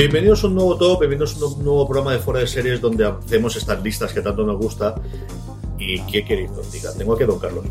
Bienvenidos 0.00 0.42
a 0.44 0.46
un 0.46 0.54
nuevo 0.54 0.76
top, 0.78 1.00
bienvenidos 1.00 1.36
a 1.42 1.44
un 1.44 1.62
nuevo 1.62 1.86
programa 1.86 2.12
de 2.12 2.20
Fuera 2.20 2.40
de 2.40 2.46
Series 2.46 2.80
donde 2.80 3.04
hacemos 3.04 3.54
estas 3.56 3.82
listas 3.82 4.10
que 4.14 4.22
tanto 4.22 4.46
nos 4.46 4.56
gusta. 4.56 4.94
¿Y 5.78 6.00
qué 6.06 6.24
queréis 6.24 6.50
que 6.52 6.60
os 6.60 6.72
diga? 6.72 6.90
Tengo 6.96 7.12
aquí 7.12 7.24
a 7.24 7.26
Don 7.26 7.38
Carlos. 7.38 7.66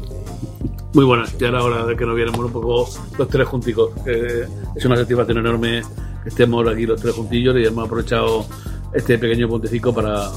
Muy 0.94 1.06
buenas, 1.06 1.36
ya 1.40 1.48
era 1.48 1.64
hora 1.64 1.88
de 1.88 1.96
que 1.98 2.06
nos 2.06 2.16
viéramos 2.16 2.40
un 2.46 2.52
poco 2.52 2.88
los 3.18 3.28
tres 3.30 3.48
junticos. 3.48 3.90
que 4.06 4.46
es 4.76 4.86
una 4.86 4.96
satisfacción 4.98 5.40
enorme 5.40 5.82
que 6.22 6.30
estemos 6.30 6.68
aquí 6.68 6.86
los 6.86 7.02
tres 7.02 7.16
juntillos 7.16 7.56
y 7.58 7.66
hemos 7.66 7.86
aprovechado 7.88 8.46
este 8.94 9.18
pequeño 9.18 9.50
puentecico 9.50 9.92
para 9.92 10.28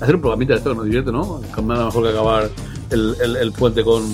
hacer 0.00 0.14
un 0.14 0.20
programita 0.20 0.52
de 0.52 0.58
esto 0.58 0.70
que 0.70 0.76
nos 0.76 0.84
divierte, 0.84 1.10
¿no? 1.10 1.40
Con 1.52 1.66
nada 1.66 1.86
mejor 1.86 2.04
que 2.04 2.10
acabar 2.10 2.48
el, 2.90 3.16
el- 3.20 3.36
el 3.38 3.50
puente 3.52 3.82
con 3.82 4.04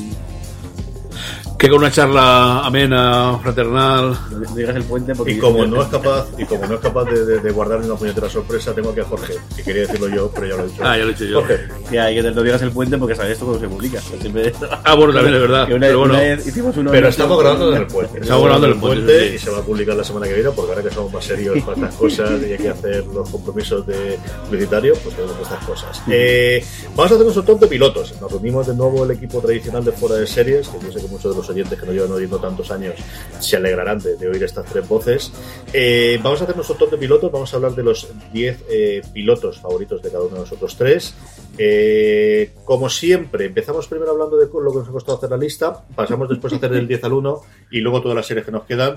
que 1.65 1.71
con 1.71 1.79
una 1.79 1.91
charla 1.91 2.61
amena, 2.61 3.39
fraternal. 3.43 4.19
No 4.31 4.55
digas 4.55 4.77
el 4.77 4.85
puente 4.85 5.15
porque 5.15 5.33
Y 5.33 5.39
como 5.39 5.65
no 5.65 5.81
es 5.81 5.89
capaz, 5.89 6.27
y 6.37 6.45
como 6.45 6.67
no 6.67 6.75
es 6.75 6.81
capaz 6.81 7.05
de, 7.07 7.25
de, 7.25 7.41
de 7.41 7.51
guardar 7.53 7.81
una 7.81 7.95
puñetera 7.95 8.29
sorpresa, 8.29 8.75
tengo 8.75 8.91
aquí 8.91 9.01
a 9.01 9.05
Jorge, 9.05 9.35
que 9.57 9.63
quería 9.63 9.83
decirlo 9.83 10.09
yo, 10.09 10.31
pero 10.31 10.47
ya 10.47 10.57
lo 10.57 10.65
he 10.65 10.67
dicho. 10.67 10.83
Ah, 10.85 10.99
ya 10.99 11.05
lo 11.05 11.11
he 11.11 11.13
dicho 11.15 11.25
yo. 11.25 11.41
Jorge, 11.41 11.69
que 11.89 11.99
hay 11.99 12.15
que 12.17 12.23
no 12.23 12.43
digas 12.43 12.61
el 12.61 12.71
puente 12.71 12.99
porque 12.99 13.15
sabes 13.15 13.33
esto 13.33 13.47
cuando 13.47 13.63
se 13.63 13.69
publica. 13.69 13.99
Que 14.11 14.21
Siempre... 14.21 14.53
Ah, 14.85 14.95
bueno, 14.95 15.15
también 15.15 15.37
es 15.37 15.41
verdad. 15.41 15.67
Que 15.67 15.75
una, 15.75 15.87
Pero 15.87 15.99
bueno, 16.01 16.15
una 16.15 16.35
hicimos 16.35 16.77
uno 16.77 16.91
pero 16.91 17.09
estamos 17.15 17.39
grabando 17.39 17.75
en 17.75 17.83
el 17.83 17.87
puente. 17.87 18.21
Estamos 18.21 18.45
grabando 18.45 18.67
en 18.67 18.73
el 18.75 18.81
puente, 18.81 19.29
sí. 19.29 19.35
y 19.37 19.39
se 19.39 19.51
va 19.51 19.59
a 19.59 19.63
publicar 19.63 19.97
la 19.97 20.05
semana 20.05 20.27
que 20.27 20.35
viene, 20.35 20.51
porque 20.51 20.73
ahora 20.73 20.83
que 20.83 20.95
somos 20.95 21.13
más 21.15 21.25
serios 21.25 21.59
para 21.63 21.77
estas 21.77 21.95
cosas 21.95 22.31
y 22.43 22.53
hay 22.53 22.59
que 22.59 22.69
hacer 22.69 23.07
los 23.07 23.31
compromisos 23.31 23.87
de 23.87 24.19
publicitarios, 24.45 24.99
pues 24.99 25.17
tenemos 25.17 25.39
estas 25.41 25.65
cosas. 25.65 26.03
Eh, 26.11 26.63
vamos 26.91 27.13
a 27.13 27.15
hacer 27.15 27.25
nuestro 27.25 27.43
top 27.43 27.61
de 27.61 27.67
pilotos. 27.69 28.21
Nos 28.21 28.31
reunimos 28.31 28.67
de 28.67 28.75
nuevo 28.75 29.05
el 29.05 29.13
equipo 29.13 29.41
tradicional 29.41 29.83
de 29.83 29.93
fuera 29.93 30.17
de 30.17 30.27
series, 30.27 30.69
que 30.69 30.79
yo 30.85 30.93
sé 30.93 31.01
que 31.01 31.09
muchos 31.09 31.33
de 31.33 31.39
los 31.39 31.54
oyentes 31.55 31.79
que 31.79 31.87
nos 31.87 31.95
llevan 31.95 32.13
oyendo 32.13 32.39
tantos 32.39 32.71
años 32.71 32.95
se 33.41 33.57
alegrarán 33.57 33.99
de, 34.01 34.17
de 34.17 34.29
oír 34.29 34.43
estas 34.43 34.67
tres 34.67 34.87
voces. 34.89 35.33
Eh, 35.73 36.19
vamos 36.23 36.41
a 36.41 36.45
hacer 36.45 36.57
nuestro 36.57 36.77
top 36.77 36.91
de 36.91 36.99
pilotos, 36.99 37.31
vamos 37.33 37.53
a 37.53 37.57
hablar 37.57 37.75
de 37.75 37.83
los 37.83 38.09
10 38.33 38.65
eh, 38.69 39.03
pilotos 39.13 39.61
favoritos 39.61 40.03
de 40.03 40.11
cada 40.11 40.25
uno 40.25 40.35
de 40.35 40.41
nosotros 40.41 40.77
tres. 40.77 41.15
Eh, 41.59 42.51
como 42.65 42.91
siempre, 42.91 43.47
empezamos 43.47 43.87
primero 43.87 44.11
hablando 44.13 44.37
de 44.37 44.47
lo 44.47 44.73
que 44.73 44.79
nos 44.79 44.89
ha 44.89 44.93
costado 44.93 45.19
hacer 45.19 45.31
la 45.31 45.37
lista, 45.37 45.85
pasamos 45.95 46.29
después 46.29 46.53
a 46.53 46.57
hacer 46.57 46.71
del 46.71 46.89
10 46.89 47.05
al 47.05 47.13
1 47.13 47.41
y 47.71 47.81
luego 47.81 48.03
todas 48.03 48.17
las 48.17 48.27
series 48.27 48.45
que 48.45 48.53
nos 48.53 48.65
quedan. 48.65 48.97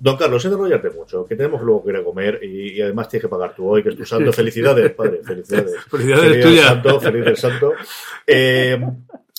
Don 0.00 0.16
Carlos, 0.16 0.44
enrollarte 0.44 0.90
mucho, 0.90 1.24
que 1.24 1.36
tenemos 1.36 1.62
luego 1.62 1.84
que 1.84 1.90
ir 1.90 1.96
a 1.96 2.02
comer 2.02 2.40
y, 2.42 2.72
y 2.72 2.82
además 2.82 3.08
tienes 3.08 3.22
que 3.22 3.28
pagar 3.28 3.54
tú 3.54 3.68
hoy, 3.68 3.84
que 3.84 3.90
es 3.90 3.96
tu 3.96 4.04
santo. 4.04 4.32
Felicidades, 4.32 4.90
padre, 4.92 5.20
felicidades. 5.22 5.76
Felicidades 5.88 6.24
Feliz 6.24 6.36
el 6.36 6.50
tuyas. 6.50 6.66
santo, 6.66 7.00
feliz 7.00 7.26
el 7.26 7.36
santo. 7.36 7.72
Eh, 8.26 8.80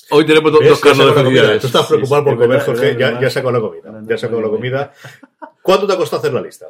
hoy 0.09 0.25
tenemos 0.25 0.51
dos, 0.51 0.61
dos 0.63 0.79
sacó 0.79 1.05
de 1.05 1.23
comida. 1.23 1.59
Tú 1.59 1.67
estás 1.67 1.87
preocupado 1.87 2.21
sí, 2.21 2.25
por 2.25 2.33
comer, 2.35 2.49
verdad, 2.49 2.65
Jorge, 2.65 2.97
ya, 2.97 3.19
ya 3.19 3.29
sacó 3.29 3.51
la 3.51 3.59
comida. 3.59 3.91
No, 3.91 4.01
no, 4.01 4.07
Ya 4.07 4.17
sacó 4.17 4.35
no, 4.35 4.41
la 4.41 4.49
comida. 4.49 4.93
¿Cuánto 5.61 5.87
te 5.87 5.93
ha 5.93 5.97
costado 5.97 6.19
hacer 6.19 6.33
la 6.33 6.41
lista? 6.41 6.67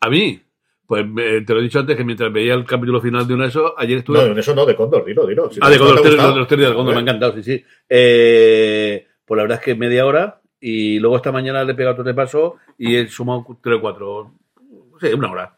A 0.00 0.08
mí, 0.08 0.40
pues 0.86 1.04
te 1.14 1.52
lo 1.54 1.60
he 1.60 1.62
dicho 1.62 1.78
antes 1.78 1.96
que 1.96 2.04
mientras 2.04 2.32
veía 2.32 2.54
el 2.54 2.64
capítulo 2.64 3.00
final 3.00 3.26
de 3.26 3.34
uno 3.34 3.42
de 3.42 3.50
esos, 3.50 3.72
ayer 3.76 3.98
estuve. 3.98 4.18
No, 4.18 4.24
en 4.32 4.38
eso 4.38 4.54
no, 4.54 4.64
de 4.64 4.74
Condor, 4.74 5.04
dilo, 5.04 5.26
dilo. 5.26 5.50
Si 5.50 5.60
ah, 5.62 5.68
de 5.68 5.78
Condor, 5.78 5.94
los 5.96 6.02
tres- 6.48 6.58
días 6.58 6.70
de 6.70 6.74
Condor, 6.76 6.94
me 6.94 7.00
ha 7.00 7.02
encantado, 7.02 7.34
sí, 7.34 7.42
sí. 7.42 7.64
Eh, 7.88 9.06
pues 9.24 9.36
la 9.36 9.42
verdad 9.42 9.58
es 9.58 9.64
que 9.64 9.74
media 9.74 10.06
hora 10.06 10.40
y 10.60 10.98
luego 10.98 11.16
esta 11.16 11.30
mañana 11.30 11.62
le 11.64 11.72
he 11.72 11.74
pegado 11.74 11.92
otro 11.92 12.04
de 12.04 12.14
paso 12.14 12.56
y 12.78 12.96
he 12.96 13.08
sumado 13.08 13.44
tres 13.62 13.76
o 13.76 13.80
cuatro. 13.80 14.32
Sí, 15.00 15.08
una 15.08 15.30
hora. 15.30 15.57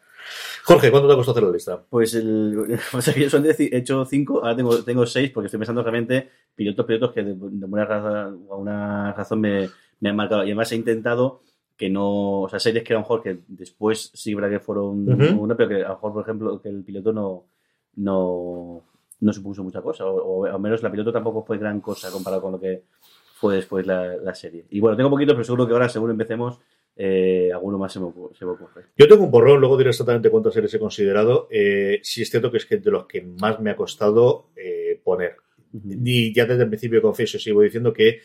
Jorge, 0.63 0.91
¿cuánto 0.91 1.07
te 1.07 1.13
ha 1.13 1.15
costado 1.17 1.37
hacer 1.37 1.47
la 1.47 1.53
lista? 1.53 1.83
Pues 1.89 2.13
el, 2.15 2.77
o 2.93 3.01
sea, 3.01 3.13
yo 3.15 3.37
he 3.37 3.77
hecho 3.77 4.05
cinco, 4.05 4.39
ahora 4.39 4.55
tengo, 4.55 4.83
tengo 4.83 5.05
seis 5.05 5.31
porque 5.31 5.47
estoy 5.47 5.59
pensando 5.59 5.81
realmente 5.81 6.29
pilotos, 6.55 6.85
pilotos 6.85 7.11
que 7.13 7.23
de, 7.23 7.35
de 7.35 7.65
buena 7.65 9.13
razón, 9.13 9.41
me, 9.41 9.69
me 9.99 10.09
han 10.09 10.15
marcado. 10.15 10.43
Y 10.43 10.47
además 10.47 10.71
he 10.71 10.75
intentado 10.75 11.41
que 11.75 11.89
no, 11.89 12.41
o 12.41 12.49
sea, 12.49 12.59
series 12.59 12.83
que 12.83 12.93
a 12.93 12.97
lo 12.97 13.01
mejor 13.01 13.23
que 13.23 13.39
después 13.47 14.11
sí, 14.13 14.35
verdad 14.35 14.49
que 14.49 14.59
fueron 14.59 15.09
una, 15.39 15.55
pero 15.55 15.69
que 15.69 15.83
a 15.83 15.89
lo 15.89 15.95
mejor, 15.95 16.13
por 16.13 16.23
ejemplo, 16.23 16.61
que 16.61 16.69
el 16.69 16.83
piloto 16.83 17.11
no, 17.11 17.45
no, 17.95 18.83
no 19.19 19.33
supuso 19.33 19.63
mucha 19.63 19.81
cosa, 19.81 20.05
o, 20.05 20.41
o 20.41 20.45
al 20.45 20.59
menos 20.59 20.83
la 20.83 20.91
piloto 20.91 21.11
tampoco 21.11 21.43
fue 21.43 21.57
gran 21.57 21.81
cosa 21.81 22.11
comparado 22.11 22.43
con 22.43 22.51
lo 22.51 22.59
que 22.59 22.83
fue 23.41 23.55
después 23.55 23.87
la, 23.87 24.17
la 24.17 24.35
serie. 24.35 24.65
Y 24.69 24.79
bueno, 24.79 24.95
tengo 24.95 25.09
poquito, 25.09 25.33
pero 25.33 25.43
seguro 25.43 25.65
que 25.65 25.73
ahora, 25.73 25.89
según 25.89 26.11
empecemos, 26.11 26.59
eh, 26.95 27.49
alguno 27.53 27.77
más 27.77 27.93
se 27.93 27.99
me, 27.99 28.05
ocurre- 28.07 28.35
se 28.37 28.45
me 28.45 28.51
ocurre. 28.51 28.85
Yo 28.97 29.07
tengo 29.07 29.23
un 29.23 29.31
borrón, 29.31 29.59
luego 29.59 29.77
diré 29.77 29.89
exactamente 29.89 30.29
cuántas 30.29 30.53
series 30.53 30.73
he 30.73 30.79
considerado. 30.79 31.47
Eh, 31.49 31.99
sí 32.03 32.21
es 32.21 32.29
cierto 32.29 32.51
que 32.51 32.57
es 32.57 32.65
que 32.65 32.77
de 32.77 32.91
los 32.91 33.05
que 33.07 33.21
más 33.21 33.59
me 33.59 33.71
ha 33.71 33.75
costado 33.75 34.49
eh, 34.55 34.99
poner. 35.03 35.37
Y 35.73 36.33
ya 36.33 36.45
desde 36.45 36.63
el 36.63 36.69
principio 36.69 37.01
confieso, 37.01 37.39
sigo 37.39 37.61
diciendo 37.61 37.93
que 37.93 38.19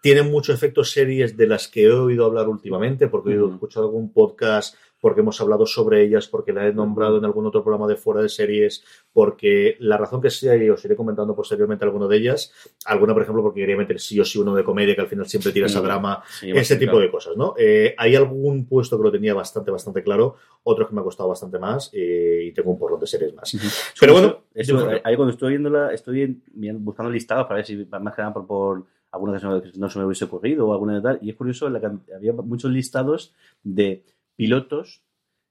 tienen 0.00 0.30
mucho 0.30 0.52
efecto 0.52 0.84
series 0.84 1.36
de 1.36 1.46
las 1.46 1.68
que 1.68 1.82
he 1.82 1.90
oído 1.90 2.24
hablar 2.24 2.48
últimamente, 2.48 3.08
porque 3.08 3.30
he 3.30 3.32
oído- 3.34 3.46
Ujú. 3.46 3.54
escuchado 3.54 3.86
algún 3.86 4.12
podcast, 4.12 4.74
porque 5.00 5.20
hemos 5.20 5.40
hablado 5.40 5.64
sobre 5.66 6.02
ellas, 6.02 6.26
porque 6.28 6.52
la 6.52 6.66
he 6.66 6.72
nombrado 6.72 7.18
en 7.18 7.24
algún 7.24 7.46
otro 7.46 7.62
programa 7.62 7.86
de 7.86 7.96
fuera 7.96 8.20
de 8.22 8.28
series, 8.28 8.84
porque 9.12 9.76
la 9.80 9.96
razón 9.96 10.20
que 10.20 10.30
sea, 10.30 10.56
y 10.56 10.68
os 10.70 10.84
iré 10.84 10.96
comentando 10.96 11.34
posteriormente 11.34 11.84
alguna 11.84 12.06
de 12.08 12.16
ellas, 12.16 12.52
alguna, 12.84 13.12
por 13.14 13.22
ejemplo, 13.22 13.42
porque 13.42 13.60
quería 13.60 13.76
meter 13.76 14.00
sí 14.00 14.18
o 14.20 14.24
sí 14.24 14.38
uno 14.38 14.54
de 14.54 14.64
comedia, 14.64 14.94
que 14.94 15.00
al 15.00 15.06
final 15.08 15.26
siempre 15.26 15.52
tira 15.52 15.66
esa 15.66 15.78
Sí. 15.80 15.84
drama, 15.84 16.22
Sí, 16.40 16.50
ese 16.50 16.76
tipo 16.76 16.98
de 16.98 17.10
cosas, 17.10 17.36
¿no? 17.36 17.54
Eh, 17.58 17.94
hay 17.96 18.16
algún 18.16 18.66
puesto 18.66 18.96
que 18.96 19.04
lo 19.04 19.12
tenía 19.12 19.34
bastante, 19.34 19.70
bastante 19.70 20.02
claro, 20.02 20.36
otros 20.64 20.88
que 20.88 20.94
me 20.94 21.00
ha 21.00 21.04
costado 21.04 21.28
bastante 21.28 21.58
más, 21.58 21.90
eh, 21.92 22.44
y 22.46 22.52
tengo 22.52 22.70
un 22.72 22.78
porrón 22.78 23.00
de 23.00 23.06
series 23.06 23.34
más. 23.34 23.56
Pero 24.00 24.12
bueno, 24.12 24.42
Eso, 24.54 24.78
Jorge. 24.78 25.00
ahí 25.04 25.14
cuando 25.16 25.32
estoy 25.32 25.50
viéndola, 25.50 25.92
estoy 25.92 26.42
buscando 26.74 27.10
listados 27.12 27.44
para 27.46 27.56
ver 27.56 27.66
si 27.66 27.76
más 27.84 28.14
que 28.14 28.22
nada 28.22 28.34
por, 28.34 28.46
por 28.46 28.84
alguno 29.12 29.32
que 29.62 29.78
no 29.78 29.88
se 29.88 29.98
me 29.98 30.04
hubiese 30.04 30.24
ocurrido 30.26 30.66
o 30.66 30.72
alguna 30.72 30.96
de 30.96 31.00
tal. 31.02 31.18
Y 31.22 31.30
es 31.30 31.36
curioso, 31.36 31.68
la 31.70 31.80
había 32.14 32.32
muchos 32.32 32.70
listados 32.70 33.32
de 33.62 34.04
pilotos 34.38 35.02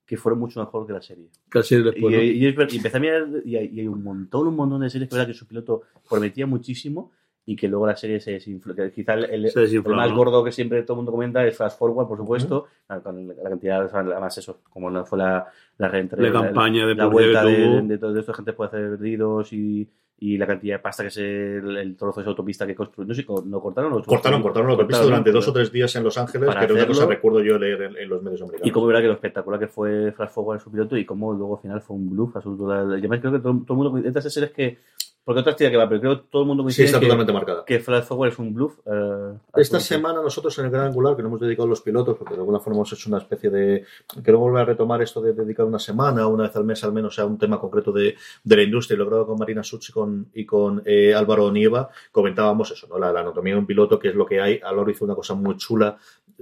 que 0.05 0.15
fueron 0.15 0.39
mucho 0.39 0.61
mejor 0.61 0.87
que 0.87 0.93
la 0.93 1.01
serie. 1.01 1.27
Casi 1.49 1.75
Y, 1.75 1.83
después. 1.83 2.15
¿no? 2.15 2.21
y 2.21 2.51
ver- 2.53 2.69
y 2.73 2.77
empecé 2.77 2.95
a 2.95 2.99
mirar 3.01 3.27
y 3.43 3.57
hay, 3.57 3.69
y 3.73 3.79
hay 3.81 3.87
un 3.87 4.01
montón, 4.01 4.47
un 4.47 4.55
montón 4.55 4.79
de 4.81 4.89
series 4.89 5.09
que, 5.09 5.15
verdad 5.15 5.27
que 5.27 5.33
su 5.33 5.45
piloto 5.45 5.81
prometía 6.09 6.47
muchísimo 6.47 7.11
y 7.45 7.55
que 7.57 7.67
luego 7.67 7.85
la 7.87 7.95
serie 7.97 8.19
se 8.21 8.31
desinfló. 8.31 8.73
que 8.73 8.89
Quizá 8.91 9.15
el, 9.15 9.25
el- 9.25 9.45
el 9.53 9.83
más 9.83 10.11
gordo 10.13 10.43
que 10.45 10.51
siempre 10.53 10.81
todo 10.83 10.93
el 10.93 10.97
mundo 10.99 11.11
comenta 11.11 11.45
es 11.45 11.57
Fast 11.57 11.77
Forward, 11.77 12.07
por 12.07 12.17
supuesto, 12.17 12.67
con 13.03 13.27
la 13.27 13.33
la 13.33 13.49
cantidad, 13.49 13.89
además 13.93 14.37
eso, 14.37 14.61
como 14.69 14.89
no 14.89 15.05
fue 15.05 15.17
la, 15.19 15.45
la 15.77 15.91
reentre- 15.91 16.17
La 16.21 16.31
campaña 16.31 16.85
de 16.87 16.95
la 16.95 17.07
vuelta 17.07 17.43
que 17.43 17.49
de, 17.49 17.65
tuvo. 17.65 17.87
de 17.87 17.97
todo 17.97 18.17
esto, 18.19 18.33
gente 18.33 18.53
puede 18.53 18.67
hacer 18.69 18.89
perdidos 18.91 19.51
y, 19.51 19.89
y 20.19 20.37
la 20.37 20.47
cantidad 20.47 20.75
de 20.75 20.79
pasta 20.79 21.03
que 21.03 21.09
es 21.09 21.17
el, 21.17 21.77
el 21.77 21.95
trozo 21.95 22.19
de 22.19 22.23
esa 22.23 22.31
autopista 22.31 22.65
que 22.65 22.73
construyó. 22.73 23.07
No 23.07 23.13
sé, 23.13 23.25
¿no 23.45 23.61
cortaron 23.61 23.93
o 23.93 24.03
Cortaron, 24.03 24.41
cortaron 24.41 24.67
la 24.67 24.73
autopista 24.73 25.03
durante 25.03 25.31
dos 25.31 25.47
o 25.47 25.53
tres 25.53 25.71
días 25.71 25.95
en 25.95 26.03
Los 26.03 26.17
Ángeles, 26.17 26.49
que 26.55 26.63
era 26.63 26.73
una 26.73 26.87
cosa 26.87 27.05
recuerdo 27.05 27.43
yo 27.43 27.59
leer 27.59 27.83
en, 27.83 27.97
en 27.97 28.09
los 28.09 28.23
medios 28.23 28.41
americanos. 28.41 28.67
Y 28.67 28.71
cómo 28.71 28.87
verá 28.87 29.01
que 29.01 29.07
lo 29.07 29.13
espectacular 29.13 29.59
que 29.59 29.67
fue 29.67 30.11
Flash 30.11 30.29
Forward 30.29 30.57
en 30.57 30.63
su 30.63 30.71
piloto 30.71 30.97
y 30.97 31.05
cómo 31.05 31.33
luego 31.33 31.57
al 31.57 31.61
final 31.61 31.81
fue 31.81 31.95
un 31.95 32.09
bluff 32.09 32.35
absoluto. 32.35 32.67
Y 32.95 32.99
además 32.99 33.19
creo 33.19 33.33
que 33.33 33.39
todo, 33.39 33.61
todo 33.65 33.83
el 33.83 33.91
mundo, 33.91 34.07
estas 34.07 34.33
series 34.33 34.51
que 34.51 34.79
Porque 35.27 35.41
otra 35.41 35.57
tía 35.57 35.69
que 35.69 35.75
va, 35.75 35.89
pero 35.89 35.99
creo 35.99 36.21
que 36.21 36.27
todo 36.31 36.43
el 36.43 36.47
mundo 36.47 36.63
Sí, 36.63 36.67
coincide 36.67 36.85
está 36.85 36.99
que, 37.01 37.05
totalmente 37.07 37.33
marcada. 37.33 37.65
que 37.65 37.79
Forward 37.81 38.29
es 38.31 38.39
un 38.39 38.53
bluff. 38.53 38.79
eh, 38.85 39.33
Esta 39.57 39.77
semana 39.81 40.21
nosotros 40.21 40.57
en 40.57 40.65
el 40.65 40.71
Gran 40.71 40.85
Angular, 40.85 41.17
que 41.17 41.21
no 41.21 41.27
hemos 41.27 41.41
dedicado 41.41 41.65
a 41.65 41.69
los 41.69 41.81
pilotos, 41.81 42.15
porque 42.17 42.35
de 42.35 42.39
alguna 42.39 42.59
forma 42.61 42.77
hemos 42.77 42.93
hecho 42.93 43.09
una 43.09 43.17
especie 43.17 43.49
de... 43.49 43.83
Quiero 44.23 44.39
volver 44.39 44.61
a 44.61 44.65
retomar 44.65 45.01
esto 45.01 45.19
de 45.19 45.33
dedicar 45.33 45.65
una 45.65 45.79
semana, 45.79 46.27
una 46.27 46.43
vez 46.43 46.55
al 46.55 46.63
mes 46.63 46.81
al 46.85 46.93
menos, 46.93 47.19
a 47.19 47.25
un 47.25 47.37
tema 47.37 47.59
concreto 47.59 47.91
de, 47.91 48.15
de 48.41 48.55
la 48.55 48.63
industria, 48.63 48.95
y 48.95 48.99
logrado 48.99 49.27
con 49.27 49.37
Marina 49.37 49.63
Such 49.65 49.89
y 49.89 49.91
con, 49.91 50.27
y 50.33 50.45
con 50.45 50.81
eh, 50.85 51.13
Álvaro 51.13 51.51
Nieva, 51.51 51.89
comentábamos 52.13 52.71
eso, 52.71 52.87
¿no? 52.87 52.97
La, 52.97 53.11
la 53.11 53.19
anatomía 53.19 53.51
de 53.55 53.59
un 53.59 53.65
piloto, 53.67 53.99
que 53.99 54.07
es 54.07 54.15
lo 54.15 54.25
que 54.25 54.39
hay. 54.39 54.61
Álvaro 54.63 54.89
hizo 54.89 55.03
una 55.03 55.15
cosa 55.15 55.33
muy 55.33 55.57
chula. 55.57 55.97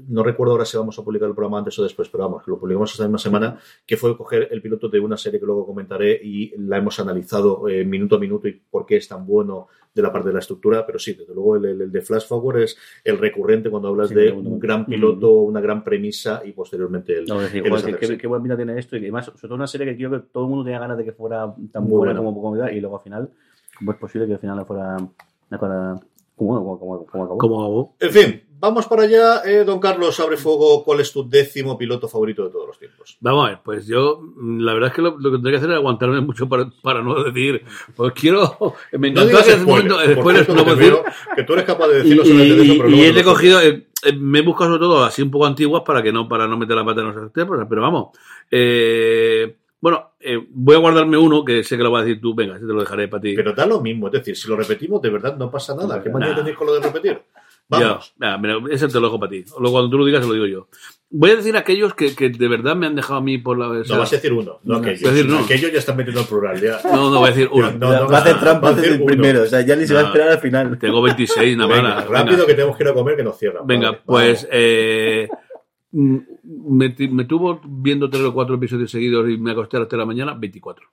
No 0.07 0.23
recuerdo 0.23 0.51
ahora 0.51 0.65
si 0.65 0.75
vamos 0.75 0.99
a 0.99 1.03
publicar 1.03 1.29
el 1.29 1.33
programa 1.33 1.57
antes 1.59 1.79
o 1.79 1.83
después, 1.83 2.09
pero 2.09 2.25
vamos, 2.25 2.43
lo 2.47 2.59
publicamos 2.59 2.91
esta 2.91 3.03
misma 3.05 3.17
semana, 3.17 3.57
que 3.87 3.95
fue 3.95 4.15
coger 4.17 4.49
el 4.51 4.61
piloto 4.61 4.89
de 4.89 4.99
una 4.99 5.15
serie 5.15 5.39
que 5.39 5.45
luego 5.45 5.65
comentaré 5.65 6.19
y 6.21 6.53
la 6.57 6.77
hemos 6.77 6.99
analizado 6.99 7.67
eh, 7.69 7.85
minuto 7.85 8.17
a 8.17 8.19
minuto 8.19 8.45
y 8.49 8.61
por 8.75 8.85
qué 8.85 8.97
es 8.97 9.07
tan 9.07 9.25
bueno 9.25 9.67
de 9.93 10.01
la 10.01 10.11
parte 10.11 10.27
de 10.27 10.33
la 10.33 10.39
estructura, 10.39 10.85
pero 10.85 10.99
sí, 10.99 11.13
desde 11.13 11.33
luego 11.33 11.55
el, 11.55 11.63
el- 11.63 11.81
el 11.83 11.89
de 11.93 12.01
Flash 12.01 12.27
Forward 12.27 12.57
es 12.63 12.77
el 13.05 13.17
recurrente 13.17 13.69
cuando 13.69 13.87
hablas 13.87 14.09
Sí, 14.09 14.15
de 14.15 14.29
un 14.33 14.59
gran 14.59 14.85
piloto, 14.85 15.31
una 15.31 15.61
gran 15.61 15.81
premisa 15.85 16.41
y 16.43 16.51
posteriormente 16.51 17.17
el, 17.19 17.25
No, 17.25 17.35
es 17.35 17.43
decir, 17.43 17.63
el 17.65 17.71
joder, 17.71 18.17
qué, 18.17 18.27
buena 18.27 18.43
pinta 18.43 18.57
tiene 18.57 18.77
esto 18.77 18.97
y 18.97 18.99
que 18.99 19.05
además, 19.05 19.27
sobre 19.27 19.39
todo 19.39 19.55
una 19.55 19.67
serie 19.67 19.87
que 19.87 19.95
creo 19.95 20.11
que 20.11 20.19
todo 20.33 20.43
el 20.43 20.49
mundo 20.49 20.65
tenía 20.65 20.79
ganas 20.79 20.97
de 20.97 21.05
que 21.05 21.13
fuera 21.13 21.45
tan 21.71 21.83
Muy 21.83 21.91
buena, 21.97 22.19
buena. 22.19 22.35
como, 22.35 22.55
era, 22.57 22.73
y 22.73 22.81
luego 22.81 22.97
al 22.97 23.03
final, 23.03 23.29
¿cómo 23.79 23.91
es 23.93 23.97
posible 23.97 24.27
que 24.27 24.33
al 24.33 24.39
final 24.39 24.57
no 24.57 24.65
fuera 24.65 24.97
una 24.97 25.59
cosa 25.59 25.95
como, 26.35 26.55
como, 26.57 26.77
como, 26.79 27.05
como 27.05 27.23
acabó? 27.23 27.37
Como 27.37 27.63
hago. 27.63 27.95
En 28.01 28.11
fin, 28.11 28.41
vamos 28.59 28.87
para 28.87 29.03
allá. 29.03 29.41
Eh, 29.45 29.63
don 29.63 29.79
Carlos, 29.79 30.19
abre 30.19 30.37
fuego. 30.37 30.83
¿Cuál 30.83 30.99
es 31.01 31.11
tu 31.11 31.27
décimo 31.27 31.77
piloto 31.77 32.07
favorito 32.07 32.43
de 32.45 32.49
todos 32.51 32.67
los 32.67 32.79
tiempos? 32.79 33.17
Vamos 33.19 33.45
a 33.45 33.49
ver, 33.49 33.59
pues 33.63 33.87
yo, 33.87 34.19
mm, 34.21 34.59
la 34.61 34.73
verdad 34.73 34.89
es 34.89 34.95
que 34.95 35.01
lo, 35.01 35.11
lo 35.17 35.29
que 35.31 35.37
tendría 35.37 35.51
que 35.53 35.57
hacer 35.57 35.71
es 35.71 35.75
aguantarme 35.77 36.21
mucho 36.21 36.47
para, 36.49 36.69
para 36.81 37.01
no 37.01 37.23
decir, 37.23 37.63
pues 37.95 38.13
quiero, 38.13 38.57
me 38.93 39.11
No 39.11 39.21
encantó 39.21 39.27
digas 39.29 39.45
que 39.45 39.51
ese 39.53 39.65
momento, 39.65 39.95
cierto, 39.99 40.15
no 40.15 40.21
puedo 40.63 40.75
que 40.75 40.81
decir, 40.83 40.95
que 41.35 41.43
tú 41.43 41.53
eres 41.53 41.65
capaz 41.65 41.87
de 41.87 41.93
y, 41.99 42.01
decirlo 42.03 42.25
solamente 42.25 42.55
de 42.55 42.63
eso, 42.63 42.73
y- 42.73 42.77
pero 42.77 42.89
y 42.89 43.01
he 43.03 43.11
no 43.13 43.17
lo 43.19 43.23
cogido, 43.23 43.61
eh, 43.61 43.87
eh, 44.03 44.13
me 44.13 44.39
he 44.39 44.41
buscado 44.41 44.71
sobre 44.71 44.79
todo 44.81 45.03
así 45.03 45.21
un 45.21 45.31
poco 45.31 45.45
antiguas 45.45 45.83
para 45.85 46.01
que 46.03 46.11
no, 46.11 46.27
para 46.27 46.47
no 46.47 46.57
meter 46.57 46.75
la 46.75 46.85
pata 46.85 47.01
en 47.01 47.07
los 47.15 47.33
temas, 47.33 47.65
pero 47.69 47.81
vamos, 47.81 48.09
eh, 48.51 49.55
bueno, 49.81 50.13
eh, 50.19 50.39
voy 50.49 50.75
a 50.75 50.79
guardarme 50.79 51.17
uno 51.17 51.45
que 51.45 51.63
sé 51.63 51.77
que 51.77 51.83
lo 51.83 51.91
vas 51.91 52.01
a 52.01 52.05
decir 52.05 52.19
tú, 52.21 52.33
venga, 52.33 52.55
te 52.57 52.65
lo 52.65 52.79
dejaré 52.79 53.07
para 53.07 53.21
ti. 53.21 53.35
Pero 53.35 53.53
da 53.53 53.65
lo 53.67 53.81
mismo, 53.81 54.07
es 54.07 54.13
decir, 54.13 54.35
si 54.35 54.47
lo 54.47 54.55
repetimos, 54.55 54.99
de 55.01 55.09
verdad 55.11 55.37
no 55.37 55.51
pasa 55.51 55.75
nada. 55.75 56.01
¿Qué 56.01 56.09
manera 56.09 56.31
Nah. 56.31 56.37
tenéis 56.39 56.57
con 56.57 56.65
lo 56.67 56.73
de 56.73 56.79
repetir? 56.81 57.21
Vamos. 57.67 58.13
Mira, 58.17 58.59
ese 58.71 58.87
te 58.87 58.93
lo 58.99 59.07
dejo 59.07 59.19
para 59.19 59.31
ti. 59.31 59.43
Luego 59.59 59.71
cuando 59.73 59.89
tú 59.89 59.97
lo 59.97 60.05
digas, 60.05 60.21
se 60.21 60.27
lo 60.27 60.33
digo 60.33 60.45
yo. 60.45 60.67
Voy 61.09 61.31
a 61.31 61.35
decir 61.35 61.55
aquellos 61.55 61.93
que, 61.93 62.15
que 62.15 62.29
de 62.29 62.47
verdad 62.47 62.75
me 62.75 62.87
han 62.87 62.95
dejado 62.95 63.15
a 63.19 63.21
mí 63.21 63.37
por 63.37 63.57
la... 63.57 63.69
o 63.69 63.83
sea, 63.83 63.95
No 63.95 64.01
vas 64.01 64.11
a 64.11 64.15
decir 64.17 64.33
uno, 64.33 64.59
no 64.63 64.73
No, 64.73 64.79
aquellos. 64.79 65.01
decir 65.01 65.27
no. 65.29 65.39
Aquellos 65.39 65.71
ya 65.71 65.79
están 65.79 65.95
metiendo 65.97 66.21
el 66.21 66.27
plural. 66.27 66.59
Ya. 66.61 66.79
no, 66.83 67.09
no, 67.09 67.19
voy 67.19 67.29
a 67.29 67.31
decir 67.31 67.49
uno. 67.51 67.71
No, 67.71 67.91
no, 67.93 68.07
va 68.09 68.17
a 68.17 68.21
hacer 68.21 68.39
trampa 68.39 68.75
primero, 68.75 69.43
o 69.43 69.45
sea, 69.45 69.61
ya 69.61 69.75
ni 69.75 69.85
se 69.87 69.93
va 69.93 70.01
a 70.01 70.03
esperar 70.05 70.29
al 70.29 70.39
final. 70.39 70.77
Tengo 70.77 71.01
26, 71.01 71.57
nada 71.57 71.73
Venga, 71.75 71.95
más. 71.95 72.07
rápido 72.07 72.45
que 72.45 72.53
tenemos 72.53 72.75
que 72.75 72.83
ir 72.83 72.89
a 72.89 72.93
comer 72.93 73.15
que 73.15 73.23
nos 73.23 73.37
cierran. 73.37 73.65
Venga, 73.65 73.91
Vale, 73.91 74.01
pues 74.05 74.47
eh, 74.51 75.29
mm, 75.91 76.17
me, 76.43 76.95
me 77.11 77.25
tuvo 77.25 77.61
viendo 77.65 78.09
tres 78.09 78.23
o 78.23 78.33
cuatro 78.33 78.55
episodios 78.55 78.91
seguidos 78.91 79.29
y 79.29 79.37
me 79.37 79.51
acosté 79.51 79.77
a 79.77 79.81
las 79.81 79.89
3 79.89 79.97
de 79.97 80.01
la 80.01 80.05
mañana, 80.05 80.33
24. 80.33 80.85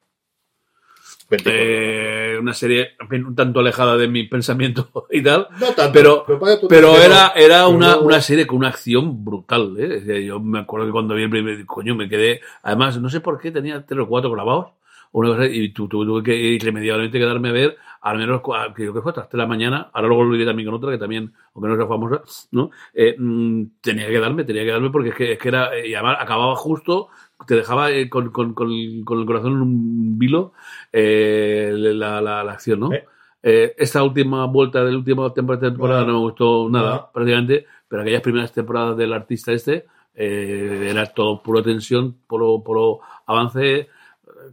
24. 1.33 1.61
Eh, 1.63 2.39
una 2.41 2.55
serie 2.55 2.93
un 3.11 3.35
tanto 3.35 3.61
alejada 3.61 3.97
de 3.97 4.09
mi 4.09 4.25
pensamiento 4.25 4.89
y 5.11 5.23
tal, 5.23 5.49
no 5.61 5.67
tanto, 5.73 5.93
pero- 5.93 6.25
pero 6.69 6.89
era, 7.07 7.33
era 7.37 7.67
una, 7.69 7.97
una 8.07 8.21
serie 8.21 8.47
con 8.47 8.59
una 8.59 8.69
acción 8.69 9.25
brutal. 9.25 9.75
¿eh? 9.79 10.25
Yo 10.25 10.41
me 10.41 10.61
acuerdo 10.61 10.87
que 10.87 10.93
cuando 10.93 11.15
vi 11.15 11.23
el 11.25 11.31
primer, 11.31 11.65
coño, 11.67 11.95
me 11.95 12.09
quedé, 12.09 12.41
además, 12.63 12.99
no 13.01 13.09
sé 13.11 13.21
por 13.21 13.41
qué 13.41 13.51
tenía 13.51 13.85
tres 13.85 14.01
o 14.01 14.07
cuatro 14.09 14.31
grabados. 14.31 14.67
una 15.13 15.29
cosa, 15.31 15.47
y 15.47 15.69
tu- 15.71 15.89
tu- 15.89 16.05
tuve 16.07 16.23
que 16.23 16.35
irremediablemente 16.35 17.19
quedarme 17.19 17.51
a 17.51 17.53
ver, 17.53 17.77
al 18.03 18.19
menos, 18.19 18.41
cua- 18.43 18.73
creo 18.75 18.93
que 18.93 19.01
fue 19.01 19.11
hasta 19.13 19.23
las 19.23 19.29
3 19.31 19.39
de 19.39 19.45
la 19.45 19.49
mañana, 19.49 19.91
ahora 19.93 20.09
luego 20.09 20.25
lo 20.25 20.33
diré 20.33 20.45
también 20.45 20.67
con 20.69 20.75
otra, 20.77 20.91
que 20.91 20.99
también, 20.99 21.33
aunque 21.55 21.69
no 21.71 21.77
sea 21.77 21.87
famosa, 21.87 22.23
¿no? 22.51 22.71
Eh, 22.93 23.15
mm, 23.19 23.63
tenía 23.81 24.09
que 24.09 24.19
darme, 24.19 24.45
tenía 24.45 24.65
que 24.65 24.71
darme, 24.73 24.91
porque 24.91 25.11
es 25.11 25.15
que, 25.15 25.33
es 25.33 25.39
que 25.39 25.49
era, 25.49 25.75
eh, 25.77 25.89
y 25.89 25.95
además 25.95 26.19
acababa 26.21 26.55
justo, 26.57 27.09
te 27.47 27.55
dejaba 27.57 27.91
eh, 27.93 28.09
con, 28.11 28.31
con, 28.31 28.55
con, 28.55 28.71
el- 28.71 29.03
con 29.05 29.21
el 29.21 29.27
corazón 29.27 29.53
en 29.53 29.63
un 29.63 30.19
vilo 30.19 30.53
eh, 30.93 31.73
la, 31.75 32.21
la, 32.21 32.45
la 32.45 32.53
acción, 32.53 32.81
¿no? 32.81 32.93
Eh. 32.93 33.05
Esta 33.77 34.05
última 34.05 34.45
vuelta 34.47 34.85
del 34.85 34.95
último 34.97 35.33
temporada, 35.33 35.69
temporada 35.71 36.03
No. 36.05 36.13
me 36.13 36.19
gustó 36.21 36.69
nada, 36.71 37.11
prácticamente, 37.13 37.67
pero 37.89 38.03
aquellas 38.03 38.21
primeras 38.23 38.53
temporadas 38.53 38.97
del 38.97 39.13
artista 39.13 39.51
este 39.53 39.87
eh, 40.15 40.89
era 40.91 41.07
todo 41.07 41.43
puro 41.43 41.61
tensión, 41.63 42.17
puro, 42.29 42.63
puro 42.63 43.01
avance, 43.27 43.89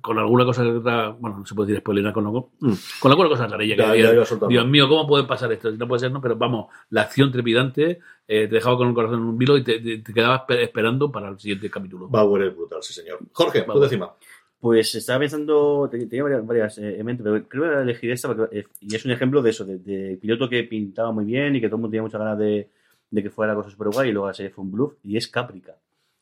con 0.01 0.17
alguna 0.19 0.45
cosa 0.45 0.63
bueno, 0.63 1.39
no 1.39 1.45
se 1.45 1.55
puede 1.55 1.67
decir 1.69 1.81
spoiler, 1.81 2.11
con, 2.13 2.25
algo- 2.25 2.51
mm, 2.59 2.73
con 2.99 3.11
alguna 3.11 3.29
cosa 3.29 3.47
rarilla 3.47 3.75
que 3.75 3.81
Ya, 3.81 3.91
decía, 4.11 4.25
ya. 4.39 4.47
Dios 4.47 4.67
mío, 4.67 4.87
¿cómo 4.87 5.07
puede 5.07 5.23
pasar 5.25 5.51
esto? 5.51 5.71
No 5.71 5.87
puede 5.87 5.99
ser, 5.99 6.11
¿no? 6.11 6.21
Pero 6.21 6.35
vamos, 6.35 6.67
la 6.89 7.01
acción 7.01 7.31
trepidante 7.31 7.99
eh, 8.27 8.47
te 8.47 8.55
dejaba 8.55 8.77
con 8.77 8.87
el 8.89 8.93
corazón 8.93 9.19
en 9.21 9.25
un 9.25 9.37
vilo 9.37 9.57
y 9.57 9.63
te, 9.63 9.79
te- 9.79 9.97
te 9.99 10.13
quedabas 10.13 10.41
espe- 10.47 10.61
esperando 10.63 11.11
para 11.11 11.29
el 11.29 11.39
siguiente 11.39 11.69
capítulo. 11.69 12.07
Bauer 12.07 12.43
es 12.43 12.55
brutal, 12.55 12.79
sí, 12.83 12.93
señor. 12.93 13.19
Jorge, 13.33 13.63
Bauer. 13.63 13.83
décima. 13.83 14.11
Pues 14.59 14.93
estaba 14.95 15.19
pensando, 15.19 15.87
te- 15.89 16.05
tenía 16.05 16.23
varias, 16.23 16.45
varias, 16.45 16.77
eh, 16.79 16.99
en 16.99 17.05
mente, 17.05 17.23
pero 17.23 17.41
creo 17.47 17.63
que 17.63 17.69
voy 17.69 17.77
a 17.77 17.81
elegir 17.81 18.11
esta 18.11 18.27
porque, 18.33 18.59
eh, 18.59 18.65
y 18.81 18.93
es 18.93 19.05
un 19.05 19.11
ejemplo 19.11 19.41
de 19.41 19.49
eso, 19.51 19.63
de, 19.65 19.77
de 19.79 20.17
piloto 20.17 20.49
que 20.49 20.63
pintaba 20.63 21.11
muy 21.13 21.23
bien 21.25 21.55
y 21.55 21.61
que 21.61 21.67
todo 21.67 21.77
el 21.77 21.81
mundo 21.81 21.91
tenía 21.91 22.01
muchas 22.01 22.19
ganas 22.19 22.37
de, 22.37 22.67
de 23.09 23.23
que 23.23 23.29
fuera 23.29 23.53
la 23.53 23.57
cosa 23.59 23.69
super 23.69 23.87
guay 23.87 24.09
y 24.09 24.11
luego 24.11 24.27
la 24.27 24.33
serie 24.33 24.51
fue 24.51 24.63
un 24.65 24.71
bluff 24.71 24.93
y 25.03 25.15
es 25.15 25.27
Caprica. 25.29 25.75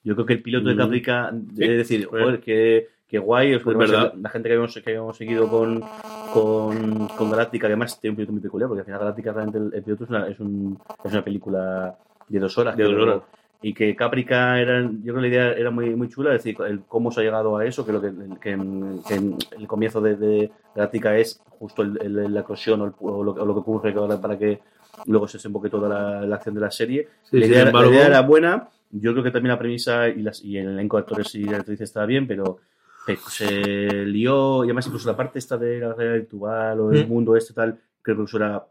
Yo 0.03 0.13
creo 0.13 0.25
que 0.27 0.33
el 0.33 0.41
piloto 0.43 0.69
de 0.69 0.75
Mm. 0.75 0.77
Caprica, 0.77 1.31
Sí, 1.55 1.63
es 1.63 1.69
decir, 1.77 2.05
joder. 2.05 2.23
joder, 2.23 2.39
que, 2.39 2.87
que 3.07 3.19
guay, 3.19 3.53
es 3.53 3.63
Pues 3.63 3.77
verdad. 3.77 4.13
la, 4.15 4.21
la 4.21 4.29
gente 4.29 4.49
que 4.49 4.53
habíamos, 4.55 4.73
que 4.73 4.89
habíamos 4.89 5.17
seguido 5.17 5.47
con, 5.49 5.81
con, 6.33 7.07
con 7.07 7.31
Galáctica, 7.31 7.67
que 7.67 7.73
además 7.73 7.99
tiene 7.99 8.11
un 8.11 8.15
piloto 8.17 8.31
muy 8.33 8.41
peculiar, 8.41 8.67
porque 8.67 8.81
al 8.81 8.85
final 8.85 8.99
Galáctica 8.99 9.31
realmente 9.33 9.57
el, 9.59 9.73
el 9.73 9.83
piloto 9.83 10.03
es 10.03 10.09
una, 10.09 10.27
es, 10.27 10.39
un, 10.39 10.77
es 11.03 11.11
una 11.11 11.23
película 11.23 11.95
de 12.27 12.39
dos 12.39 12.57
horas. 12.57 12.75
De 12.75 12.83
dos 12.83 12.93
creo, 12.93 13.03
horas. 13.03 13.21
y 13.61 13.73
que 13.73 13.95
Caprica 13.95 14.59
era, 14.59 14.81
yo 14.81 15.13
creo 15.13 15.15
que 15.15 15.21
la 15.21 15.27
idea 15.27 15.51
era 15.53 15.71
muy, 15.71 15.95
muy 15.95 16.09
chula, 16.09 16.35
es 16.35 16.43
decir, 16.43 16.57
el 16.67 16.81
cómo 16.87 17.11
se 17.11 17.21
ha 17.21 17.23
llegado 17.23 17.57
a 17.57 17.65
eso, 17.65 17.85
que 17.85 17.93
lo 17.93 18.01
que, 18.01 18.11
que, 18.41 18.57
que 19.07 19.13
el 19.57 19.67
comienzo 19.67 20.01
de, 20.01 20.15
de 20.17 20.51
Galáctica 20.75 21.17
es 21.17 21.41
justo 21.59 21.81
el, 21.83 21.97
el- 22.01 22.33
la 22.33 22.41
eclosión 22.41 22.81
o, 22.81 22.93
o 22.99 23.23
lo, 23.23 23.31
o 23.31 23.45
lo 23.45 23.53
que 23.53 23.59
ocurre 23.61 23.93
para- 23.93 24.37
que 24.37 24.59
luego 25.05 25.27
se 25.27 25.37
desemboque 25.37 25.69
toda 25.69 25.87
la, 25.87 26.21
la 26.25 26.35
acción 26.35 26.55
de 26.55 26.61
la 26.61 26.71
serie. 26.71 27.07
Sí, 27.23 27.39
la, 27.39 27.45
idea, 27.45 27.63
la 27.63 27.69
embargo- 27.69 27.91
idea 27.93 28.07
era 28.07 28.21
buena, 28.21 28.67
yo 28.91 29.11
creo 29.13 29.23
que 29.23 29.31
también 29.31 29.51
la 29.53 29.59
premisa 29.59 30.09
y, 30.09 30.21
las, 30.21 30.43
y 30.43 30.57
el 30.57 30.69
elenco 30.69 30.97
de 30.97 31.01
actores 31.01 31.33
y 31.35 31.43
de 31.43 31.55
actrices 31.55 31.89
estaba 31.89 32.05
bien, 32.05 32.27
pero 32.27 32.43
pe- 32.55 32.61
se 33.15 34.05
lió, 34.05 34.63
y 34.63 34.67
además 34.67 34.87
incluso 34.87 35.09
la 35.09 35.15
parte 35.15 35.39
esta 35.39 35.57
de 35.57 35.79
la 35.79 35.93
realidad 35.93 36.15
virtual 36.15 36.79
o 36.81 36.91
el 36.91 37.05
Mm. 37.05 37.09
mundo 37.09 37.35
este 37.35 37.53
tal, 37.53 37.79
creo 38.01 38.17
que 38.17 38.23
eso 38.23 38.37
era, 38.37 38.67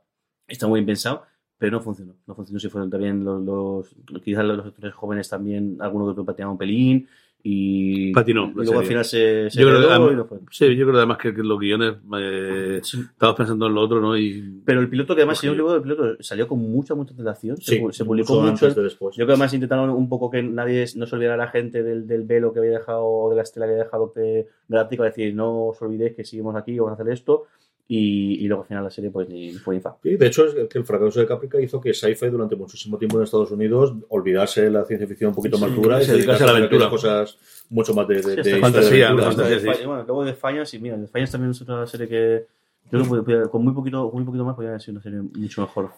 está 0.46 0.66
muy 0.66 0.80
bien 0.80 0.86
pensado, 0.86 1.22
pero 1.58 1.72
no 1.78 1.82
funcionó. 1.82 2.14
No 2.26 2.34
funcionó 2.34 2.60
si 2.60 2.68
fueron 2.68 2.90
también 2.90 3.24
los, 3.24 3.42
los 3.42 4.22
quizás 4.22 4.44
los 4.44 4.66
actores 4.66 4.94
jóvenes 4.94 5.28
también, 5.28 5.78
algunos 5.80 6.14
que 6.14 6.22
patinaban 6.22 6.52
un 6.52 6.58
pelín 6.58 7.08
y, 7.48 8.12
Patinó, 8.12 8.50
luego 8.54 8.80
al 8.80 8.84
final 8.86 9.04
se, 9.04 9.48
se 9.50 9.60
Yo 9.60 9.66
creo 9.68 9.78
que, 9.78 9.84
quedó 9.86 9.90
además- 9.94 10.12
y 10.12 10.16
no 10.16 10.24
fue. 10.24 10.38
sí, 10.50 10.76
yo 10.76 10.84
creo 10.86 10.96
además 10.96 11.18
que, 11.18 11.32
que 11.32 11.42
los 11.44 11.58
guiones, 11.60 11.94
eh, 12.18 12.80
Sí. 12.82 13.00
estabas 13.00 13.36
pensando 13.36 13.66
en 13.68 13.74
lo 13.74 13.82
otro, 13.82 14.00
¿no? 14.00 14.16
Y, 14.18 14.62
Pero 14.64 14.80
el 14.80 14.88
piloto 14.88 15.14
que 15.14 15.20
además, 15.22 15.38
si 15.38 15.46
no 15.46 15.74
el 15.74 15.82
piloto 15.82 16.16
salió 16.20 16.48
con 16.48 16.58
mucha, 16.58 16.94
mucha 16.96 17.12
antelación, 17.12 17.56
se, 17.58 17.76
Sí, 17.76 17.80
pu- 17.80 17.92
se 17.92 18.04
publicó 18.04 18.34
mucho 18.34 18.50
mucho. 18.52 18.64
antes 18.66 18.74
de 18.76 18.82
después. 18.82 19.14
Yo 19.14 19.18
creo 19.18 19.26
que 19.28 19.32
además 19.34 19.54
intentaron 19.54 19.90
un 19.90 20.08
poco 20.08 20.28
que 20.30 20.42
nadie 20.42 20.84
no 20.96 21.06
se 21.06 21.14
olvidara 21.14 21.36
la 21.36 21.48
gente 21.48 21.82
del, 21.84 22.06
del 22.08 22.24
velo 22.24 22.52
que 22.52 22.58
había 22.58 22.72
dejado 22.72 23.04
o 23.04 23.30
de 23.30 23.36
la 23.36 23.42
estela 23.42 23.66
que 23.66 23.72
había 23.72 23.84
dejado 23.84 24.12
de 24.16 24.48
Galáctico, 24.68 25.04
es 25.04 25.14
decir, 25.14 25.34
no 25.34 25.66
os 25.66 25.80
olvidéis 25.82 26.16
que 26.16 26.24
seguimos 26.24 26.56
aquí, 26.56 26.76
vamos 26.78 26.98
a 26.98 27.00
hacer 27.02 27.12
esto. 27.12 27.44
Y, 27.88 28.44
y 28.44 28.48
luego 28.48 28.62
al 28.62 28.68
final 28.68 28.82
la 28.82 28.90
serie 28.90 29.10
pues 29.10 29.28
ni 29.28 29.52
fue 29.52 29.76
ni 29.76 29.80
fa. 29.80 29.96
Sí, 30.02 30.16
de 30.16 30.26
hecho, 30.26 30.44
es 30.46 30.68
que 30.68 30.78
el 30.78 30.84
fracaso 30.84 31.20
de 31.20 31.26
Caprica 31.26 31.60
hizo 31.60 31.80
que 31.80 31.94
sci-fi 31.94 32.26
durante 32.30 32.56
muchísimo 32.56 32.98
tiempo 32.98 33.16
en 33.18 33.22
Estados 33.22 33.52
Unidos 33.52 33.94
olvidarse 34.08 34.62
de 34.62 34.70
la 34.72 34.84
ciencia 34.84 35.06
ficción 35.06 35.28
un 35.28 35.36
poquito 35.36 35.56
más 35.58 35.70
Sí, 35.70 35.76
dura 35.76 35.98
y 35.98 36.00
se 36.00 36.06
se 36.06 36.12
dedicarse 36.16 36.42
a 36.42 36.46
la 36.46 36.52
aventura. 36.56 36.90
cosas 36.90 37.38
mucho 37.70 37.94
más 37.94 38.08
de, 38.08 38.16
de, 38.16 38.22
Sí, 38.22 38.30
de 38.30 38.42
de 38.42 38.58
fantasía, 38.60 39.06
aventura. 39.08 39.30
fantasía. 39.30 39.56
de 39.60 39.72
Fa- 39.82 39.86
bueno, 39.86 40.02
luego 40.04 40.24
de 40.24 40.34
Fallas, 40.34 40.74
y 40.74 40.78
mira, 40.80 40.96
de 40.96 41.06
Fallas 41.06 41.30
también 41.30 41.52
es 41.52 41.62
otra 41.62 41.86
serie 41.86 42.08
que 42.08 42.46
con 42.90 43.64
muy 43.64 43.74
poquito, 43.74 44.10
muy 44.12 44.24
poquito 44.24 44.44
más 44.44 44.54
podría 44.54 44.70
haber 44.70 44.80
sido 44.80 44.92
una 44.92 45.02
serie 45.02 45.20
mucho 45.20 45.60
mejor. 45.60 45.90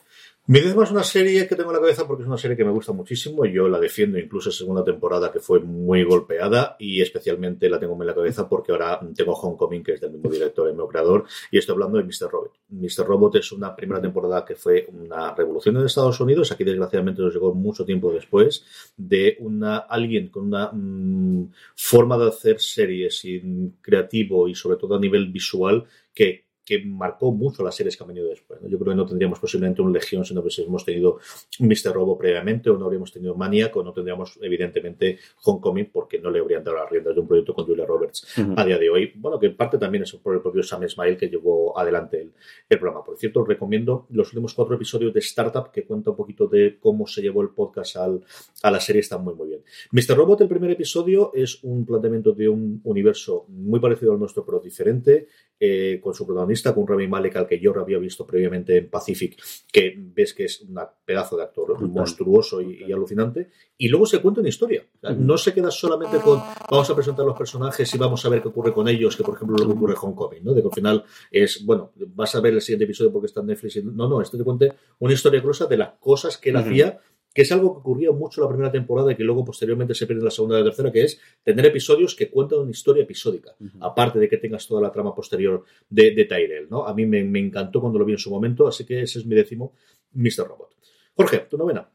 Mi 0.47 0.61
décima 0.61 0.85
es 0.85 0.91
una 0.91 1.05
serie 1.05 1.47
que 1.47 1.55
tengo 1.55 1.69
en 1.69 1.77
la 1.77 1.81
cabeza 1.81 2.07
porque 2.07 2.23
es 2.23 2.27
una 2.27 2.39
serie 2.39 2.57
que 2.57 2.65
me 2.65 2.71
gusta 2.71 2.93
muchísimo. 2.93 3.45
Yo 3.45 3.69
la 3.69 3.79
defiendo 3.79 4.19
incluso 4.19 4.49
en 4.49 4.55
segunda 4.55 4.83
temporada 4.83 5.31
que 5.31 5.41
fue 5.41 5.61
muy 5.61 6.05
golpeada 6.05 6.77
y 6.79 7.03
especialmente 7.03 7.69
la 7.69 7.79
tengo 7.79 8.01
en 8.01 8.07
la 8.07 8.15
cabeza 8.15 8.49
porque 8.49 8.73
ahora 8.73 8.99
tengo 9.15 9.35
Homecoming 9.35 9.83
que 9.83 9.93
es 9.93 10.01
del 10.01 10.13
mismo 10.13 10.31
director, 10.31 10.67
el 10.67 10.73
mismo 10.73 10.89
creador 10.89 11.27
y 11.51 11.59
estoy 11.59 11.75
hablando 11.75 11.99
de 11.99 12.05
Mr. 12.05 12.31
Robot. 12.31 12.53
Mr. 12.71 13.07
Robot 13.07 13.37
es 13.37 13.53
una 13.53 13.77
primera 13.77 14.01
temporada 14.01 14.43
que 14.47 14.55
fue 14.55 14.89
una 14.91 15.35
revolución 15.35 15.77
en 15.77 15.85
Estados 15.85 16.19
Unidos. 16.19 16.51
Aquí 16.51 16.65
desgraciadamente 16.65 17.21
nos 17.21 17.35
llegó 17.35 17.53
mucho 17.53 17.85
tiempo 17.85 18.11
después 18.11 18.65
de 18.97 19.37
una 19.41 19.77
alguien 19.77 20.29
con 20.29 20.47
una 20.47 20.71
mm, 20.73 21.53
forma 21.77 22.17
de 22.17 22.29
hacer 22.29 22.59
series 22.59 23.23
y 23.27 23.71
creativo 23.83 24.49
y 24.49 24.55
sobre 24.55 24.79
todo 24.79 24.97
a 24.97 24.99
nivel 24.99 25.31
visual 25.31 25.85
que 26.15 26.48
que 26.69 26.85
marcó 26.85 27.33
mucho 27.33 27.65
las 27.65 27.75
series 27.75 27.97
que 27.97 28.05
han 28.05 28.09
venido 28.09 28.29
después. 28.29 28.61
¿no? 28.61 28.69
Yo 28.69 28.79
creo 28.79 28.93
que 28.93 28.97
no 28.97 29.07
tendríamos 29.07 29.41
posiblemente 29.41 29.81
un 29.81 29.91
Legión 29.91 30.23
si 30.23 30.35
no 30.35 30.43
hubiésemos 30.43 30.85
tenido 30.85 31.19
Mr. 31.61 31.95
Robo 31.95 32.19
previamente, 32.19 32.69
o 32.69 32.77
no 32.77 32.85
habríamos 32.85 33.11
tenido 33.11 33.35
Maniac, 33.35 33.75
o 33.75 33.83
no 33.83 33.95
tendríamos, 33.95 34.39
evidentemente, 34.43 35.19
Homecoming, 35.45 35.89
porque 35.91 36.19
no 36.19 36.31
le 36.31 36.41
habrían 36.41 36.63
dado 36.63 36.77
las 36.77 36.91
riendas 36.91 37.15
de 37.15 37.23
un 37.23 37.27
proyecto 37.27 37.55
con 37.55 37.65
Julia 37.65 37.87
Roberts 37.87 38.27
a 38.55 38.65
día 38.67 38.77
de 38.77 38.91
hoy. 38.91 39.13
Bueno, 39.17 39.39
que 39.39 39.47
en 39.47 39.57
parte 39.57 39.79
también 39.79 40.03
es 40.03 40.13
por 40.13 40.35
el 40.35 40.43
propio 40.43 40.63
Sam 40.63 40.87
Smile 40.87 41.17
que 41.17 41.29
llevó 41.29 41.79
adelante 41.79 42.21
el, 42.21 42.33
el 42.69 42.79
programa. 42.79 43.03
Por 43.03 43.17
cierto, 43.17 43.41
os 43.41 43.49
recomiendo 43.49 44.07
los 44.11 44.29
últimos 44.29 44.53
cuatro 44.53 44.75
episodios 44.75 45.15
de 45.15 45.21
Startup 45.21 45.71
que 45.73 45.87
cuenta 45.87 46.11
un 46.11 46.17
poquito 46.17 46.49
de 46.49 46.77
cómo 46.79 47.07
se 47.07 47.23
llevó 47.23 47.41
el 47.41 47.49
podcast 47.49 47.97
al, 47.97 48.21
a 48.63 48.71
la 48.71 48.81
serie. 48.81 49.01
Están 49.01 49.25
muy, 49.25 49.35
muy 49.35 49.49
bien. 49.49 49.63
Mr. 49.93 50.17
Robot, 50.17 50.43
el 50.43 50.49
primer 50.49 50.71
episodio, 50.73 51.33
es 51.33 51.65
un 51.65 51.87
planteamiento 51.87 52.33
de 52.33 52.47
un 52.47 52.83
universo 52.85 53.47
muy 53.49 53.81
parecido 53.81 54.13
al 54.13 54.19
nuestro, 54.19 54.45
pero 54.45 54.61
diferente, 54.61 55.29
eh, 55.59 55.99
con 56.03 56.15
su 56.15 56.27
protagonista, 56.27 56.58
con 56.63 56.87
Rami 56.87 57.09
Malek, 57.09 57.37
al 57.37 57.47
que 57.47 57.59
yo 57.59 57.73
había 57.79 57.99
visto 57.99 58.27
previamente 58.27 58.77
en 58.77 58.91
Pacific, 58.91 59.41
que 59.73 59.95
ves 59.97 60.35
que 60.35 60.45
es 60.45 60.61
un 60.61 60.79
pedazo 61.05 61.37
de 61.37 61.45
actor 61.45 61.81
monstruoso 61.89 62.61
y, 62.61 62.93
alucinante. 62.93 63.51
Y 63.77 63.89
luego 63.89 64.07
se 64.07 64.21
cuenta 64.21 64.41
una 64.41 64.49
historia. 64.49 64.85
no 65.17 65.39
se 65.39 65.55
queda 65.55 65.71
solamente 65.71 66.19
con 66.19 66.41
vamos 66.71 66.91
a 66.91 66.95
presentar 66.95 67.25
los 67.25 67.37
personajes 67.37 67.95
y 67.95 67.99
vamos 67.99 68.25
a 68.25 68.29
ver 68.29 68.43
qué 68.43 68.49
ocurre 68.49 68.73
con 68.73 68.89
ellos, 68.89 69.17
que 69.17 69.23
por 69.23 69.35
ejemplo 69.35 69.57
lo 69.57 69.67
que 69.67 69.73
ocurre 69.73 69.95
en 69.95 69.99
Homecoming, 70.01 70.45
¿no? 70.45 70.53
De 70.53 70.63
que 70.63 70.69
al 70.69 70.75
final 70.75 71.05
es, 71.31 71.65
bueno, 71.65 71.93
vas 72.15 72.35
a 72.35 72.41
ver 72.41 72.55
el 72.55 72.61
siguiente 72.61 72.85
episodio 72.85 73.13
porque 73.13 73.27
está 73.27 73.41
en 73.41 73.47
Netflix. 73.47 73.85
no, 73.85 74.09
no, 74.09 74.21
este 74.21 74.39
te 74.39 74.45
cuente 74.45 74.73
una 74.99 75.15
historia 75.15 75.41
gruesa 75.41 75.67
de 75.67 75.77
las 75.77 75.91
cosas 76.01 76.39
que 76.39 76.51
él 76.51 76.57
hacía 76.57 77.01
que 77.39 77.43
es 77.43 77.53
algo 77.53 77.73
que 77.73 77.79
ocurría 77.79 78.11
mucho 78.11 78.41
la 78.41 78.49
primera 78.49 78.73
temporada 78.73 79.13
y 79.13 79.15
que 79.15 79.23
luego 79.23 79.45
posteriormente 79.45 79.95
se 79.95 80.09
pierde 80.09 80.23
en 80.23 80.25
la 80.25 80.31
segunda 80.33 80.57
y 80.57 80.59
la 80.59 80.65
tercera, 80.65 80.91
que 80.91 81.05
es 81.05 81.21
tener 81.45 81.67
episodios 81.67 82.17
que 82.17 82.29
cuentan 82.29 82.59
una 82.59 82.73
historia 82.73 83.05
episódica, 83.05 83.55
aparte 83.79 84.19
de 84.19 84.29
que 84.29 84.39
tengas 84.39 84.67
toda 84.67 84.81
la 84.83 84.91
trama 84.91 85.15
posterior 85.15 85.65
de, 85.89 86.17
de 86.17 86.25
Tyrell, 86.25 86.69
¿no? 86.69 86.85
A 86.85 86.93
mí 86.93 87.07
me, 87.07 87.21
encantó 87.39 87.81
cuando 87.81 87.97
lo 87.97 88.05
vi 88.05 88.15
en 88.15 88.19
su 88.19 88.29
momento, 88.29 88.67
así 88.67 88.85
que 88.85 89.03
ese 89.03 89.21
es 89.21 89.27
mi 89.27 89.37
décimo 89.37 89.73
Mr. 90.15 90.49
Robot. 90.49 90.75
Jorge, 91.15 91.47
tu 91.49 91.57
novena. 91.57 91.89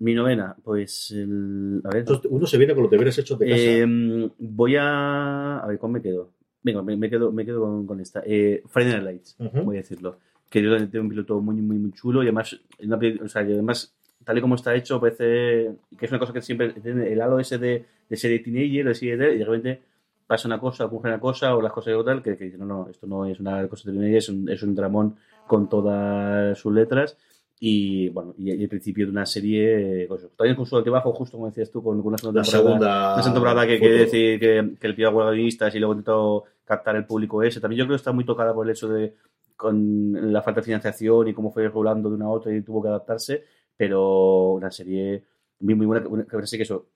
Mi 0.00 0.12
novena, 0.12 0.54
pues 0.62 1.14
a 1.14 1.88
ver. 1.88 2.04
uno 2.28 2.46
se 2.46 2.58
viene 2.58 2.74
con 2.74 2.82
los 2.82 2.90
deberes 2.90 3.16
hechos 3.16 3.38
de 3.38 3.48
casa. 3.48 3.62
Em, 3.62 4.28
voy 4.36 4.76
a. 4.76 5.60
A 5.60 5.66
ver, 5.66 5.78
¿cómo 5.78 5.94
me 5.94 6.02
quedo? 6.02 6.32
Venga, 6.62 6.82
me, 6.82 7.08
quedo, 7.08 7.32
me 7.32 7.46
quedo 7.46 7.86
con, 7.86 8.00
esta. 8.00 8.22
Eh, 8.26 8.62
Friday 8.66 8.92
Night 8.92 9.04
Lights, 9.04 9.36
voy 9.64 9.76
a 9.76 9.80
decirlo. 9.80 10.18
Que 10.50 10.62
yo 10.62 10.76
tengo 10.90 11.04
un 11.04 11.08
piloto 11.08 11.40
muy, 11.40 11.56
muy, 11.62 11.78
muy 11.78 11.92
chulo 11.92 12.22
y 12.22 12.26
además, 12.26 12.54
o 13.22 13.28
sea, 13.28 13.48
y 13.48 13.52
además 13.54 13.94
tal 14.24 14.38
y 14.38 14.40
como 14.40 14.54
está 14.54 14.74
hecho, 14.74 15.00
parece 15.00 15.70
que 15.96 16.06
es 16.06 16.10
una 16.10 16.18
cosa 16.18 16.32
que 16.32 16.42
siempre 16.42 16.70
tiene 16.70 17.12
el 17.12 17.20
halo 17.20 17.38
ese 17.38 17.58
de, 17.58 17.84
de 18.08 18.16
serie 18.16 18.40
teenager, 18.40 18.86
de 18.86 18.94
serie 18.94 19.34
y 19.34 19.38
de 19.38 19.44
repente 19.44 19.82
pasa 20.26 20.48
una 20.48 20.58
cosa, 20.58 20.86
ocurre 20.86 21.10
una 21.10 21.20
cosa, 21.20 21.54
o 21.54 21.62
las 21.62 21.72
cosas 21.72 21.96
de 21.96 22.04
tal, 22.04 22.22
que, 22.22 22.36
que 22.36 22.56
no, 22.56 22.64
no, 22.64 22.88
esto 22.88 23.06
no 23.06 23.26
es 23.26 23.38
una 23.40 23.66
cosa 23.68 23.90
de 23.90 23.96
teenager, 23.96 24.18
es 24.18 24.28
un, 24.28 24.48
es 24.48 24.62
un 24.62 24.74
dramón 24.74 25.16
con 25.46 25.68
todas 25.68 26.58
sus 26.58 26.72
letras. 26.72 27.16
Y 27.60 28.08
bueno, 28.08 28.34
y, 28.36 28.50
el 28.50 28.68
principio 28.68 29.06
de 29.06 29.12
una 29.12 29.26
serie, 29.26 30.06
pues, 30.08 30.26
también 30.36 30.56
con 30.56 30.66
su 30.66 30.76
altibajo, 30.76 31.12
justo 31.12 31.36
como 31.36 31.48
decías 31.48 31.70
tú, 31.70 31.82
con, 31.82 32.00
una 32.00 32.18
segunda 32.18 32.42
temporada. 32.42 32.64
Segunda 32.64 33.14
una 33.14 33.22
segunda 33.22 33.34
temporada 33.34 33.66
que 33.66 33.78
quiere 33.78 33.98
decir 33.98 34.40
que, 34.40 34.74
que 34.78 34.86
el 34.86 34.94
pido 34.94 35.08
a 35.08 35.34
y 35.34 35.78
luego 35.78 35.92
intentó 35.92 36.44
captar 36.64 36.96
el 36.96 37.06
público 37.06 37.42
ese. 37.42 37.60
También 37.60 37.80
yo 37.80 37.84
creo 37.84 37.96
que 37.96 38.00
está 38.00 38.12
muy 38.12 38.24
tocada 38.24 38.52
por 38.52 38.66
el 38.66 38.72
hecho 38.72 38.88
de 38.88 39.14
con 39.56 40.32
la 40.32 40.42
falta 40.42 40.60
de 40.60 40.64
financiación 40.64 41.28
y 41.28 41.34
cómo 41.34 41.52
fue 41.52 41.68
rolando 41.68 42.08
de 42.08 42.16
una 42.16 42.26
a 42.26 42.30
otra 42.30 42.54
y 42.54 42.62
tuvo 42.62 42.82
que 42.82 42.88
adaptarse 42.88 43.44
pero 43.76 44.52
una 44.52 44.70
serie 44.70 45.24
muy, 45.60 45.74
muy 45.74 45.86
buena, 45.86 46.04
que 46.24 46.36
parece 46.36 46.56
que 46.56 46.62
eso, 46.62 46.88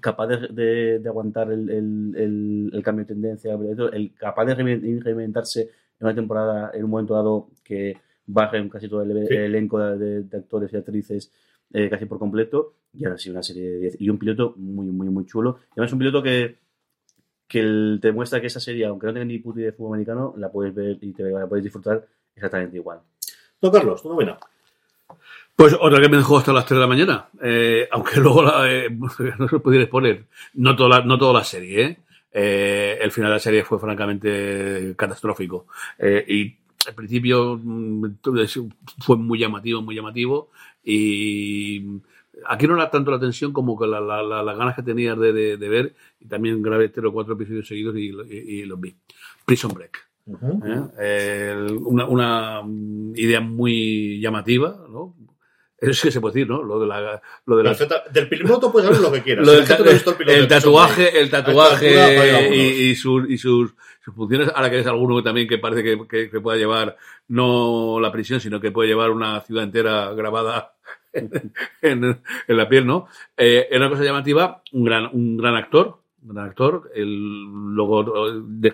capaz 0.00 0.26
de, 0.28 0.98
de, 0.98 1.08
aguantar 1.08 1.50
el, 1.50 1.68
el, 1.70 2.70
el, 2.72 2.82
cambio 2.82 3.04
de 3.04 3.14
tendencia, 3.14 3.54
el, 3.92 4.14
capaz 4.14 4.44
de 4.44 4.54
reinventarse 4.54 5.62
en 5.62 6.06
una 6.06 6.14
temporada 6.14 6.70
en 6.74 6.84
un 6.84 6.90
momento 6.90 7.14
dado 7.14 7.48
que 7.64 7.96
baja 8.26 8.56
casi 8.68 8.88
todo 8.88 9.02
el, 9.02 9.10
elenco 9.32 9.78
de, 9.78 10.24
actores 10.36 10.72
y 10.72 10.76
actrices 10.76 11.32
eh, 11.72 11.88
casi 11.88 12.06
por 12.06 12.18
completo 12.18 12.74
y 12.92 13.04
ahora 13.04 13.18
sí 13.18 13.30
una 13.30 13.42
serie 13.42 13.70
de 13.70 13.78
10 13.78 14.00
y 14.00 14.08
un 14.08 14.18
piloto 14.18 14.54
muy 14.56 14.86
muy 14.86 15.08
muy 15.08 15.24
chulo. 15.26 15.58
Y 15.70 15.72
además 15.74 15.92
un 15.92 15.98
piloto 15.98 16.22
que 16.22 16.58
que 17.46 17.98
te 18.00 18.12
muestra 18.12 18.40
que 18.40 18.46
esa 18.46 18.60
serie 18.60 18.86
aunque 18.86 19.06
no 19.06 19.12
tenga 19.12 19.24
ni 19.24 19.38
puta 19.38 19.60
de 19.60 19.72
fútbol 19.72 19.94
americano 19.94 20.34
la 20.36 20.50
puedes 20.50 20.74
ver 20.74 20.98
y 21.00 21.12
te 21.12 21.24
la 21.24 21.46
puedes 21.48 21.64
disfrutar 21.64 22.06
exactamente 22.34 22.76
igual. 22.76 23.00
Don 23.60 23.72
Carlos, 23.72 24.02
tu 24.02 24.08
novena 24.08 24.38
pues 25.60 25.76
otra 25.78 26.00
que 26.00 26.08
me 26.08 26.16
dejó 26.16 26.38
hasta 26.38 26.54
las 26.54 26.64
3 26.64 26.78
de 26.78 26.80
la 26.80 26.86
mañana, 26.86 27.28
eh, 27.42 27.86
aunque 27.90 28.18
luego 28.20 28.42
la, 28.42 28.72
eh, 28.72 28.88
no 29.38 29.46
se 29.46 29.58
pudiera 29.58 29.84
exponer, 29.84 30.24
no 30.54 30.74
toda 30.74 30.88
la, 30.88 31.04
no 31.04 31.18
toda 31.18 31.34
la 31.34 31.44
serie, 31.44 31.82
¿eh? 31.82 31.98
¿eh? 32.32 32.98
el 32.98 33.10
final 33.10 33.28
de 33.30 33.34
la 33.34 33.40
serie 33.40 33.62
fue 33.62 33.78
francamente 33.78 34.94
catastrófico. 34.96 35.66
Eh, 35.98 36.24
y 36.26 36.56
al 36.88 36.94
principio 36.94 37.60
mm, 37.62 38.06
fue 39.00 39.18
muy 39.18 39.38
llamativo, 39.38 39.82
muy 39.82 39.94
llamativo. 39.94 40.48
Y 40.82 41.84
aquí 42.46 42.66
no 42.66 42.76
era 42.76 42.90
tanto 42.90 43.10
la 43.10 43.20
tensión 43.20 43.52
como 43.52 43.78
que 43.78 43.86
la, 43.86 44.00
las 44.00 44.56
ganas 44.56 44.74
que 44.74 44.82
tenía 44.82 45.14
de, 45.14 45.58
de, 45.58 45.68
ver. 45.68 45.94
Y 46.20 46.26
también 46.26 46.62
grabé 46.62 46.88
tres 46.88 47.04
o 47.04 47.12
cuatro 47.12 47.34
episodios 47.34 47.68
seguidos 47.68 47.96
y, 47.98 48.12
y, 48.30 48.64
los 48.64 48.80
vi. 48.80 48.96
Prison 49.44 49.74
Break. 49.74 50.08
una, 50.26 52.06
una, 52.06 52.62
idea 53.14 53.42
muy 53.42 54.20
llamativa, 54.20 54.86
¿no? 54.88 55.14
Eso 55.80 56.08
que 56.08 56.12
se 56.12 56.20
puede 56.20 56.34
decir, 56.34 56.48
¿no? 56.48 56.62
Lo 56.62 56.78
de 56.78 56.86
la. 56.86 57.22
Lo 57.46 57.56
de 57.56 57.64
la... 57.64 57.76
Del 58.12 58.28
piloto 58.28 58.70
puedes 58.70 58.86
hablar 58.86 59.02
lo 59.02 59.12
que 59.12 59.22
quieras. 59.22 59.46
Lo 59.46 59.52
del 59.52 59.62
el, 59.62 60.46
tatuaje, 60.46 61.18
el 61.18 61.30
tatuaje 61.30 62.54
y, 62.54 62.90
y, 62.90 62.94
sus, 62.94 63.30
y 63.30 63.38
sus, 63.38 63.74
sus, 64.04 64.14
funciones. 64.14 64.50
Ahora 64.54 64.68
que 64.68 64.80
es 64.80 64.86
alguno 64.86 65.22
también 65.22 65.48
que 65.48 65.56
parece 65.56 65.82
que, 65.82 66.06
que, 66.06 66.30
que, 66.30 66.40
pueda 66.40 66.58
llevar 66.58 66.98
no 67.28 67.98
la 67.98 68.12
prisión, 68.12 68.40
sino 68.40 68.60
que 68.60 68.70
puede 68.70 68.90
llevar 68.90 69.10
una 69.10 69.40
ciudad 69.40 69.64
entera 69.64 70.12
grabada 70.12 70.74
en, 71.12 71.30
en, 71.80 72.22
la 72.48 72.68
piel, 72.68 72.86
¿no? 72.86 73.06
Eh, 73.38 73.68
era 73.70 73.86
una 73.86 73.90
cosa 73.90 74.04
llamativa, 74.04 74.62
un 74.72 74.84
gran, 74.84 75.08
un 75.10 75.38
gran 75.38 75.56
actor, 75.56 76.02
un 76.22 76.34
gran 76.34 76.46
actor. 76.46 76.90
El, 76.94 77.44
luego 77.74 78.04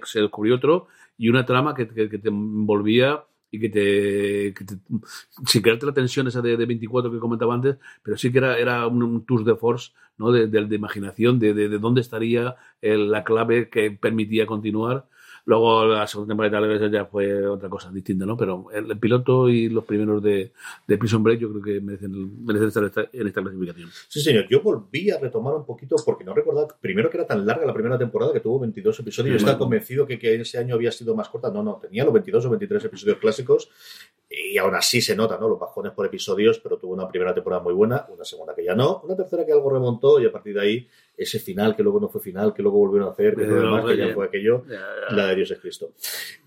se 0.05 0.23
descubrió 0.23 0.57
otro 0.57 0.89
y 1.17 1.29
una 1.29 1.47
trama 1.47 1.73
que, 1.73 1.87
que 1.87 2.19
te 2.19 2.29
envolvía 2.29 3.23
y 3.57 3.61
que 3.61 3.69
te, 3.69 4.55
que 4.55 4.65
te 4.65 4.75
sin 5.47 5.63
crearte 5.63 5.87
la 5.87 5.93
tensión 5.93 6.27
esa 6.29 6.41
de, 6.43 6.57
de, 6.57 6.67
24 6.67 7.11
que 7.11 7.19
comentaba 7.19 7.55
antes, 7.55 7.77
pero 8.03 8.17
sí 8.17 8.31
que 8.31 8.39
era, 8.39 8.59
era 8.59 8.87
un, 8.87 9.25
tour 9.25 9.45
de 9.45 9.57
force, 9.57 9.93
¿no? 10.19 10.31
de, 10.31 10.47
de, 10.47 10.65
de 10.67 10.77
imaginación, 10.77 11.39
de, 11.39 11.55
de, 11.55 11.79
dónde 11.79 12.01
estaría 12.01 12.57
el, 12.81 13.11
la 13.11 13.25
clave 13.25 13.69
que 13.69 13.91
permitía 13.91 14.47
continuar 14.47 15.07
Luego 15.47 15.87
la 15.87 16.09
segunda 16.09 16.33
temporada 16.33 16.67
de 16.67 16.91
ya 16.91 17.05
fue 17.05 17.47
otra 17.47 17.69
cosa 17.69 17.93
distinta, 17.93 18.27
¿no? 18.27 18.37
Pero 18.37 18.67
el, 18.73 18.99
piloto 18.99 19.49
y 19.49 19.69
los 19.69 19.85
primeros 19.85 20.21
de, 20.21 20.51
de, 20.89 20.99
Prison 20.99 21.23
Break 21.23 21.39
yo 21.39 21.51
creo 21.51 21.63
que 21.63 21.81
merecen, 21.81 22.45
merecen 22.45 22.67
estar 22.67 23.09
en 23.13 23.27
esta 23.29 23.43
clasificación. 23.43 23.89
Sí, 24.09 24.21
señor. 24.21 24.49
Yo 24.49 24.61
volví 24.61 25.09
a 25.11 25.21
retomar 25.21 25.55
un 25.55 25.65
poquito 25.65 25.95
porque 26.05 26.25
no 26.25 26.35
recordaba, 26.35 26.67
primero 26.81 27.09
que 27.09 27.19
era 27.19 27.29
tan 27.29 27.47
larga 27.47 27.65
la 27.65 27.73
primera 27.73 27.97
temporada 27.97 28.33
que 28.33 28.41
tuvo 28.41 28.59
22 28.59 28.99
episodios. 28.99 29.35
yo 29.35 29.37
estaba 29.37 29.57
convencido 29.57 30.05
que, 30.05 30.19
que 30.19 30.35
ese 30.35 30.59
año 30.59 30.75
había 30.75 30.91
sido 30.91 31.15
más 31.15 31.29
corta. 31.29 31.49
No, 31.49 31.63
no, 31.63 31.77
tenía 31.77 32.03
los 32.03 32.13
22 32.13 32.45
o 32.47 32.51
23 32.51 32.85
episodios 32.85 33.19
clásicos 33.19 33.71
y 34.29 34.59
aún 34.59 34.75
así 34.75 35.01
se 35.01 35.15
nota, 35.15 35.39
¿no? 35.39 35.49
Los 35.49 35.61
bajones 35.61 35.93
por 35.93 36.07
episodios, 36.07 36.59
pero 36.59 36.77
tuvo 36.77 36.95
una 36.95 37.09
primera 37.09 37.33
temporada 37.33 37.63
muy 37.63 37.73
buena, 37.73 38.05
una 38.09 38.25
segunda 38.25 38.53
que 38.53 38.65
ya 38.65 38.75
no, 38.75 39.01
una 39.05 39.15
tercera 39.15 39.47
que 39.47 39.53
algo 39.53 39.71
remontó 39.71 40.21
y 40.21 40.27
a 40.27 40.33
partir 40.33 40.55
de 40.55 40.61
ahí 40.61 40.89
ese 41.17 41.39
final 41.39 41.75
que 41.75 41.83
luego 41.83 42.01
no 42.01 42.09
fue 42.09 42.21
final, 42.21 42.53
que 42.53 42.63
luego 42.63 42.79
volvieron 42.79 43.09
a 43.09 43.13
hacer, 43.13 43.35
que 43.35 43.45
todo 43.45 43.61
demás, 43.61 43.85
que 43.85 43.97
ya 43.97 44.15
fue 44.15 44.27
aquello, 44.27 44.65
la 45.11 45.29
de 45.29 45.37
Dios 45.37 45.51
es 45.51 45.59
Cristo. 45.59 45.93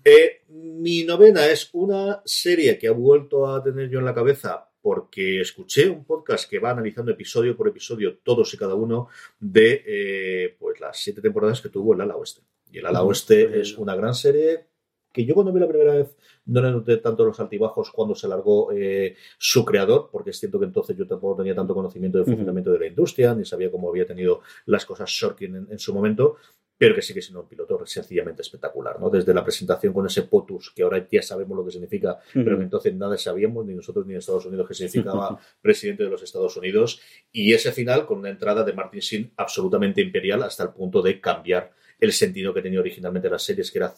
Eh, 0.04 0.42
mi 0.48 1.04
novena 1.04 1.46
es 1.46 1.70
una 1.72 2.22
serie 2.24 2.78
que 2.78 2.88
ha 2.88 2.92
vuelto 2.92 3.46
a 3.46 3.62
tener 3.62 3.88
yo 3.88 3.98
en 3.98 4.04
la 4.04 4.14
cabeza 4.14 4.66
porque 4.82 5.40
escuché 5.40 5.88
un 5.88 6.04
podcast 6.04 6.48
que 6.48 6.58
va 6.58 6.70
analizando 6.70 7.12
episodio 7.12 7.56
por 7.56 7.68
episodio 7.68 8.18
todos 8.18 8.54
y 8.54 8.56
cada 8.56 8.74
uno 8.74 9.08
de 9.38 9.82
eh, 9.86 10.56
pues 10.58 10.80
las 10.80 10.98
siete 10.98 11.20
temporadas 11.20 11.60
que 11.60 11.68
tuvo 11.68 11.94
el 11.94 12.00
Ala 12.00 12.16
Oeste. 12.16 12.42
Y 12.72 12.78
el 12.78 12.86
Ala 12.86 13.02
Oeste 13.02 13.60
es 13.60 13.76
una 13.76 13.94
gran 13.94 14.14
serie 14.14 14.69
que 15.12 15.24
yo 15.24 15.34
cuando 15.34 15.52
vi 15.52 15.60
la 15.60 15.68
primera 15.68 15.94
vez 15.94 16.16
no 16.46 16.62
le 16.62 16.70
noté 16.70 16.96
tanto 16.98 17.24
los 17.24 17.38
altibajos 17.40 17.90
cuando 17.90 18.14
se 18.14 18.28
largó 18.28 18.72
eh, 18.72 19.16
su 19.38 19.64
creador, 19.64 20.08
porque 20.10 20.30
es 20.30 20.38
cierto 20.38 20.58
que 20.58 20.66
entonces 20.66 20.96
yo 20.96 21.06
tampoco 21.06 21.36
tenía 21.36 21.54
tanto 21.54 21.74
conocimiento 21.74 22.18
del 22.18 22.26
funcionamiento 22.26 22.72
de 22.72 22.78
la 22.78 22.86
industria, 22.86 23.34
ni 23.34 23.44
sabía 23.44 23.70
cómo 23.70 23.88
había 23.88 24.06
tenido 24.06 24.40
las 24.66 24.84
cosas 24.84 25.10
Shorkin 25.10 25.68
en, 25.70 25.78
su 25.78 25.94
momento, 25.94 26.36
pero 26.76 26.94
que 26.94 27.02
sigue 27.02 27.20
siendo 27.20 27.42
un 27.42 27.48
piloto 27.48 27.84
sencillamente 27.84 28.42
espectacular, 28.42 28.98
¿no? 28.98 29.10
Desde 29.10 29.34
la 29.34 29.44
presentación 29.44 29.92
con 29.92 30.06
ese 30.06 30.22
POTUS, 30.22 30.72
que 30.74 30.82
ahora 30.82 31.06
ya 31.10 31.22
sabemos 31.22 31.56
lo 31.56 31.64
que 31.64 31.72
significa, 31.72 32.18
pero 32.32 32.56
que 32.56 32.64
entonces 32.64 32.94
nada 32.94 33.18
sabíamos, 33.18 33.66
ni 33.66 33.74
nosotros 33.74 34.06
ni 34.06 34.14
en 34.14 34.18
Estados 34.20 34.46
Unidos, 34.46 34.66
que 34.66 34.74
significaba 34.74 35.38
presidente 35.60 36.04
de 36.04 36.10
los 36.10 36.22
Estados 36.22 36.56
Unidos, 36.56 37.00
y 37.32 37.52
ese 37.52 37.72
final 37.72 38.06
con 38.06 38.18
una 38.18 38.30
entrada 38.30 38.64
de 38.64 38.72
Martin 38.72 39.00
Sheen 39.00 39.32
absolutamente 39.36 40.00
imperial 40.00 40.42
hasta 40.42 40.62
el 40.62 40.70
punto 40.70 41.02
de 41.02 41.20
cambiar 41.20 41.72
el 42.00 42.12
sentido 42.12 42.54
que 42.54 42.62
tenía 42.62 42.80
originalmente 42.80 43.30
las 43.30 43.42
series, 43.42 43.70
que 43.70 43.78
era 43.78 43.94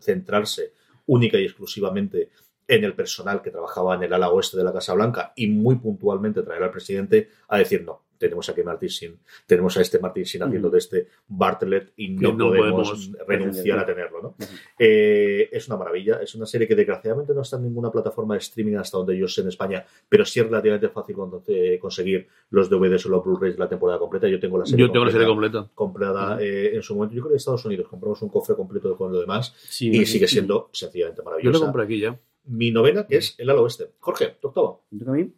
centrarse 0.00 0.72
única 1.06 1.38
y 1.38 1.44
exclusivamente 1.44 2.30
en 2.66 2.84
el 2.84 2.94
personal 2.94 3.40
que 3.40 3.50
trabajaba 3.50 3.94
en 3.94 4.02
el 4.02 4.12
ala 4.12 4.28
oeste 4.30 4.58
de 4.58 4.64
la 4.64 4.72
Casa 4.72 4.92
Blanca 4.92 5.32
y 5.34 5.46
muy 5.46 5.76
puntualmente 5.76 6.42
traer 6.42 6.62
al 6.62 6.70
presidente 6.70 7.30
a 7.48 7.58
decir 7.58 7.82
no, 7.82 8.02
tenemos 8.18 8.48
a 8.48 8.54
que 8.54 8.62
Martin 8.64 8.88
Sin, 8.88 9.18
tenemos 9.46 9.76
a 9.76 9.80
este 9.80 9.98
Martin 9.98 10.26
Sin 10.26 10.42
haciendo 10.42 10.68
de 10.70 10.78
este 10.78 11.08
Bartlett 11.28 11.92
y 11.96 12.08
no, 12.08 12.32
no 12.32 12.48
podemos, 12.48 12.90
podemos 12.90 13.10
renunciar 13.26 13.78
a 13.78 13.86
tenerlo, 13.86 14.20
¿no? 14.22 14.34
Eh, 14.78 15.48
es 15.52 15.66
una 15.68 15.76
maravilla, 15.76 16.20
es 16.22 16.34
una 16.34 16.46
serie 16.46 16.66
que 16.68 16.74
desgraciadamente 16.74 17.32
no 17.34 17.42
está 17.42 17.56
en 17.56 17.64
ninguna 17.64 17.90
plataforma 17.90 18.34
de 18.34 18.38
streaming 18.38 18.74
hasta 18.76 18.98
donde 18.98 19.16
yo 19.16 19.26
sé 19.28 19.40
en 19.42 19.48
España, 19.48 19.84
pero 20.08 20.24
sí 20.24 20.40
es 20.40 20.46
relativamente 20.46 20.88
fácil 20.88 21.16
eh, 21.48 21.78
conseguir 21.80 22.28
los 22.50 22.68
DVDs 22.68 23.06
o 23.06 23.08
los 23.08 23.24
Blu-rays 23.24 23.54
de 23.54 23.60
la 23.60 23.68
temporada 23.68 23.98
completa. 23.98 24.28
Yo 24.28 24.38
tengo 24.40 24.58
la 24.58 24.66
serie 24.66 24.86
Yo 24.86 24.92
tengo 24.92 25.04
la 25.04 25.10
serie 25.12 25.26
completa. 25.26 25.68
comprada 25.74 26.38
eh, 26.42 26.74
en 26.74 26.82
su 26.82 26.94
momento. 26.94 27.14
Yo 27.14 27.22
creo 27.22 27.30
que 27.30 27.34
en 27.34 27.38
Estados 27.38 27.64
Unidos 27.64 27.88
compramos 27.88 28.20
un 28.22 28.28
cofre 28.28 28.54
completo 28.56 28.96
con 28.96 29.12
lo 29.12 29.20
demás 29.20 29.54
Sí, 29.68 29.88
y 29.90 30.06
sigue 30.06 30.26
sí. 30.26 30.34
siendo 30.34 30.70
sencillamente 30.72 31.18
Yo 31.20 31.24
lo 31.24 31.30
maravillosa. 31.30 31.64
compré 31.66 31.82
aquí 31.84 31.98
ya. 32.00 32.18
Mi 32.46 32.70
novena, 32.70 33.06
que 33.06 33.16
es 33.18 33.34
El 33.38 33.50
Ala 33.50 33.60
Oeste. 33.60 33.90
Jorge, 34.00 34.36
tu 34.40 34.48
octava. 34.48 34.78
¿Yo 34.90 35.04
también? 35.04 35.34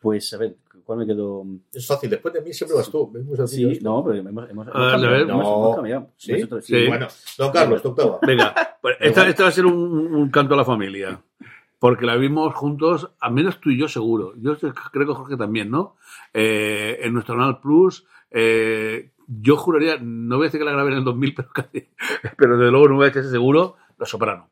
Pues, 0.00 0.32
a 0.34 0.38
ver, 0.38 0.56
¿cuál 0.88 1.00
me 1.00 1.06
quedó? 1.06 1.44
Es 1.70 1.86
fácil, 1.86 2.08
después 2.08 2.32
de 2.32 2.40
mí 2.40 2.50
siempre 2.54 2.74
vas 2.78 2.90
tú. 2.90 3.12
Es 3.14 3.22
muy 3.26 3.36
sencillo 3.36 3.74
Sí, 3.74 3.80
no, 3.82 4.02
pero 4.02 4.16
hemos, 4.16 4.48
hemos, 4.48 4.50
hemos 4.50 4.68
A 4.68 4.80
ver, 4.80 4.90
cambiado. 4.92 5.06
a 5.14 5.18
ver. 5.18 5.20
hemos- 5.28 5.42
No. 5.44 5.56
hemos 5.58 5.76
cambiado. 5.76 6.10
¿Sí? 6.16 6.86
Bueno, 6.88 7.06
don 7.36 7.52
Carlos, 7.52 7.82
tu 7.82 7.88
octava. 7.90 8.18
Venga, 8.26 8.54
pues 8.80 8.96
esta, 9.00 9.28
esta 9.28 9.42
va 9.42 9.48
a 9.50 9.52
ser 9.52 9.66
un, 9.66 9.74
un 10.14 10.30
canto 10.30 10.54
a 10.54 10.56
la 10.56 10.64
familia. 10.64 11.20
Porque 11.78 12.06
la 12.06 12.16
vimos 12.16 12.54
juntos, 12.54 13.10
al 13.20 13.32
menos 13.34 13.60
tú 13.60 13.68
y 13.70 13.78
yo 13.78 13.86
seguro. 13.86 14.32
Yo 14.38 14.56
creo 14.58 15.06
que 15.06 15.12
Jorge 15.14 15.36
también, 15.36 15.70
¿no? 15.70 15.96
Eh, 16.32 16.98
en 17.02 17.12
nuestro 17.12 17.34
Canal 17.36 17.60
Plus, 17.60 18.06
eh, 18.30 19.10
yo 19.26 19.56
juraría, 19.56 19.98
no 20.00 20.36
voy 20.38 20.44
a 20.44 20.48
decir 20.48 20.58
que 20.58 20.64
la 20.64 20.72
grabé 20.72 20.92
en 20.92 20.98
el 20.98 21.04
2000, 21.04 21.34
pero 21.36 21.48
casi, 21.52 21.86
pero 22.38 22.56
desde 22.56 22.70
luego 22.72 22.88
no 22.88 22.94
voy 22.96 23.04
a 23.04 23.10
decir 23.10 23.30
seguro, 23.30 23.76
Los 23.98 24.08
Soprano. 24.08 24.48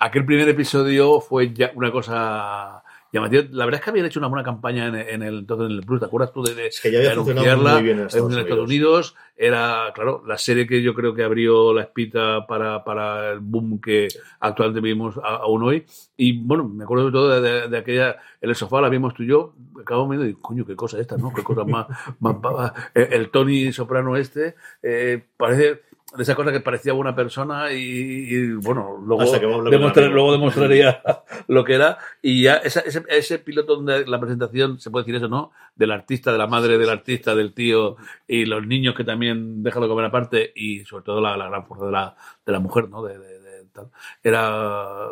Aquel 0.00 0.24
primer 0.26 0.48
episodio 0.48 1.20
fue 1.20 1.52
ya 1.54 1.70
una 1.74 1.92
cosa 1.92 2.82
llamativa. 3.12 3.42
La 3.50 3.64
verdad 3.64 3.80
es 3.80 3.84
que 3.84 3.90
habían 3.90 4.06
hecho 4.06 4.20
una 4.20 4.28
buena 4.28 4.44
campaña 4.44 4.86
en, 4.86 4.94
en 4.96 5.22
el, 5.22 5.38
entonces 5.40 5.66
en 5.70 5.76
el 5.76 5.84
Plus. 5.84 6.00
¿Te 6.00 6.06
acuerdas 6.06 6.32
tú 6.32 6.42
de, 6.42 6.54
de, 6.54 6.66
Es 6.68 6.80
que 6.80 6.90
ya 6.92 6.98
había 6.98 7.10
de 7.10 7.16
funcionado 7.16 7.46
anunciarla 7.50 7.74
muy 7.74 7.82
bien 7.84 7.98
en 8.00 8.06
Estados 8.06 8.36
Estados 8.36 8.64
Unidos? 8.66 9.14
Era, 9.36 9.92
claro, 9.94 10.22
la 10.26 10.36
serie 10.36 10.66
que 10.66 10.82
yo 10.82 10.92
creo 10.94 11.14
que 11.14 11.24
abrió 11.24 11.72
la 11.72 11.82
espita 11.82 12.46
para, 12.46 12.84
para 12.84 13.30
el 13.32 13.38
boom 13.40 13.80
que 13.80 14.08
actualmente 14.40 14.80
vivimos 14.82 15.18
aún 15.24 15.62
hoy. 15.62 15.86
Y 16.16 16.38
bueno, 16.38 16.64
me 16.68 16.84
acuerdo 16.84 17.04
sobre 17.04 17.12
todo 17.14 17.40
de, 17.40 17.50
de- 17.60 17.68
de 17.68 17.78
aquella, 17.78 18.16
en 18.40 18.50
el 18.50 18.54
sofá 18.54 18.80
la 18.82 18.88
vimos 18.90 19.14
tú 19.14 19.22
y 19.22 19.28
yo, 19.28 19.54
acabamos 19.80 20.10
viendo 20.10 20.26
y 20.28 20.34
coño, 20.34 20.66
qué 20.66 20.76
cosa 20.76 20.98
esta, 21.00 21.16
¿no? 21.16 21.32
Qué 21.32 21.42
cosa 21.42 21.64
más, 21.64 21.86
más. 22.20 22.72
El, 22.94 23.12
el 23.14 23.30
Tony 23.30 23.72
Soprano 23.72 24.14
este, 24.16 24.54
eh, 24.82 25.22
parece 25.36 25.82
de 26.16 26.22
esa 26.24 26.34
cosa 26.34 26.50
que 26.50 26.60
parecía 26.60 26.92
buena 26.92 27.14
persona 27.14 27.72
y, 27.72 27.76
y, 27.78 28.52
bueno, 28.54 28.98
luego, 29.04 29.22
Hasta 29.22 29.38
que 29.38 29.46
va 29.46 29.52
a 29.52 29.54
hablar 29.56 29.72
con 29.72 29.80
demostrar- 29.80 29.98
el 30.06 30.10
amigo. 30.10 30.14
luego 30.16 30.32
demostraría 30.32 31.02
lo 31.48 31.64
que 31.64 31.74
era. 31.74 31.98
Y 32.20 32.42
ya 32.42 32.56
esa- 32.56 32.80
ese, 32.80 33.04
ese 33.08 33.38
piloto 33.38 33.76
donde 33.76 34.06
la 34.06 34.18
presentación, 34.18 34.80
se 34.80 34.90
puede 34.90 35.04
decir 35.04 35.14
eso, 35.16 35.28
¿no? 35.28 35.52
Del 35.76 35.92
artista, 35.92 36.32
de 36.32 36.38
la 36.38 36.46
madre 36.48 36.78
del 36.78 36.90
artista, 36.90 37.34
del 37.34 37.54
tío 37.54 37.96
y 38.26 38.44
los 38.44 38.66
niños 38.66 38.94
que 38.96 39.04
también 39.04 39.62
déjalo 39.62 39.88
comer 39.88 40.06
aparte 40.06 40.52
y 40.54 40.80
sobre 40.84 41.04
todo 41.04 41.20
la, 41.20 41.36
la 41.36 41.48
gran 41.48 41.64
fuerza 41.66 41.86
de 41.86 41.92
la, 41.92 42.16
de 42.44 42.52
la 42.52 42.58
mujer, 42.60 42.88
¿no? 42.88 43.02
De, 43.04 43.16
de- 43.18 43.38
de 43.40 43.64
tal. 43.72 43.90
Era 44.22 45.08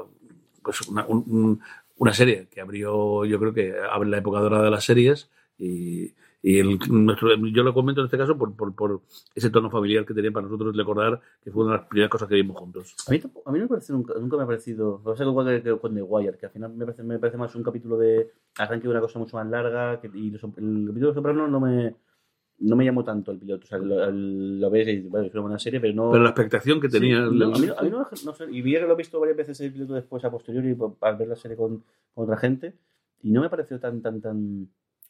pues 0.62 0.83
una, 0.88 1.07
un- 1.07 1.25
un- 1.28 1.61
una 1.97 2.12
serie 2.12 2.49
que 2.50 2.61
abrió, 2.61 3.25
yo 3.25 3.38
creo 3.38 3.52
que 3.55 3.75
abre 3.90 4.09
la 4.09 4.19
época 4.19 4.38
dorada 4.40 4.64
de 4.64 4.71
las 4.71 4.85
series 4.85 5.31
y, 5.59 6.12
y 6.50 6.59
el, 6.61 6.78
nuestro, 6.90 7.35
yo 7.49 7.62
lo 7.62 7.75
comento 7.75 8.00
en 8.00 8.07
este 8.07 8.17
caso 8.17 8.38
por, 8.38 8.55
por, 8.57 8.75
por 8.75 9.00
ese 9.35 9.50
tono 9.50 9.71
familiar 9.71 10.07
que 10.07 10.14
tenía 10.14 10.31
para 10.31 10.47
nosotros 10.47 10.75
recordar 10.76 11.21
que 11.43 11.50
fue 11.50 11.64
una 11.64 11.73
de 11.75 11.78
las 11.81 11.88
primeras 11.88 12.11
cosas 12.11 12.28
que 12.28 12.35
vimos 12.37 12.57
juntos. 12.57 12.95
A 13.07 13.11
mí, 13.11 13.21
a 13.45 13.52
mí 13.52 13.59
me 13.59 13.69
parece 13.69 13.93
nunca, 13.93 14.14
nunca 14.19 14.37
me 14.37 14.43
ha 14.45 14.47
parecido. 14.47 15.00
O 15.05 15.17
sea, 15.17 15.26
igual 15.26 15.47
que, 15.47 15.62
que 15.62 15.78
con 15.78 15.95
The 15.95 16.02
Wire, 16.02 16.38
que 16.38 16.47
al 16.47 16.52
final 16.52 16.73
me 16.75 16.85
parece, 16.87 17.02
me 17.02 17.19
parece 17.19 17.37
más 17.37 17.55
un 17.55 17.62
capítulo 17.62 17.99
de 17.99 18.31
arranque 18.59 18.85
de 18.85 18.90
una 18.90 19.00
cosa 19.00 19.19
mucho 19.19 19.37
más 19.37 19.47
larga. 19.49 20.00
Que, 20.00 20.09
y 20.14 20.31
los- 20.31 20.43
el 20.43 20.85
capítulo 20.87 21.09
de 21.09 21.14
Soprano 21.14 21.49
no 21.49 21.61
me, 21.61 21.95
no 22.61 22.76
me 22.76 22.85
llamó 22.85 23.05
tanto 23.05 23.31
el 23.33 23.38
piloto. 23.38 23.64
O 23.64 23.67
sea, 23.69 23.78
lo, 23.78 24.11
lo 24.11 24.71
ves 24.71 24.88
y 24.88 24.97
dices, 24.97 25.11
bueno, 25.11 25.26
es 25.26 25.33
una 25.35 25.43
buena 25.43 25.59
serie, 25.59 25.81
pero 25.81 25.93
no. 25.95 26.11
Pero 26.12 26.23
la 26.23 26.31
expectación 26.31 26.81
que 26.81 26.88
Sí, 26.88 26.99
tenía... 26.99 27.21
no, 27.21 27.31
el- 27.31 27.43
a 27.55 27.59
mí, 27.59 27.69
a 27.76 27.83
mí 27.83 27.90
no, 27.90 28.07
no 28.25 28.33
sé, 28.35 28.45
y 28.50 28.62
mira 28.62 28.81
que 28.81 28.87
lo 28.87 28.95
he 28.95 28.97
visto 28.97 29.21
varias 29.21 29.37
veces 29.37 29.61
el 29.61 29.73
piloto 29.73 29.95
después 29.95 30.25
a 30.25 30.31
posteriori 30.31 30.75
por- 30.75 30.97
al 31.02 31.17
ver 31.17 31.28
la 31.28 31.37
serie 31.37 31.57
con, 31.59 31.83
con 32.14 32.25
otra 32.25 32.38
gente 32.38 32.73
y 33.23 33.31
no 33.33 33.43
me 33.43 33.50
pareció 33.50 33.78
tan 33.78 34.00
tan 34.00 34.21
tan 34.21 34.69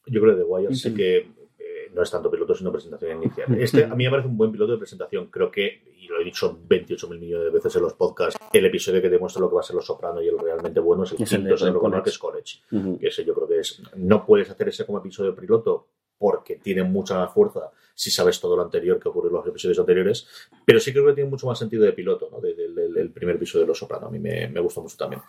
Yo 0.09 0.21
creo 0.21 0.35
que 0.35 0.41
The 0.41 0.47
Wire 0.47 0.75
sí 0.75 0.93
que 0.93 1.17
eh, 1.17 1.91
no 1.93 2.01
es 2.03 2.11
tanto 2.11 2.29
piloto, 2.31 2.53
sino 2.55 2.71
presentación 2.71 3.21
inicial. 3.23 3.59
Este 3.59 3.83
a 3.83 3.95
mí 3.95 4.03
me 4.05 4.09
parece 4.11 4.27
un 4.27 4.37
buen 4.37 4.51
piloto 4.51 4.71
de 4.73 4.77
presentación. 4.77 5.27
Creo 5.27 5.49
que, 5.51 5.83
y 5.97 6.07
lo 6.07 6.19
he 6.19 6.23
dicho 6.23 6.57
28 6.67 7.07
mil 7.09 7.19
millones 7.19 7.45
de 7.45 7.51
veces 7.51 7.75
en 7.75 7.81
los 7.83 7.93
podcasts, 7.93 8.39
el 8.53 8.65
episodio 8.65 9.01
que 9.01 9.09
demuestra 9.09 9.41
lo 9.41 9.49
que 9.49 9.55
va 9.55 9.61
a 9.61 9.63
ser 9.63 9.75
Los 9.75 9.85
Soprano 9.85 10.21
y 10.21 10.27
el 10.27 10.37
realmente 10.39 10.79
bueno 10.79 11.03
es 11.03 11.11
el 11.13 11.21
Es 11.21 11.31
el 11.33 11.39
quinto, 11.41 11.55
de 11.65 11.69
el 11.71 11.75
College. 11.77 11.89
Marcus 11.95 12.17
College. 12.19 12.59
Que 12.99 13.07
ese 13.07 13.23
yo 13.25 13.33
creo 13.33 13.47
que 13.47 13.59
es. 13.59 13.81
No 13.95 14.25
puedes 14.25 14.49
hacer 14.49 14.69
ese 14.69 14.85
como 14.85 14.99
episodio 14.99 15.35
piloto 15.35 15.87
porque 16.17 16.57
tiene 16.57 16.83
mucha 16.83 17.17
más 17.17 17.33
fuerza 17.33 17.71
si 17.95 18.11
sabes 18.11 18.39
todo 18.39 18.55
lo 18.55 18.61
anterior 18.63 18.97
que 18.99 19.09
ocurrió 19.09 19.29
en 19.29 19.35
los 19.37 19.47
episodios 19.47 19.77
anteriores, 19.79 20.27
pero 20.65 20.79
sí 20.79 20.91
creo 20.93 21.05
que 21.07 21.13
tiene 21.13 21.29
mucho 21.29 21.47
más 21.47 21.59
sentido 21.59 21.83
de 21.83 21.91
piloto, 21.93 22.29
¿no? 22.31 22.39
De- 22.39 22.53
de- 22.53 22.69
del- 22.89 23.11
primer 23.11 23.35
episodio 23.35 23.63
de 23.63 23.67
Los 23.67 23.77
Soprano. 23.77 24.07
A 24.07 24.09
mí 24.09 24.19
me, 24.19 24.47
me 24.47 24.59
gusta 24.61 24.79
mucho 24.81 24.95
también. 24.97 25.21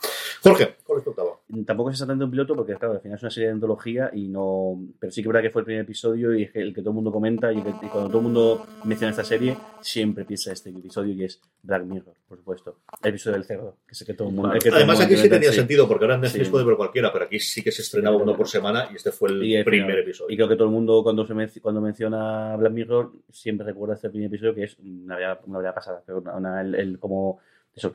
Jorge, 0.43 0.77
¿cuál 0.85 0.99
es 0.99 1.05
tu 1.05 1.11
octava? 1.11 1.30
Tampoco 1.67 1.91
es 1.91 1.95
exactamente 1.95 2.25
un 2.25 2.31
piloto 2.31 2.55
porque, 2.55 2.75
claro, 2.77 2.95
al 2.95 3.01
final 3.01 3.17
es 3.17 3.23
una 3.23 3.31
serie 3.31 3.49
de 3.49 3.55
antología 3.55 4.11
y 4.13 4.29
no. 4.29 4.81
Pero 4.99 5.11
sí 5.11 5.23
que 5.23 5.29
es 5.29 5.33
verdad 5.33 5.43
que 5.43 5.51
fue 5.51 5.63
el 5.63 5.67
primer 5.67 5.83
episodio 5.83 6.35
y 6.35 6.45
es 6.45 6.55
el 6.55 6.73
que 6.75 6.81
todo 6.81 6.91
el 6.91 6.95
mundo 6.95 7.11
comenta 7.13 7.53
y, 7.53 7.61
que- 7.63 7.69
y 7.71 7.89
cuando 7.89 8.09
todo 8.09 8.19
el 8.19 8.25
mundo 8.25 8.67
menciona 8.85 9.11
esta 9.11 9.25
serie, 9.25 9.57
siempre 9.81 10.25
piensa 10.25 10.53
este 10.53 10.71
episodio 10.71 11.13
y 11.15 11.25
es 11.25 11.41
Black 11.63 11.85
Mirror, 11.85 12.15
por 12.29 12.39
supuesto. 12.39 12.77
El 13.03 13.09
episodio 13.11 13.37
del 13.37 13.45
cerdo, 13.45 13.77
que 13.87 13.95
sé 13.95 14.05
que 14.05 14.15
todo 14.15 14.29
el 14.29 14.35
mundo. 14.35 14.53
el 14.53 14.59
que 14.63 14.69
todo 14.69 14.79
el 14.79 14.83
Además, 14.85 14.99
mundo 15.01 15.15
aquí 15.15 15.23
sí 15.23 15.29
tenía 15.29 15.51
sí. 15.51 15.57
sentido, 15.57 15.89
porque 15.89 16.05
ahora 16.05 16.15
en 16.17 16.21
Netflix 16.23 16.47
Sí. 16.47 16.51
puede 16.53 16.65
ver 16.65 16.77
cualquiera, 16.77 17.13
pero 17.13 17.25
aquí 17.25 17.39
sí 17.41 17.63
que 17.63 17.73
se 17.73 17.83
estrenaba 17.83 18.17
uno 18.17 18.37
por 18.37 18.47
semana 18.49 18.89
y 18.93 18.97
este 18.97 19.11
fue 19.13 19.31
el 19.31 19.39
primer 19.65 19.65
final. 19.87 19.99
episodio. 19.99 20.33
Y 20.33 20.37
creo 20.37 20.49
que 20.49 20.57
todo 20.57 20.69
el 20.69 20.73
mundo 20.75 21.03
cuando 21.03 21.27
se 21.27 21.61
cuando 21.61 21.81
menciona 21.81 22.57
Black 22.57 22.73
Mirror 22.73 23.13
siempre 23.31 23.67
recuerda 23.67 23.95
este 23.95 24.11
primer 24.11 24.29
episodio 24.29 24.55
que 24.55 24.65
es 24.65 24.77
una 24.79 25.17
verdad, 25.17 25.41
una 25.47 25.59
verdad 25.59 25.75
pasada. 25.75 26.03
Pero 26.07 26.19
una- 26.21 26.37
una- 26.37 26.61
el, 26.61 26.75
el 26.75 26.99
como 26.99 27.39
eso. 27.75 27.95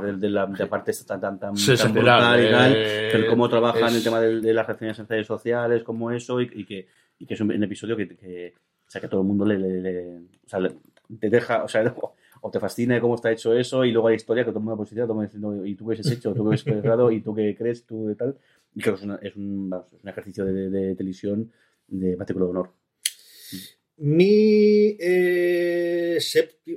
De, 0.00 0.16
de 0.16 0.30
la, 0.30 0.46
de 0.46 0.58
la 0.58 0.66
parte 0.68 0.90
esta 0.92 1.04
tan 1.06 1.20
tan 1.20 1.38
tan, 1.38 1.56
Sí, 1.56 1.76
tan 1.76 1.92
brutal 1.92 2.40
y 2.40 2.50
tal, 2.50 2.72
eh, 2.76 3.08
pero 3.12 3.26
cómo 3.28 3.48
trabajan 3.48 3.88
es- 3.88 3.96
el 3.96 4.04
tema 4.04 4.20
del- 4.20 4.40
de, 4.42 4.54
las 4.54 4.66
reacciones 4.66 4.98
en 4.98 5.08
redes 5.08 5.26
sociales, 5.26 5.82
como 5.82 6.10
eso, 6.10 6.40
y, 6.40 6.50
y 6.54 6.64
que, 6.64 6.86
y 7.18 7.26
que 7.26 7.34
es 7.34 7.40
un, 7.40 7.50
un 7.52 7.62
episodio 7.62 7.96
que, 7.96 8.08
que, 8.16 8.54
o 8.86 8.90
sea, 8.90 9.00
que 9.00 9.06
a 9.06 9.10
todo 9.10 9.20
el 9.22 9.26
mundo 9.26 9.44
le, 9.44 9.58
le- 9.58 9.80
le- 9.80 10.16
o 10.44 10.48
sea, 10.48 10.60
le- 10.60 10.76
te 11.20 11.28
deja, 11.28 11.64
o 11.64 11.68
sea, 11.68 11.82
o 12.44 12.50
te 12.50 12.58
fascina 12.58 13.00
cómo 13.00 13.14
está 13.14 13.30
hecho 13.30 13.52
eso, 13.54 13.84
y 13.84 13.92
luego 13.92 14.08
hay 14.08 14.16
historia 14.16 14.44
que 14.44 14.50
todo 14.50 14.58
el 14.60 14.64
mundo 14.64 14.76
positivo, 14.78 15.06
todo 15.06 15.12
el 15.22 15.28
mundo 15.28 15.50
diciendo, 15.52 15.66
¿y 15.66 15.74
tú 15.76 15.86
qué 15.86 15.94
has 16.00 16.10
hecho? 16.10 16.32
¿Tú 16.34 16.48
qué 16.48 16.54
has 16.54 16.64
creado? 16.64 17.10
¿Y 17.10 17.20
tú 17.20 17.34
qué 17.34 17.54
crees? 17.56 17.84
¿Tú 17.86 18.06
qué 18.08 18.14
tal? 18.16 18.36
Y 18.74 18.80
creo 18.80 18.94
que 18.94 19.00
es, 19.00 19.04
una- 19.04 19.18
es, 19.22 19.36
un, 19.36 19.70
vamos, 19.70 19.86
es 19.92 20.02
un 20.02 20.08
ejercicio 20.08 20.44
de, 20.44 20.52
de- 20.52 20.70
de 20.70 20.94
televisión 20.96 21.50
de 21.88 22.16
de 22.16 22.34
honor. 22.42 22.70
Mi, 23.96 24.96
eh, 24.98 26.18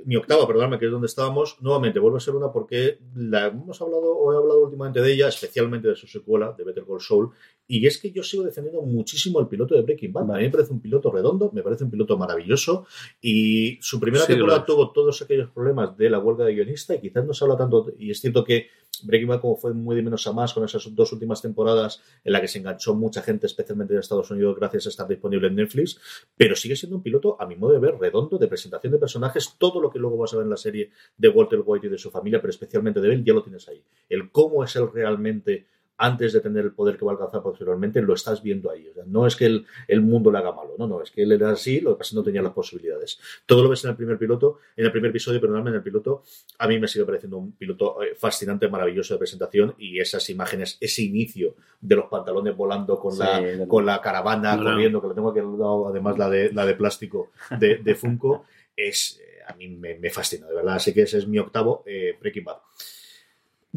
mi 0.04 0.16
octava, 0.16 0.46
perdóname, 0.46 0.78
que 0.78 0.84
es 0.86 0.92
donde 0.92 1.06
estábamos, 1.06 1.56
nuevamente 1.60 1.98
vuelve 1.98 2.18
a 2.18 2.20
ser 2.20 2.34
una 2.34 2.52
porque 2.52 2.98
la 3.14 3.46
hemos 3.46 3.80
hablado 3.80 4.16
o 4.16 4.32
he 4.32 4.36
hablado 4.36 4.64
últimamente 4.64 5.00
de 5.00 5.12
ella, 5.12 5.28
especialmente 5.28 5.88
de 5.88 5.96
su 5.96 6.06
secuela, 6.06 6.54
de 6.56 6.64
Better 6.64 6.84
Call 6.86 7.00
Saul, 7.00 7.30
Y 7.66 7.86
es 7.86 7.98
que 7.98 8.12
yo 8.12 8.22
sigo 8.22 8.44
defendiendo 8.44 8.82
muchísimo 8.82 9.40
el 9.40 9.48
piloto 9.48 9.74
de 9.74 9.82
Breaking 9.82 10.12
Bad. 10.12 10.30
A 10.30 10.36
mí 10.36 10.44
me 10.44 10.50
parece 10.50 10.72
un 10.72 10.80
piloto 10.80 11.10
redondo, 11.10 11.50
me 11.52 11.62
parece 11.62 11.84
un 11.84 11.90
piloto 11.90 12.16
maravilloso. 12.16 12.86
Y 13.20 13.78
su 13.80 13.98
primera 13.98 14.24
Sí, 14.24 14.32
temporada 14.34 14.64
tuvo 14.64 14.92
todos 14.92 15.20
aquellos 15.22 15.50
problemas 15.50 15.96
de 15.96 16.10
la 16.10 16.18
huelga 16.18 16.44
de 16.44 16.54
guionista 16.54 16.94
y 16.94 17.00
quizás 17.00 17.24
no 17.24 17.32
se 17.32 17.44
habla 17.44 17.56
tanto. 17.56 17.92
Y 17.98 18.10
es 18.10 18.20
cierto 18.20 18.44
que 18.44 18.68
Breaking 19.04 19.28
Bad, 19.28 19.40
como 19.40 19.56
fue 19.56 19.74
muy 19.74 19.96
de 19.96 20.02
menos 20.02 20.26
a 20.26 20.32
más 20.32 20.54
con 20.54 20.64
esas 20.64 20.94
dos 20.94 21.12
últimas 21.12 21.42
temporadas 21.42 22.02
en 22.24 22.32
la 22.32 22.40
que 22.40 22.48
se 22.48 22.58
enganchó 22.58 22.94
mucha 22.94 23.22
gente, 23.22 23.46
especialmente 23.46 23.94
de 23.94 24.00
Estados 24.00 24.30
Unidos, 24.30 24.56
gracias 24.56 24.86
a 24.86 24.88
estar 24.90 25.08
disponible 25.08 25.48
en 25.48 25.56
Netflix, 25.56 25.98
pero 26.36 26.54
sigue 26.54 26.76
siendo 26.76 26.96
un 26.96 27.02
piloto, 27.02 27.36
a 27.40 27.46
mi 27.46 27.56
modo 27.56 27.72
de 27.72 27.78
ver, 27.78 27.96
redondo, 27.98 28.38
de 28.38 28.48
presentación 28.48 28.92
de 28.92 28.98
personajes, 28.98 29.56
todo 29.58 29.80
lo 29.80 29.90
que 29.90 29.98
luego 29.98 30.16
vas 30.16 30.32
a 30.32 30.36
ver 30.36 30.44
en 30.44 30.50
la 30.50 30.56
serie 30.56 30.90
de 31.16 31.28
Walter 31.28 31.62
White 31.64 31.86
y 31.86 31.90
de 31.90 31.98
su 31.98 32.10
familia, 32.10 32.40
pero 32.40 32.50
especialmente 32.50 33.00
de 33.00 33.12
él, 33.12 33.24
ya 33.24 33.34
lo 33.34 33.42
tienes 33.42 33.68
ahí. 33.68 33.82
El 34.08 34.30
cómo 34.30 34.64
es 34.64 34.76
él 34.76 34.88
realmente 34.92 35.66
antes 35.98 36.32
de 36.32 36.40
tener 36.40 36.64
el 36.64 36.72
poder 36.72 36.96
que 36.96 37.04
va 37.04 37.12
a 37.12 37.14
alcanzar 37.14 37.42
posteriormente, 37.42 38.02
lo 38.02 38.14
estás 38.14 38.42
viendo 38.42 38.70
ahí. 38.70 38.88
O 38.88 38.94
sea, 38.94 39.04
no 39.06 39.26
es 39.26 39.36
que 39.36 39.46
el, 39.46 39.66
el 39.88 40.02
mundo 40.02 40.30
le 40.30 40.38
haga 40.38 40.52
malo, 40.52 40.74
no, 40.78 40.86
no, 40.86 41.02
es 41.02 41.10
que 41.10 41.22
él 41.22 41.32
era 41.32 41.50
así, 41.50 41.80
lo 41.80 41.92
que 41.92 41.98
pasa 41.98 42.08
es 42.08 42.10
que 42.10 42.16
no 42.16 42.22
tenía 42.22 42.42
las 42.42 42.52
posibilidades. 42.52 43.18
Todo 43.46 43.62
lo 43.62 43.68
ves 43.68 43.84
en 43.84 43.90
el 43.90 43.96
primer 43.96 44.18
piloto, 44.18 44.58
en 44.76 44.84
el 44.84 44.92
primer 44.92 45.10
episodio, 45.10 45.40
perdóname, 45.40 45.70
en 45.70 45.76
el 45.76 45.82
piloto, 45.82 46.22
a 46.58 46.68
mí 46.68 46.78
me 46.78 46.88
sigue 46.88 47.04
pareciendo 47.04 47.38
un 47.38 47.52
piloto 47.52 48.02
eh, 48.02 48.14
fascinante, 48.14 48.68
maravilloso 48.68 49.14
de 49.14 49.18
presentación 49.18 49.74
y 49.78 49.98
esas 50.00 50.28
imágenes, 50.30 50.76
ese 50.80 51.02
inicio 51.02 51.54
de 51.80 51.96
los 51.96 52.06
pantalones 52.06 52.56
volando 52.56 52.98
con, 52.98 53.12
Sí, 53.12 53.18
la, 53.18 53.66
con 53.66 53.86
la 53.86 54.00
caravana 54.00 54.56
corriendo, 54.56 55.00
que 55.00 55.08
lo 55.08 55.14
tengo 55.14 55.30
aquí 55.30 55.40
al 55.40 55.58
lado, 55.58 55.88
además 55.88 56.18
la 56.18 56.28
de, 56.28 56.52
la 56.52 56.66
de 56.66 56.74
plástico 56.74 57.30
de, 57.58 57.76
de 57.76 57.94
Funko, 57.94 58.44
es, 58.76 59.20
eh, 59.22 59.40
a 59.46 59.54
mí 59.54 59.68
me, 59.68 59.98
me 59.98 60.10
fascina, 60.10 60.46
de 60.46 60.54
verdad. 60.54 60.74
Así 60.74 60.92
que 60.92 61.02
ese 61.02 61.18
es 61.18 61.26
mi 61.26 61.38
octavo 61.38 61.82
eh, 61.86 62.16
Breaking 62.20 62.44
Bad. 62.44 62.58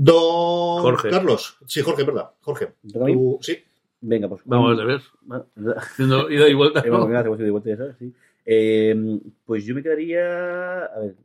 Don 0.02 0.82
Jorge. 0.82 1.10
Carlos, 1.10 1.58
sí, 1.66 1.82
Jorge, 1.82 2.04
verdad, 2.04 2.32
Jorge. 2.42 2.70
¿Me 2.84 2.92
toca 2.94 3.06
a 3.06 3.08
mí? 3.08 3.14
Tú- 3.14 3.38
sí, 3.42 3.58
Venga, 4.02 4.30
pues. 4.30 4.42
Vamos 4.46 4.80
a 4.80 4.86
ver. 4.86 5.02
Haciendo 5.76 6.30
ida 6.32 6.48
y 6.48 6.54
vuelta. 6.54 6.80
Eh, 6.80 6.90
hacemos 6.90 7.38
ida 7.40 7.48
y 7.48 7.52
vuelta, 7.52 7.70
ya 7.70 7.78
sabes, 7.78 7.96
sí. 8.00 8.14
Eh, 8.46 9.20
pues 9.46 9.66
yo 9.66 9.76
me 9.76 9.84
quedaría. 9.84 10.86
A 10.86 11.00
ver, 11.00 11.16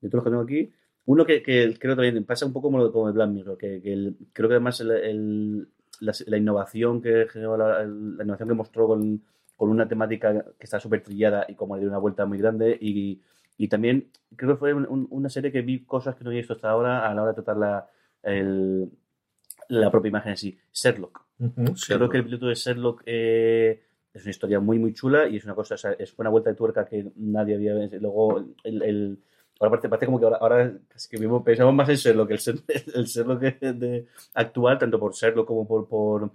de 0.00 0.08
todos 0.08 0.14
los 0.14 0.24
que 0.24 0.30
tengo 0.30 0.42
aquí. 0.42 0.72
Uno 1.06 1.26
que, 1.26 1.42
que 1.42 1.74
creo 1.78 1.96
también 1.96 2.24
pasa 2.24 2.46
un 2.46 2.52
poco 2.52 2.68
como, 2.68 2.78
lo- 2.78 2.92
como 2.92 3.08
el 3.08 3.14
Black 3.14 3.30
Mirror, 3.30 3.58
que, 3.58 3.82
que 3.82 3.92
el- 3.92 4.16
creo 4.32 4.48
que 4.48 4.54
además 4.54 4.80
el- 4.80 4.92
el- 4.92 5.68
la, 6.00 6.12
la 6.26 6.36
innovación 6.38 7.02
que 7.02 7.26
generó, 7.28 7.56
la, 7.56 7.82
innovación 7.82 8.48
que 8.48 8.54
mostró 8.54 8.86
con, 8.86 9.20
con 9.56 9.70
una 9.70 9.88
temática 9.88 10.32
que 10.58 10.64
está 10.64 10.78
súper 10.78 11.02
trillada 11.02 11.46
y 11.48 11.54
como 11.56 11.74
le 11.74 11.80
dio 11.80 11.88
una 11.90 11.98
vuelta 11.98 12.24
muy 12.26 12.38
grande. 12.38 12.78
Y, 12.80 13.20
y 13.58 13.68
también 13.68 14.08
creo 14.36 14.52
que 14.52 14.58
fue 14.58 14.72
un- 14.72 14.86
un- 14.88 15.08
una 15.10 15.28
serie 15.28 15.50
que 15.50 15.62
vi 15.62 15.80
cosas 15.84 16.14
que 16.14 16.22
no 16.22 16.30
había 16.30 16.40
visto 16.42 16.54
hasta 16.54 16.70
ahora 16.70 17.10
a 17.10 17.12
la 17.14 17.22
hora 17.22 17.32
de 17.32 17.42
tratar 17.42 17.56
la, 17.56 17.90
el- 18.24 18.90
la 19.68 19.90
propia 19.90 20.08
imagen 20.10 20.30
en 20.32 20.36
sí. 20.36 20.58
Sherlock. 20.72 21.22
Ujú. 21.38 21.74
Creo 21.86 22.08
que 22.08 22.18
el 22.18 22.24
piloto 22.24 22.46
de 22.46 22.54
Sherlock 22.54 23.02
eh, 23.06 23.82
es 24.12 24.22
una 24.22 24.30
historia 24.30 24.60
muy, 24.60 24.78
muy 24.78 24.92
chula 24.92 25.26
y 25.28 25.36
es 25.36 25.44
una 25.44 25.54
cosa, 25.54 25.74
o 25.74 25.78
sea, 25.78 25.92
es 25.92 26.14
una 26.18 26.30
vuelta 26.30 26.50
de 26.50 26.56
tuerca 26.56 26.84
que 26.86 27.10
nadie 27.16 27.54
había 27.56 27.74
visto. 27.74 27.96
Luego, 27.98 28.44
el, 28.62 28.82
el- 28.82 29.18
ahora 29.60 29.70
parece, 29.70 29.88
parece 29.88 30.06
como 30.06 30.18
que 30.18 30.24
ahora, 30.26 30.36
ahora 30.38 30.78
casi 30.88 31.08
que 31.08 31.18
mismo 31.18 31.42
pensamos 31.42 31.74
más 31.74 31.88
en 31.88 31.96
Sherlock, 31.96 32.30
el, 32.32 32.38
el 32.94 33.04
Sherlock 33.06 33.40
de, 33.40 33.72
de- 33.72 34.06
actual, 34.34 34.78
tanto 34.78 34.98
por 35.00 35.12
Sherlock 35.14 35.46
como 35.46 35.66
por. 35.66 35.88
por 35.88 36.30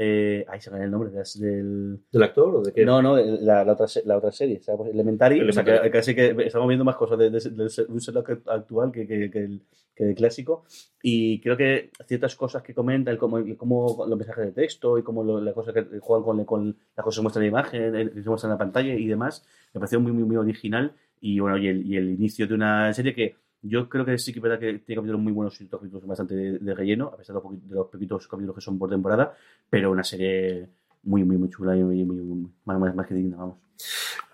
eh, 0.00 0.44
ay, 0.48 0.60
se 0.60 0.70
me 0.70 0.82
el 0.82 0.90
nombre 0.90 1.10
del. 1.10 1.98
¿Del 2.12 2.22
actor 2.22 2.54
o 2.56 2.62
de 2.62 2.72
qué? 2.72 2.84
No, 2.84 3.02
no, 3.02 3.16
la, 3.16 3.64
la 3.64 3.72
otra, 3.72 3.86
la 4.04 4.16
otra 4.16 4.30
serie, 4.32 4.60
¿sabes? 4.62 4.78
Pues 4.78 4.90
Elementary, 4.94 5.40
o 5.40 5.52
sea, 5.52 5.64
que 5.64 5.70
Elementary. 5.72 5.90
casi 5.92 6.14
que 6.14 6.34
estamos 6.46 6.68
viendo 6.68 6.84
más 6.84 6.96
cosas 6.96 7.18
de, 7.18 7.30
de- 7.30 7.40
de 7.40 7.86
un 7.88 7.98
Sherlock 7.98 8.30
actual 8.46 8.92
que, 8.92 9.06
que, 9.08 9.28
que 9.30 9.38
el, 9.40 9.62
que 9.96 10.08
el 10.10 10.14
clásico. 10.14 10.64
Y 11.02 11.40
creo 11.40 11.56
que 11.56 11.90
ciertas 12.06 12.36
cosas 12.36 12.62
que 12.62 12.74
comenta, 12.74 13.10
el 13.10 13.18
cómo, 13.18 13.38
el 13.38 13.56
cómo 13.56 14.04
los 14.08 14.16
mensajes 14.16 14.46
de 14.46 14.52
texto 14.52 14.98
y 14.98 15.02
cómo 15.02 15.24
lo- 15.24 15.40
la 15.40 15.52
cosa 15.52 15.72
que 15.72 15.84
juegan 15.98 16.24
con, 16.24 16.44
con 16.44 16.76
las 16.96 17.04
cosas 17.04 17.18
que 17.18 17.22
muestran 17.22 17.44
en 17.44 17.52
la 17.52 17.58
imagen, 17.58 17.94
el- 17.96 18.12
que 18.12 18.22
se 18.22 18.28
muestra 18.28 18.46
en 18.48 18.52
la 18.52 18.58
pantalla 18.58 18.94
y 18.94 19.06
demás, 19.06 19.44
me 19.74 19.80
pareció 19.80 19.98
muy, 20.00 20.12
muy, 20.12 20.22
muy 20.24 20.36
original. 20.36 20.92
Y 21.20 21.40
bueno, 21.40 21.58
y 21.58 21.66
el, 21.66 21.84
y 21.84 21.96
el 21.96 22.10
inicio 22.10 22.46
de 22.46 22.54
una 22.54 22.94
serie 22.94 23.12
que 23.12 23.34
yo 23.62 23.88
creo 23.88 24.04
que 24.04 24.18
sí 24.18 24.32
que 24.32 24.38
es 24.38 24.42
verdad 24.42 24.58
que 24.58 24.78
tiene 24.78 25.00
capítulos 25.00 25.20
muy 25.20 25.32
buenos 25.32 25.60
y 25.60 25.64
otros 25.64 25.80
capítulos 25.80 26.06
bastante 26.06 26.34
de, 26.34 26.58
de 26.58 26.74
relleno, 26.74 27.06
a 27.06 27.16
pesar 27.16 27.36
de 27.36 27.42
de 27.68 27.74
los 27.74 27.88
poquitos 27.88 28.28
capítulos 28.28 28.54
que 28.54 28.60
son 28.60 28.78
por 28.78 28.90
temporada, 28.90 29.34
pero 29.68 29.90
una 29.90 30.04
serie 30.04 30.68
muy, 31.02 31.24
muy, 31.24 31.36
muy 31.36 31.48
chula 31.50 31.76
y 31.76 31.82
muy, 31.82 32.04
muy, 32.04 32.16
muy- 32.16 32.50
más, 32.64 32.78
más, 32.78 32.94
más 32.94 33.06
que 33.06 33.14
digna, 33.14 33.36
vamos. 33.36 33.56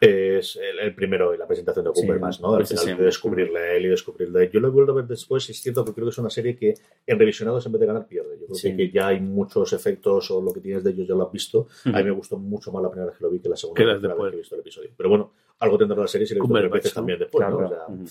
Es 0.00 0.56
el, 0.56 0.78
el 0.80 0.94
primero 0.94 1.34
y 1.34 1.38
la 1.38 1.46
presentación 1.46 1.84
de 1.84 1.92
Cooper 1.92 2.16
Sí, 2.16 2.20
más, 2.20 2.40
¿no? 2.40 2.54
Al 2.54 2.66
final 2.66 2.84
sí. 2.84 2.94
de 2.94 3.04
descubrirle 3.04 3.58
a 3.58 3.72
él 3.74 3.86
y 3.86 3.88
descubrirle. 3.88 4.50
Yo 4.52 4.60
lo 4.60 4.68
he 4.68 4.70
vuelto 4.70 4.92
a 4.92 4.96
ver 4.96 5.06
después 5.06 5.48
y 5.48 5.52
es 5.52 5.60
cierto 5.60 5.84
que 5.84 5.92
creo 5.92 6.06
que 6.06 6.10
es 6.10 6.18
una 6.18 6.30
serie 6.30 6.56
que 6.56 6.74
en 7.06 7.18
revisionados 7.18 7.64
en 7.66 7.72
vez 7.72 7.80
de 7.80 7.86
ganar 7.86 8.06
pierde. 8.06 8.38
Yo 8.40 8.46
creo 8.46 8.76
que, 8.76 8.90
ya 8.90 9.08
hay 9.08 9.20
muchos 9.20 9.72
efectos 9.72 10.30
o 10.30 10.42
lo 10.42 10.52
que 10.52 10.60
tienes 10.60 10.82
de 10.84 10.90
ellos 10.90 11.06
ya 11.06 11.14
lo 11.14 11.26
has 11.26 11.32
visto. 11.32 11.68
A 11.84 11.90
mí 11.98 12.04
me 12.04 12.10
gustó 12.10 12.38
mucho 12.38 12.72
más 12.72 12.82
la 12.82 12.90
primera 12.90 13.10
vez 13.10 13.18
que 13.18 13.24
lo 13.24 13.30
vi 13.30 13.40
que 13.40 13.48
la 13.48 13.56
segunda 13.56 13.84
vez 13.84 14.00
que 14.00 14.36
he 14.36 14.38
visto 14.38 14.54
el 14.54 14.60
episodio. 14.62 14.90
Pero 14.96 15.08
bueno, 15.08 15.32
algo 15.64 15.78
tendrá 15.78 15.98
la 16.00 16.06
serie 16.08 16.26
si 16.26 16.34
lo 16.34 16.44
he 16.58 16.68
veces 16.68 16.94
también 16.94 17.18
después, 17.18 17.48
¿no? 17.48 17.58
Claro, 17.58 17.72
O 17.72 17.76
sea, 17.76 17.86
ujú. 17.94 18.04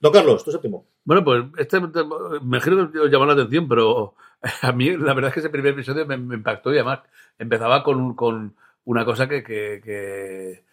Don 0.00 0.12
Carlos, 0.12 0.44
tu 0.44 0.52
séptimo. 0.52 0.84
Bueno, 1.04 1.24
pues 1.24 1.44
este 1.58 1.80
te- 1.80 2.04
me 2.04 2.36
imagino 2.42 2.90
que 2.92 2.98
os 3.00 3.10
llamó 3.10 3.24
la 3.26 3.32
atención, 3.32 3.66
pero 3.68 4.14
a 4.62 4.72
mí 4.72 4.90
la 4.96 5.14
verdad 5.14 5.28
es 5.28 5.34
que 5.34 5.40
ese 5.40 5.50
primer 5.50 5.72
episodio 5.72 6.04
me, 6.06 6.16
me 6.16 6.34
impactó 6.34 6.70
y 6.72 6.76
además 6.76 7.00
empezaba 7.38 7.82
con, 7.82 8.14
con 8.14 8.54
una 8.84 9.04
cosa 9.04 9.28
que, 9.28 9.42
que, 9.42 9.80
que, 9.82 10.64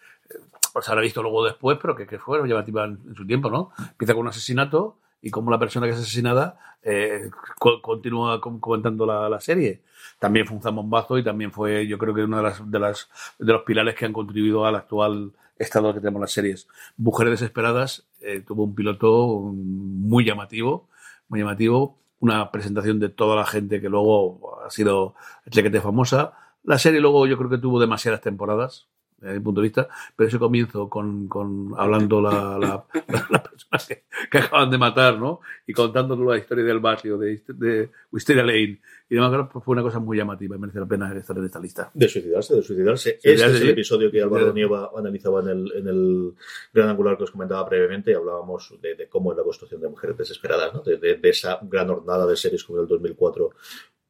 pues 0.72 0.88
habrá 0.88 1.00
visto 1.02 1.22
luego 1.22 1.44
después, 1.44 1.78
pero 1.80 1.94
que, 1.96 2.06
que 2.06 2.18
fue 2.18 2.46
llamativa 2.46 2.84
en, 2.84 2.98
en 3.08 3.14
su 3.14 3.26
tiempo, 3.26 3.48
¿no? 3.50 3.72
Empieza 3.90 4.12
con 4.14 4.22
un 4.22 4.28
asesinato 4.28 4.98
y 5.22 5.30
cómo 5.30 5.50
la 5.50 5.58
persona 5.58 5.86
que 5.86 5.92
es 5.92 5.98
asesinada 5.98 6.58
eh, 6.82 7.30
co- 7.58 7.80
continúa 7.80 8.40
com- 8.40 8.60
comentando 8.60 9.06
la, 9.06 9.28
la 9.30 9.40
serie. 9.40 9.82
También 10.18 10.46
fue 10.46 10.56
un 10.56 10.62
zambombazo 10.62 11.16
y 11.16 11.24
también 11.24 11.50
fue, 11.50 11.86
yo 11.86 11.96
creo 11.96 12.14
que 12.14 12.24
uno 12.24 12.36
de, 12.36 12.42
las, 12.42 12.70
de, 12.70 12.78
las, 12.78 13.08
de 13.38 13.52
los 13.52 13.62
pilares 13.62 13.94
que 13.94 14.04
han 14.04 14.12
contribuido 14.12 14.66
al 14.66 14.74
actual 14.76 15.32
estado 15.56 15.94
que 15.94 16.00
tenemos 16.00 16.20
las 16.20 16.32
series. 16.32 16.68
Mujeres 16.96 17.32
Desesperadas 17.32 18.06
eh, 18.20 18.40
tuvo 18.40 18.64
un 18.64 18.74
piloto 18.74 19.52
muy 19.54 20.24
llamativo, 20.24 20.88
muy 21.28 21.40
llamativo, 21.40 21.98
una 22.20 22.50
presentación 22.50 23.00
de 23.00 23.08
toda 23.08 23.36
la 23.36 23.46
gente 23.46 23.80
que 23.80 23.88
luego 23.88 24.60
ha 24.64 24.70
sido 24.70 25.14
chequete 25.50 25.80
famosa. 25.80 26.32
La 26.62 26.78
serie 26.78 27.00
luego 27.00 27.26
yo 27.26 27.36
creo 27.36 27.50
que 27.50 27.58
tuvo 27.58 27.80
demasiadas 27.80 28.20
temporadas, 28.20 28.88
desde 29.24 29.38
mi 29.38 29.44
punto 29.44 29.60
de 29.60 29.66
vista, 29.66 29.88
pero 30.14 30.28
ese 30.28 30.38
comienzo 30.38 30.88
con, 30.88 31.26
con 31.28 31.72
hablando 31.76 32.20
la, 32.20 32.58
la, 32.58 32.84
la 33.30 33.42
persona 33.42 33.78
que, 33.88 34.04
que 34.30 34.38
acaban 34.38 34.70
de 34.70 34.78
matar, 34.78 35.18
¿no? 35.18 35.40
Y 35.66 35.72
contando 35.72 36.14
la 36.16 36.38
historia 36.38 36.64
del 36.64 36.78
barrio, 36.80 37.18
de, 37.18 37.42
de 37.48 37.90
Wisteria 38.12 38.42
Lane 38.42 38.80
y 39.08 39.14
demás, 39.16 39.48
fue 39.52 39.72
una 39.72 39.82
cosa 39.82 39.98
muy 39.98 40.16
llamativa 40.16 40.56
y 40.56 40.58
merece 40.58 40.80
la 40.80 40.86
pena 40.86 41.14
estar 41.16 41.36
en 41.36 41.44
esta 41.44 41.60
lista. 41.60 41.90
De 41.94 42.08
suicidarse, 42.08 42.54
de 42.56 42.62
suicidarse. 42.62 43.10
Este 43.22 43.32
es 43.32 43.60
el 43.60 43.68
episodio 43.70 44.10
que 44.10 44.22
Álvaro. 44.22 44.52
Nieva 44.52 44.90
analizaba 44.96 45.40
en 45.40 45.48
el, 45.48 45.72
en 45.76 45.88
el 45.88 46.32
gran 46.72 46.88
angular 46.88 47.16
que 47.16 47.24
os 47.24 47.30
comentaba 47.30 47.68
previamente 47.68 48.10
y 48.10 48.14
hablábamos 48.14 48.74
de, 48.80 48.94
de 48.94 49.08
cómo 49.08 49.32
es 49.32 49.38
la 49.38 49.44
construcción 49.44 49.80
de 49.80 49.88
mujeres 49.88 50.16
desesperadas, 50.16 50.72
¿no? 50.74 50.80
de, 50.82 50.96
de- 50.98 51.16
de 51.16 51.28
esa 51.30 51.58
gran 51.62 51.90
hornada 51.90 52.26
de 52.26 52.36
series 52.36 52.64
como 52.64 52.80
el 52.80 52.86
2004 52.88 53.50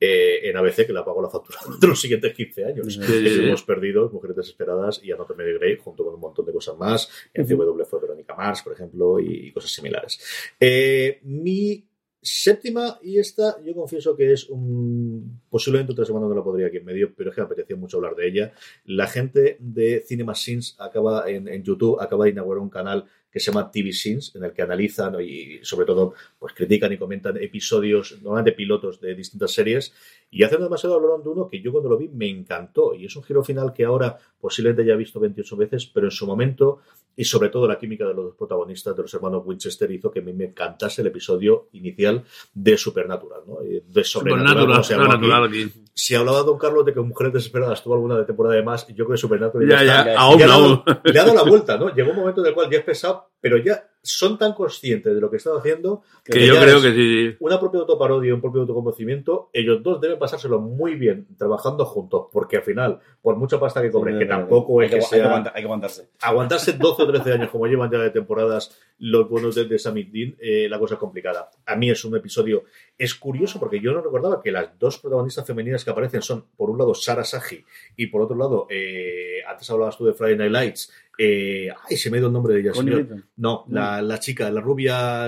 eh, 0.05 0.51
en 0.51 0.57
ABC 0.57 0.87
que 0.87 0.93
le 0.93 1.03
pagó 1.03 1.23
la 1.23 1.31
factura 1.31 1.59
de 1.81 1.87
los 1.87 2.01
siguientes 2.01 2.35
15 2.35 2.65
años. 2.65 2.99
Hemos 3.09 3.63
perdido 3.63 4.11
Mujeres 4.11 4.37
Desesperadas 4.37 5.01
y 5.03 5.13
Anatomy 5.13 5.45
de 5.45 5.55
Grey 5.55 5.77
junto 5.77 6.05
con 6.05 6.15
un 6.15 6.21
montón 6.21 6.45
de 6.45 6.53
cosas 6.53 6.77
más. 6.77 7.09
En 7.33 7.47
CW 7.47 7.85
fue 7.85 8.01
Verónica 8.01 8.35
Mars, 8.35 8.63
por 8.63 8.75
ejemplo, 8.75 9.19
y, 9.19 9.49
y 9.49 9.53
cosas 9.53 9.71
similares. 9.71 10.21
Eh, 10.61 11.21
mi 11.23 11.87
séptima, 12.21 12.99
y 13.03 13.19
esta 13.19 13.63
yo 13.63 13.75
confieso 13.75 14.17
que 14.17 14.33
es 14.33 14.49
un... 14.49 15.41
Posiblemente 15.49 15.93
otra 15.93 16.05
semana 16.05 16.27
no 16.27 16.35
la 16.35 16.43
podría 16.43 16.67
aquí 16.67 16.79
en 16.79 16.85
medio, 16.85 17.15
pero 17.15 17.31
es 17.31 17.37
que 17.37 17.43
me 17.43 17.47
apetecía 17.47 17.77
mucho 17.77 17.99
hablar 17.99 18.15
de 18.15 18.29
ella. 18.29 18.53
La 18.85 19.07
gente 19.07 19.57
de 19.61 20.03
Cinema 20.07 20.35
Sins 20.35 20.77
acaba 20.79 21.31
en, 21.31 21.49
en 21.49 21.63
YouTube 21.63 22.01
acaba 22.01 22.25
de 22.25 22.31
inaugurar 22.31 22.63
un 22.63 22.71
canal 22.71 23.07
que 23.35 23.41
se 23.41 23.51
llama 23.51 23.69
TV 23.69 23.93
Sins, 23.93 24.33
en 24.37 24.45
el 24.45 24.53
que 24.53 24.63
analizan 24.63 25.21
y 25.21 25.59
sobre 25.63 25.87
todo 25.87 26.15
pues 26.39 26.55
critican 26.55 26.93
y 26.93 26.99
comentan 26.99 27.37
episodios, 27.37 28.17
normalmente 28.23 28.53
pilotos 28.53 29.01
de 29.01 29.13
distintas 29.17 29.51
series, 29.51 29.93
y 30.31 30.45
hacen 30.45 30.63
demasiado 30.63 30.95
hablaron 30.95 31.25
de 31.25 31.31
uno 31.31 31.49
que 31.49 31.61
yo 31.61 31.73
cuando 31.73 31.91
lo 31.91 31.99
vi 31.99 32.07
me 32.07 32.29
encantó, 32.29 32.95
y 32.95 33.07
es 33.07 33.17
un 33.17 33.25
giro 33.25 33.43
final 33.43 33.73
que 33.73 33.85
ahora 33.85 34.17
posiblemente 34.41 34.87
ya 34.87 34.95
he 34.95 34.97
visto 34.97 35.19
28 35.19 35.57
veces, 35.57 35.87
pero 35.87 36.07
en 36.07 36.13
su 36.13 36.29
momento, 36.29 36.79
y 37.17 37.25
sobre 37.25 37.49
todo 37.49 37.67
la 37.67 37.77
química 37.77 38.07
de 38.07 38.15
los 38.15 38.25
dos 38.27 38.35
protagonistas, 38.37 38.95
de 38.95 39.03
los 39.03 39.13
hermanos 39.13 39.43
Winchester, 39.45 39.91
hizo 39.91 40.13
que 40.13 40.21
a 40.21 40.23
mí 40.23 40.33
me 40.33 40.45
encantase 40.45 41.03
el 41.03 41.09
episodio 41.09 41.71
inicial 41.73 42.23
de 42.55 42.79
Supernatural, 42.79 43.41
¿no? 43.49 43.57
De 43.63 44.05
Sobrenatural, 44.05 44.85
Supernatural, 44.85 45.45
aquí. 45.49 45.73
Si 45.97 46.15
hablaba 46.15 46.43
Don 46.43 46.59
Carlos 46.59 46.85
de 46.85 46.93
que 46.93 47.01
Mujeres 47.01 47.33
Desesperadas 47.33 47.83
tuvo 47.83 47.95
alguna 47.95 48.17
de 48.17 48.25
temporada 48.25 48.57
de 48.57 48.63
más, 48.65 48.87
yo 48.89 49.05
creo 49.05 49.11
que 49.11 49.17
Supernatural 49.17 49.69
Ya, 49.69 49.77
está- 49.81 50.05
ya, 50.07 50.13
ya, 50.15 50.21
aún, 50.21 50.39
ya 50.39 50.47
le, 50.47 50.53
ha 50.53 50.57
dado, 50.59 50.85
le 51.05 51.21
ha 51.21 51.23
dado 51.25 51.35
la 51.37 51.43
vuelta, 51.45 51.77
¿no? 51.79 51.95
Llegó 51.95 52.11
un 52.11 52.17
momento 52.17 52.41
en 52.41 52.49
el 52.49 52.55
cual 52.55 52.73
es 52.75 52.83
pesado, 52.83 53.31
pero 53.45 53.59
ya 53.59 53.91
son 54.07 54.39
tan 54.39 54.53
conscientes 54.55 55.15
de 55.15 55.21
lo 55.21 55.31
que 55.31 55.37
están 55.39 55.57
haciendo 55.57 56.03
Que 56.25 56.47
yo 56.47 56.55
ya 56.55 56.63
creo 56.63 56.81
que 56.83 56.93
sí, 56.93 57.31
sí. 57.31 57.37
Una 57.41 57.59
propia 57.61 57.81
autoparodia, 57.81 58.35
un 58.35 58.41
propio 58.41 58.63
autoconocimiento, 58.63 59.49
ellos 59.53 59.83
dos 59.83 60.01
deben 60.01 60.19
pasárselo 60.19 60.61
muy 60.61 60.95
bien 60.95 61.27
trabajando 61.39 61.85
juntos, 61.87 62.27
porque 62.33 62.57
al 62.59 62.63
final, 62.63 63.01
por 63.23 63.37
mucha 63.37 63.59
pasta 63.61 63.81
que 63.83 63.91
cobren, 63.91 64.19
que 64.19 64.25
tampoco 64.27 64.81
hay 64.81 64.87
es 64.87 64.91
que 64.91 64.97
hay 64.97 65.01
que 65.03 65.07
sea 65.09 65.25
aguantar- 65.27 65.53
hay 65.55 65.63
que 65.63 65.67
aguantarse. 65.67 66.09
aguantarse 66.23 66.73
12 66.75 67.03
o 67.03 67.07
13 67.13 67.33
años, 67.33 67.51
como 67.51 67.67
llevan 67.67 67.91
ya 67.91 67.99
de 67.99 68.11
temporadas 68.11 68.79
los 68.99 69.29
buenos 69.29 69.55
de, 69.55 69.65
de 69.65 69.79
Sammy 69.79 70.05
Dean, 70.05 70.37
eh, 70.41 70.69
la 70.69 70.79
cosa 70.79 70.95
es 70.95 71.01
complicada. 71.01 71.51
A 71.67 71.75
mí 71.77 71.91
es 71.91 72.05
un 72.05 72.17
episodio. 72.17 72.65
Es 72.97 73.15
curioso 73.15 73.59
porque 73.59 73.81
yo 73.81 73.93
no 73.93 74.01
recordaba 74.03 74.41
que 74.41 74.53
las 74.53 74.79
dos 74.79 74.99
protagonistas 74.99 75.47
femeninas 75.47 75.85
que 75.85 75.91
aparecen 75.91 76.23
son, 76.23 76.45
por 76.57 76.71
un 76.71 76.79
lado, 76.79 76.95
Sara 76.95 77.25
Saji 77.25 77.65
y 77.97 78.07
por 78.07 78.23
otro 78.23 78.37
lado, 78.37 78.67
eh, 78.71 79.43
antes 79.49 79.69
hablabas 79.71 79.97
tú 79.99 80.05
de 80.07 80.13
Friday 80.15 80.37
Night 80.37 80.53
Lights. 80.53 80.93
Eh, 81.19 81.69
ay, 81.89 81.97
se 81.97 82.11
me 82.11 82.17
ha 82.17 82.21
ido 82.21 82.27
el 82.29 82.33
nombre 82.33 82.55
de 82.55 82.61
ella, 82.61 82.73
señor. 82.75 83.07
No, 83.37 83.65
la, 83.69 84.03
la 84.03 84.19
chica, 84.19 84.51
la 84.51 84.61
rubia 84.61 85.27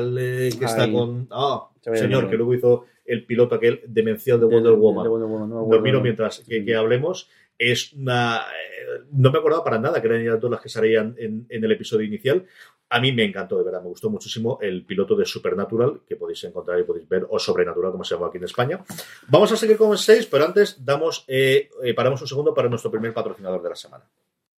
que 0.59 0.65
está 0.65 0.87
con. 0.93 1.29
Ah, 1.31 1.69
Se 1.81 1.91
señor, 1.99 2.25
que 2.31 2.37
luego 2.37 2.55
hizo 2.55 2.85
el 3.05 3.25
piloto 3.25 3.55
aquel 3.55 3.83
demencial 3.87 4.41
de 4.41 4.47
Wonder 4.47 4.63
De- 4.65 4.71
de- 4.71 4.77
Woman 4.77 5.05
de 5.05 5.09
Wonder 5.11 5.29
Woman, 5.29 5.49
no 5.71 5.81
miro 5.83 6.01
mientras 6.01 6.41
que, 6.41 6.65
que 6.65 6.75
hablemos. 6.75 7.29
Es 7.59 7.93
una. 7.95 8.39
eh, 8.41 9.05
No 9.13 9.31
me 9.31 9.39
acordaba 9.39 9.63
para 9.65 9.79
nada 9.79 10.01
que 10.03 10.09
eran 10.09 10.21
ellas 10.21 10.41
dos 10.41 10.51
las 10.51 10.61
que 10.61 10.69
salían 10.69 11.15
en, 11.19 11.47
en 11.49 11.65
el 11.65 11.73
episodio 11.73 12.05
inicial. 12.07 12.45
A 12.89 13.01
mí 13.01 13.13
me 13.13 13.25
encantó, 13.25 13.57
de 13.59 13.65
verdad, 13.65 13.81
me 13.83 13.89
gustó 13.89 14.11
muchísimo 14.11 14.59
el 14.61 14.85
piloto 14.85 15.17
de 15.17 15.25
Supernatural, 15.25 16.01
que 16.09 16.15
podéis 16.17 16.45
encontrar 16.45 16.79
y 16.79 16.85
podéis 16.85 17.09
ver, 17.09 17.27
o 17.29 17.39
Sobrenatural, 17.39 17.91
como 17.93 18.05
se 18.05 18.15
llama 18.15 18.29
aquí 18.29 18.39
en 18.39 18.45
España. 18.45 18.85
Vamos 19.29 19.51
a 19.51 19.57
seguir 19.57 19.77
con 19.77 19.91
el 19.91 19.99
6, 19.99 20.27
pero 20.27 20.45
antes 20.45 20.85
damos, 20.85 21.25
eh, 21.27 21.69
eh, 21.83 21.95
paramos 21.95 22.21
un 22.23 22.29
segundo 22.29 22.55
para 22.55 22.69
nuestro 22.69 22.91
primer 22.91 23.13
patrocinador 23.13 23.61
de 23.63 23.69
la 23.71 23.75
semana. 23.75 24.05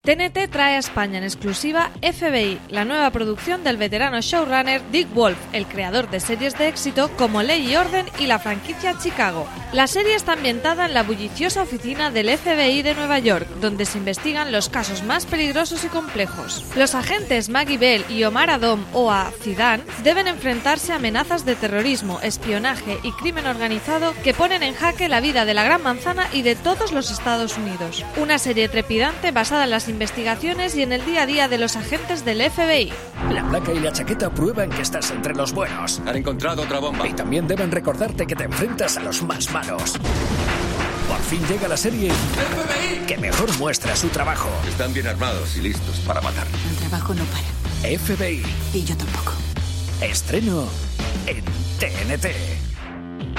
TNT 0.07 0.49
trae 0.49 0.77
a 0.77 0.79
España 0.79 1.17
en 1.17 1.25
exclusiva 1.25 1.91
FBI, 2.01 2.59
la 2.69 2.85
nueva 2.85 3.11
producción 3.11 3.65
del 3.65 3.75
veterano 3.75 4.21
showrunner 4.21 4.81
Dick 4.89 5.13
Wolf, 5.13 5.37
el 5.51 5.65
creador 5.65 6.09
de 6.09 6.21
series 6.21 6.57
de 6.57 6.69
éxito 6.69 7.11
como 7.17 7.43
Ley 7.43 7.69
y 7.69 7.75
Orden 7.75 8.05
y 8.17 8.27
la 8.27 8.39
franquicia 8.39 8.97
Chicago. 8.97 9.45
La 9.73 9.85
serie 9.85 10.15
está 10.15 10.31
ambientada 10.31 10.85
en 10.85 10.93
la 10.93 11.03
bulliciosa 11.03 11.63
oficina 11.63 12.09
del 12.09 12.29
FBI 12.29 12.83
de 12.83 12.93
Nueva 12.93 13.19
York, 13.19 13.49
donde 13.59 13.83
se 13.83 13.97
investigan 13.97 14.53
los 14.53 14.69
casos 14.69 15.03
más 15.03 15.25
peligrosos 15.25 15.83
y 15.83 15.89
complejos. 15.89 16.63
Los 16.77 16.95
agentes 16.95 17.49
Maggie 17.49 17.77
Bell 17.77 18.05
y 18.09 18.23
Omar 18.23 18.49
Adom 18.49 18.85
o 18.93 19.11
a 19.11 19.29
Zidane 19.41 19.83
deben 20.05 20.29
enfrentarse 20.29 20.93
a 20.93 20.95
amenazas 20.95 21.43
de 21.43 21.55
terrorismo, 21.55 22.21
espionaje 22.21 22.97
y 23.03 23.11
crimen 23.11 23.45
organizado 23.45 24.13
que 24.23 24.33
ponen 24.33 24.63
en 24.63 24.73
jaque 24.73 25.09
la 25.09 25.19
vida 25.19 25.43
de 25.43 25.53
la 25.53 25.65
Gran 25.65 25.83
Manzana 25.83 26.29
y 26.31 26.43
de 26.43 26.55
todos 26.55 26.93
los 26.93 27.11
Estados 27.11 27.57
Unidos. 27.57 28.05
Una 28.15 28.39
serie 28.39 28.69
trepidante 28.69 29.31
basada 29.31 29.65
en 29.65 29.71
las 29.71 29.89
investigaciones 29.97 30.75
y 30.75 30.83
en 30.83 30.91
el 30.91 31.03
día 31.03 31.23
a 31.23 31.25
día 31.25 31.47
de 31.47 31.57
los 31.57 31.75
agentes 31.75 32.23
del 32.23 32.39
FBI. 32.51 32.93
La 33.31 33.43
placa 33.49 33.73
y 33.73 33.79
la 33.79 33.91
chaqueta 33.91 34.29
prueban 34.29 34.69
que 34.69 34.83
estás 34.83 35.10
entre 35.10 35.33
los 35.33 35.53
buenos. 35.53 35.99
Han 36.05 36.15
encontrado 36.15 36.62
otra 36.62 36.77
bomba. 36.77 37.07
Y 37.07 37.13
también 37.13 37.47
deben 37.47 37.71
recordarte 37.71 38.27
que 38.27 38.36
te 38.36 38.43
enfrentas 38.43 38.95
a 38.97 38.99
los 38.99 39.23
más 39.23 39.51
malos. 39.51 39.93
Por 41.07 41.19
fin 41.21 41.41
llega 41.49 41.67
la 41.67 41.77
serie 41.77 42.12
que 43.07 43.17
mejor 43.17 43.49
muestra 43.57 43.95
su 43.95 44.10
trabajo. 44.10 44.49
Están 44.67 44.93
bien 44.93 45.07
armados 45.07 45.57
y 45.57 45.62
listos 45.62 45.99
para 46.01 46.21
matar. 46.21 46.45
El 46.69 46.75
trabajo 46.75 47.15
no 47.15 47.23
para. 47.25 47.97
FBI. 47.97 48.43
Y 48.75 48.83
yo 48.83 48.95
tampoco. 48.95 49.33
Estreno 49.99 50.67
en 51.25 51.43
TNT. 51.79 52.27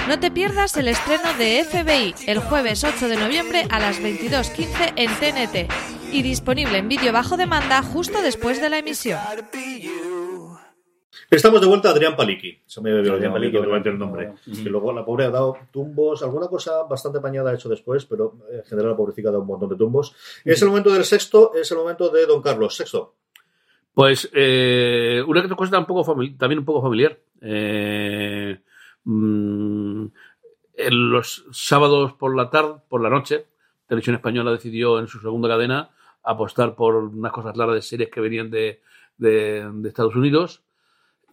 No 0.09 0.19
te 0.19 0.29
pierdas 0.29 0.75
el 0.75 0.89
estreno 0.89 1.33
de 1.37 1.63
FBI 1.63 2.15
el 2.27 2.39
jueves 2.39 2.83
8 2.83 3.07
de 3.07 3.15
noviembre 3.15 3.65
a 3.69 3.79
las 3.79 4.01
22.15 4.01 4.93
en 4.97 5.09
TNT 5.15 5.98
y 6.11 6.21
disponible 6.21 6.77
en 6.77 6.89
vídeo 6.89 7.13
bajo 7.13 7.37
demanda 7.37 7.81
justo 7.83 8.21
después 8.21 8.61
de 8.61 8.69
la 8.69 8.79
emisión. 8.79 9.19
Estamos 11.29 11.61
de 11.61 11.67
vuelta 11.67 11.89
a 11.89 11.91
Adrián 11.91 12.15
Paliki. 12.15 12.63
Se 12.65 12.81
me 12.81 12.91
había 12.91 13.13
Adrián 13.13 13.33
¿verdad? 13.33 13.87
el 13.87 13.99
nombre. 13.99 14.33
Que 14.45 14.69
luego 14.69 14.91
la 14.91 15.05
pobre 15.05 15.25
ha 15.25 15.29
dado 15.29 15.57
tumbos, 15.71 16.23
alguna 16.23 16.47
cosa 16.47 16.83
bastante 16.83 17.19
pañada 17.19 17.51
ha 17.51 17.53
hecho 17.53 17.69
después, 17.69 18.05
pero 18.05 18.37
en 18.51 18.63
general 18.63 18.91
la 18.91 18.97
pobrecita 18.97 19.29
ha 19.29 19.31
dado 19.33 19.43
un 19.43 19.47
montón 19.47 19.69
de 19.69 19.75
tumbos. 19.75 20.15
Es 20.43 20.61
el 20.61 20.69
momento 20.69 20.91
del 20.91 21.05
sexto, 21.05 21.53
es 21.53 21.69
el 21.71 21.77
momento 21.77 22.09
de 22.09 22.25
Don 22.25 22.41
Carlos. 22.41 22.75
Sexto. 22.75 23.15
Pues 23.93 24.29
eh, 24.33 25.21
una 25.27 25.47
cosa 25.55 25.77
un 25.77 25.85
poco 25.85 26.03
también 26.37 26.59
un 26.59 26.65
poco 26.65 26.81
familiar. 26.81 27.19
Eh, 27.41 28.59
mm, 29.03 30.05
en 30.73 31.11
los 31.11 31.45
sábados 31.51 32.13
por 32.13 32.35
la 32.35 32.49
tarde, 32.49 32.75
por 32.87 33.01
la 33.01 33.09
noche, 33.09 33.45
Televisión 33.87 34.15
Española 34.15 34.51
decidió 34.51 34.99
en 34.99 35.07
su 35.07 35.19
segunda 35.19 35.49
cadena 35.49 35.91
apostar 36.31 36.75
por 36.75 36.95
unas 36.95 37.31
cosas 37.31 37.55
raras 37.57 37.75
de 37.75 37.81
series 37.81 38.09
que 38.09 38.21
venían 38.21 38.49
de, 38.51 38.81
de- 39.17 39.69
Estados 39.85 40.15
Unidos. 40.15 40.61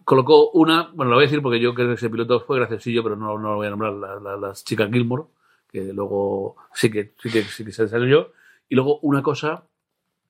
Colocó 0.03 0.51
una, 0.51 0.91
bueno, 0.93 1.11
la 1.11 1.15
voy 1.17 1.25
a 1.25 1.27
decir 1.27 1.41
porque 1.41 1.59
yo 1.59 1.73
creo 1.73 1.87
que 1.89 1.93
ese 1.95 2.09
piloto 2.09 2.39
fue 2.39 2.57
graciosillo, 2.57 3.03
pero 3.03 3.15
no, 3.15 3.37
no 3.37 3.49
lo 3.51 3.55
voy 3.57 3.67
a 3.67 3.71
nombrar, 3.71 3.93
la- 3.93 4.19
la- 4.19 4.37
las 4.37 4.63
chicas 4.63 4.89
Gilmore, 4.91 5.23
que 5.71 5.93
luego 5.93 6.55
sí 6.73 6.89
que, 6.89 7.13
sí 7.21 7.29
que, 7.29 7.43
sí 7.43 7.65
que 7.65 7.71
se 7.71 7.83
desarrolló. 7.83 8.31
Y 8.69 8.75
luego 8.75 8.99
una 9.01 9.21
cosa 9.21 9.63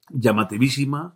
llamativísima 0.10 1.16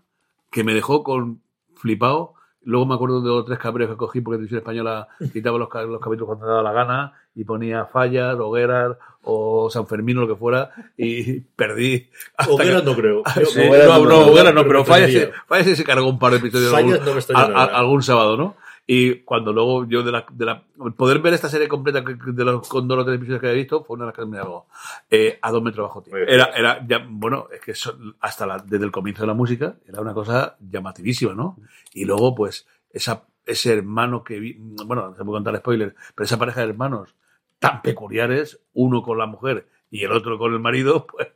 que 0.50 0.64
me 0.64 0.74
dejó 0.74 1.04
con 1.04 1.42
flipado. 1.76 2.34
Luego 2.64 2.86
me 2.86 2.94
acuerdo 2.96 3.22
de 3.22 3.28
los 3.30 3.46
tres 3.46 3.58
cabreos 3.60 3.90
que 3.92 3.98
cogí 3.98 4.22
porque 4.22 4.38
Televisión 4.38 4.60
Española 4.60 5.08
quitaba 5.34 5.58
los, 5.58 5.68
los 5.74 6.00
capítulos 6.00 6.28
cuando 6.28 6.46
daba 6.46 6.62
la 6.62 6.72
gana 6.72 7.14
y 7.34 7.44
ponía 7.44 7.86
fallas, 7.86 8.36
hogueras 8.40 8.98
o 9.24 9.70
San 9.70 9.88
Fermín 9.88 10.18
o 10.18 10.22
lo 10.22 10.28
que 10.28 10.36
fuera 10.36 10.72
y 10.98 11.40
perdí. 11.56 12.10
Hogueras 12.48 12.84
no 12.84 12.96
creo. 12.96 13.24
Sí, 13.46 13.62
no, 13.68 13.88
no, 13.88 14.00
no, 14.04 14.10
no, 14.10 14.28
hogueras 14.28 14.54
no, 14.54 14.64
pero 14.68 14.86
fallas, 14.86 15.12
se- 15.12 15.32
fallas 15.48 15.78
se 15.78 15.84
cargó 15.84 16.08
un 16.10 16.20
par 16.20 16.32
de 16.34 16.38
episodios 16.38 16.72
algún, 16.74 16.94
a- 17.36 17.42
a- 17.64 17.80
algún 17.80 18.04
sábado, 18.04 18.38
¿no? 18.38 18.56
Y 18.88 19.20
cuando 19.22 19.54
luego 19.54 19.86
yo 19.88 20.04
de 20.04 20.12
la, 20.12 20.26
de 20.32 20.46
la 20.46 20.64
poder 20.98 21.20
ver 21.20 21.34
esta 21.34 21.48
serie 21.48 21.68
completa 21.68 22.02
de 22.02 22.44
los 22.46 22.68
con 22.68 22.88
dos 22.88 23.00
o 23.00 23.06
tres 23.06 23.18
episodios 23.18 23.40
que 23.40 23.48
había 23.48 23.60
visto 23.60 23.84
fue 23.84 23.96
una 23.96 24.06
de 24.06 24.08
las 24.12 24.16
que 24.18 24.26
me 24.26 24.38
hago 24.40 24.68
eh, 25.10 25.40
a 25.42 25.52
dos 25.52 25.62
metros 25.64 25.88
bajo 25.88 26.02
ti. 26.02 26.10
Muy 26.12 26.22
bien. 26.22 26.34
Era, 26.34 26.46
era 26.56 26.86
ya, 26.88 27.06
bueno, 27.08 27.48
es 27.54 27.62
que 27.62 27.72
eso, 27.72 27.98
hasta 28.20 28.46
la- 28.46 28.58
desde 28.60 28.84
el 28.86 28.92
comienzo 28.92 29.22
de 29.24 29.28
la 29.28 29.34
música 29.34 29.76
era 29.88 30.02
una 30.02 30.14
cosa 30.14 30.58
llamativísima, 30.60 31.34
¿no? 31.34 31.58
Y 31.94 32.06
luego, 32.06 32.36
pues, 32.36 32.68
esa, 32.92 33.24
ese 33.46 33.74
hermano 33.74 34.24
que 34.24 34.40
vi, 34.40 34.58
bueno, 34.60 35.10
no 35.10 35.16
se 35.16 35.24
puede 35.24 35.38
contar 35.38 35.58
spoilers, 35.58 35.94
pero 36.16 36.26
esa 36.26 36.38
pareja 36.40 36.62
de 36.62 36.70
hermanos 36.70 37.16
tan 37.60 37.82
peculiares, 37.84 38.60
uno 38.74 39.04
con 39.04 39.18
la 39.20 39.28
mujer 39.28 39.68
y 39.92 40.04
el 40.04 40.12
otro 40.12 40.38
con 40.40 40.52
el 40.54 40.60
marido, 40.60 41.06
pues, 41.12 41.28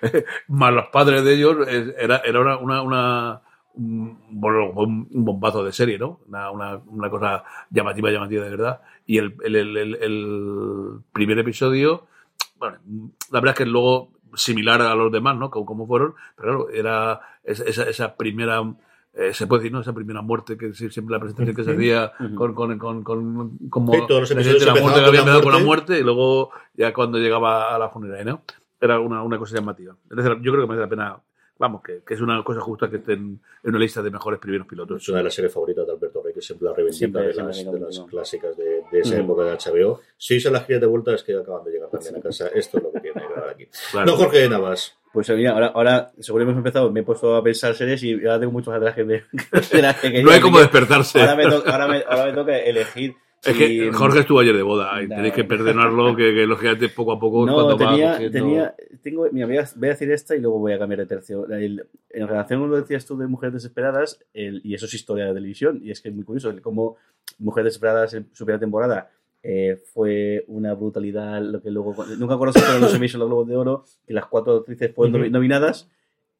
más 0.48 0.72
los 0.72 0.86
padres 0.86 1.22
de 1.24 1.34
ellos, 1.34 1.56
era, 1.68 2.16
era 2.18 2.40
una, 2.40 2.56
una, 2.56 2.82
una- 2.82 3.42
un, 3.76 4.18
un 4.34 5.24
bombazo 5.24 5.62
de 5.64 5.72
serie, 5.72 5.98
¿no? 5.98 6.20
Una, 6.28 6.50
una, 6.50 6.76
una 6.86 7.10
cosa 7.10 7.44
llamativa, 7.70 8.10
llamativa 8.10 8.44
de 8.44 8.50
verdad. 8.50 8.80
Y 9.06 9.18
el, 9.18 9.34
el, 9.44 9.56
el, 9.56 9.94
el- 10.00 10.98
primer 11.12 11.38
episodio, 11.38 12.06
bueno, 12.58 12.78
la 13.30 13.40
verdad 13.40 13.52
es 13.54 13.58
que 13.58 13.66
luego 13.66 14.12
similar 14.34 14.82
a 14.82 14.94
los 14.94 15.10
demás, 15.12 15.36
¿no? 15.36 15.50
Como, 15.50 15.66
como 15.66 15.86
fueron, 15.86 16.14
pero 16.36 16.66
claro, 16.66 16.70
era 16.70 17.20
esa, 17.44 17.84
esa- 17.88 18.16
primera, 18.16 18.62
eh, 19.14 19.32
se 19.32 19.46
puede 19.46 19.62
decir, 19.62 19.72
¿no? 19.72 19.80
Esa 19.80 19.94
primera 19.94 20.20
muerte 20.22 20.58
que 20.58 20.74
siempre 20.74 21.12
la 21.14 21.20
presentación 21.20 21.56
que 21.56 21.64
se 21.64 21.72
hacía 21.72 22.12
con, 22.34 22.54
con, 22.54 22.78
con, 22.78 23.02
con- 23.02 23.58
como 23.70 23.92
Sí, 23.94 24.00
todos 24.08 24.20
los 24.22 24.30
la 24.30 24.40
episodios 24.40 24.80
muerte 24.82 25.00
que 25.00 25.06
había 25.06 25.12
la 25.12 25.18
empezado 25.20 25.42
con 25.42 25.52
la 25.52 25.58
muerte. 25.64 25.98
y 25.98 26.02
luego 26.02 26.50
ya 26.74 26.92
cuando 26.92 27.18
llegaba 27.18 27.74
a 27.74 27.78
la 27.78 27.88
funeraria, 27.88 28.24
¿no? 28.32 28.42
Era 28.80 29.00
una, 29.00 29.22
una 29.22 29.38
cosa 29.38 29.54
llamativa. 29.54 29.96
Merece 30.10 30.28
la- 30.28 30.34
Yo 30.42 30.52
creo 30.52 30.64
que 30.64 30.68
merece 30.68 30.80
la 30.82 30.88
pena, 30.88 31.20
vamos, 31.58 31.82
que, 31.82 32.00
que 32.06 32.14
es 32.14 32.20
una 32.20 32.42
cosa 32.44 32.60
justa 32.60 32.88
que 32.90 32.96
esté 32.96 33.14
en, 33.14 33.40
una 33.64 33.78
lista 33.78 34.02
de 34.02 34.10
mejores 34.10 34.38
primeros 34.40 34.66
pilotos. 34.66 35.02
Es 35.02 35.08
una 35.08 35.18
de 35.18 35.24
las 35.24 35.34
series 35.34 35.52
favoritas 35.52 35.86
de 35.86 35.92
Alberto 35.92 36.22
Rey, 36.22 36.34
que 36.34 36.42
siempre 36.42 36.68
la 36.68 36.74
reivindica 36.74 36.98
Siempre, 36.98 37.22
de, 37.22 37.34
las, 37.34 37.56
de 37.64 37.80
las 37.80 38.00
clásicas 38.10 38.56
de, 38.56 38.82
de 38.92 39.00
esa 39.00 39.16
Mm. 39.16 39.20
época 39.20 39.44
de 39.44 39.52
HBO. 39.56 40.00
Si 40.16 40.40
se 40.40 40.50
las 40.50 40.64
quieres 40.64 40.80
de 40.80 40.86
vuelta, 40.86 41.14
es 41.14 41.22
que 41.22 41.34
acaban 41.36 41.64
de 41.64 41.70
llegar 41.72 41.88
también 41.90 42.16
a 42.16 42.20
casa. 42.20 42.48
Esto 42.48 42.78
es 42.78 42.84
lo 42.84 42.92
que 42.92 43.00
tiene 43.00 43.20
que 43.26 43.34
dar 43.40 43.48
aquí. 43.48 43.68
Claro. 43.90 44.06
No, 44.06 44.16
Jorge 44.16 44.48
Navas. 44.48 44.96
Pues 45.12 45.30
mira, 45.30 45.52
ahora, 45.52 45.66
ahora, 45.68 46.12
según 46.20 46.42
hemos 46.42 46.56
empezado, 46.56 46.90
me 46.92 47.00
he 47.00 47.02
puesto 47.02 47.34
a 47.36 47.42
pensar 47.42 47.74
series 47.74 48.02
y 48.02 48.12
ahora 48.26 48.38
tengo 48.40 48.52
muchos 48.52 48.74
atrás 48.74 48.94
que 48.94 49.04
me. 49.04 49.24
de 49.72 49.82
las 49.82 49.96
que 49.96 50.08
quería, 50.08 50.24
No 50.24 50.30
hay 50.30 50.40
como 50.40 50.58
despertarse. 50.58 51.20
Ahora 51.20 51.36
me, 51.36 51.44
to- 51.44 51.64
ahora, 51.66 51.88
me, 51.88 52.04
ahora 52.06 52.26
me 52.26 52.32
toca 52.34 52.58
elegir. 52.58 53.14
Es 53.46 53.56
que 53.56 53.90
Jorge 53.92 54.20
estuvo 54.20 54.40
ayer 54.40 54.56
de 54.56 54.62
boda 54.62 55.02
y 55.02 55.06
No. 55.08 55.16
tenéis 55.16 55.34
que 55.34 55.44
perdonarlo, 55.44 56.14
que, 56.16 56.34
que 56.34 56.46
lógicamente 56.46 56.88
poco 56.88 57.12
a 57.12 57.20
poco 57.20 57.46
No, 57.46 57.54
cuando 57.54 57.78
va 57.78 57.90
tenía, 57.90 58.30
tenía, 58.30 58.74
tengo, 59.02 59.26
mira, 59.32 59.46
voy 59.46 59.56
a, 59.58 59.68
voy 59.76 59.88
a 59.88 59.92
decir 59.92 60.10
esta 60.10 60.34
y 60.36 60.40
luego 60.40 60.58
voy 60.58 60.72
a 60.72 60.78
cambiar 60.78 61.00
de 61.00 61.06
tercio. 61.06 61.46
El- 61.48 61.86
en 62.10 62.28
relación 62.28 62.60
con 62.60 62.70
lo 62.70 62.76
que 62.76 62.82
decías 62.82 63.04
tú 63.06 63.16
de 63.16 63.26
Mujeres 63.26 63.54
Desesperadas, 63.54 64.18
el- 64.34 64.60
y 64.64 64.74
eso 64.74 64.86
es 64.86 64.94
historia 64.94 65.26
de 65.26 65.34
televisión, 65.34 65.80
y 65.82 65.90
es 65.90 66.00
que 66.00 66.08
es 66.08 66.14
muy 66.14 66.24
curioso, 66.24 66.52
cómo 66.62 66.96
Mujeres 67.38 67.66
Desesperadas 67.66 68.14
en 68.14 68.28
su 68.32 68.44
primera 68.44 68.60
temporada 68.60 69.10
eh, 69.42 69.76
fue 69.92 70.44
una 70.48 70.74
brutalidad, 70.74 71.40
lo 71.40 71.62
que 71.62 71.70
luego, 71.70 71.94
nunca 72.18 72.34
si 72.52 72.58
fueron 72.60 72.80
los 72.80 72.94
o 72.94 73.18
los 73.18 73.28
Globos 73.28 73.46
de 73.48 73.56
Oro, 73.56 73.84
que 74.06 74.12
las 74.12 74.26
cuatro 74.26 74.56
actrices 74.56 74.92
fueron 74.92 75.30
nominadas 75.30 75.88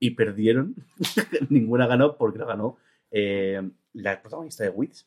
y 0.00 0.10
perdieron, 0.10 0.74
ninguna 1.50 1.86
ganó 1.86 2.16
porque 2.16 2.38
la 2.40 2.46
ganó 2.46 2.78
eh, 3.12 3.62
la 3.92 4.20
protagonista 4.20 4.64
de 4.64 4.70
Wits. 4.70 5.06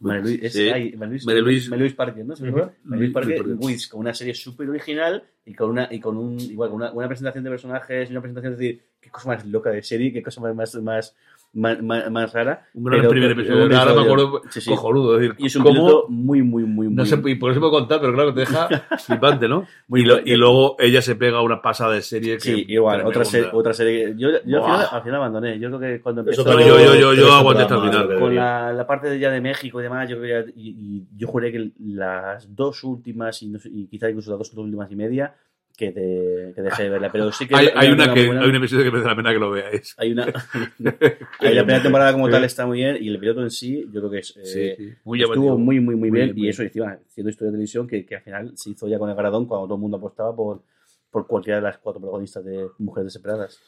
María 0.00 0.22
Luis, 0.22 0.38
es- 0.42 0.52
Sí. 0.54 0.68
ay, 0.70 0.92
María 0.96 1.06
Luis- 1.12 1.26
María 1.26 1.42
Luis- 1.42 1.68
María 1.70 1.82
Luis 1.84 1.94
Parker, 1.94 2.24
¿no? 2.26 2.34
¿Se 2.36 2.42
me 2.42 2.48
acuerda? 2.48 2.72
María 2.84 3.00
Luis 3.04 3.12
Parker. 3.14 3.42
Wiz, 3.58 3.88
con 3.88 4.00
una 4.00 4.14
serie 4.14 4.34
súper 4.34 4.68
original 4.70 5.22
y 5.44 5.54
con 5.54 5.70
una 5.70 5.88
y 5.90 6.00
con 6.00 6.16
un 6.16 6.40
igual 6.40 6.70
con 6.70 6.76
una, 6.82 6.92
una 6.92 7.06
presentación 7.06 7.44
de 7.44 7.50
personajes 7.50 8.08
y 8.08 8.12
una 8.12 8.20
presentación 8.22 8.56
de 8.56 8.58
decir 8.58 8.82
qué 9.00 9.10
cosa 9.10 9.28
más 9.28 9.46
loca 9.46 9.70
de 9.70 9.82
serie, 9.82 10.12
qué 10.12 10.22
cosa 10.22 10.40
más 10.40 10.54
más, 10.54 10.74
más 10.76 11.16
más, 11.52 11.82
más, 11.82 12.10
más 12.10 12.32
rara. 12.32 12.66
Un 12.74 12.84
gran 12.84 13.00
pero- 13.00 13.10
primer 13.10 13.30
episodio. 13.32 13.76
Ahora 13.78 13.94
me 13.94 14.02
acuerdo, 14.02 14.42
Sí, 14.50 14.60
sí. 14.60 14.70
cojonudo. 14.70 15.16
Es 15.16 15.22
decir, 15.22 15.34
Y 15.38 15.46
es 15.46 15.56
un 15.56 15.64
piloto 15.64 16.06
muy, 16.08 16.42
muy, 16.42 16.62
muy, 16.64 16.86
muy. 16.86 16.94
No 16.94 17.04
sé, 17.04 17.20
y 17.24 17.34
por 17.34 17.50
eso 17.50 17.60
puedo 17.60 17.72
contar, 17.72 18.00
pero 18.00 18.12
claro, 18.12 18.32
te 18.32 18.40
deja 18.40 18.68
flipante, 19.04 19.48
¿no? 19.48 19.66
Muy 19.88 20.02
y, 20.02 20.04
lo- 20.04 20.14
fuerte. 20.14 20.30
y 20.30 20.36
luego 20.36 20.76
ella 20.78 21.02
se 21.02 21.16
pega 21.16 21.42
una 21.42 21.60
pasada 21.60 21.94
de 21.94 22.02
serie 22.02 22.34
que 22.34 22.40
Sí, 22.40 22.64
igual, 22.68 23.04
otra 23.04 23.24
serie, 23.24 23.48
otra 23.52 23.72
serie. 23.72 24.06
que- 24.14 24.16
Yo, 24.16 24.28
yo 24.46 24.64
al, 24.64 24.72
final, 24.72 24.86
al 24.92 25.02
final 25.02 25.14
abandoné. 25.16 25.58
Yo 25.58 25.68
creo 25.68 25.80
que 25.80 26.00
cuando 26.00 26.20
empezó. 26.20 26.44
yo- 26.44 26.58
yo- 26.60 27.14
yo 27.14 27.22
tres 27.22 27.32
aguanté 27.32 27.62
hasta 27.62 27.74
el 27.74 27.80
temporadas 27.82 28.06
final. 28.06 28.20
con 28.20 28.34
la, 28.34 28.72
la 28.72 28.86
parte 28.86 29.10
de 29.10 29.18
ya 29.18 29.30
de 29.30 29.40
México 29.40 29.80
y 29.80 29.82
demás, 29.82 30.08
yo 30.08 30.18
creo 30.20 30.44
que 30.44 30.50
ya- 30.50 30.52
y, 30.56 30.68
y 30.98 31.06
yo 31.16 31.26
juré 31.28 31.50
que 31.52 31.70
las 31.80 32.54
dos 32.54 32.84
últimas 32.84 33.42
y, 33.42 33.48
no 33.48 33.58
sé- 33.58 33.70
y 33.72 33.86
quizá 33.88 34.08
incluso 34.08 34.30
las 34.30 34.38
dos 34.38 34.54
últimas 34.56 34.90
y 34.90 34.96
media 34.96 35.34
que, 35.76 35.92
de- 35.92 36.52
que 36.54 36.62
dejé 36.62 36.82
de 36.84 36.88
verla, 36.90 37.10
pero 37.10 37.32
sí 37.32 37.46
que 37.48 37.56
Hay, 37.56 37.68
hay, 37.74 37.90
una 37.90 38.12
que, 38.12 38.26
buena. 38.26 38.42
hay 38.42 38.48
un 38.50 38.56
episodio 38.56 38.84
que 38.84 38.90
merece 38.90 39.08
la 39.08 39.16
pena 39.16 39.32
que 39.32 39.38
lo 39.38 39.50
veáis. 39.50 39.94
Hay 39.98 40.12
una 40.12 40.24
hay 41.40 41.54
la 41.54 41.62
primera 41.64 41.82
temporada 41.82 42.12
como 42.12 42.28
tal 42.28 42.44
está 42.44 42.66
muy 42.66 42.78
bien 42.78 42.98
y 43.00 43.08
el 43.08 43.18
piloto 43.18 43.42
en 43.42 43.50
sí 43.50 43.84
yo 43.92 44.00
creo 44.00 44.10
que 44.10 44.18
es, 44.18 44.36
eh, 44.36 44.74
sí. 44.76 44.92
Muy 45.04 45.22
estuvo 45.22 45.56
muy 45.58 45.80
muy 45.80 45.96
muy 45.96 46.10
Muy 46.10 46.20
bien 46.20 46.32
y 46.36 46.48
eso 46.48 46.62
encima 46.62 46.98
siendo 47.08 47.30
historia 47.30 47.50
de 47.50 47.56
televisión 47.56 47.86
que, 47.86 48.04
que 48.04 48.16
al 48.16 48.22
final 48.22 48.52
se 48.56 48.70
hizo 48.70 48.86
ya 48.88 48.98
con 48.98 49.08
el 49.10 49.16
galardón 49.16 49.46
cuando 49.46 49.66
todo 49.66 49.76
el 49.76 49.80
mundo 49.80 49.96
apostaba 49.96 50.34
por, 50.36 50.62
por 51.10 51.26
cualquiera 51.26 51.56
de 51.58 51.62
las 51.62 51.78
cuatro 51.78 52.00
protagonistas 52.00 52.44
de 52.44 52.66
Mujeres 52.78 53.06
Desesperadas. 53.06 53.58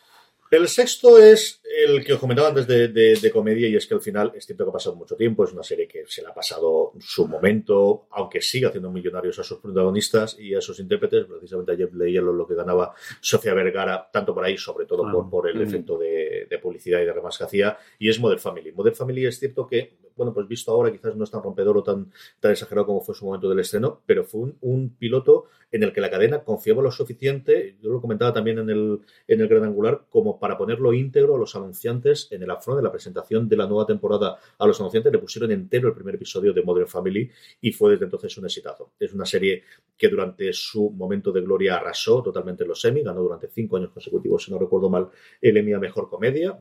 El 0.52 0.68
sexto 0.68 1.16
es 1.16 1.62
el 1.64 2.04
que 2.04 2.12
os 2.12 2.18
comentaba 2.20 2.48
antes 2.48 2.66
de, 2.66 2.88
de- 2.88 3.16
de 3.18 3.30
comedia 3.30 3.66
y 3.68 3.74
es 3.74 3.86
que 3.86 3.94
al 3.94 4.02
final 4.02 4.32
es 4.36 4.44
cierto 4.44 4.64
que 4.64 4.68
ha 4.68 4.72
pasado 4.74 4.94
mucho 4.96 5.16
tiempo, 5.16 5.44
es 5.44 5.52
una 5.54 5.62
serie 5.62 5.88
que 5.88 6.04
se 6.06 6.20
le 6.20 6.28
ha 6.28 6.34
pasado 6.34 6.92
su 7.00 7.26
momento, 7.26 8.06
aunque 8.10 8.42
sigue 8.42 8.66
haciendo 8.66 8.90
millonarios 8.92 9.38
a 9.38 9.44
sus 9.44 9.60
protagonistas 9.60 10.38
y 10.38 10.54
a 10.54 10.60
sus 10.60 10.78
intérpretes. 10.78 11.24
Precisamente 11.24 11.72
ayer 11.72 11.90
leía 11.94 12.20
lo, 12.20 12.34
lo 12.34 12.46
que 12.46 12.54
ganaba 12.54 12.92
Sofía 13.22 13.54
Vergara, 13.54 14.10
tanto 14.12 14.34
por 14.34 14.44
ahí, 14.44 14.58
sobre 14.58 14.84
todo 14.84 15.10
por, 15.10 15.30
por 15.30 15.48
el 15.48 15.56
Mm. 15.56 15.62
efecto 15.62 15.96
de, 15.96 16.46
de 16.50 16.58
publicidad 16.58 17.00
y 17.00 17.06
de 17.06 17.12
remas 17.14 17.38
que 17.38 17.44
hacía, 17.44 17.78
y 17.98 18.10
es 18.10 18.20
Modern 18.20 18.38
Family. 18.40 18.72
Modern 18.72 18.94
Family 18.94 19.24
es 19.24 19.38
cierto 19.38 19.66
que, 19.66 19.94
bueno, 20.16 20.32
pues 20.32 20.46
visto 20.48 20.72
ahora 20.72 20.92
quizás 20.92 21.16
no 21.16 21.24
es 21.24 21.30
tan 21.30 21.42
rompedor 21.42 21.78
o 21.78 21.82
tan, 21.82 22.10
tan 22.40 22.52
exagerado 22.52 22.86
como 22.86 23.00
fue 23.00 23.14
su 23.14 23.24
momento 23.24 23.48
del 23.48 23.60
estreno, 23.60 24.00
pero 24.06 24.24
fue 24.24 24.42
un, 24.42 24.56
un 24.60 24.90
piloto 24.90 25.46
en 25.72 25.82
el 25.82 25.92
que 25.92 26.02
la 26.02 26.10
cadena 26.10 26.44
confiaba 26.44 26.82
lo 26.82 26.90
suficiente, 26.90 27.76
yo 27.80 27.90
lo 27.90 28.00
comentaba 28.00 28.32
también 28.32 28.58
en 28.58 28.68
el, 28.68 29.00
en 29.26 29.40
el 29.40 29.48
gran 29.48 29.64
angular, 29.64 30.02
como 30.10 30.38
para 30.38 30.58
ponerlo 30.58 30.92
íntegro 30.92 31.36
a 31.36 31.38
los 31.38 31.56
anunciantes 31.56 32.28
en 32.30 32.42
el 32.42 32.50
afront 32.50 32.78
de 32.78 32.82
la 32.82 32.92
presentación 32.92 33.48
de 33.48 33.56
la 33.56 33.66
nueva 33.66 33.86
temporada 33.86 34.38
a 34.58 34.66
los 34.66 34.78
anunciantes, 34.80 35.10
le 35.10 35.18
pusieron 35.18 35.50
entero 35.50 35.88
el 35.88 35.94
primer 35.94 36.16
episodio 36.16 36.52
de 36.52 36.62
Modern 36.62 36.86
Family 36.86 37.30
y 37.62 37.72
fue 37.72 37.92
desde 37.92 38.04
entonces 38.04 38.36
un 38.36 38.44
exitazo. 38.44 38.92
Es 39.00 39.14
una 39.14 39.24
serie 39.24 39.62
que 39.96 40.08
durante 40.08 40.52
su 40.52 40.90
momento 40.90 41.32
de 41.32 41.40
gloria 41.40 41.76
arrasó 41.76 42.22
totalmente 42.22 42.64
en 42.64 42.68
los 42.68 42.84
Emmy, 42.84 43.02
ganó 43.02 43.22
durante 43.22 43.48
cinco 43.48 43.78
años 43.78 43.90
consecutivos, 43.90 44.44
si 44.44 44.50
no 44.52 44.58
recuerdo 44.58 44.90
mal, 44.90 45.08
el 45.40 45.56
Emmy 45.56 45.72
a 45.72 45.78
Mejor 45.78 46.10
Comedia, 46.10 46.58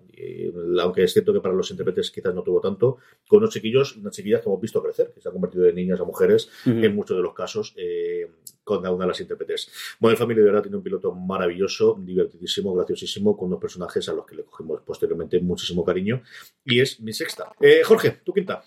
aunque 0.82 1.04
es 1.04 1.12
cierto 1.12 1.34
que 1.34 1.42
para 1.42 1.54
los 1.54 1.70
intérpretes 1.70 2.12
quizás 2.12 2.34
no 2.34 2.44
tuvo 2.44 2.62
tanto, 2.62 2.98
unos 3.42 3.54
chiquillos, 3.54 3.98
unas 3.98 4.16
chiquillas 4.16 4.42
que 4.42 4.50
hemos 4.50 4.62
visto 4.62 4.82
crecer, 4.82 5.12
que 5.14 5.22
se 5.22 5.28
han 5.28 5.34
convertido 5.34 5.66
de 5.66 5.74
niñas 5.74 6.00
a 6.00 6.04
mujeres, 6.04 6.50
en 6.66 6.96
muchos 6.96 7.18
de 7.18 7.24
los 7.24 7.34
casos, 7.34 7.74
eh, 7.78 8.30
con 8.64 8.82
cada 8.82 8.94
una 8.94 9.06
de 9.06 9.10
las 9.10 9.20
intérpretes. 9.20 9.72
Modern 10.00 10.18
Family 10.18 10.40
de 10.40 10.46
verdad 10.46 10.62
tiene 10.62 10.78
un 10.78 10.84
piloto 10.84 11.14
maravilloso, 11.14 11.98
divertidísimo, 12.00 12.74
graciosísimo, 12.74 13.36
con 13.36 13.48
unos 13.48 13.60
personajes 13.60 14.08
a 14.10 14.14
los 14.14 14.26
que 14.26 14.36
le 14.36 14.44
cogimos 14.44 14.82
posteriormente 14.82 15.40
muchísimo 15.40 15.84
cariño, 15.84 16.22
y 16.64 16.80
es 16.80 17.00
mi 17.02 17.14
sexta. 17.14 17.52
Eh, 17.60 17.82
Jorge, 17.84 18.22
tu 18.24 18.34
quinta. 18.34 18.64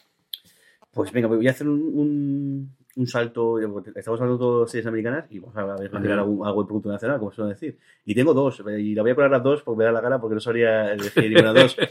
Pues 0.93 1.11
venga, 1.11 1.29
voy 1.29 1.47
a 1.49 1.51
hacer 1.51 1.67
un, 1.67 1.81
un, 1.81 2.77
un 2.97 3.07
salto. 3.07 3.59
Estamos 3.95 4.21
hablando 4.21 4.65
de 4.65 4.71
series 4.71 4.87
americanas 4.87 5.27
y 5.31 5.39
vamos 5.39 5.57
a 5.57 5.77
ver 5.77 5.93
mirar 6.01 6.21
algo, 6.21 6.45
algo 6.47 6.63
de 6.63 6.67
producto 6.67 6.89
nacional, 6.89 7.19
como 7.19 7.33
suelen 7.33 7.55
decir. 7.55 7.79
Y 8.05 8.15
tengo 8.15 8.35
dos, 8.35 8.63
y 8.79 8.95
la 8.95 9.03
voy 9.03 9.11
a 9.11 9.15
poner 9.15 9.31
las 9.31 9.43
dos 9.43 9.63
porque 9.63 9.79
me 9.79 9.85
da 9.85 9.93
la 9.93 10.01
gana, 10.01 10.21
porque 10.21 10.35
no 10.35 10.41
sabría 10.41 10.93
elegir 10.93 11.31
ninguna 11.31 11.53
dos. 11.53 11.77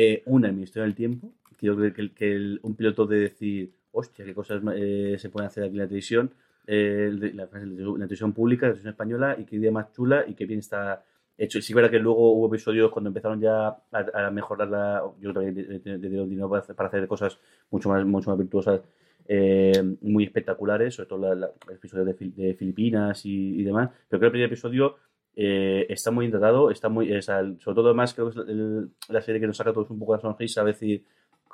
Eh, 0.00 0.22
una, 0.26 0.48
en 0.48 0.56
mi 0.56 0.62
historia 0.62 0.84
del 0.84 0.94
tiempo, 0.94 1.32
que 1.58 1.66
yo 1.66 1.76
creo 1.76 1.92
que, 1.92 2.12
que 2.14 2.32
el- 2.36 2.60
un 2.62 2.74
piloto 2.76 3.06
de 3.06 3.18
decir, 3.20 3.72
hostia, 3.92 4.24
qué 4.24 4.34
cosas 4.34 4.62
eh, 4.74 5.16
se 5.18 5.30
pueden 5.30 5.48
hacer 5.48 5.64
aquí 5.64 5.72
en 5.74 5.78
la 5.78 5.86
televisión, 5.88 6.32
eh, 6.66 7.10
de- 7.18 7.32
la, 7.34 7.44
la 7.44 7.50
televisión 7.50 8.32
pública, 8.32 8.66
la 8.66 8.72
televisión 8.72 8.92
española, 8.92 9.36
y 9.38 9.44
qué 9.44 9.56
idea 9.56 9.72
más 9.72 9.92
chula 9.92 10.24
y 10.26 10.34
qué 10.34 10.46
bien 10.46 10.60
está 10.60 11.04
hecho. 11.36 11.58
Y 11.58 11.62
sí, 11.62 11.72
es 11.72 11.76
verdad 11.76 11.90
que 11.90 11.98
luego 11.98 12.32
hubo 12.32 12.46
episodios 12.48 12.90
cuando 12.90 13.08
empezaron 13.08 13.40
ya 13.40 13.68
a, 13.68 14.26
a 14.26 14.30
mejorar 14.30 14.68
la. 14.68 15.02
Yo 15.20 15.32
también 15.32 15.54
le 15.84 15.98
dieron 16.08 16.28
dinero 16.28 16.48
para 16.48 16.60
hacer, 16.62 16.74
para 16.76 16.88
hacer 16.88 17.06
cosas 17.08 17.38
mucho 17.70 17.88
más, 17.88 18.04
mucho 18.04 18.30
más 18.30 18.38
virtuosas, 18.38 18.80
eh, 19.26 19.72
muy 20.02 20.24
espectaculares, 20.24 20.94
sobre 20.94 21.08
todo 21.08 21.18
la, 21.28 21.34
la- 21.34 21.50
el 21.68 21.74
episodio 21.76 22.04
de, 22.04 22.14
de 22.14 22.54
Filipinas 22.54 23.24
y, 23.24 23.60
y 23.60 23.64
demás. 23.64 23.90
Pero 24.08 24.20
creo 24.20 24.20
que 24.20 24.26
el 24.26 24.32
primer 24.32 24.46
episodio 24.48 24.96
eh, 25.36 25.86
está 25.88 26.10
muy 26.10 26.26
bien 26.26 26.32
está 26.70 26.88
muy, 26.88 27.12
o 27.14 27.22
sea, 27.22 27.40
el- 27.40 27.60
sobre 27.60 27.74
todo 27.76 27.86
además 27.88 28.14
creo 28.14 28.30
que 28.30 28.40
es 28.40 28.48
el- 28.48 28.90
la 29.08 29.20
serie 29.22 29.40
que 29.40 29.46
nos 29.46 29.56
saca 29.56 29.72
todos 29.72 29.90
un 29.90 29.98
poco 29.98 30.14
la 30.16 30.20
sonrisa, 30.20 30.62
a 30.62 30.64
con 30.64 31.04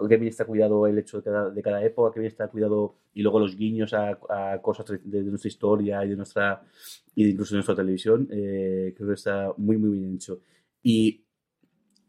qué 0.08 0.16
bien 0.16 0.28
está 0.30 0.44
cuidado 0.44 0.86
el 0.86 0.98
hecho 0.98 1.18
de 1.18 1.24
cada, 1.24 1.50
de 1.50 1.62
cada 1.62 1.84
época, 1.84 2.12
qué 2.14 2.20
bien 2.20 2.30
está 2.32 2.48
cuidado 2.48 2.96
y 3.14 3.22
luego 3.22 3.38
los 3.40 3.56
guiños 3.56 3.92
a, 3.94 4.18
a 4.28 4.60
cosas 4.62 4.86
de, 4.86 4.98
de 5.04 5.22
nuestra 5.24 5.48
historia 5.48 6.04
y 6.04 6.10
de 6.10 6.16
nuestra 6.16 6.62
y 7.14 7.28
incluso 7.30 7.54
de 7.54 7.58
nuestra 7.58 7.76
televisión, 7.76 8.28
eh, 8.30 8.92
creo 8.96 9.08
que 9.08 9.14
está 9.14 9.52
muy 9.56 9.76
muy 9.78 9.98
bien 9.98 10.14
hecho. 10.16 10.40
Y 10.82 11.24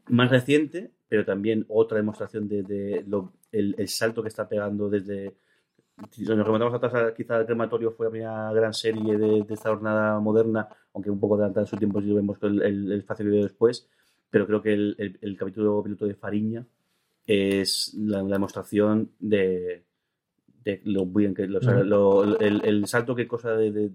más 0.10 0.30
reciente, 0.30 0.92
pero 1.08 1.26
también 1.26 1.66
otra 1.70 1.98
demostración 1.98 2.48
de, 2.48 2.64
de 2.64 3.04
lo- 3.08 3.34
el, 3.52 3.76
el 3.78 3.88
salto 3.88 4.22
que 4.22 4.30
está 4.30 4.48
pegando 4.48 4.90
desde 4.90 5.36
si 6.12 6.24
nos 6.24 6.46
remontamos 6.46 6.74
atrás, 6.76 7.14
quizá 7.16 7.38
el 7.40 7.46
crematorio 7.46 7.92
fue 7.92 8.08
la 8.08 8.12
primera 8.12 8.54
gran 8.54 8.74
serie 8.74 9.18
de, 9.18 9.44
de 9.44 9.54
esta 9.54 9.70
jornada 9.70 10.20
moderna, 10.20 10.68
aunque 10.94 11.10
un 11.12 11.20
poco 11.20 11.36
adelantada 11.36 11.64
en 11.66 11.68
su 11.70 11.78
tiempo 11.78 12.02
si 12.02 12.08
lo 12.08 12.16
vemos 12.16 12.38
con 12.40 12.54
el, 12.56 12.62
el, 12.64 12.92
el 12.92 13.00
espacio 13.00 13.26
después, 13.32 13.90
pero 14.30 14.48
creo 14.48 14.62
que 14.62 14.74
el- 14.74 15.18
el 15.22 15.38
capítulo 15.38 15.82
piloto 15.84 16.06
de 16.08 16.16
Fariña 16.16 16.66
es 17.28 17.94
la, 17.98 18.22
la 18.24 18.36
demostración 18.36 19.12
de, 19.20 19.84
de 20.64 20.82
lo 20.86 21.06
bien 21.06 21.34
que 21.34 21.48
lo- 21.48 21.60
o 21.60 21.62
sea, 21.62 21.76
Ujú. 21.76 21.84
lo- 21.84 22.40
el, 22.40 22.64
el 22.66 22.88
salto 22.88 23.16
que 23.16 23.28
cosa 23.28 23.56
de, 23.56 23.72
de 23.72 23.92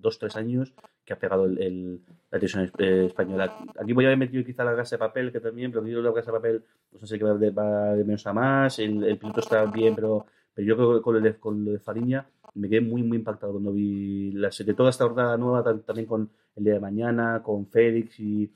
dos, 0.00 0.18
tres 0.18 0.36
años 0.36 0.72
que 1.04 1.12
ha 1.12 1.18
pegado 1.18 1.46
el, 1.46 1.60
el- 1.62 2.00
la 2.30 2.38
televisión 2.38 2.70
eh, 2.78 3.04
española. 3.06 3.52
Aquí 3.78 3.92
voy 3.92 4.04
a 4.04 4.08
haber 4.08 4.18
metido 4.18 4.44
quizá 4.44 4.64
la 4.64 4.74
casa 4.76 4.96
de 4.96 5.00
papel, 5.00 5.30
que 5.32 5.40
también, 5.40 5.70
pero 5.70 5.86
yo 5.86 6.00
la 6.00 6.12
casa 6.14 6.32
de 6.32 6.38
papel, 6.38 6.64
pues 6.90 7.02
no 7.02 7.06
sé 7.06 7.18
qué 7.18 7.24
va 7.24 7.34
de, 7.34 7.50
va 7.50 7.94
de 7.94 8.04
menos 8.04 8.26
a 8.26 8.32
más, 8.32 8.78
el, 8.78 9.04
el 9.04 9.18
piloto 9.18 9.40
está 9.40 9.64
bien, 9.66 9.94
pero, 9.94 10.26
pero 10.54 10.66
yo 10.66 10.76
creo 10.76 10.94
que 10.96 11.02
con, 11.02 11.16
el 11.16 11.22
de, 11.22 11.34
con 11.36 11.64
lo 11.64 11.72
de 11.72 11.78
Fariña 11.78 12.26
me 12.54 12.68
quedé 12.68 12.80
muy, 12.80 13.02
muy 13.02 13.18
impactado 13.18 13.52
cuando 13.52 13.72
vi 13.72 14.32
la 14.32 14.50
serie. 14.50 14.74
Toda 14.74 14.90
esta 14.90 15.04
jornada 15.04 15.36
nueva, 15.36 15.62
también 15.84 16.06
con 16.06 16.30
el 16.56 16.64
día 16.64 16.74
de 16.74 16.80
mañana, 16.80 17.42
con 17.42 17.66
Félix 17.66 18.18
y 18.20 18.50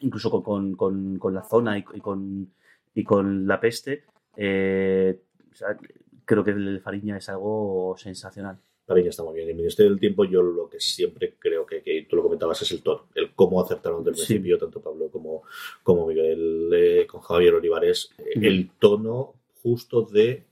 incluso 0.00 0.30
con, 0.30 0.42
con, 0.42 0.74
con- 0.76 1.18
con 1.18 1.34
la 1.34 1.42
zona 1.42 1.78
y, 1.78 1.84
y 1.94 2.00
con, 2.00 2.48
y 2.94 3.04
con 3.04 3.46
la 3.46 3.60
peste, 3.60 4.04
eh, 4.36 5.20
o 5.52 5.54
sea, 5.54 5.76
creo 6.24 6.44
que 6.44 6.50
el 6.52 6.80
Fariña 6.80 7.16
es 7.16 7.28
algo 7.28 7.94
sensacional. 7.98 8.58
Fariña 8.86 9.10
está 9.10 9.22
muy 9.22 9.34
bien. 9.34 9.44
En 9.46 9.50
el 9.50 9.56
Ministerio 9.56 9.90
del 9.90 10.00
Tiempo 10.00 10.24
yo 10.24 10.42
lo 10.42 10.68
que 10.68 10.80
siempre 10.80 11.34
creo 11.38 11.64
que, 11.64 11.82
que 11.82 12.06
tú 12.08 12.16
lo 12.16 12.22
comentabas 12.22 12.60
es 12.62 12.72
el 12.72 12.82
tono, 12.82 13.06
el 13.14 13.32
cómo 13.34 13.60
acertaron 13.62 14.02
desde 14.02 14.20
el 14.22 14.26
Sí. 14.26 14.34
principio, 14.34 14.58
tanto 14.58 14.80
Pablo 14.80 15.08
como, 15.10 15.42
como 15.82 16.06
Miguel, 16.06 16.70
eh, 16.74 17.06
con 17.06 17.20
Javier 17.20 17.54
Olivares, 17.54 18.10
eh, 18.18 18.24
el 18.42 18.70
tono 18.80 19.34
justo 19.62 20.02
de 20.02 20.44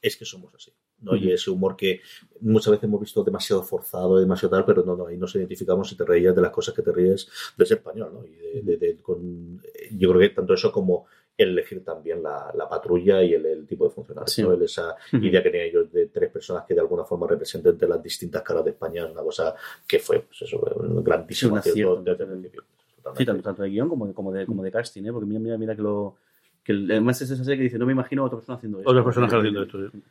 es 0.00 0.16
que 0.16 0.24
somos 0.24 0.54
así. 0.54 0.72
¿no? 1.02 1.16
Y 1.16 1.32
ese 1.32 1.50
humor 1.50 1.74
que 1.76 2.00
muchas 2.40 2.70
veces 2.70 2.84
hemos 2.84 3.00
visto 3.00 3.24
demasiado 3.24 3.64
forzado, 3.64 4.20
demasiado 4.20 4.54
tal, 4.54 4.64
pero 4.64 4.84
no, 4.84 4.96
no, 4.96 5.08
ahí 5.08 5.16
nos 5.18 5.34
identificamos 5.34 5.90
y 5.90 5.96
te 5.96 6.04
reías 6.04 6.32
de 6.34 6.40
las 6.40 6.52
cosas 6.52 6.74
que 6.74 6.82
te 6.82 6.92
ríes 6.92 7.28
de 7.58 7.66
ser 7.66 7.78
español, 7.78 8.10
¿no? 8.14 8.24
Y 8.24 8.30
de, 8.30 8.62
de- 8.62 8.76
de- 8.76 8.96
con, 9.02 9.60
yo 9.98 10.08
creo 10.10 10.20
que 10.20 10.28
tanto 10.28 10.54
eso 10.54 10.70
como 10.70 11.06
el 11.42 11.50
elegir 11.50 11.84
también 11.84 12.22
la, 12.22 12.52
la 12.56 12.68
patrulla 12.68 13.22
y 13.22 13.34
el, 13.34 13.44
el 13.46 13.66
tipo 13.66 13.84
de 13.84 13.90
funcionarios, 13.90 14.32
Sí. 14.32 14.42
¿no? 14.42 14.52
El- 14.52 14.62
esa 14.62 14.96
idea 15.12 15.42
que 15.42 15.50
tenían 15.50 15.68
ellos 15.68 15.92
de 15.92 16.06
tres 16.06 16.30
personas 16.30 16.64
que 16.66 16.74
de 16.74 16.80
alguna 16.80 17.04
forma 17.04 17.26
representen 17.26 17.76
de 17.78 17.88
las 17.88 18.02
distintas 18.02 18.42
caras 18.42 18.64
de 18.64 18.70
España, 18.70 19.04
es 19.04 19.10
una 19.12 19.22
cosa 19.22 19.54
que 19.86 19.98
fue, 19.98 20.20
pues 20.20 20.42
eso, 20.42 20.58
un 20.76 21.02
grandísimo 21.04 21.56
acierto. 21.56 21.92
acierto 21.92 22.10
desde 22.10 22.24
el 22.24 22.30
principio. 22.30 22.62
Sí, 23.16 23.24
tanto, 23.24 23.42
tanto 23.42 23.62
de 23.62 23.68
guion 23.70 23.88
como 23.88 24.06
de, 24.06 24.14
como 24.14 24.32
de, 24.32 24.46
como 24.46 24.62
de 24.62 24.70
casting, 24.70 25.02
¿eh? 25.04 25.12
porque 25.12 25.26
mira, 25.26 25.40
mira, 25.40 25.58
mira 25.58 25.74
que 25.76 25.82
lo. 25.82 26.16
Que 26.64 26.70
el- 26.72 26.88
además 26.90 27.20
es 27.20 27.30
esa 27.32 27.42
serie 27.42 27.58
que 27.58 27.64
dice: 27.64 27.78
No 27.78 27.86
me 27.86 27.92
imagino 27.92 28.22
a 28.22 28.26
otra 28.26 28.38
persona 28.38 28.56
haciendo 28.56 28.78
esto. 28.78 28.88
Otros 28.90 29.04
personajes 29.04 29.38
haciendo 29.38 29.62
esto. 29.64 29.90
sí. 29.90 30.02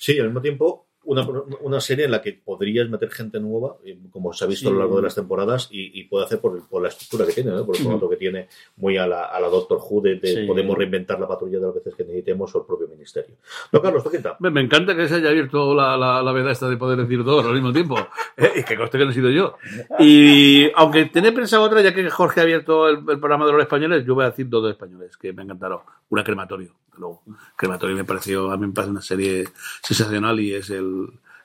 Sí, 0.00 0.16
y 0.16 0.18
al 0.18 0.26
mismo 0.26 0.40
tiempo, 0.42 0.86
una, 1.04 1.26
una 1.60 1.80
serie 1.80 2.04
en 2.04 2.10
la 2.12 2.22
que 2.22 2.32
podrías 2.32 2.88
meter 2.88 3.10
gente 3.10 3.40
nueva, 3.40 3.76
eh, 3.84 3.98
como 4.10 4.32
se 4.32 4.44
ha 4.44 4.48
visto 4.48 4.68
a 4.68 4.72
lo 4.72 4.78
largo 4.78 4.96
de 4.96 5.02
las 5.02 5.14
temporadas, 5.14 5.68
y, 5.70 5.98
y 6.00 6.04
puede 6.04 6.24
hacer 6.26 6.40
por, 6.40 6.66
por 6.68 6.82
la 6.82 6.88
estructura 6.88 7.26
que 7.26 7.32
tiene, 7.32 7.50
¿no? 7.50 7.66
por 7.66 7.76
el 7.76 7.82
formato 7.82 8.08
que 8.08 8.16
tiene, 8.16 8.48
muy 8.76 8.96
a 8.96 9.06
la, 9.06 9.24
a 9.26 9.40
la 9.40 9.48
Doctor 9.48 9.78
Who, 9.88 10.00
de, 10.02 10.16
de 10.16 10.32
Sí. 10.32 10.46
podemos 10.46 10.76
reinventar 10.78 11.18
la 11.20 11.28
patrulla 11.28 11.58
de 11.58 11.66
las 11.66 11.74
veces 11.74 11.94
que 11.94 12.04
necesitemos 12.04 12.54
o 12.54 12.58
el 12.60 12.66
propio 12.66 12.88
ministerio. 12.88 13.36
No, 13.72 13.82
Carlos, 13.82 14.02
¿tú 14.04 14.10
qué 14.10 14.18
tal? 14.20 14.36
Me, 14.40 14.50
me 14.50 14.60
encanta 14.62 14.94
que 14.96 15.08
se 15.08 15.16
haya 15.16 15.28
abierto 15.30 15.74
la, 15.74 15.96
la, 15.96 16.22
la 16.22 16.32
veda 16.32 16.50
esta 16.52 16.68
de 16.68 16.76
poder 16.76 16.98
decir 16.98 17.22
dos 17.24 17.44
al 17.44 17.54
mismo 17.54 17.72
tiempo. 17.72 17.96
Eh, 18.34 18.50
y 18.60 18.62
que 18.64 18.78
conste 18.78 18.96
que 18.96 19.04
no 19.04 19.10
he 19.10 19.14
sido 19.14 19.28
yo. 19.28 19.56
Y 19.98 20.70
aunque 20.74 21.04
tenía 21.04 21.34
pensado 21.34 21.62
otra, 21.64 21.82
ya 21.82 21.92
que 21.92 22.08
Jorge 22.08 22.40
ha 22.40 22.44
abierto 22.44 22.88
el, 22.88 22.98
el 22.98 23.18
programa 23.18 23.44
de 23.44 23.52
los 23.52 23.60
españoles, 23.60 24.06
yo 24.06 24.14
voy 24.14 24.24
a 24.24 24.30
decir 24.30 24.48
dos 24.48 24.64
de 24.64 24.70
españoles 24.70 25.18
que 25.18 25.34
me 25.34 25.42
encantaron. 25.42 25.80
Una 26.08 26.24
crematorio, 26.24 26.72
luego. 26.96 27.22
Crematorio 27.56 27.94
me 27.94 28.04
pareció, 28.04 28.50
a 28.50 28.56
mí 28.56 28.66
me 28.66 28.72
parece 28.72 28.90
una 28.90 29.02
serie 29.02 29.44
sensacional 29.82 30.40
y 30.40 30.54
es 30.54 30.70
el, 30.70 30.91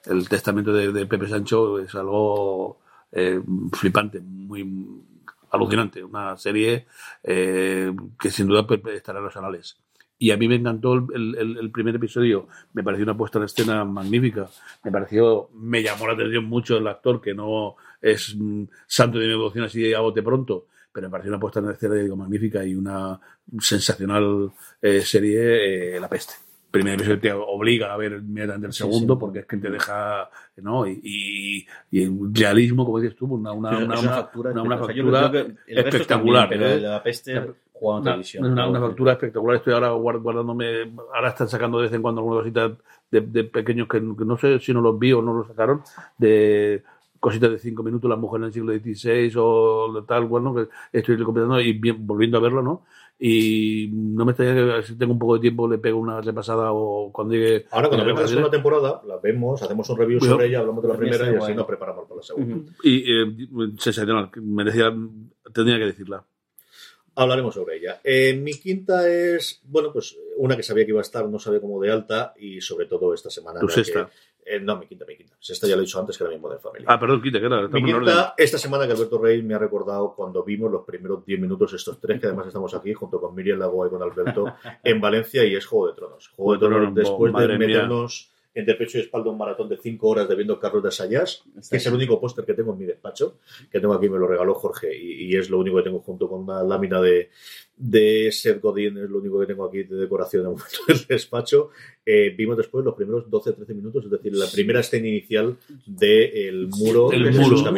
el 0.06 0.30
testamento 0.30 0.74
de, 0.74 1.06
Pepe 1.06 1.28
Sancho, 1.28 1.80
es 1.80 1.94
algo 1.96 2.80
eh, 3.12 3.42
flipante, 3.74 4.20
muy 4.22 4.64
alucinante, 5.52 6.04
una 6.04 6.38
serie 6.38 6.88
eh, 7.24 7.94
que 8.20 8.30
sin 8.30 8.48
duda 8.48 8.66
pues, 8.66 8.82
estará 8.88 9.20
en 9.20 9.26
los 9.26 9.38
anales. 9.38 9.78
Y 10.20 10.32
a 10.32 10.38
mí 10.38 10.48
me 10.48 10.56
encantó 10.56 10.94
el, 10.96 11.70
primer 11.72 11.96
episodio, 11.96 12.48
me 12.74 12.84
pareció 12.84 13.04
una 13.04 13.16
puesta 13.16 13.38
en 13.38 13.46
escena 13.46 13.86
magnífica, 13.86 14.50
me 14.84 14.92
pareció, 14.92 15.50
me 15.54 15.84
llamó 15.84 16.08
la 16.08 16.14
atención 16.14 16.46
mucho 16.46 16.78
el 16.78 16.88
actor, 16.88 17.22
que 17.22 17.36
no 17.36 17.76
es 18.02 18.36
mm, 18.36 18.64
santo 18.88 19.20
de 19.20 19.26
mi 19.26 19.32
devoción 19.32 19.66
así 19.66 19.94
a 19.94 20.00
bote 20.00 20.24
pronto, 20.24 20.66
pero 20.92 21.08
me 21.08 21.12
pareció 21.12 21.32
una 21.32 21.40
puesta 21.40 21.60
en 21.60 21.70
escena 21.70 21.94
digo, 21.94 22.16
magnífica 22.16 22.66
y 22.66 22.74
una 22.74 23.20
sensacional 23.60 24.52
eh, 24.82 25.02
serie, 25.02 25.98
eh, 25.98 26.00
La 26.00 26.10
Peste 26.10 26.47
primer 26.80 26.96
episodio 26.96 27.20
te 27.20 27.32
obliga 27.34 27.94
a 27.94 27.98
ver 27.98 28.14
inmediatamente 28.14 28.68
el 28.68 28.74
segundo 28.74 29.18
porque 29.18 29.40
es 29.40 29.46
que 29.46 29.58
te 29.58 29.70
deja 29.70 30.30
¿no? 30.58 30.88
y, 30.88 31.66
y, 31.92 32.04
el 32.04 32.18
realismo 32.34 32.86
como 32.86 33.00
dices 33.00 33.16
tú 33.16 33.26
una, 33.26 33.52
una, 33.52 33.78
una, 33.78 34.00
una 34.00 34.10
factura, 34.10 34.52
una, 34.52 34.78
factura 34.78 35.32
espectacular 35.68 36.50
pero 36.50 36.68
¿eh? 36.68 36.80
la 36.80 37.04
peste 37.04 37.36
en 37.36 38.04
televisión 38.04 38.46
una, 38.46 38.68
una, 38.68 38.80
factura 38.80 39.14
espectacular 39.14 39.58
estoy 39.58 39.74
ahora 39.74 39.90
guardándome 39.90 40.92
ahora 41.14 41.30
están 41.30 41.48
sacando 41.48 41.78
de 41.78 41.86
vez 41.86 41.94
en 41.94 42.02
cuando 42.02 42.22
algunas 42.22 42.42
cositas 42.42 42.72
de, 43.12 43.22
de 43.22 43.44
pequeños 43.44 43.88
que, 43.88 44.02
no 44.02 44.38
sé 44.38 44.60
si 44.60 44.74
no 44.74 44.82
los 44.82 44.98
vi 44.98 45.14
o 45.14 45.22
no 45.22 45.34
los 45.34 45.48
sacaron 45.48 45.82
de 46.18 46.84
cositas 47.20 47.52
de 47.52 47.60
cinco 47.60 47.84
minutos, 47.84 48.10
la 48.10 48.16
mujer 48.16 48.42
en 48.42 48.46
el 48.46 48.54
siglo 48.54 48.74
XVI 48.74 49.34
o 49.38 50.04
tal, 50.08 50.26
bueno, 50.26 50.54
que 50.54 50.68
estoy 50.92 51.22
completando 51.24 51.60
y 51.60 51.74
bien, 51.74 52.06
volviendo 52.06 52.38
a 52.38 52.42
verlo, 52.42 52.62
¿no? 52.62 52.84
Y 53.20 53.90
no 53.92 54.26
me 54.26 54.32
extraña 54.32 54.82
que 54.82 54.88
si 54.88 54.96
tengo 54.96 55.14
un 55.14 55.20
poco 55.20 55.36
de 55.36 55.42
tiempo 55.42 55.68
le 55.68 55.80
pego 55.80 56.00
una 56.00 56.22
repasada 56.22 56.72
o 56.72 57.12
cuando 57.12 57.34
llegue. 57.34 57.66
Ahora, 57.72 57.88
cuando 57.88 58.06
vemos 58.06 58.22
la 58.22 58.28
segunda 58.28 58.52
temporada, 58.52 59.02
la 59.06 59.18
vemos, 59.18 59.62
hacemos 59.62 59.90
un 59.90 59.98
review 59.98 60.20
sobre 60.20 60.48
ella, 60.48 60.60
hablamos 60.60 60.84
de 60.84 60.90
la 60.90 60.98
primera 60.98 61.32
y 61.32 61.36
así 61.36 61.54
nos 61.54 61.66
preparamos 61.66 62.08
para 62.08 62.18
la 62.18 62.24
segunda. 62.24 62.72
Y 62.84 63.12
eh, 63.12 63.26
sensacional, 63.80 64.30
merecía, 64.36 64.94
tendría 65.54 65.80
que 65.80 65.86
decirla. 65.86 66.24
Hablaremos 67.16 67.56
sobre 67.56 67.78
ella. 67.78 68.00
Eh, 68.04 68.36
mi 68.36 68.54
quinta 68.54 69.10
es, 69.10 69.62
bueno, 69.64 69.92
pues 69.92 70.16
una 70.38 70.56
que 70.56 70.62
sabía 70.62 70.86
que 70.86 70.92
iba 70.92 71.00
a 71.00 71.02
estar, 71.02 71.28
no 71.28 71.40
sabía 71.40 71.60
cómo 71.60 71.82
de 71.82 71.92
alta 71.92 72.36
y 72.38 72.62
sobre 72.62 72.86
todo 72.86 73.16
esta 73.16 73.32
semana. 73.32 73.60
Tu 73.60 73.70
sexta. 73.70 74.12
Eh, 74.50 74.60
no, 74.62 74.78
mi 74.78 74.88
quinta, 74.88 75.06
mi 75.06 75.18
quinta. 75.18 75.36
Sexta 75.40 75.68
ya 75.68 75.76
lo 75.76 75.82
he 75.82 75.86
dicho 75.86 76.00
antes 76.00 76.18
que 76.18 76.24
era 76.24 76.32
mi 76.32 76.40
Modern 76.40 76.62
Family. 76.62 76.86
Ah, 76.88 76.98
perdón, 76.98 77.22
quinta, 77.22 77.40
que 77.40 77.46
era. 77.46 77.68
Mi 77.68 77.84
quinta, 77.84 78.34
esta 78.38 78.58
semana 78.58 78.86
que 78.88 78.94
Alberto 78.94 79.18
Rey 79.18 79.44
me 79.44 79.56
ha 79.56 79.60
recordado 79.60 80.14
cuando 80.16 80.44
vimos 80.44 80.72
los 80.72 80.86
primeros 80.86 81.26
10 81.26 81.40
minutos 81.42 81.74
estos 81.74 82.00
tres, 82.00 82.20
que 82.20 82.28
además 82.28 82.48
estamos 82.48 82.74
aquí 82.74 82.94
junto 82.94 83.20
con 83.20 83.36
Miriam 83.36 83.60
Lagoa 83.60 83.88
y 83.88 83.90
con 83.90 84.02
Alberto 84.02 84.54
en 84.84 85.02
Valencia 85.02 85.44
y 85.44 85.56
es 85.56 85.66
Juego 85.66 85.88
de 85.88 85.94
Tronos. 85.94 86.30
Juego 86.30 86.54
de 86.54 86.60
Tronos, 86.60 86.96
después 86.96 87.34
de 87.34 87.58
meternos 87.58 88.32
entre 88.58 88.74
pecho 88.74 88.98
y 88.98 89.02
espalda 89.02 89.30
un 89.30 89.38
maratón 89.38 89.70
de 89.70 89.78
5 89.78 90.08
horas 90.08 90.28
de 90.28 90.36
viendo 90.36 90.60
Carlos 90.60 90.84
de 90.84 90.92
Sayas, 90.92 91.44
que 91.70 91.78
es 91.78 91.86
el 91.86 91.94
único 91.94 92.20
póster 92.20 92.44
que 92.44 92.56
tengo 92.56 92.74
en 92.74 92.80
mi 92.80 92.86
despacho, 92.86 93.38
que 93.72 93.80
tengo 93.80 93.94
aquí, 93.94 94.10
me 94.10 94.18
lo 94.18 94.28
regaló 94.28 94.56
Jorge 94.56 94.98
y, 94.98 95.36
es 95.36 95.52
lo 95.52 95.60
único 95.60 95.78
que 95.78 95.84
tengo 95.84 96.00
junto 96.00 96.28
con 96.28 96.42
una 96.42 96.64
lámina 96.64 97.00
de, 97.00 97.30
de 97.76 98.32
Seth 98.32 98.60
Godin, 98.60 98.98
es 98.98 99.10
lo 99.10 99.20
único 99.20 99.40
que 99.40 99.46
tengo 99.46 99.66
aquí 99.66 99.84
de 99.84 99.96
decoración 99.96 100.48
en 100.48 100.56
el 100.88 101.06
despacho. 101.06 101.70
Eh, 102.04 102.34
vimos 102.36 102.58
después 102.58 102.84
los 102.84 102.96
primeros 102.96 103.26
12-13 103.30 103.76
minutos, 103.76 104.06
es 104.06 104.12
decir, 104.12 104.36
la 104.36 104.48
primera 104.52 104.80
escena 104.80 105.08
inicial 105.08 105.56
del 105.86 106.68
muro. 106.70 107.12
El 107.12 107.32
muro. 107.34 107.76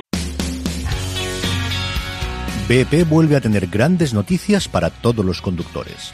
BP 2.69 3.09
vuelve 3.09 3.35
a 3.35 3.41
tener 3.41 3.67
grandes 3.67 4.13
noticias 4.13 4.69
para 4.69 4.91
todos 4.91 5.25
los 5.25 5.41
conductores. 5.41 6.13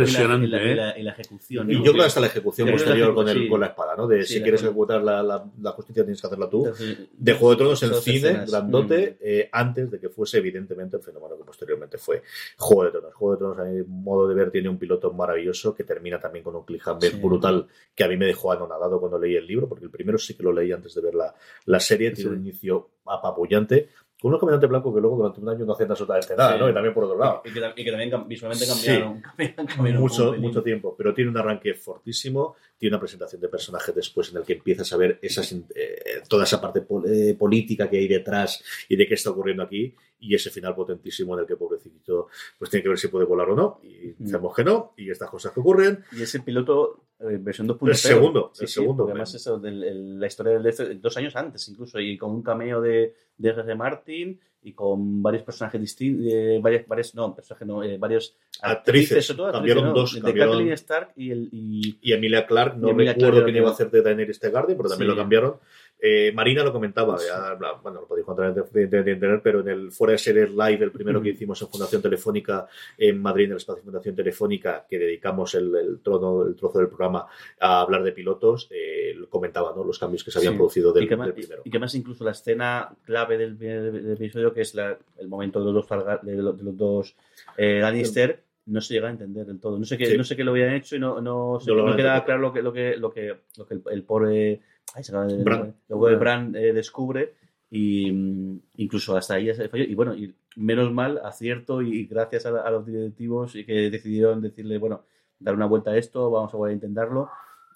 Impresionante, 0.00 0.46
y 0.46 0.50
la, 0.50 0.62
y 0.62 0.74
la, 0.74 0.90
¿eh? 0.90 1.00
y 1.00 1.02
la 1.02 1.10
ejecución. 1.12 1.70
Y 1.70 1.74
yo 1.76 1.82
creo 1.82 1.94
que 1.94 2.02
hasta 2.02 2.20
la 2.20 2.26
ejecución 2.28 2.70
posterior 2.70 3.14
con, 3.14 3.28
el, 3.28 3.38
sí. 3.42 3.48
con 3.48 3.60
la 3.60 3.66
espada, 3.68 3.94
¿no? 3.96 4.06
De 4.06 4.22
Sí, 4.24 4.34
si 4.34 4.42
quieres 4.42 4.60
ejecu- 4.62 4.66
ejecutar 4.66 5.02
la, 5.02 5.22
la, 5.22 5.44
la 5.60 5.70
justicia 5.72 6.02
tienes 6.04 6.20
que 6.20 6.26
hacerla 6.26 6.48
tú. 6.50 6.64
Entonces, 6.66 6.98
De 7.12 7.32
Juego 7.34 7.50
de 7.50 7.56
Tronos 7.56 7.82
en 7.82 7.94
cine, 7.94 8.16
escenas. 8.16 8.50
grandote, 8.50 9.10
Mm. 9.20 9.24
eh, 9.26 9.48
antes 9.52 9.90
de 9.90 10.00
que 10.00 10.08
fuese 10.08 10.38
evidentemente 10.38 10.96
el 10.96 11.02
fenómeno 11.02 11.36
que 11.38 11.44
posteriormente 11.44 11.98
fue 11.98 12.22
Juego 12.58 12.84
de 12.84 12.90
Tronos. 12.90 13.14
Juego 13.14 13.32
de 13.34 13.38
Tronos, 13.38 13.58
a 13.58 13.64
mi 13.64 13.82
modo 13.86 14.28
de 14.28 14.34
ver, 14.34 14.50
tiene 14.50 14.68
un 14.68 14.78
piloto 14.78 15.12
maravilloso 15.12 15.74
que 15.74 15.84
termina 15.84 16.18
también 16.20 16.44
con 16.44 16.54
un 16.56 16.64
cliffhanger 16.64 17.12
Sí. 17.12 17.16
brutal 17.20 17.66
que 17.94 18.04
a 18.04 18.08
mí 18.08 18.16
me 18.16 18.26
dejó 18.26 18.52
anonadado 18.52 18.98
cuando 19.00 19.18
leí 19.18 19.36
el 19.36 19.46
libro, 19.46 19.68
porque 19.68 19.84
el 19.84 19.90
primero 19.90 20.18
sí 20.18 20.34
que 20.34 20.42
lo 20.42 20.52
leí 20.52 20.72
antes 20.72 20.94
de 20.94 21.00
ver 21.00 21.14
la, 21.14 21.34
la 21.66 21.80
serie, 21.80 22.10
tiene 22.12 22.30
un 22.30 22.40
inicio 22.40 22.90
apabullante. 23.06 23.88
Con 24.24 24.32
un 24.32 24.40
caminante 24.40 24.66
blanco 24.66 24.94
que 24.94 25.02
luego 25.02 25.16
durante 25.18 25.38
un 25.42 25.48
año 25.50 25.66
no 25.66 25.74
hacen 25.74 25.90
absolutamente 25.90 26.34
nada, 26.34 26.54
Sí. 26.54 26.58
¿no? 26.60 26.70
Y 26.70 26.72
también 26.72 26.94
por 26.94 27.04
otro 27.04 27.18
lado. 27.18 27.42
Y 27.44 27.52
que, 27.52 27.60
y 27.76 27.84
que 27.84 27.90
también 27.90 28.26
visualmente 28.26 28.64
Sí. 28.64 28.72
cambiaron. 28.86 29.20
cambiaron- 29.36 29.66
cambiaron 29.76 30.00
mucho, 30.00 30.32
mucho 30.38 30.62
tiempo, 30.62 30.94
pero 30.96 31.12
tiene 31.12 31.30
un 31.30 31.36
arranque 31.36 31.74
fortísimo, 31.74 32.56
tiene 32.78 32.94
una 32.96 33.00
presentación 33.00 33.40
de 33.42 33.48
personaje 33.48 33.92
después 33.92 34.30
en 34.30 34.38
el 34.38 34.44
que 34.44 34.54
empiezas 34.54 34.90
a 34.92 34.96
ver 34.96 35.18
esas, 35.20 35.52
eh, 35.52 36.22
toda 36.26 36.44
esa 36.44 36.58
parte 36.60 36.80
pol- 36.80 37.04
eh, 37.06 37.34
política 37.38 37.90
que 37.90 37.98
hay 37.98 38.08
detrás 38.08 38.64
y 38.88 38.96
de 38.96 39.06
qué 39.06 39.12
está 39.14 39.28
ocurriendo 39.30 39.62
aquí 39.62 39.94
y 40.20 40.34
ese 40.34 40.48
final 40.50 40.74
potentísimo 40.74 41.34
en 41.34 41.40
el 41.40 41.46
que 41.46 41.56
pobrecito 41.56 42.28
pues 42.58 42.70
tiene 42.70 42.82
que 42.82 42.88
ver 42.88 42.98
si 42.98 43.08
puede 43.08 43.26
volar 43.26 43.50
o 43.50 43.54
no 43.54 43.80
y 43.82 44.14
Mm. 44.18 44.26
sabemos 44.28 44.54
que 44.56 44.64
no 44.64 44.94
y 44.96 45.10
estas 45.10 45.28
cosas 45.28 45.52
que 45.52 45.60
ocurren 45.60 46.02
Y 46.12 46.22
ese 46.22 46.40
piloto, 46.40 47.04
eh, 47.20 47.36
versión 47.40 47.66
2.0. 47.68 47.90
El 47.90 47.96
segundo, 47.96 48.50
Sí, 48.54 48.62
el 48.64 48.68
segundo, 48.68 49.04
además 49.04 49.34
eso, 49.34 49.58
del- 49.58 49.84
el- 49.84 50.18
la 50.20 50.26
historia 50.26 50.54
del 50.54 50.64
este, 50.66 50.94
dos 50.94 51.14
años 51.18 51.36
antes 51.36 51.68
incluso, 51.68 52.00
y 52.00 52.16
con 52.16 52.30
un 52.30 52.42
cameo 52.42 52.80
de, 52.80 53.14
de 53.36 53.48
R.R. 53.50 53.74
Martin 53.74 54.38
y 54.62 54.72
con 54.72 55.22
varios 55.22 55.42
personajes 55.42 55.78
distintos, 55.80 56.32
varias, 56.62 56.86
varias, 56.88 57.14
no, 57.14 57.34
personajes 57.34 57.66
no, 57.68 57.82
eh, 57.82 57.98
varios 57.98 58.34
Actrices, 58.62 59.28
cambiaron 59.28 59.54
actrices, 59.56 59.84
¿no? 59.84 59.92
dos, 59.92 60.14
de 60.14 60.20
cambiaron- 60.22 60.52
Kathleen 60.52 60.72
Stark 60.72 61.12
y 61.16 61.30
el 61.30 61.48
y, 61.52 61.98
y 62.00 62.12
Emilia 62.14 62.46
Clark 62.46 62.76
no 62.78 62.88
Y 62.88 62.90
Emilia 62.92 63.12
recuerdo 63.12 63.44
quién 63.44 63.56
iba 63.56 63.68
a 63.68 63.72
hacer 63.72 63.90
de 63.90 64.00
Daenerys 64.00 64.40
Targaryen 64.40 64.76
pero 64.78 64.88
también 64.88 65.10
Sí. 65.10 65.14
lo 65.16 65.20
cambiaron 65.20 65.56
Eh, 66.00 66.32
Marina 66.34 66.62
lo 66.62 66.72
comentaba, 66.72 67.16
ya, 67.18 67.54
bueno, 67.82 68.02
lo 68.02 68.06
podéis 68.06 68.24
encontrar 68.24 68.50
en 68.50 68.54
de, 68.72 68.86
de- 68.88 69.02
de 69.02 69.12
internet, 69.12 69.40
pero 69.42 69.60
en 69.60 69.68
el 69.68 69.90
fuera 69.90 70.12
de 70.12 70.18
series 70.18 70.50
live, 70.50 70.84
el 70.84 70.90
primero 70.92 71.22
que 71.22 71.30
hicimos 71.30 71.62
en 71.62 71.68
Fundación 71.68 72.02
Telefónica 72.02 72.66
en 72.98 73.22
Madrid, 73.22 73.44
en 73.46 73.52
el 73.52 73.56
espacio 73.56 73.82
Fundación 73.82 74.14
Telefónica, 74.14 74.84
que 74.88 74.98
dedicamos 74.98 75.54
el, 75.54 75.74
el 75.74 76.00
trono, 76.00 76.42
el 76.46 76.56
trozo 76.56 76.78
del 76.80 76.88
programa 76.88 77.26
a 77.58 77.80
hablar 77.80 78.02
de 78.02 78.12
pilotos, 78.12 78.68
eh, 78.70 79.14
comentaba, 79.30 79.72
¿no? 79.74 79.82
Los 79.82 79.98
cambios 79.98 80.22
que 80.24 80.30
se 80.30 80.38
habían 80.38 80.52
Sí. 80.54 80.58
producido 80.58 80.92
del, 80.92 81.04
y 81.04 81.08
que, 81.08 81.16
más, 81.16 81.26
del 81.26 81.34
primero. 81.34 81.62
y 81.64 81.70
que 81.70 81.78
más 81.78 81.94
incluso 81.94 82.22
la 82.24 82.32
escena 82.32 82.94
clave 83.04 83.38
del, 83.38 83.56
del- 83.58 84.12
episodio, 84.12 84.52
que 84.52 84.60
es 84.60 84.74
la- 84.74 84.98
el 85.18 85.28
momento 85.28 85.58
de 85.64 85.72
los 85.72 85.88
dos, 85.88 86.20
de 86.22 86.34
los, 86.36 86.58
de 86.58 86.64
los 86.64 86.76
dos 86.76 87.16
eh, 87.56 87.78
Lannister, 87.80 88.43
no 88.66 88.80
se 88.80 88.94
llega 88.94 89.08
a 89.08 89.10
entender 89.10 89.46
del 89.46 89.60
todo. 89.60 89.78
No 89.78 89.84
sé 89.84 89.98
qué, 89.98 90.06
Sí. 90.06 90.16
no 90.16 90.24
sé 90.24 90.36
qué 90.36 90.44
lo 90.44 90.52
habían 90.52 90.72
hecho 90.74 90.96
y 90.96 90.98
no, 90.98 91.20
no, 91.20 91.58
sé- 91.60 91.72
No 91.74 91.88
a 91.88 91.96
queda 91.96 92.24
claro 92.24 92.40
lo 92.40 92.52
que, 92.52 92.62
lo 92.62 92.72
que, 92.72 92.96
lo 92.96 93.10
que, 93.12 93.36
lo 93.58 93.66
que 93.66 93.74
el, 93.74 93.82
el 93.90 94.02
pobre 94.04 94.60
ay, 94.94 95.04
se 95.04 95.12
acaba 95.12 95.26
de- 95.26 95.42
Bran. 95.44 95.74
lo 95.88 96.04
que 96.06 96.14
Bran 96.16 96.54
eh, 96.56 96.72
descubre 96.72 97.34
y 97.70 98.10
mm, 98.12 98.60
incluso 98.76 99.16
hasta 99.16 99.34
ahí 99.34 99.52
se 99.54 99.68
falló. 99.68 99.84
Y 99.84 99.94
bueno, 99.94 100.14
y 100.14 100.34
menos 100.56 100.92
mal, 100.92 101.20
acierto 101.24 101.82
y 101.82 102.06
gracias 102.06 102.46
a, 102.46 102.60
a 102.60 102.70
los 102.70 102.86
directivos 102.86 103.54
y 103.56 103.64
que 103.66 103.90
decidieron 103.90 104.40
decirle, 104.40 104.78
bueno, 104.78 105.04
dar 105.38 105.54
una 105.54 105.66
vuelta 105.66 105.90
a 105.90 105.96
esto, 105.96 106.30
vamos 106.30 106.54
a 106.54 106.56
volver 106.56 106.70
a 106.72 106.74
intentarlo 106.74 107.28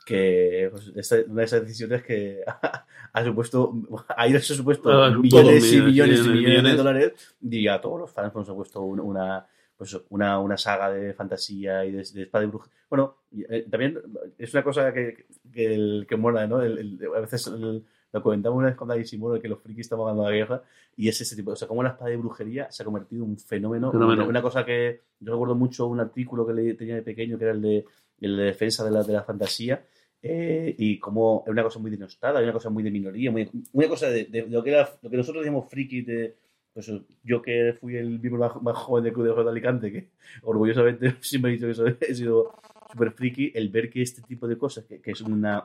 que 0.07 0.69
pues, 0.71 0.91
esta, 0.97 1.17
una 1.29 1.41
de 1.41 1.45
esas 1.45 1.63
decisiones 1.63 2.03
que 2.03 2.41
ha 3.13 3.25
supuesto, 3.25 3.75
ha 4.17 4.27
ido 4.29 4.41
supuesto 4.41 4.91
Ah, 4.91 5.11
millones 5.11 5.71
y 5.73 5.81
millones 5.83 6.25
y 6.25 6.29
millones 6.31 6.63
de 6.65 6.77
dólares 6.77 7.37
y 7.43 7.69
a 7.69 7.79
todos 7.81 8.01
los 8.01 8.11
fans 8.11 8.33
pues, 8.33 8.49
ha 8.49 8.55
puesto 8.55 8.81
un- 8.83 9.01
una, 9.01 9.47
pues, 9.79 9.99
una, 10.11 10.39
una 10.41 10.59
saga 10.59 10.91
de 10.93 11.15
fantasía 11.15 11.85
y 11.87 11.93
de, 11.93 11.99
de 12.13 12.23
espada 12.23 12.45
y 12.45 12.49
bruja. 12.49 12.69
Bueno, 12.91 13.15
eh, 13.49 13.67
también 13.71 13.99
es 14.37 14.53
una 14.53 14.63
cosa 14.63 14.93
que, 14.93 15.27
que, 15.53 15.75
el, 15.75 16.07
que 16.09 16.17
mola, 16.17 16.47
¿no? 16.47 16.61
El- 16.61 16.79
el- 16.79 17.09
a 17.17 17.21
veces 17.21 17.47
lo 17.47 18.23
comentamos 18.23 18.59
una 18.59 18.69
vez 18.69 18.77
con 18.77 18.89
David 18.89 19.05
Simón, 19.05 19.41
que 19.41 19.49
los 19.49 19.61
frikis 19.61 19.87
estamos 19.87 20.07
ganando 20.07 20.25
la 20.25 20.35
guerra, 20.37 20.63
y 20.97 21.09
es 21.09 21.21
ese 21.21 21.37
tipo, 21.37 21.53
o 21.53 21.57
sea, 21.57 21.69
como 21.69 21.83
la 21.83 21.91
espada 21.91 22.11
de 22.11 22.17
brujería 22.17 22.71
se 22.73 22.83
ha 22.83 22.87
convertido 22.87 23.25
en 23.25 23.31
un 23.31 23.39
fenómeno. 23.39 23.93
Fenómeno. 23.93 24.23
Una, 24.23 24.31
una 24.31 24.43
cosa 24.43 24.65
que 24.65 25.03
yo 25.21 25.33
recuerdo 25.33 25.55
mucho 25.55 25.87
un 25.87 26.01
artículo 26.01 26.47
que 26.47 26.55
le 26.55 26.75
tenía 26.75 26.97
de 26.97 27.03
pequeño, 27.03 27.39
que 27.39 27.45
era 27.45 27.53
el 27.53 27.63
de, 27.63 27.85
el 28.21 28.37
de 28.37 28.43
defensa 28.45 28.85
de 28.85 28.91
la, 28.91 29.03
de 29.05 29.13
la 29.13 29.23
fantasía, 29.23 29.85
eh, 30.23 30.75
y 30.79 30.99
como 30.99 31.45
es 31.47 31.53
una 31.53 31.63
cosa 31.63 31.79
muy 31.79 31.91
denostada, 31.93 32.43
una 32.43 32.53
cosa 32.53 32.71
muy 32.71 32.83
de 32.83 32.91
minoría, 32.91 33.31
muy, 33.31 33.49
una 33.73 33.89
cosa 33.89 34.09
de, 34.11 34.25
de 34.25 34.47
lo, 34.49 34.65
que 34.65 34.71
era, 34.71 34.89
lo 35.03 35.11
que 35.11 35.17
nosotros 35.17 35.43
decíamos 35.45 35.71
friki 35.71 36.01
de. 36.03 36.35
Pues 36.75 36.93
yo 37.25 37.43
que 37.43 37.77
fui 37.81 37.97
el 37.97 38.21
miembro 38.21 38.39
más, 38.39 38.63
más 38.63 38.77
joven 38.77 39.05
del 39.05 39.13
Club 39.13 39.25
de 39.25 39.31
Ojos 39.33 39.45
de 39.45 39.51
Alicante, 39.51 39.91
que 39.93 40.09
orgullosamente 40.43 41.17
siempre 41.21 41.51
he 41.51 41.55
dicho 41.55 41.67
que 41.67 41.73
eso, 41.73 41.87
he 41.87 42.15
sido 42.15 42.53
súper 42.93 43.13
friki, 43.13 43.53
el 43.55 43.69
ver 43.69 43.91
que 43.91 44.03
este 44.03 44.23
tipo 44.23 44.47
de 44.47 44.57
cosas, 44.57 44.85
que, 44.85 45.01
que 45.01 45.11
es 45.13 45.21
una. 45.21 45.65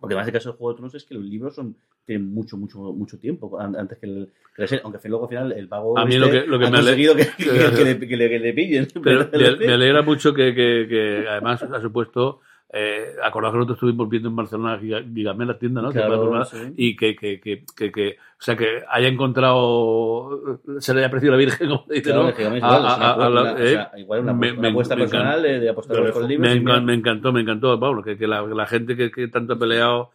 Porque 0.00 0.14
además 0.14 0.26
el 0.28 0.32
caso 0.34 0.48
del 0.50 0.58
Juego 0.58 0.72
de 0.72 0.76
Tronos 0.76 0.94
es 0.94 1.04
que 1.04 1.14
los 1.14 1.24
libros 1.24 1.54
son 1.54 1.76
tienen 2.04 2.34
mucho, 2.34 2.56
mucho, 2.56 2.78
mucho 2.78 3.18
tiempo 3.18 3.58
an- 3.60 3.76
antes 3.76 3.98
que 3.98 4.06
el. 4.06 4.32
que 4.56 4.66
serie, 4.66 4.82
aunque 4.84 4.98
luego 5.08 5.24
al 5.24 5.30
final 5.30 5.52
el 5.52 5.68
vago. 5.68 5.96
A 5.98 6.04
mí 6.04 6.14
este 6.16 6.26
lo 6.26 6.30
que- 6.32 6.46
lo 6.46 6.58
que 6.58 6.64
me 6.64 6.70
conseguido 6.72 7.14
que, 7.14 7.26
que- 7.38 8.08
que 8.08 8.16
le, 8.16 8.52
pillen. 8.52 8.88
Pero 9.02 9.28
me, 9.32 9.56
me 9.66 9.72
alegra 9.72 10.02
mucho 10.02 10.34
que, 10.34 10.54
que 10.88 11.24
además 11.28 11.62
ha 11.62 11.80
supuesto. 11.80 12.40
Eh, 12.74 13.16
acordaos 13.22 13.52
que 13.52 13.58
nosotros 13.58 13.76
estuvimos 13.76 14.08
viendo 14.08 14.30
en 14.30 14.36
Barcelona 14.36 14.78
Giga- 14.80 15.04
Gigamel, 15.14 15.48
la 15.48 15.58
tienda, 15.58 15.82
¿no? 15.82 15.90
Claro, 15.90 16.42
sí. 16.46 16.56
Y 16.76 16.96
que, 16.96 17.14
que, 17.14 17.38
que, 17.38 17.64
que, 17.92 18.16
o 18.18 18.42
sea, 18.42 18.56
que 18.56 18.82
haya 18.88 19.08
encontrado, 19.08 20.58
se 20.78 20.94
le 20.94 21.00
haya 21.00 21.08
apreciado 21.08 21.32
la 21.32 21.38
Virgen, 21.38 21.68
como 21.68 21.84
dice, 21.88 22.02
Claro, 22.04 22.22
¿no? 22.24 22.30
igual, 22.30 22.62
a- 22.64 22.78
una 22.78 22.86
a- 22.88 23.12
a 23.26 23.30
la- 23.30 23.40
apuesta, 23.50 23.62
o 23.62 23.66
sea, 23.68 23.90
igual 23.98 24.20
una 24.20 24.32
me- 24.32 24.38
apuesta- 24.48 24.52
una 24.58 24.62
me- 24.62 24.68
apuesta 24.70 24.96
me 24.96 25.02
personal 25.02 25.42
de- 25.42 25.68
apostar 25.68 25.96
por 26.12 26.20
los 26.22 26.28
libros 26.28 26.48
Me, 26.48 26.54
y 26.56 26.58
encan- 26.60 26.84
me 26.84 26.94
encantó, 26.94 27.32
me 27.32 27.40
encantó, 27.42 27.78
Pablo, 27.78 28.02
que, 28.02 28.16
que 28.16 28.26
la, 28.26 28.42
la 28.42 28.66
gente 28.66 28.96
que, 28.96 29.10
que 29.10 29.28
tanto 29.28 29.52
ha 29.52 29.58
peleado 29.58 30.10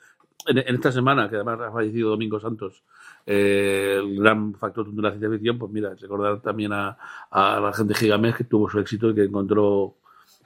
en, 0.47 0.57
en 0.57 0.75
esta 0.75 0.91
semana, 0.91 1.29
que 1.29 1.35
además 1.35 1.59
ha 1.61 1.71
fallecido 1.71 2.09
Domingo 2.09 2.39
Santos, 2.39 2.81
eh, 3.25 3.97
el 3.99 4.19
gran 4.19 4.55
factor 4.55 4.89
de 4.91 5.01
la 5.01 5.09
ciencia 5.11 5.29
ficción, 5.29 5.59
pues 5.59 5.71
mira, 5.71 5.93
recordar 5.93 6.41
también 6.41 6.73
a, 6.73 6.97
a 7.29 7.59
la 7.59 7.71
gente 7.73 7.93
de 7.93 7.99
Gigamés 7.99 8.35
que 8.35 8.45
tuvo 8.45 8.67
su 8.69 8.79
éxito 8.79 9.11
y 9.11 9.13
que 9.15 9.23
encontró 9.25 9.95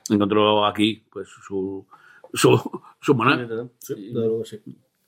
encontró 0.09 0.65
aquí 0.65 1.03
pues 1.09 1.29
su 1.29 1.85
su, 2.33 2.81
su 2.99 3.15
maná. 3.15 3.69
Sí, 3.79 4.13
que 4.13 4.45
sí. 4.45 4.61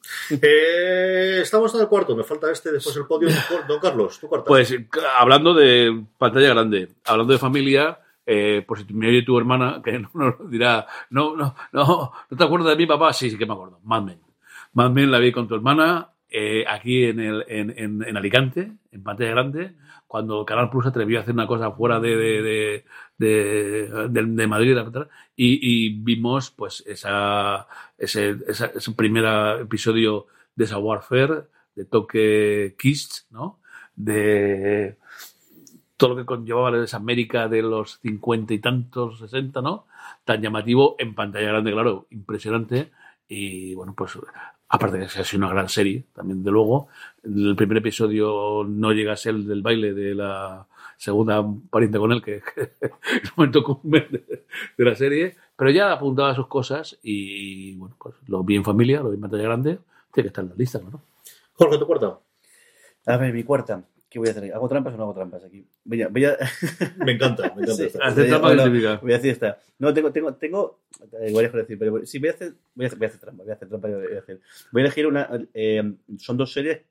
Eh, 0.41 1.39
estamos 1.41 1.74
en 1.76 1.82
el 1.82 1.88
cuarto, 1.88 2.15
me 2.15 2.24
falta 2.24 2.51
este, 2.51 2.71
después 2.71 2.95
el 2.97 3.05
podio. 3.05 3.30
Don 3.67 3.80
Carlos, 3.80 4.19
tu 4.19 4.28
cuarta. 4.28 4.47
Pues 4.47 4.76
hablando 5.17 5.53
de 5.53 6.05
pantalla 6.17 6.49
grande, 6.49 6.89
hablando 7.05 7.32
de 7.32 7.39
familia, 7.39 7.99
eh, 8.26 8.63
por 8.67 8.80
si 8.80 8.93
me 8.93 9.07
oye 9.07 9.24
tu 9.24 9.38
hermana, 9.38 9.82
que 9.84 9.99
no 9.99 10.09
nos 10.13 10.49
dirá, 10.49 10.88
no, 11.09 11.36
no, 11.36 11.55
no, 11.71 12.11
¿no 12.30 12.38
te 12.38 12.43
acuerdas 12.43 12.69
de 12.71 12.76
mi 12.76 12.86
papá? 12.86 13.13
Sí, 13.13 13.30
sí 13.30 13.38
que 13.38 13.45
me 13.45 13.53
acuerdo. 13.53 13.80
Mad 13.84 14.03
Men. 14.03 14.19
Mad 14.74 14.91
Men 14.91 15.11
la 15.11 15.19
vi 15.19 15.32
con 15.32 15.47
tu 15.47 15.55
hermana 15.55 16.09
eh, 16.30 16.65
aquí 16.67 17.05
en, 17.05 17.19
el, 17.19 17.45
en, 17.47 17.74
en, 17.78 18.03
en 18.03 18.17
Alicante, 18.17 18.71
en 18.91 19.03
pantalla 19.03 19.32
grande, 19.32 19.76
cuando 20.07 20.45
Canal 20.45 20.69
Plus 20.69 20.84
se 20.84 20.89
atrevió 20.89 21.19
a 21.19 21.21
hacer 21.21 21.34
una 21.34 21.47
cosa 21.47 21.71
fuera 21.71 21.99
de, 21.99 22.15
de, 22.15 22.41
de, 22.41 22.86
de, 23.18 24.09
de- 24.09 24.47
Madrid 24.47 24.78
y, 25.36 25.89
vimos 26.01 26.51
pues 26.51 26.84
esa, 26.86 27.68
ese, 27.97 28.38
ese 28.47 28.91
primer 28.95 29.61
episodio 29.61 30.28
de 30.55 30.66
esa 30.66 30.78
Warfare, 30.78 31.43
de 31.76 31.86
toque 31.86 32.76
Kiss, 32.78 33.28
¿no? 33.32 33.59
De 33.95 34.97
todo 35.97 36.11
lo 36.11 36.16
que 36.18 36.26
conllevaba 36.26 36.84
esa 36.84 36.97
América 36.97 37.47
de 37.47 37.61
los 37.61 37.99
cincuenta 37.99 38.53
y 38.53 38.59
tantos, 38.59 39.20
sesenta, 39.20 39.61
¿no? 39.61 39.88
Tan 40.26 40.41
llamativo 40.41 40.95
en 40.99 41.16
pantalla 41.16 41.47
grande, 41.47 41.72
claro, 41.72 42.07
impresionante. 42.11 42.91
Y 43.28 43.74
bueno, 43.74 43.93
pues 43.95 44.18
aparte 44.70 44.97
de 44.97 45.07
que 45.07 45.20
ha 45.20 45.24
sido 45.24 45.45
una 45.45 45.53
gran 45.53 45.70
serie, 45.70 46.05
también 46.14 46.43
de 46.43 46.51
luego, 46.51 46.88
el 47.24 47.55
primer 47.55 47.78
episodio 47.78 48.66
no 48.68 48.91
llega 48.91 49.14
a 49.14 49.18
ser 49.18 49.36
el 49.36 49.47
del 49.47 49.61
baile 49.61 49.93
de 49.93 50.16
la 50.16 50.68
segunda 51.04 51.43
pariente 51.70 51.97
con 51.97 52.12
él, 52.12 52.22
que, 52.22 52.41
que 52.56 52.62
es 52.82 53.24
el 53.24 53.30
momento 53.36 53.64
cumbre 53.64 54.08
de, 54.10 54.45
de 54.78 54.86
la 54.86 54.95
serie, 54.95 55.36
pero 55.58 55.70
ya 55.72 55.91
apuntaba 55.91 56.34
sus 56.34 56.47
cosas 56.47 56.97
y 57.04 57.76
bueno, 57.76 57.95
pues 57.99 58.16
lo 58.28 58.43
vi 58.43 58.56
en 58.56 58.64
familia, 58.64 59.01
lo 59.01 59.10
vi 59.10 59.16
en 59.16 59.22
pantalla 59.22 59.43
grande, 59.43 59.80
tiene 60.14 60.26
que 60.26 60.28
estar 60.28 60.43
en 60.43 60.49
la 60.51 60.56
lista, 60.56 60.80
¿no? 60.80 61.04
Jorge, 61.54 61.78
tu 61.78 61.86
cuarta. 61.86 62.20
A 63.06 63.18
ver, 63.18 63.34
mi 63.34 63.43
cuarta. 63.43 63.84
¿Qué 64.10 64.20
voy 64.20 64.28
a 64.28 64.32
hacer? 64.32 64.54
¿Hago 64.54 64.70
trampas 64.70 64.93
o 64.93 64.97
no 64.97 65.04
hago 65.04 65.16
trampas 65.16 65.43
aquí? 65.43 65.66
Voy 65.86 66.01
a. 66.04 66.08
Voy 66.08 66.24
a... 66.26 66.38
Me 67.04 67.14
encanta, 67.14 67.51
me 67.56 67.64
encanta. 67.64 67.74
Sí. 67.89 67.97
Hacer 67.99 68.28
trampa 68.28 68.49
Voy 68.49 68.60
a- 68.60 68.62
científica. 68.62 68.99
Voy 69.01 69.12
a 69.12 69.16
decir 69.16 69.32
esta. 69.32 69.58
No, 69.80 69.91
tengo, 69.93 70.12
tengo, 70.12 70.34
tengo. 70.36 70.82
eh, 71.20 71.30
Igual 71.30 71.45
es 71.45 71.51
por 71.51 71.60
decir, 71.62 71.80
pero 71.80 72.06
sí, 72.06 72.20
voy 72.20 72.30
a 72.30 72.32
hacer, 72.34 72.54
voy 72.76 72.86
a 72.86 72.88
hacer, 72.88 72.99
voy 72.99 73.06
a 73.06 73.10
hacer 73.10 73.20
trampa, 73.20 73.43
voy 73.43 73.51
a 73.51 73.56
hacer 73.56 73.68
trampa, 73.70 73.88
voy 73.89 74.16
a 74.16 74.20
hacer. 74.20 74.39
Voy 74.72 74.82
a 74.82 74.86
elegir 74.86 75.08
una. 75.08 75.30
eh, 75.56 75.93
son 76.20 76.38
dos 76.38 76.54
series 76.54 76.82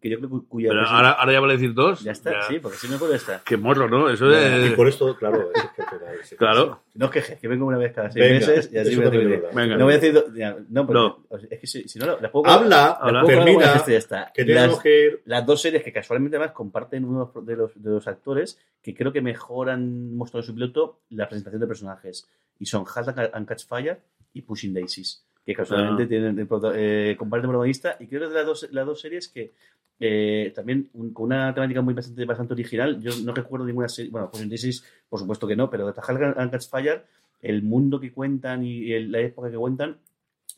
que 0.00 0.10
yo 0.10 0.18
creo 0.18 0.30
que 0.30 0.46
cuya. 0.48 0.68
Pero 0.70 0.82
ahora, 0.86 1.10
ahora 1.12 1.32
ya 1.32 1.40
vale 1.40 1.52
decir 1.54 1.72
dos. 1.74 2.02
Ya 2.02 2.12
está, 2.12 2.42
sí, 2.42 2.58
porque 2.58 2.76
si 2.78 2.88
no 2.88 2.98
puedo 2.98 3.14
estar. 3.14 3.42
Qué 3.44 3.56
morro, 3.56 3.88
¿no? 3.88 4.08
Eso 4.10 4.30
Y 4.30 4.34
es. 4.34 4.72
por 4.74 4.86
esto, 4.88 5.16
claro, 5.16 5.50
es 5.54 5.62
que 5.74 5.82
final, 5.84 6.16
sí. 6.22 6.36
Claro. 6.36 6.82
No 6.94 7.06
os 7.06 7.10
quejes, 7.12 7.38
que 7.40 7.48
vengo 7.48 7.66
una 7.66 7.78
vez 7.78 7.92
cada 7.92 8.10
seis 8.10 8.22
Venga, 8.24 8.46
meses 8.46 8.70
y 8.72 8.78
así 8.78 8.96
voy 8.96 9.06
a 9.06 9.10
decir. 9.10 9.32
es. 9.48 9.54
Venga. 9.54 9.76
No 9.76 9.84
voy 9.84 9.94
a 9.94 9.98
decir. 9.98 10.24
ya, 10.34 10.56
no, 10.68 10.86
pero 10.86 11.24
No. 11.30 11.36
es 11.50 11.60
que 11.60 11.66
si, 11.66 11.88
si 11.88 11.98
no, 11.98 12.18
las 12.20 12.30
puedo. 12.30 12.46
Habla, 12.46 12.98
las 13.02 13.24
puedo 13.24 13.26
termina, 13.44 13.82
y 13.86 13.90
ya 13.90 13.96
está. 13.98 14.30
que 14.34 14.44
Las- 14.44 14.78
que 14.80 15.06
ir. 15.06 15.22
las 15.24 15.46
dos 15.46 15.60
series 15.62 15.82
que 15.82 15.92
casualmente 15.92 16.36
además 16.36 16.52
comparten 16.54 17.04
uno 17.04 17.32
de 17.42 17.56
los, 17.56 17.82
de 17.82 17.90
los 17.90 18.06
actores 18.06 18.58
que 18.82 18.94
creo 18.94 19.12
que 19.12 19.20
mejoran 19.22 20.14
mostrado 20.16 20.42
su 20.42 20.54
piloto 20.54 21.00
la 21.10 21.28
presentación 21.28 21.60
de 21.60 21.66
personajes 21.66 22.28
y 22.58 22.66
son 22.66 22.84
Halt 22.94 23.18
and 23.34 23.46
Catch 23.46 23.66
Fire 23.66 24.00
y 24.34 24.42
Pushing 24.42 24.74
Daisies 24.74 25.24
que 25.44 25.54
casualmente 25.54 26.04
Ah. 26.04 26.08
tienen 26.08 26.48
eh, 26.74 27.16
comparten 27.18 27.48
protagonista 27.50 27.96
y 28.00 28.06
creo 28.06 28.20
que 28.20 28.26
es 28.26 28.32
de 28.32 28.36
las 28.38 28.46
dos, 28.46 28.68
las 28.70 28.86
dos 28.86 29.00
series 29.00 29.28
que 29.28 29.52
eh, 30.00 30.52
también 30.54 30.88
un- 30.94 31.12
con 31.12 31.26
una 31.26 31.52
temática 31.54 31.80
muy 31.80 31.94
bastante, 31.94 32.24
bastante 32.24 32.54
original. 32.54 33.00
Yo 33.00 33.12
no 33.24 33.32
recuerdo 33.34 33.66
ninguna 33.66 33.88
serie 33.88 34.10
bueno 34.10 34.30
Pushing 34.30 34.48
Daisies 34.48 34.84
por 35.08 35.20
supuesto 35.20 35.46
que 35.46 35.54
no 35.56 35.68
pero 35.70 35.86
de 35.86 35.92
Halt 35.96 36.36
and 36.38 36.50
Catch 36.50 36.68
Fire 36.68 37.04
el 37.40 37.62
mundo 37.62 38.00
que 38.00 38.12
cuentan 38.12 38.64
y 38.64 38.92
el- 38.92 39.10
la 39.12 39.20
época 39.20 39.50
que 39.50 39.56
cuentan 39.56 39.98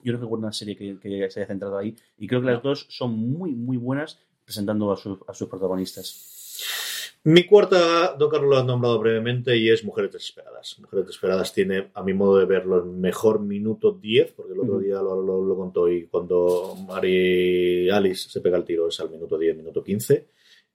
yo 0.03 0.13
no 0.13 0.19
recuerdo 0.19 0.45
una 0.45 0.53
serie 0.53 0.77
que, 0.77 0.99
que 0.99 1.31
se 1.31 1.41
haya 1.41 1.47
centrado 1.47 1.79
ahí. 1.79 1.97
Y 2.19 2.27
creo 2.27 2.41
que 2.43 2.47
las 2.49 2.63
dos 2.63 2.87
son 2.91 3.13
muy 3.17 3.53
muy 3.53 3.77
buenas 3.79 4.19
presentando 4.45 4.93
a, 4.93 4.97
sus- 4.97 5.19
a 5.27 5.33
sus 5.33 5.49
protagonistas 5.49 6.31
Mi 7.27 7.47
cuarta, 7.47 8.15
Don 8.19 8.29
Carlos 8.29 8.51
lo 8.51 8.57
ha 8.59 8.63
nombrado 8.63 8.99
brevemente 8.99 9.57
y 9.57 9.71
es 9.71 9.83
Mujeres 9.83 10.13
Desesperadas. 10.13 10.79
Mujeres 10.79 11.07
Desesperadas 11.07 11.55
tiene, 11.55 11.91
a 11.95 12.03
mi 12.03 12.13
modo 12.13 12.37
de 12.39 12.45
verlo, 12.45 12.77
el 12.77 12.85
mejor 12.85 13.41
minuto 13.41 13.93
10, 13.93 14.33
porque 14.33 14.53
el 14.53 14.61
otro 14.61 14.79
día 14.79 14.97
lo, 14.97 15.23
lo- 15.23 15.43
lo 15.43 15.57
contó 15.57 15.89
y 15.91 16.07
cuando 16.07 16.77
Mari 16.87 17.89
Alice 17.89 18.29
se 18.29 18.43
pega 18.43 18.59
el 18.59 18.65
tiro 18.65 18.89
es 18.89 19.01
al 19.01 19.09
minuto 19.11 19.39
10, 19.39 19.57
minuto 19.57 19.83
15. 19.83 20.27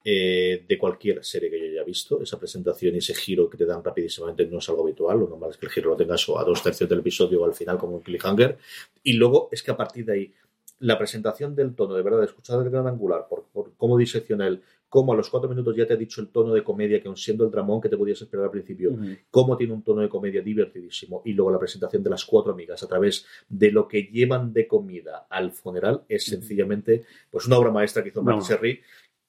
eh, 0.04 0.64
de 0.68 0.78
cualquier 0.80 1.24
serie 1.26 1.50
que 1.52 1.60
yo 1.60 1.66
haya 1.66 1.84
visto, 1.84 2.22
esa 2.24 2.40
presentación 2.40 2.96
y 2.96 3.00
ese 3.00 3.14
giro 3.14 3.50
que 3.50 3.58
te 3.58 3.66
dan 3.66 3.84
rapidísimamente 3.84 4.46
no 4.48 4.60
es 4.60 4.70
algo 4.70 4.84
habitual, 4.84 5.20
lo 5.20 5.28
normal 5.28 5.50
es 5.52 5.58
que 5.58 5.66
el 5.66 5.72
giro 5.74 5.90
lo 5.92 5.98
tengas 5.98 6.28
o 6.30 6.40
a 6.40 6.46
dos 6.46 6.64
tercios 6.64 6.90
del 6.90 7.00
episodio 7.00 7.42
o 7.42 7.46
al 7.46 7.54
final 7.54 7.78
como 7.78 7.98
un 7.98 8.02
cliffhanger, 8.02 8.58
y 9.04 9.14
luego 9.14 9.50
es 9.52 9.62
que 9.62 9.72
a 9.72 9.78
partir 9.78 10.06
de 10.06 10.14
ahí 10.14 10.34
la 10.80 10.98
presentación 10.98 11.54
del 11.54 11.76
tono, 11.76 11.96
de 11.96 12.02
verdad, 12.02 12.24
escuchar 12.24 12.62
el 12.64 12.70
gran 12.70 12.88
angular, 12.88 13.28
por, 13.30 13.44
por 13.52 13.74
cómo 13.76 13.98
disecciona 13.98 14.48
él, 14.48 14.62
cómo 14.90 15.14
a 15.14 15.16
los 15.16 15.30
cuatro 15.30 15.48
minutos 15.50 15.76
ya 15.76 15.86
te 15.86 15.94
ha 15.94 15.96
dicho 15.96 16.20
el 16.20 16.30
tono 16.30 16.54
de 16.54 16.64
comedia, 16.64 17.00
que 17.00 17.08
aun 17.08 17.16
siendo 17.16 17.46
el 17.46 17.52
dramón 17.52 17.80
que 17.80 17.90
te 17.90 17.98
podías 17.98 18.22
esperar 18.22 18.46
al 18.46 18.52
principio, 18.52 18.98
cómo 19.30 19.56
tiene 19.56 19.74
un 19.74 19.84
tono 19.84 20.02
de 20.02 20.10
comedia 20.10 20.42
divertidísimo, 20.42 21.22
y 21.24 21.34
luego 21.34 21.52
la 21.52 21.60
presentación 21.60 22.04
de 22.04 22.10
las 22.10 22.26
cuatro 22.26 22.52
amigas 22.52 22.82
a 22.84 22.88
través 22.88 23.26
de 23.48 23.72
lo 23.72 23.88
que 23.88 24.04
llevan 24.04 24.52
de 24.52 24.68
comida 24.68 25.28
al 25.30 25.52
funeral, 25.52 26.04
es 26.10 26.26
sencillamente 26.26 27.04
pues 27.30 27.46
una 27.46 27.58
obra 27.58 27.72
maestra 27.72 28.04
que 28.04 28.10
hizo 28.10 28.24
Mark 28.24 28.40
No. 28.40 28.58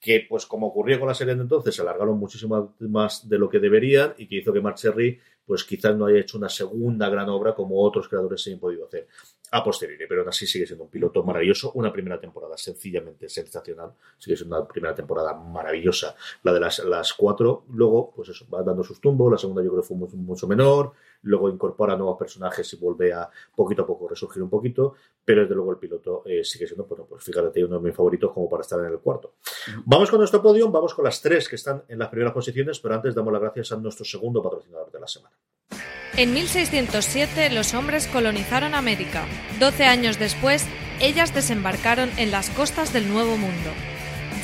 Que 0.03 0.25
pues 0.27 0.47
como 0.47 0.69
ocurrió 0.69 0.99
con 0.99 1.09
la 1.09 1.15
serie 1.15 1.35
de 1.35 1.43
entonces, 1.43 1.75
se 1.75 1.83
alargaron 1.83 2.19
muchísimo 2.19 2.75
más 2.79 3.29
de 3.29 3.37
lo 3.37 3.51
que 3.51 3.59
deberían 3.59 4.15
y 4.17 4.27
que 4.27 4.37
hizo 4.37 4.51
que 4.51 4.63
Mark 4.63 4.77
Cherry 4.77 5.21
pues 5.45 5.65
quizás 5.65 5.95
no 5.95 6.07
haya 6.07 6.21
hecho 6.21 6.39
una 6.39 6.49
segunda 6.49 7.11
gran 7.11 7.29
obra 7.29 7.55
como 7.55 7.83
otros 7.83 8.09
creadores 8.09 8.41
se 8.41 8.53
han 8.53 8.59
podido 8.59 8.87
hacer 8.87 9.09
a 9.53 9.65
posteriori, 9.65 10.07
pero 10.09 10.21
aún 10.21 10.29
así 10.29 10.47
sigue 10.47 10.67
siendo 10.67 10.85
un 10.85 10.91
piloto 10.91 11.23
maravilloso, 11.23 11.73
una 11.73 11.93
primera 11.93 12.21
temporada 12.21 12.57
sencillamente 12.57 13.29
sensacional, 13.29 13.93
sigue 14.19 14.37
siendo 14.37 14.57
una 14.57 14.67
primera 14.67 14.95
temporada 14.95 15.35
maravillosa, 15.35 16.15
la 16.43 16.53
de 16.53 16.61
las, 16.61 16.79
las 16.81 17.13
cuatro, 17.15 17.65
luego 17.71 18.13
pues 18.15 18.29
eso, 18.29 18.47
va 18.49 18.63
dando 18.63 18.85
sus 18.85 19.01
tumbos, 19.01 19.33
la 19.33 19.39
segunda 19.39 19.63
yo 19.63 19.71
creo 19.71 19.83
que 19.83 19.89
fue 19.89 19.97
mucho, 19.97 20.17
mucho 20.17 20.47
menor, 20.47 20.93
luego 21.23 21.49
incorpora 21.49 21.97
nuevos 21.97 22.19
personajes 22.19 22.73
y 22.73 22.77
vuelve 22.77 23.13
a 23.13 23.29
poquito 23.55 23.83
a 23.83 23.87
poco 23.87 24.09
resurgir 24.09 24.43
un 24.43 24.51
poquito, 24.51 24.95
pero 25.25 25.43
desde 25.43 25.55
luego 25.55 25.73
el 25.73 25.79
piloto 25.79 26.23
eh, 26.27 26.45
sigue 26.45 26.67
siendo, 26.67 26.85
bueno, 26.85 27.07
pues 27.09 27.25
fíjate, 27.25 27.65
uno 27.65 27.79
de 27.79 27.85
mis 27.85 27.95
favoritos 27.95 28.33
como 28.33 28.49
para 28.49 28.63
estar 28.63 28.81
en 28.81 28.87
el 28.87 28.99
cuarto. 28.99 29.35
Vamos 29.85 30.11
con 30.11 30.19
nuestro 30.19 30.43
podio, 30.43 30.71
vamos 30.71 30.95
con 30.95 31.05
las 31.05 31.21
tres 31.21 31.49
que 31.49 31.57
están 31.57 31.85
en 31.89 31.99
las 31.99 32.09
primeras 32.09 32.33
posiciones, 32.33 32.81
pero 32.81 32.95
antes 32.95 33.15
damos 33.15 33.33
las 33.33 33.43
gracias 33.43 33.73
a 33.73 33.77
nuestro 33.77 34.05
segundo 34.05 34.43
patrocinador 34.43 34.91
de 34.91 35.01
la 35.01 35.07
semana. 35.07 35.37
En 36.17 36.35
1607 36.35 37.51
los 37.51 37.75
hombres 37.75 38.07
colonizaron 38.09 38.75
América. 38.75 39.27
Doce 39.59 39.85
años 39.85 40.19
después, 40.19 40.67
ellas 41.01 41.33
desembarcaron 41.35 42.11
en 42.17 42.31
las 42.31 42.51
costas 42.51 42.93
del 42.93 43.09
Nuevo 43.09 43.37
Mundo. 43.37 43.71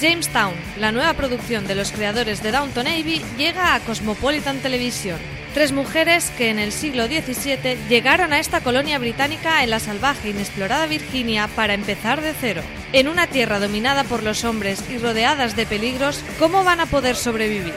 Jamestown, 0.01 0.55
la 0.79 0.93
nueva 0.93 1.15
producción 1.15 1.67
de 1.67 1.75
los 1.75 1.91
creadores 1.91 2.43
de 2.43 2.53
Downton 2.53 2.87
Abbey, 2.87 3.23
llega 3.37 3.75
a 3.75 3.81
Cosmopolitan 3.81 4.61
Television. 4.61 5.19
Tres 5.57 5.73
mujeres 5.73 6.31
que 6.37 6.51
en 6.51 6.59
el 6.59 6.71
siglo 6.71 7.07
XVII 7.07 7.79
llegaron 7.89 8.35
a 8.35 8.41
esta 8.41 8.61
colonia 8.61 8.99
británica 8.99 9.65
en 9.65 9.71
la 9.71 9.81
salvaje 9.81 10.29
e 10.29 10.33
inexplorada 10.33 10.85
Virginia 10.85 11.49
para 11.49 11.73
empezar 11.73 12.21
de 12.21 12.35
cero. 12.39 12.61
En 12.93 13.09
una 13.09 13.27
tierra 13.27 13.59
dominada 13.59 14.05
por 14.05 14.23
los 14.23 14.45
hombres 14.45 14.85
y 14.91 14.99
rodeadas 14.99 15.57
de 15.57 15.65
peligros, 15.65 16.23
¿cómo 16.39 16.63
van 16.63 16.81
a 16.81 16.85
poder 16.85 17.17
sobrevivir? 17.17 17.73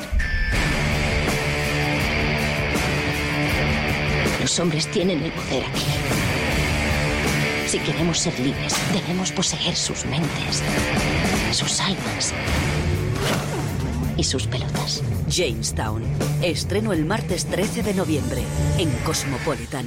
Los 4.42 4.60
hombres 4.60 4.86
tienen 4.92 5.24
el 5.24 5.32
poder 5.32 5.64
aquí. 5.64 5.86
Si 7.66 7.80
queremos 7.80 8.20
ser 8.20 8.38
libres, 8.42 8.76
debemos 8.92 9.32
poseer 9.32 9.78
sus 9.78 10.06
mentes, 10.06 10.62
sus 11.54 11.80
almas 11.80 12.34
y 14.20 14.24
sus 14.26 14.48
pelotas. 14.48 15.02
Jamestown. 15.30 16.04
Estreno 16.44 16.92
el 16.92 17.06
martes 17.06 17.46
13 17.46 17.84
de 17.84 17.94
noviembre 17.94 18.44
en 18.78 18.92
Cosmopolitan. 19.06 19.86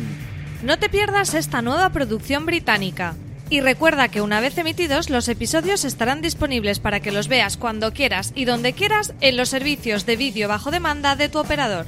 No 0.62 0.78
te 0.78 0.88
pierdas 0.88 1.34
esta 1.34 1.60
nueva 1.60 1.90
producción 1.90 2.46
británica. 2.46 3.14
Y 3.50 3.60
recuerda 3.60 4.08
que 4.08 4.22
una 4.22 4.40
vez 4.40 4.56
emitidos, 4.56 5.10
los 5.10 5.28
episodios 5.28 5.84
estarán 5.84 6.22
disponibles 6.22 6.80
para 6.80 7.00
que 7.00 7.12
los 7.12 7.28
veas 7.28 7.58
cuando 7.58 7.92
quieras 7.92 8.32
y 8.34 8.46
donde 8.46 8.72
quieras 8.72 9.12
en 9.20 9.36
los 9.36 9.50
servicios 9.50 10.06
de 10.06 10.16
vídeo 10.16 10.48
bajo 10.48 10.70
demanda 10.70 11.14
de 11.14 11.28
tu 11.28 11.38
operador. 11.38 11.84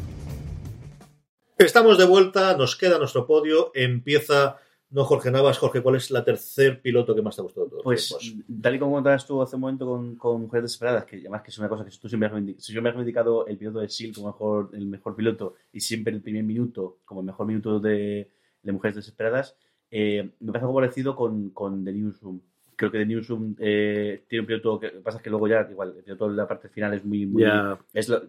Estamos 1.56 1.96
de 1.96 2.04
vuelta, 2.04 2.54
nos 2.58 2.76
queda 2.76 2.98
nuestro 2.98 3.26
podio, 3.26 3.70
empieza 3.74 4.56
no 4.94 5.04
Jorge 5.04 5.30
Navas. 5.32 5.58
Jorge, 5.58 5.82
¿cuál 5.82 5.96
es 5.96 6.10
la 6.12 6.24
tercer 6.24 6.80
piloto 6.80 7.16
que 7.16 7.20
más 7.20 7.34
te 7.34 7.42
ha 7.42 7.44
gustado 7.44 7.66
de 7.66 7.70
todos? 7.70 7.82
Pues, 7.82 8.16
tal 8.62 8.76
y 8.76 8.78
como 8.78 8.94
contabas 8.94 9.26
tú 9.26 9.42
hace 9.42 9.56
un 9.56 9.62
momento 9.62 9.86
con, 9.86 10.14
con 10.14 10.42
Mujeres 10.42 10.64
Desesperadas, 10.64 11.04
que 11.04 11.16
además 11.16 11.42
que 11.42 11.50
es 11.50 11.58
una 11.58 11.68
cosa 11.68 11.84
que 11.84 11.90
tú 11.90 12.08
siempre 12.08 12.26
has 12.26 12.32
reivindicado, 12.32 12.72
yo 12.72 12.80
me 12.80 12.88
has 12.88 12.94
reivindicado 12.94 13.46
el 13.48 13.58
piloto 13.58 13.80
de 13.80 13.88
SEAL 13.88 14.14
como 14.14 14.28
mejor, 14.28 14.70
el 14.72 14.86
mejor 14.86 15.16
piloto 15.16 15.56
y 15.72 15.80
siempre 15.80 16.14
el 16.14 16.22
primer 16.22 16.44
minuto 16.44 16.98
como 17.04 17.22
el 17.22 17.26
mejor 17.26 17.44
minuto 17.44 17.80
de, 17.80 18.30
de 18.62 18.72
Mujeres 18.72 18.94
Desesperadas, 18.94 19.56
eh, 19.90 20.30
me 20.38 20.52
pasa 20.52 20.64
algo 20.64 20.76
parecido 20.76 21.16
con, 21.16 21.50
con 21.50 21.84
The 21.84 21.92
Newsroom. 21.92 22.40
Creo 22.76 22.92
que 22.92 22.98
The 22.98 23.06
Newsroom 23.06 23.56
eh, 23.58 24.24
tiene 24.28 24.42
un 24.42 24.46
piloto 24.46 24.78
que 24.78 24.90
pasa 24.90 25.18
es 25.18 25.24
que 25.24 25.30
luego 25.30 25.48
ya, 25.48 25.66
igual, 25.68 25.94
el 25.96 26.04
piloto 26.04 26.28
de 26.28 26.36
la 26.36 26.46
parte 26.46 26.68
final 26.68 26.94
es 26.94 27.04
muy. 27.04 27.26
muy 27.26 27.44
es 27.92 28.08
lo, 28.08 28.22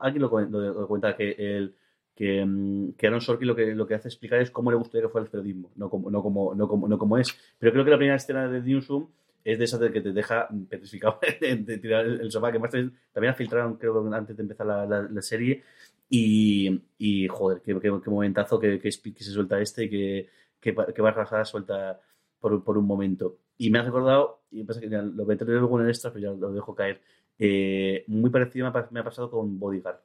alguien 0.00 0.22
lo, 0.22 0.72
lo, 0.72 0.88
cuenta 0.88 1.16
que 1.16 1.36
el 1.38 1.74
que, 2.20 2.44
mm, 2.44 2.92
que 2.98 3.06
Aaron 3.06 3.22
Sorkin 3.22 3.48
lo 3.48 3.56
que, 3.56 3.74
lo 3.74 3.86
que 3.86 3.94
hace 3.94 4.08
explicar 4.08 4.42
es 4.42 4.50
cómo 4.50 4.70
le 4.70 4.76
gustaría 4.76 5.06
que 5.06 5.10
fuera 5.10 5.24
el 5.24 5.30
periodismo, 5.30 5.70
no 5.76 5.88
como, 5.88 6.10
no 6.10 6.22
como, 6.22 6.54
no 6.54 6.68
como, 6.68 6.86
no 6.86 6.98
como 6.98 7.16
es. 7.16 7.34
Pero 7.58 7.72
creo 7.72 7.82
que 7.82 7.90
la 7.90 7.96
primera 7.96 8.16
escena 8.16 8.46
de 8.46 8.60
Newsroom 8.60 9.08
es 9.42 9.58
de 9.58 9.64
esas 9.64 9.80
de 9.80 9.90
que 9.90 10.02
te 10.02 10.12
deja 10.12 10.46
petrificado 10.68 11.18
de, 11.40 11.78
tirar 11.78 12.04
el, 12.04 12.30
sofá, 12.30 12.52
que 12.52 12.58
más 12.58 12.72
también 12.72 13.32
ha 13.32 13.32
filtrado, 13.32 13.78
creo 13.78 14.12
antes 14.12 14.36
de 14.36 14.42
empezar 14.42 14.66
la, 14.66 14.84
la, 14.84 15.22
serie. 15.22 15.62
Y, 16.10 16.82
y, 16.98 17.26
joder, 17.26 17.62
qué, 17.62 17.72
qué, 17.80 17.90
qué 18.04 18.10
momentazo 18.10 18.60
que, 18.60 18.78
que, 18.78 18.92
se 18.92 19.30
suelta 19.30 19.58
este 19.58 19.88
que, 19.88 20.28
que, 20.60 20.76
que 20.94 21.00
Barra 21.00 21.46
suelta 21.46 22.02
por, 22.38 22.62
por, 22.62 22.76
un 22.76 22.86
momento. 22.86 23.38
Y 23.56 23.70
me 23.70 23.78
ha 23.78 23.82
recordado, 23.82 24.42
y 24.50 24.62
pasa 24.64 24.80
que 24.80 24.88
lo 24.88 25.24
voy 25.24 25.36
a 25.36 25.38
tener 25.38 25.54
luego 25.54 25.78
en 25.78 25.86
el 25.86 25.90
extra, 25.90 26.12
pero 26.12 26.34
ya 26.34 26.38
lo 26.38 26.52
dejo 26.52 26.74
caer. 26.74 27.00
Eh, 27.38 28.04
muy 28.08 28.28
parecido 28.28 28.70
me 28.70 28.78
ha, 28.78 28.88
me 28.90 29.00
ha 29.00 29.04
pasado 29.04 29.30
con 29.30 29.58
Bodyguard 29.58 30.00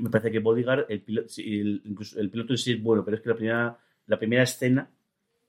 me 0.00 0.10
parece 0.10 0.30
que 0.30 0.38
Bodyguard, 0.38 0.86
el 0.88 1.00
piloto, 1.02 1.28
el, 1.38 1.82
incluso 1.84 2.18
el 2.18 2.30
piloto 2.30 2.52
en 2.52 2.58
sí 2.58 2.72
es 2.72 2.82
bueno, 2.82 3.04
pero 3.04 3.16
es 3.16 3.22
que 3.22 3.28
la 3.28 3.34
primera, 3.34 3.78
la 4.06 4.18
primera 4.18 4.42
escena 4.42 4.90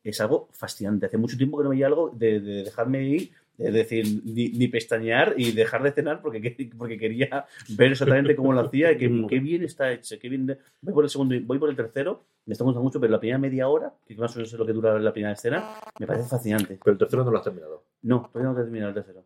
es 0.03 0.21
algo 0.21 0.49
fascinante. 0.51 1.05
Hace 1.05 1.17
mucho 1.17 1.37
tiempo 1.37 1.57
que 1.57 1.63
no 1.63 1.69
veía 1.69 1.87
algo 1.87 2.09
de, 2.09 2.39
dejarme 2.39 3.03
ir, 3.03 3.31
de 3.57 3.71
decir, 3.71 4.05
ni, 4.25 4.67
pestañear 4.67 5.35
y 5.37 5.51
dejar 5.51 5.83
de 5.83 5.91
cenar 5.91 6.21
porque, 6.21 6.71
porque 6.77 6.97
quería 6.97 7.45
ver 7.69 7.91
exactamente 7.91 8.35
cómo 8.35 8.53
lo 8.53 8.61
hacía 8.61 8.91
y 8.91 8.97
que, 8.97 9.25
qué 9.29 9.39
bien 9.39 9.63
está 9.63 9.91
hecho. 9.91 10.17
Qué 10.19 10.29
bien 10.29 10.57
voy 10.81 10.93
por 10.93 11.03
el 11.03 11.09
segundo, 11.09 11.35
voy 11.43 11.59
por 11.59 11.69
el 11.69 11.75
tercero, 11.75 12.23
me 12.45 12.53
está 12.53 12.63
gustando 12.63 12.83
mucho, 12.83 12.99
pero 12.99 13.11
la 13.11 13.19
primera 13.19 13.37
media 13.37 13.67
hora, 13.67 13.93
que 14.05 14.15
más 14.15 14.35
o 14.35 14.39
menos 14.39 14.51
es 14.51 14.59
lo 14.59 14.65
que 14.65 14.73
dura 14.73 14.97
la 14.99 15.13
primera 15.13 15.33
escena, 15.33 15.75
me 15.99 16.07
parece 16.07 16.27
fascinante. 16.27 16.79
Pero 16.83 16.93
el 16.93 16.97
tercero 16.97 17.23
no 17.23 17.31
lo 17.31 17.37
has 17.37 17.43
terminado. 17.43 17.83
No, 18.01 18.29
todavía 18.31 18.51
no 18.51 18.59
he 18.59 18.63
terminado 18.63 18.89
el 18.89 18.95
tercero. 18.95 19.23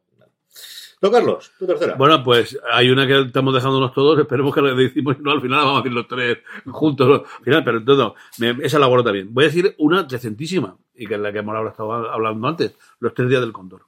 No, 1.01 1.11
Carlos, 1.11 1.51
tu 1.59 1.67
tercera. 1.67 1.95
Bueno, 1.95 2.23
pues 2.23 2.57
hay 2.71 2.89
una 2.89 3.05
que 3.05 3.21
estamos 3.21 3.53
dejándonos 3.53 3.93
todos, 3.93 4.19
esperemos 4.19 4.53
que 4.53 4.61
la 4.61 4.73
decimos, 4.73 5.19
no, 5.19 5.31
al 5.31 5.41
final 5.41 5.59
vamos 5.59 5.75
a 5.75 5.83
decir 5.83 5.93
los 5.93 6.07
tres 6.07 6.37
juntos, 6.65 7.23
al 7.37 7.43
final, 7.43 7.63
pero 7.63 7.83
todo, 7.83 8.15
esa 8.61 8.79
la 8.79 8.87
guardo 8.87 9.05
también. 9.05 9.33
Voy 9.33 9.43
a 9.43 9.47
decir 9.47 9.75
una 9.77 10.03
decentísima, 10.03 10.77
y 10.95 11.05
que 11.05 11.15
es 11.15 11.19
la 11.19 11.31
que 11.31 11.39
hemos 11.39 11.67
estado 11.67 11.93
hablando 11.93 12.47
antes, 12.47 12.75
Los 12.99 13.13
tres 13.13 13.29
días 13.29 13.41
del 13.41 13.51
cóndor. 13.51 13.81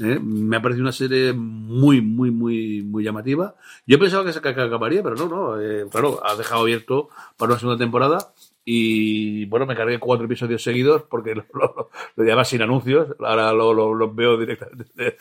¿Eh? 0.00 0.20
Me 0.22 0.56
ha 0.56 0.62
parecido 0.62 0.84
una 0.84 0.92
serie 0.92 1.32
muy, 1.32 2.00
muy, 2.00 2.30
muy, 2.30 2.82
muy 2.82 3.02
llamativa. 3.02 3.56
Yo 3.86 3.98
pensaba 3.98 4.24
que 4.24 4.32
se 4.32 4.38
acabaría, 4.38 5.02
pero 5.02 5.16
no, 5.16 5.28
no. 5.28 5.60
Eh, 5.60 5.86
claro, 5.90 6.20
ha 6.24 6.36
dejado 6.36 6.62
abierto 6.62 7.08
para 7.36 7.52
una 7.52 7.58
segunda 7.58 7.82
temporada 7.82 8.32
y 8.64 9.44
bueno, 9.46 9.66
me 9.66 9.76
cargué 9.76 9.98
cuatro 9.98 10.24
episodios 10.24 10.62
seguidos 10.62 11.02
porque 11.02 11.34
lo, 11.54 11.90
lo, 12.16 12.44
sin 12.44 12.62
anuncios. 12.62 13.14
Ahora 13.20 13.52
los 13.52 14.14
veo 14.14 14.38
directamente. 14.38 15.16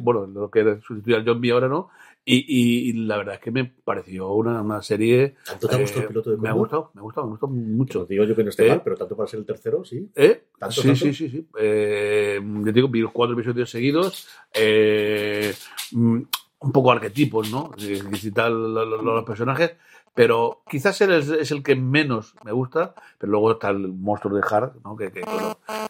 bueno, 0.00 0.26
lo 0.26 0.50
que 0.50 0.78
sustituye 0.80 1.16
al 1.16 1.24
John 1.26 1.40
B 1.40 1.50
ahora 1.50 1.68
no. 1.68 1.90
Y, 2.28 2.90
y, 2.90 2.92
la 2.92 3.18
verdad 3.18 3.34
es 3.34 3.40
que 3.40 3.52
me 3.52 3.64
pareció 3.64 4.32
una, 4.32 4.60
una 4.60 4.82
serie. 4.82 5.36
¿Tanto 5.44 5.68
te 5.68 5.76
ha 5.76 5.78
gustado 5.78 6.02
el 6.02 6.08
piloto 6.08 6.30
de 6.30 6.38
Me 6.38 6.48
ha 6.48 6.52
gustado, 6.52 6.90
me 6.94 7.00
ha 7.00 7.02
gustado, 7.02 7.26
me 7.28 7.30
gustó 7.30 7.46
mucho. 7.46 8.04
digo 8.04 8.24
yo 8.24 8.34
que 8.34 8.42
no 8.42 8.50
esté 8.50 8.66
¿Eh? 8.66 8.70
mal, 8.70 8.82
pero 8.82 8.96
tanto 8.96 9.16
para 9.16 9.28
ser 9.28 9.38
el 9.38 9.46
tercero, 9.46 9.84
sí. 9.84 10.10
¿Eh? 10.16 10.46
sí, 10.70 10.96
sí, 10.96 11.14
sí, 11.14 11.28
sí, 11.28 11.48
eh, 11.56 12.40
yo 12.42 12.72
digo, 12.72 12.88
vi 12.88 13.00
los 13.00 13.12
cuatro 13.12 13.34
episodios 13.34 13.70
seguidos. 13.70 14.26
Eh, 14.52 15.54
mm, 15.92 16.22
un 16.58 16.72
poco 16.72 16.90
arquetipos, 16.90 17.48
¿no? 17.52 17.70
Visitar 18.10 18.50
los 18.50 19.24
personajes 19.24 19.76
pero 20.16 20.62
quizás 20.66 20.98
él 21.02 21.12
es, 21.12 21.50
el 21.50 21.62
que 21.62 21.76
menos 21.76 22.34
me 22.42 22.50
gusta, 22.50 22.94
pero 23.18 23.32
luego 23.32 23.52
está 23.52 23.68
el 23.68 23.88
monstruo 23.88 24.34
de 24.34 24.42
Hart, 24.50 24.76
¿no? 24.82 24.96
Que, 24.96 25.12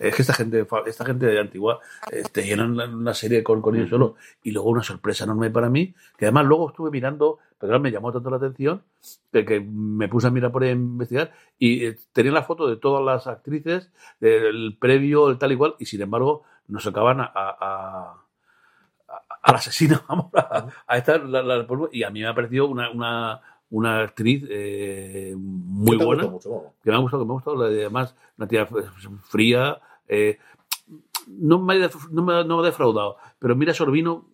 es 0.01 0.15
que 0.17 0.23
esta 0.23 0.35
gente, 0.35 0.67
esta 0.87 1.05
gente 1.05 1.27
de 1.27 1.39
antigua 1.39 1.79
eh, 2.11 2.25
te 2.33 2.43
llenan 2.43 2.77
una 2.93 3.15
serie 3.15 3.45
con, 3.45 3.63
con 3.63 3.77
ellos 3.77 3.89
solo. 3.89 4.17
Y 4.43 4.51
luego 4.51 4.71
una 4.71 4.83
sorpresa 4.83 5.23
enorme 5.23 5.51
para 5.51 5.71
mí, 5.71 5.95
que 6.19 6.25
además 6.25 6.45
luego 6.47 6.71
estuve 6.71 6.91
mirando, 6.91 7.39
pero 7.57 7.79
me 7.79 7.93
llamó 7.93 8.13
tanto 8.13 8.29
la 8.29 8.39
atención, 8.39 8.83
que, 9.31 9.61
me 9.61 10.09
puse 10.09 10.27
a 10.27 10.31
mirar 10.31 10.51
por 10.51 10.65
ahí 10.65 10.71
a 10.71 10.73
investigar, 10.73 11.33
y 11.57 11.87
eh, 11.87 11.97
tenía 12.13 12.33
la 12.33 12.43
foto 12.43 12.67
de 12.67 12.79
todas 12.79 13.05
las 13.05 13.29
actrices, 13.29 13.93
del 14.19 14.77
previo, 14.77 15.29
el 15.29 15.39
tal 15.39 15.53
y 15.53 15.57
cual, 15.57 15.77
y 15.79 15.87
sin 15.87 16.03
embargo 16.03 16.43
nos 16.67 16.83
sacaban 16.83 17.21
a, 17.21 17.31
a 17.33 18.27
al 19.47 19.55
asesino, 19.55 20.03
vamos, 20.09 20.27
a, 20.35 20.67
a 20.85 20.99
esta, 20.99 21.21
y 21.93 22.03
a 22.03 22.11
mí 22.11 22.21
me 22.21 22.27
ha 22.27 22.35
parecido 22.35 22.67
una, 22.67 22.91
una, 22.91 23.41
una 23.71 24.01
actriz 24.01 24.45
eh, 24.49 25.35
muy 25.37 25.97
buena. 25.97 26.23
que 26.23 26.29
me 26.29 26.95
ha 26.95 26.99
gustado, 26.99 27.23
que 27.23 27.27
me 27.27 27.33
ha 27.33 27.35
gustado. 27.35 27.65
Además, 27.65 28.15
una 28.39 28.49
tía 28.49 28.69
fría. 29.25 29.79
Eh, 30.09 30.39
no, 31.27 31.61
me 31.61 31.75
ha, 31.75 31.91
no, 32.11 32.23
me, 32.23 32.45
no, 32.45 32.57
me, 32.57 32.63
ha 32.63 32.67
defraudado. 32.67 33.17
Pero 33.39 33.57
mira, 33.57 33.75
Sorbino 33.75 34.27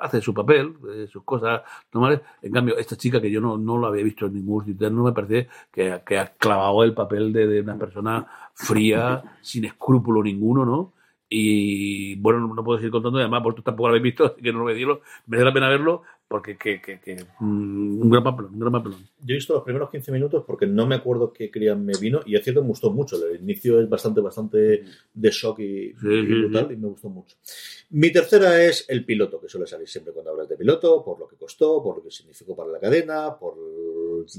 hace 0.00 0.20
su 0.20 0.34
papel, 0.34 0.74
eh, 0.94 1.06
sus 1.10 1.24
cosas 1.24 1.62
normales. 1.92 2.20
En 2.42 2.52
cambio, 2.52 2.76
esta 2.76 2.96
chica 2.96 3.20
que 3.20 3.30
yo 3.30 3.40
no, 3.40 3.56
no 3.56 3.78
lo 3.78 3.86
había 3.86 4.04
visto 4.04 4.26
en 4.26 4.34
ningún 4.34 4.64
sitio, 4.64 4.90
no 4.90 5.04
me 5.04 5.12
parece 5.12 5.48
que, 5.72 6.02
que 6.06 6.18
ha 6.18 6.32
clavado 6.34 6.84
el 6.84 6.94
papel 6.94 7.32
de, 7.32 7.46
de 7.46 7.60
una 7.60 7.78
persona 7.78 8.26
fría, 8.54 9.22
sin 9.42 9.64
escrúpulo 9.64 10.22
ninguno, 10.22 10.64
¿no? 10.64 10.92
Y 11.28 12.14
bueno, 12.16 12.46
no 12.46 12.62
puedo 12.62 12.78
seguir 12.78 12.92
contando, 12.92 13.18
además, 13.18 13.42
tú 13.56 13.62
tampoco 13.62 13.88
lo 13.88 13.94
habéis 13.94 14.04
visto, 14.04 14.26
así 14.26 14.40
que 14.40 14.52
no 14.52 14.58
lo 14.58 14.64
voy 14.64 14.72
a 14.72 14.74
decirlo. 14.74 15.00
Merece 15.26 15.44
la 15.44 15.52
pena 15.52 15.68
verlo, 15.68 16.02
porque 16.34 16.56
que, 16.56 16.82
que, 16.82 16.98
que 16.98 17.14
mm, 17.38 18.02
un 18.02 18.10
gran 18.10 18.24
papelón, 18.24 18.54
un 18.54 18.58
gran 18.58 18.72
papelón. 18.72 18.98
Yo 19.20 19.34
he 19.34 19.36
visto 19.36 19.54
los 19.54 19.62
primeros 19.62 19.88
15 19.88 20.10
minutos 20.10 20.42
porque 20.44 20.66
no 20.66 20.84
me 20.84 20.96
acuerdo 20.96 21.32
qué 21.32 21.48
querían 21.48 21.86
me 21.86 21.92
vino 21.96 22.22
y 22.26 22.34
es 22.34 22.42
cierto 22.42 22.60
me 22.60 22.66
gustó 22.66 22.90
mucho. 22.90 23.24
El 23.24 23.40
inicio 23.40 23.80
es 23.80 23.88
bastante, 23.88 24.20
bastante 24.20 24.82
de 25.14 25.30
shock 25.30 25.60
y, 25.60 25.92
brutal 25.92 26.72
y 26.72 26.76
me 26.76 26.88
gustó 26.88 27.08
mucho. 27.08 27.36
Mi 27.90 28.10
tercera 28.10 28.60
es 28.64 28.84
el 28.88 29.04
piloto, 29.04 29.40
que 29.40 29.48
suele 29.48 29.68
salir 29.68 29.86
siempre 29.86 30.12
cuando 30.12 30.32
hablas 30.32 30.48
de 30.48 30.56
piloto, 30.56 31.04
por 31.04 31.20
lo 31.20 31.28
que 31.28 31.36
costó, 31.36 31.80
por 31.80 31.98
lo 31.98 32.02
que 32.02 32.10
significó 32.10 32.56
para 32.56 32.72
la 32.72 32.80
cadena, 32.80 33.38
por 33.38 33.54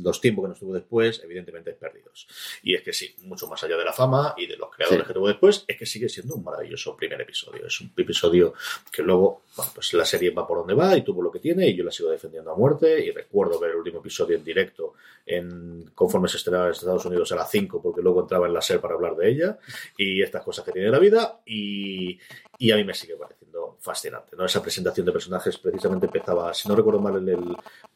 los 0.04 0.22
tiempos 0.22 0.44
que 0.46 0.50
nos 0.50 0.60
tuvo 0.60 0.74
después, 0.74 1.22
evidentemente 1.24 1.72
perdidos. 1.74 2.28
Y 2.64 2.76
es 2.76 2.82
que 2.84 2.94
sí, 2.94 3.14
mucho 3.24 3.48
más 3.48 3.64
allá 3.64 3.78
de 3.78 3.86
la 3.86 3.94
fama 3.94 4.34
y 4.38 4.48
de 4.48 4.58
los 4.58 4.70
creadores 4.76 5.06
que 5.08 5.14
tuvo 5.14 5.28
después, 5.28 5.64
es 5.68 5.78
que 5.78 5.86
sigue 5.86 6.10
siendo 6.10 6.36
un 6.36 6.44
maravilloso 6.44 6.96
primer 6.96 7.20
episodio. 7.22 7.66
Es 7.68 7.80
un 7.82 7.92
episodio 7.98 8.54
que 8.92 9.02
luego, 9.04 9.42
bueno, 9.56 9.72
pues 9.76 9.94
la 9.94 10.06
serie 10.06 10.32
va 10.32 10.48
por 10.48 10.60
donde 10.60 10.74
va 10.74 10.96
y 10.98 11.04
tuvo 11.04 11.22
lo 11.22 11.32
que 11.32 11.40
tiene 11.40 11.68
y 11.68 11.76
yo 11.76 11.84
la 11.84 11.92
sigo 11.92 12.10
defendiendo 12.10 12.52
a 12.52 12.56
muerte 12.56 13.04
y 13.06 13.12
recuerdo 13.12 13.60
ver 13.60 13.72
el 13.72 13.78
último 13.78 14.00
episodio 14.00 14.38
en 14.38 14.44
directo 14.44 14.94
en 15.26 15.90
conforme 15.96 16.28
se 16.28 16.38
estrenaba 16.38 16.66
en 16.68 16.72
Estados 16.74 17.06
Unidos 17.06 17.32
a 17.32 17.36
las 17.36 17.50
5 17.50 17.82
porque 17.82 18.02
luego 18.02 18.22
entraba 18.22 18.46
en 18.48 18.54
la 18.54 18.62
SER 18.62 18.80
para 18.80 18.94
hablar 18.94 19.16
de 19.16 19.30
ella 19.30 19.58
y 19.98 20.22
estas 20.22 20.44
cosas 20.44 20.64
que 20.64 20.72
tiene 20.72 20.90
la 20.90 21.00
vida 21.00 21.40
y, 21.46 22.20
y 22.60 22.72
a 22.72 22.76
mí 22.76 22.84
me 22.84 22.94
sigue 22.94 23.16
pareciendo 23.16 23.78
fascinante. 23.80 24.36
¿no? 24.36 24.46
Esa 24.46 24.62
presentación 24.62 25.06
de 25.06 25.12
personajes 25.12 25.58
precisamente 25.58 26.06
empezaba, 26.06 26.54
si 26.54 26.68
no 26.70 26.76
recuerdo 26.76 27.00
mal, 27.00 27.16
el, 27.16 27.30
el- 27.30 27.56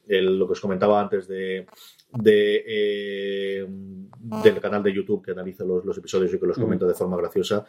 el- 0.10 0.38
lo 0.38 0.46
que 0.48 0.54
os 0.54 0.60
comentaba 0.62 1.00
antes 1.00 1.28
de, 1.28 1.66
de, 2.12 2.64
eh, 2.68 3.66
del 4.44 4.60
canal 4.60 4.84
de 4.84 4.94
YouTube 4.94 5.24
que 5.24 5.32
analiza 5.32 5.64
los, 5.64 5.86
los 5.86 5.98
episodios 5.98 6.34
y 6.34 6.40
que 6.40 6.46
los 6.48 6.58
Mm. 6.58 6.62
comenta 6.62 6.86
de 6.86 6.94
forma 6.94 7.16
graciosa. 7.18 7.66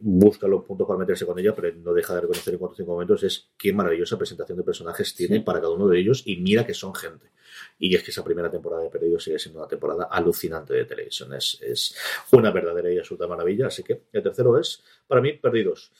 Busca 0.00 0.46
los 0.48 0.64
puntos 0.64 0.86
para 0.86 0.98
meterse 0.98 1.24
con 1.24 1.38
ella, 1.38 1.54
pero 1.54 1.72
no 1.76 1.94
deja 1.94 2.14
de 2.14 2.20
reconocer 2.22 2.52
en 2.54 2.58
cuatro 2.58 2.74
o 2.74 2.76
cinco 2.76 2.92
momentos 2.92 3.22
es 3.22 3.50
qué 3.56 3.72
maravillosa 3.72 4.18
presentación 4.18 4.58
de 4.58 4.64
personajes 4.64 5.14
tiene 5.14 5.36
Sí. 5.36 5.42
para 5.42 5.60
cada 5.60 5.72
uno 5.72 5.86
de 5.88 5.98
ellos 5.98 6.22
y 6.26 6.36
mira 6.36 6.66
que 6.66 6.74
son 6.74 6.94
gente. 6.94 7.30
Y 7.78 7.94
es 7.94 8.02
que 8.02 8.10
esa 8.10 8.24
primera 8.24 8.50
temporada 8.50 8.82
de 8.82 8.90
Perdidos 8.90 9.24
sigue 9.24 9.38
siendo 9.38 9.60
una 9.60 9.68
temporada 9.68 10.04
alucinante 10.10 10.74
de 10.74 10.84
televisión. 10.84 11.32
Es, 11.34 11.58
es 11.62 11.96
una 12.32 12.50
verdadera 12.50 12.90
y 12.92 12.98
absoluta 12.98 13.26
maravilla. 13.26 13.68
Así 13.68 13.82
que 13.82 14.02
el 14.12 14.22
tercero 14.22 14.58
es, 14.58 14.82
para 15.06 15.20
mí, 15.20 15.32
Perdidos. 15.34 15.90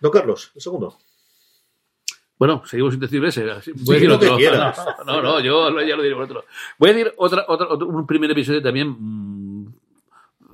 Don 0.00 0.12
Carlos, 0.12 0.52
el 0.54 0.60
segundo. 0.62 0.96
Bueno, 2.38 2.62
seguimos 2.66 2.92
sin 2.94 3.00
decir 3.00 3.24
ese. 3.24 3.44
Voy 3.44 3.50
a 3.50 3.98
decir 3.98 4.10
otro. 4.10 4.36
No, 5.06 5.22
no, 5.22 5.40
yo 5.40 5.70
ya 5.80 5.96
lo 5.96 6.02
diré 6.02 6.14
por 6.14 6.24
otro. 6.24 6.44
Voy 6.78 6.90
a 6.90 6.92
decir 6.92 7.14
otra, 7.16 7.44
otra, 7.48 7.66
otro- 7.68 7.86
un 7.88 8.06
primer 8.06 8.30
episodio 8.30 8.60
también 8.62 8.88
mm, 8.98 9.66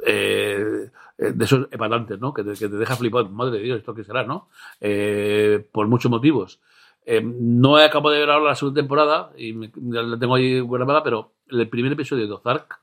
eh, 0.07 0.89
de 1.19 1.45
esos 1.45 1.69
epatantes, 1.71 2.19
¿no? 2.21 2.33
Que 2.35 2.43
te, 2.45 2.53
que 2.53 2.69
te 2.69 2.77
deja 2.77 2.97
flipado. 2.97 3.29
Madre 3.29 3.59
de 3.59 3.65
Dios, 3.65 3.79
¿esto 3.79 3.95
qué 3.95 4.05
será, 4.05 4.25
no? 4.25 4.49
Eh, 4.81 5.65
por 5.73 5.87
muchos 5.89 6.11
motivos. 6.11 6.61
Eh, 7.05 7.21
no 7.23 7.79
he 7.79 7.85
acabado 7.85 8.11
de 8.15 8.21
ver 8.21 8.31
ahora 8.31 8.51
la 8.51 8.55
segunda 8.55 8.81
temporada 8.81 9.31
y 9.37 9.53
me- 9.53 9.73
la 9.91 10.19
tengo 10.19 10.35
ahí 10.37 10.61
grabada, 10.61 11.03
pero 11.03 11.33
el 11.49 11.69
primer 11.69 11.93
episodio 11.93 12.27
de 12.27 12.33
Ozark, 12.33 12.79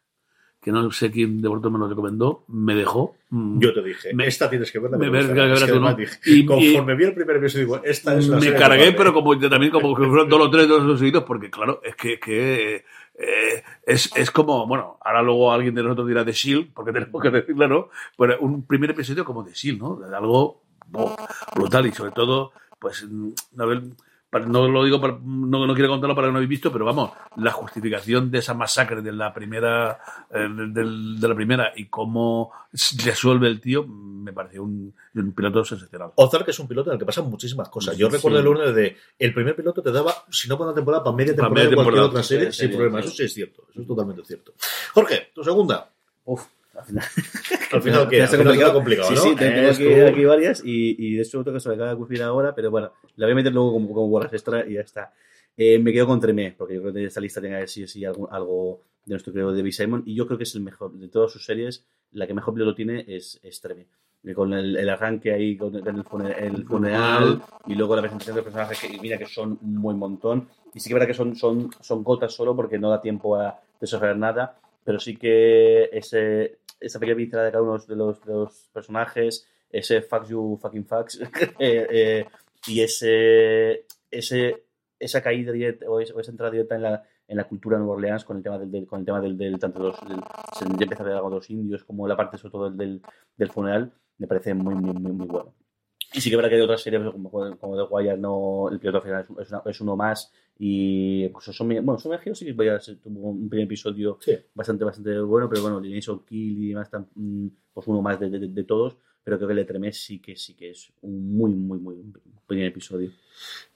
que 0.62 0.72
no 0.72 0.92
sé 0.92 1.10
quién 1.10 1.42
de 1.42 1.48
vosotros 1.48 1.72
me 1.74 1.80
lo 1.80 1.88
recomendó, 1.88 2.44
me 2.50 2.76
dejó. 2.76 3.16
mm, 3.30 3.60
Yo 3.60 3.74
te 3.74 3.82
dije, 3.82 4.14
me- 4.14 4.28
esta 4.28 4.50
tienes 4.50 4.72
que 4.72 4.80
verla. 4.80 4.98
me- 4.98 5.08
gusta. 5.10 5.34
que 5.34 5.54
Es 5.54 5.64
que 5.64 5.80
¿no? 5.80 5.94
dije, 5.94 6.20
Y- 6.26 6.46
conforme 6.46 6.96
vi 6.96 7.04
el 7.06 7.14
primer 7.14 7.38
episodio, 7.38 7.66
digo, 7.66 7.82
esta 7.84 8.18
es 8.18 8.28
una 8.28 8.40
me 8.40 8.54
cargué, 8.54 8.92
pero 8.92 9.14
como 9.14 9.38
también 9.40 9.72
como 9.72 9.96
que 9.96 10.06
fueron 10.06 10.28
todos 10.28 10.44
los 10.44 10.52
tres 10.52 10.68
todos 10.68 10.84
los 10.84 11.00
seguidos, 11.00 11.24
porque 11.24 11.50
claro, 11.50 11.80
es 11.84 11.96
que, 11.96 12.20
que, 12.20 12.84
eh, 13.22 13.64
es, 13.86 14.10
es 14.16 14.32
como, 14.32 14.66
bueno, 14.68 14.98
ahora 15.02 15.22
luego 15.22 15.52
alguien 15.52 15.76
de 15.76 15.84
nosotros 15.84 16.08
dirá 16.08 16.24
de 16.24 16.32
Shield, 16.34 16.74
porque 16.74 16.92
tenemos 16.92 17.22
que 17.22 17.30
decirlo, 17.30 17.68
¿no? 17.68 17.90
Pero 18.18 18.40
un 18.42 18.66
primer 18.66 18.92
episodio 18.92 19.24
como 19.26 19.44
de 19.44 19.54
Shield, 19.54 19.80
¿no? 19.82 19.96
De 19.96 20.14
algo 20.16 20.62
oh, 20.94 21.16
brutal 21.56 21.86
y 21.86 21.92
sobre 21.94 22.12
todo, 22.12 22.52
pues, 22.80 23.06
mm, 23.10 23.30
ver, 23.66 23.82
para- 24.30 24.46
no 24.46 24.68
lo 24.68 24.84
digo, 24.84 25.02
para- 25.02 25.18
no, 25.24 25.66
no 25.66 25.74
quiero 25.74 25.90
contarlo 25.90 26.16
para 26.16 26.28
que 26.28 26.32
no 26.32 26.38
habéis 26.38 26.50
visto, 26.50 26.72
pero 26.72 26.86
vamos, 26.86 27.12
la 27.38 27.52
justificación 27.52 28.30
de 28.30 28.40
esa 28.40 28.54
masacre 28.54 29.02
de 29.02 29.12
la 29.12 29.34
primera, 29.34 30.00
eh, 30.32 30.48
de 30.50 31.28
la 31.28 31.36
primera 31.36 31.72
y 31.76 31.86
cómo 31.86 32.52
resuelve 33.04 33.48
el 33.48 33.60
tío, 33.60 33.86
me 33.88 34.32
pareció 34.34 34.64
un, 34.64 34.94
un 35.16 35.32
piloto 35.34 35.66
sensacional. 35.66 36.12
Ozark 36.16 36.48
es 36.50 36.60
un 36.60 36.68
piloto 36.68 36.90
en 36.92 36.94
el 36.96 37.00
que 37.00 37.06
pasan 37.06 37.30
muchísimas 37.30 37.70
cosas. 37.70 37.98
Yo 37.98 38.08
Sí. 38.10 38.16
recuerdo 38.18 38.40
el 38.40 38.46
lunes 38.46 38.76
de 38.76 38.96
el 39.18 39.34
primer 39.34 39.56
piloto 39.56 39.82
te 39.82 39.92
daba, 39.92 40.14
si 40.30 40.48
no 40.48 40.58
para 40.58 40.70
una 40.72 40.76
temporada, 40.76 41.04
para 41.04 41.16
media 41.16 41.34
Para 41.36 41.48
temporada 41.48 41.66
media 41.66 41.70
de 41.70 41.76
cualquier 41.76 41.94
temporada. 41.96 42.10
otra 42.10 42.24
serie, 42.24 42.52
Sí, 42.52 42.60
sin 42.60 42.70
sí, 42.70 42.76
problema. 42.76 43.02
sí. 43.02 43.08
Eso 43.08 43.18
sí 43.18 43.24
es 43.24 43.34
cierto. 43.34 43.64
Eso 43.72 43.82
es 43.82 43.88
totalmente 43.88 44.24
cierto. 44.26 44.54
Jorge, 44.94 45.32
tu 45.34 45.44
segunda. 45.44 45.90
Uf, 46.26 46.46
al 46.78 46.86
final. 46.86 47.06
Al 47.72 47.82
final. 47.82 48.10
Ya 48.12 48.24
Al 48.24 48.30
final 48.30 48.74
complicado. 48.74 49.08
Sí, 49.10 49.16
¿no? 49.16 49.22
sí, 49.22 49.36
te- 49.36 49.50
tengo 49.52 49.70
aquí, 49.70 49.94
aquí 50.02 50.26
varias 50.26 50.62
y, 50.64 50.96
y 50.98 51.16
de 51.16 51.22
hecho 51.24 51.40
otro 51.40 51.54
que 51.54 51.60
se 51.60 51.70
me 51.70 51.76
acaba 51.76 51.90
de 51.90 51.96
ocurrir 51.96 52.22
ahora, 52.24 52.54
pero 52.56 52.72
bueno, 52.72 52.92
la 53.16 53.26
voy 53.26 53.34
a 53.34 53.36
meter 53.36 53.54
luego 53.54 53.74
como, 53.74 53.88
como 53.94 54.08
bolas 54.08 54.32
extra 54.34 54.66
y 54.68 54.74
ya 54.74 54.82
está. 54.82 55.14
Eh, 55.58 55.78
me 55.80 55.92
quedo 55.92 56.08
con 56.08 56.20
Tremé, 56.22 56.56
porque 56.58 56.76
yo 56.76 56.82
creo 56.82 56.94
que 56.94 57.04
esta 57.06 57.20
lista 57.20 57.42
que 57.42 57.54
haber 57.54 57.68
sí 57.70 57.84
o 57.84 57.88
sí 57.88 58.06
algo, 58.06 58.32
algo 58.32 58.82
de 59.06 59.14
nuestro 59.14 59.34
querido 59.34 59.54
David 59.54 59.72
Simon 59.72 60.04
y 60.06 60.16
yo 60.16 60.26
creo 60.26 60.38
que 60.38 60.44
es 60.44 60.56
el 60.56 60.62
mejor, 60.62 60.94
de 60.94 61.08
todas 61.10 61.32
sus 61.32 61.44
series, 61.46 61.86
la 62.12 62.26
que 62.28 62.34
mejor 62.34 62.54
piloto 62.54 62.76
tiene 62.76 63.04
es, 63.08 63.40
es 63.44 63.60
Tremé. 63.62 63.88
Y 64.24 64.34
Con 64.34 64.54
el, 64.54 64.76
el 64.76 64.90
arranque 64.90 65.32
ahí, 65.34 65.56
con 65.58 65.74
el, 65.76 66.04
fune- 66.04 66.36
el 66.38 66.66
funeral 66.66 67.42
y 67.68 67.76
luego 67.76 67.96
la 67.96 68.02
presentación 68.02 68.36
de 68.36 68.42
los 68.42 68.46
personajes, 68.52 68.80
que 68.80 68.98
mira 69.02 69.18
que 69.18 69.26
son 69.26 69.58
un 69.62 69.82
buen 69.82 69.98
montón. 69.98 70.50
Y 70.74 70.80
sí 70.82 70.90
que 70.90 70.94
es 70.94 70.94
verdad 70.96 71.08
que 71.08 71.14
son, 71.14 71.36
son, 71.38 71.70
son 71.80 72.04
gotas 72.04 72.34
solo 72.34 72.54
porque 72.56 72.78
no 72.78 72.90
da 72.90 73.02
tiempo 73.02 73.36
a 73.38 73.60
desarrollar 73.80 74.18
nada, 74.18 74.60
pero 74.90 75.00
sí 75.00 75.16
que 75.18 75.84
ese, 75.94 76.58
esa 76.80 76.98
pequeña 77.00 77.16
pincelada 77.18 77.46
de 77.46 77.52
cada 77.52 77.64
uno 77.64 77.78
de 77.78 77.96
los, 77.96 78.26
de 78.26 78.34
los 78.34 78.70
personajes, 78.74 79.48
ese 79.70 80.02
fuck 80.02 80.26
you 80.28 80.58
fucking 80.60 80.84
facts, 80.88 81.20
eh, 81.60 81.88
eh, 81.92 82.26
y 82.66 82.82
ese, 82.82 83.86
ese, 84.10 84.64
esa 84.98 85.22
caída 85.22 85.52
directa 85.52 85.86
o, 85.88 86.00
es- 86.00 86.12
o 86.12 86.20
esa 86.20 86.32
entrada 86.32 86.52
directa 86.52 86.74
en 86.76 86.82
la, 86.82 87.04
en 87.28 87.38
la 87.38 87.44
cultura 87.44 87.78
de 87.78 87.82
Nueva 87.84 87.98
Orleans 87.98 88.24
con 88.26 88.38
el 88.38 88.42
tema 88.44 88.58
del, 88.58 88.72
del- 88.72 88.88
con 88.88 89.00
el 89.02 89.06
tema 89.06 89.22
del, 89.22 89.38
del- 89.38 89.60
tanto 89.60 89.78
los, 89.80 90.00
del, 90.08 90.20
se 90.58 90.66
empieza 90.66 91.04
a 91.04 91.06
ver 91.06 91.14
algo 91.18 91.30
de 91.30 91.36
los 91.36 91.50
indios 91.52 91.84
como 91.84 92.08
la 92.08 92.18
parte 92.18 92.40
sobre 92.40 92.52
todo 92.52 92.72
del, 92.72 93.00
del, 93.38 93.52
funeral, 93.52 93.92
me 94.18 94.26
parece 94.26 94.56
muy, 94.56 94.74
muy, 94.74 94.94
muy, 94.94 95.12
muy 95.12 95.28
bueno. 95.28 95.54
Y 96.14 96.22
sí 96.22 96.32
que 96.32 96.36
verdad 96.36 96.50
que 96.50 96.56
hay 96.56 96.62
otras 96.62 96.82
series 96.82 97.04
pues, 97.04 97.14
como, 97.14 97.30
como 97.60 97.78
The 97.78 97.94
Wire, 97.94 98.18
no, 98.18 98.70
el 98.72 98.80
piloto 98.80 99.02
final 99.02 99.28
es 99.40 99.52
una- 99.52 99.62
es 99.68 99.82
uno 99.82 99.96
más. 99.96 100.34
Y 100.62 101.28
pues 101.30 101.46
son, 101.46 101.70
bueno, 101.70 101.98
son 101.98 102.12
sí 102.36 102.46
que 102.46 102.52
voy 102.54 102.68
a 102.68 102.80
ser- 102.80 102.98
tuvo 103.00 103.30
un 103.32 103.50
primer 103.50 103.66
episodio 103.66 104.20
bastante, 104.54 104.84
bastante 104.84 105.18
bueno, 105.22 105.50
pero 105.50 105.62
bueno, 105.62 105.82
Jason 105.84 106.26
Kill 106.26 106.64
y 106.66 106.70
demás, 106.70 106.90
mm, 107.16 107.48
pues 107.74 107.88
uno 107.88 108.02
más 108.02 108.20
de, 108.20 108.30
de- 108.30 108.48
de 108.50 108.64
todos. 108.66 108.98
Pero 109.24 109.38
creo 109.38 109.48
que 109.48 109.54
el 109.54 109.58
de 109.60 109.66
Tremés 109.66 110.04
sí 110.04 110.20
que 110.20 110.36
sí 110.36 110.56
que 110.56 110.72
es 110.72 110.92
un 111.02 111.36
muy, 111.38 111.52
muy, 111.54 111.80
muy 111.80 111.96
buen 111.96 112.14
primer 112.48 112.68
episodio. 112.68 113.12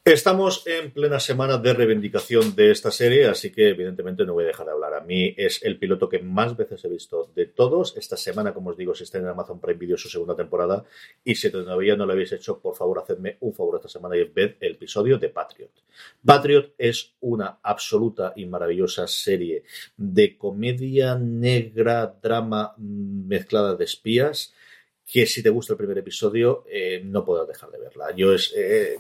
Estamos 0.05 0.67
en 0.67 0.91
plena 0.91 1.17
semana 1.17 1.57
de 1.57 1.73
reivindicación 1.73 2.57
de 2.57 2.71
esta 2.71 2.91
serie, 2.91 3.25
así 3.29 3.53
que 3.53 3.69
evidentemente 3.69 4.25
no 4.25 4.33
voy 4.33 4.43
a 4.43 4.47
dejar 4.47 4.65
de 4.65 4.73
hablar. 4.73 4.95
A 4.95 4.99
mí 4.99 5.33
es 5.37 5.63
el 5.63 5.79
piloto 5.79 6.09
que 6.09 6.19
más 6.19 6.57
veces 6.57 6.83
he 6.83 6.89
visto 6.89 7.31
de 7.33 7.45
todos. 7.45 7.95
Esta 7.95 8.17
semana, 8.17 8.53
como 8.53 8.71
os 8.71 8.75
digo, 8.75 8.93
se 8.93 9.05
está 9.05 9.19
en 9.19 9.27
Amazon 9.27 9.61
Prime 9.61 9.79
Video 9.79 9.97
su 9.97 10.09
segunda 10.09 10.35
temporada. 10.35 10.83
Y 11.23 11.35
si 11.35 11.49
todavía 11.49 11.95
no 11.95 12.05
lo 12.05 12.11
habéis 12.11 12.33
hecho, 12.33 12.59
por 12.59 12.75
favor, 12.75 12.99
hacedme 12.99 13.37
un 13.39 13.53
favor 13.53 13.77
esta 13.77 13.87
semana 13.87 14.17
y 14.17 14.25
ved 14.25 14.55
el 14.59 14.73
episodio 14.73 15.17
de 15.17 15.29
Patriot. 15.29 15.71
Patriot 16.25 16.73
es 16.77 17.13
una 17.21 17.59
absoluta 17.63 18.33
y 18.35 18.45
maravillosa 18.45 19.07
serie 19.07 19.63
de 19.95 20.37
comedia 20.37 21.15
negra, 21.15 22.13
drama 22.21 22.73
mm, 22.75 23.25
mezclada 23.25 23.77
de 23.77 23.85
espías 23.85 24.53
que 25.05 25.25
si 25.25 25.43
te 25.43 25.49
gusta 25.49 25.73
el 25.73 25.77
primer 25.77 25.97
episodio 25.97 26.63
eh, 26.69 27.01
no 27.03 27.25
podrás 27.25 27.47
dejar 27.47 27.69
de 27.71 27.79
verla. 27.79 28.15
Yo 28.15 28.33
es, 28.33 28.53
eh, 28.55 28.97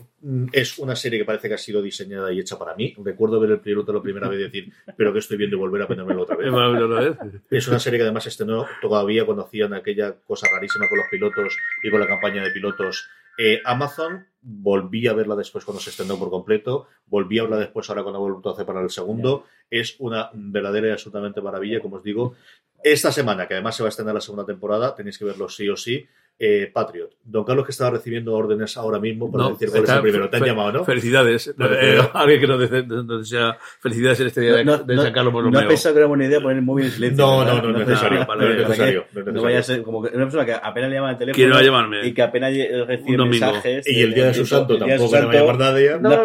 es 0.51 0.77
una 0.77 0.95
serie 0.95 1.19
que 1.19 1.25
parece 1.25 1.47
que 1.47 1.53
ha 1.55 1.57
sido 1.57 1.81
diseñada 1.81 2.31
y 2.31 2.39
hecha 2.39 2.59
para 2.59 2.75
mí. 2.75 2.93
Recuerdo 3.03 3.39
ver 3.39 3.51
el 3.51 3.59
piloto 3.61 3.93
la 3.93 4.01
primera 4.01 4.27
vez 4.27 4.39
y 4.39 4.43
decir, 4.43 4.73
pero 4.97 5.13
que 5.13 5.19
estoy 5.19 5.37
viendo 5.37 5.55
y 5.55 5.59
volver 5.59 5.81
a 5.83 5.87
ponérmelo 5.87 6.23
otra 6.23 6.35
vez. 6.35 7.17
Es 7.49 7.67
una 7.67 7.79
serie 7.79 7.99
que 7.99 8.03
además 8.03 8.25
estrenó 8.27 8.65
todavía 8.81 9.25
cuando 9.25 9.45
hacían 9.45 9.73
aquella 9.73 10.15
cosa 10.25 10.47
rarísima 10.51 10.89
con 10.89 10.97
los 10.97 11.07
pilotos 11.09 11.55
y 11.81 11.89
con 11.89 11.99
la 11.99 12.07
campaña 12.07 12.43
de 12.43 12.51
pilotos. 12.51 13.07
Eh, 13.37 13.61
Amazon, 13.63 14.27
volví 14.43 15.07
a 15.07 15.13
verla 15.13 15.35
después 15.35 15.65
cuando 15.65 15.81
se 15.81 15.89
estrenó 15.89 16.19
por 16.19 16.29
completo, 16.29 16.87
volví 17.07 17.39
a 17.39 17.43
verla 17.43 17.57
después 17.57 17.89
ahora 17.89 18.03
cuando 18.03 18.19
ha 18.19 18.29
vuelto 18.29 18.49
a 18.49 18.53
hacer 18.53 18.65
para 18.65 18.81
el 18.81 18.89
segundo. 18.89 19.45
Es 19.69 19.95
una 19.99 20.29
verdadera 20.33 20.89
y 20.89 20.91
absolutamente 20.91 21.41
maravilla, 21.41 21.79
como 21.79 21.97
os 21.97 22.03
digo. 22.03 22.35
Esta 22.83 23.11
semana, 23.11 23.47
que 23.47 23.53
además 23.53 23.75
se 23.75 23.83
va 23.83 23.87
a 23.87 23.91
estrenar 23.91 24.13
la 24.13 24.21
segunda 24.21 24.45
temporada, 24.45 24.93
tenéis 24.93 25.17
que 25.17 25.25
verlo 25.25 25.47
sí 25.47 25.69
o 25.69 25.77
sí. 25.77 26.05
Eh, 26.39 26.69
Patriot. 26.73 27.11
Don 27.23 27.43
Carlos, 27.45 27.63
que 27.65 27.71
estaba 27.71 27.91
recibiendo 27.91 28.33
órdenes 28.33 28.75
ahora 28.75 28.99
mismo 28.99 29.31
para 29.31 29.45
No, 29.45 29.49
decir 29.51 29.69
cuál 29.69 29.83
es 29.83 29.89
el 29.89 30.01
primero. 30.01 30.29
Te 30.29 30.37
han 30.37 30.43
llamado, 30.45 30.71
¿no? 30.73 30.83
Felicidades. 30.83 31.47
Eh, 31.57 31.99
alguien 32.13 32.41
que 32.41 32.47
nos 32.47 33.19
desea, 33.21 33.57
felicidades 33.79 34.19
en 34.19 34.27
este 34.27 34.41
día 34.41 34.53
de, 34.55 34.65
No, 34.65 34.77
de 34.79 34.95
no, 34.95 35.03
San 35.03 35.13
Carlos 35.13 35.31
no 35.31 35.37
Borromeo. 35.39 35.61
has 35.61 35.67
pensado 35.67 35.93
que 35.95 35.99
era 35.99 36.07
buena 36.07 36.25
idea 36.25 36.41
poner 36.41 36.57
el 36.57 36.63
móvil 36.63 36.85
en 36.85 36.91
silencio. 36.91 37.23
No, 37.25 37.45
no, 37.45 37.61
no 37.61 37.79
es 37.79 37.87
necesario, 37.87 38.25
no 38.25 38.47
es 38.49 38.57
necesario, 38.57 39.05
no 39.13 39.31
No 39.31 39.41
vaya 39.43 39.59
a 39.59 39.63
ser 39.63 39.83
como 39.83 40.01
que 40.03 40.09
una 40.15 40.25
persona 40.25 40.45
que 40.45 40.53
apenas 40.53 40.89
le 40.89 40.95
llama 40.97 41.11
el 41.11 41.17
teléfono. 41.17 41.47
No 41.47 41.61
llamarme. 41.61 42.07
Y 42.07 42.13
que 42.13 42.21
apenas 42.23 42.51
recibe 42.87 43.17
mensajes. 43.25 43.87
Y 43.87 44.01
el 44.01 44.13
día 44.13 44.25
de 44.25 44.33
su 44.33 44.45
santo 44.45 44.77
tampoco 44.77 45.15
le 45.15 45.25
va 45.25 45.31
a 45.31 45.35
llamar 45.35 45.59
nadie. 45.59 45.91
No, 45.99 46.09
No, 46.09 46.23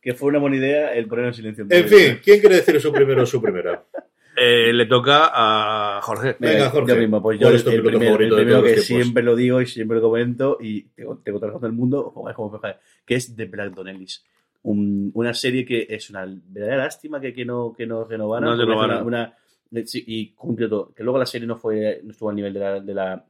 que- 0.00 0.14
fue 0.14 0.28
una 0.28 0.38
buena 0.38 0.56
idea 0.56 0.94
el 0.94 1.06
poner 1.08 1.24
en 1.26 1.34
silencio. 1.34 1.66
En 1.68 1.88
fin, 1.88 2.20
¿quién 2.22 2.38
quiere 2.38 2.56
decir 2.56 2.80
su 2.80 2.92
primero 2.92 3.24
o 3.24 3.26
su 3.26 3.42
primera? 3.42 3.82
Eh, 4.36 4.72
le 4.72 4.86
toca 4.86 5.30
a 5.32 6.00
Jorge. 6.02 6.36
Venga, 6.38 6.68
Jorge. 6.70 6.92
Yo 6.94 7.00
mismo, 7.00 7.22
pues 7.22 7.38
yo 7.40 7.46
¿Cuál 7.46 7.54
el, 7.54 7.60
el 7.60 7.64
piloto 7.64 7.88
primero, 7.88 8.10
favorito 8.12 8.36
el 8.38 8.44
primero 8.44 8.62
que 8.62 8.76
siempre 8.82 9.22
lo 9.22 9.34
digo 9.36 9.60
y 9.62 9.66
siempre 9.66 9.96
lo 9.98 10.02
comento 10.10 10.58
y 10.60 10.82
tengo, 10.94 11.16
tengo 11.24 11.38
toda 11.38 11.48
la 11.48 11.52
razón 11.54 11.70
del 11.70 11.78
mundo, 11.78 12.12
que 13.04 13.14
es 13.14 13.34
The 13.34 13.46
Black 13.46 13.72
Donnellys. 13.74 14.24
Un- 14.62 15.10
una 15.14 15.32
serie 15.32 15.64
que 15.64 15.86
es 15.88 16.10
una 16.10 16.26
verdadera 16.26 16.84
lástima 16.84 17.20
que, 17.20 17.32
que 17.32 17.44
no 17.44 17.72
que 17.72 17.86
no 17.86 18.04
renovaran. 18.04 18.50
No 18.50 18.56
renovaran. 18.56 19.06
Una, 19.06 19.34
una- 19.70 19.86
sí, 19.86 20.04
y 20.06 20.34
un 20.40 20.54
piloto, 20.56 20.92
que 20.94 21.02
luego 21.02 21.18
la 21.18 21.26
serie 21.26 21.46
no 21.46 21.56
fue 21.56 22.00
no 22.04 22.10
estuvo 22.10 22.28
al 22.30 22.36
nivel 22.36 22.52
de 22.52 22.60
la, 22.60 22.80
de 22.80 22.94
la 22.94 23.24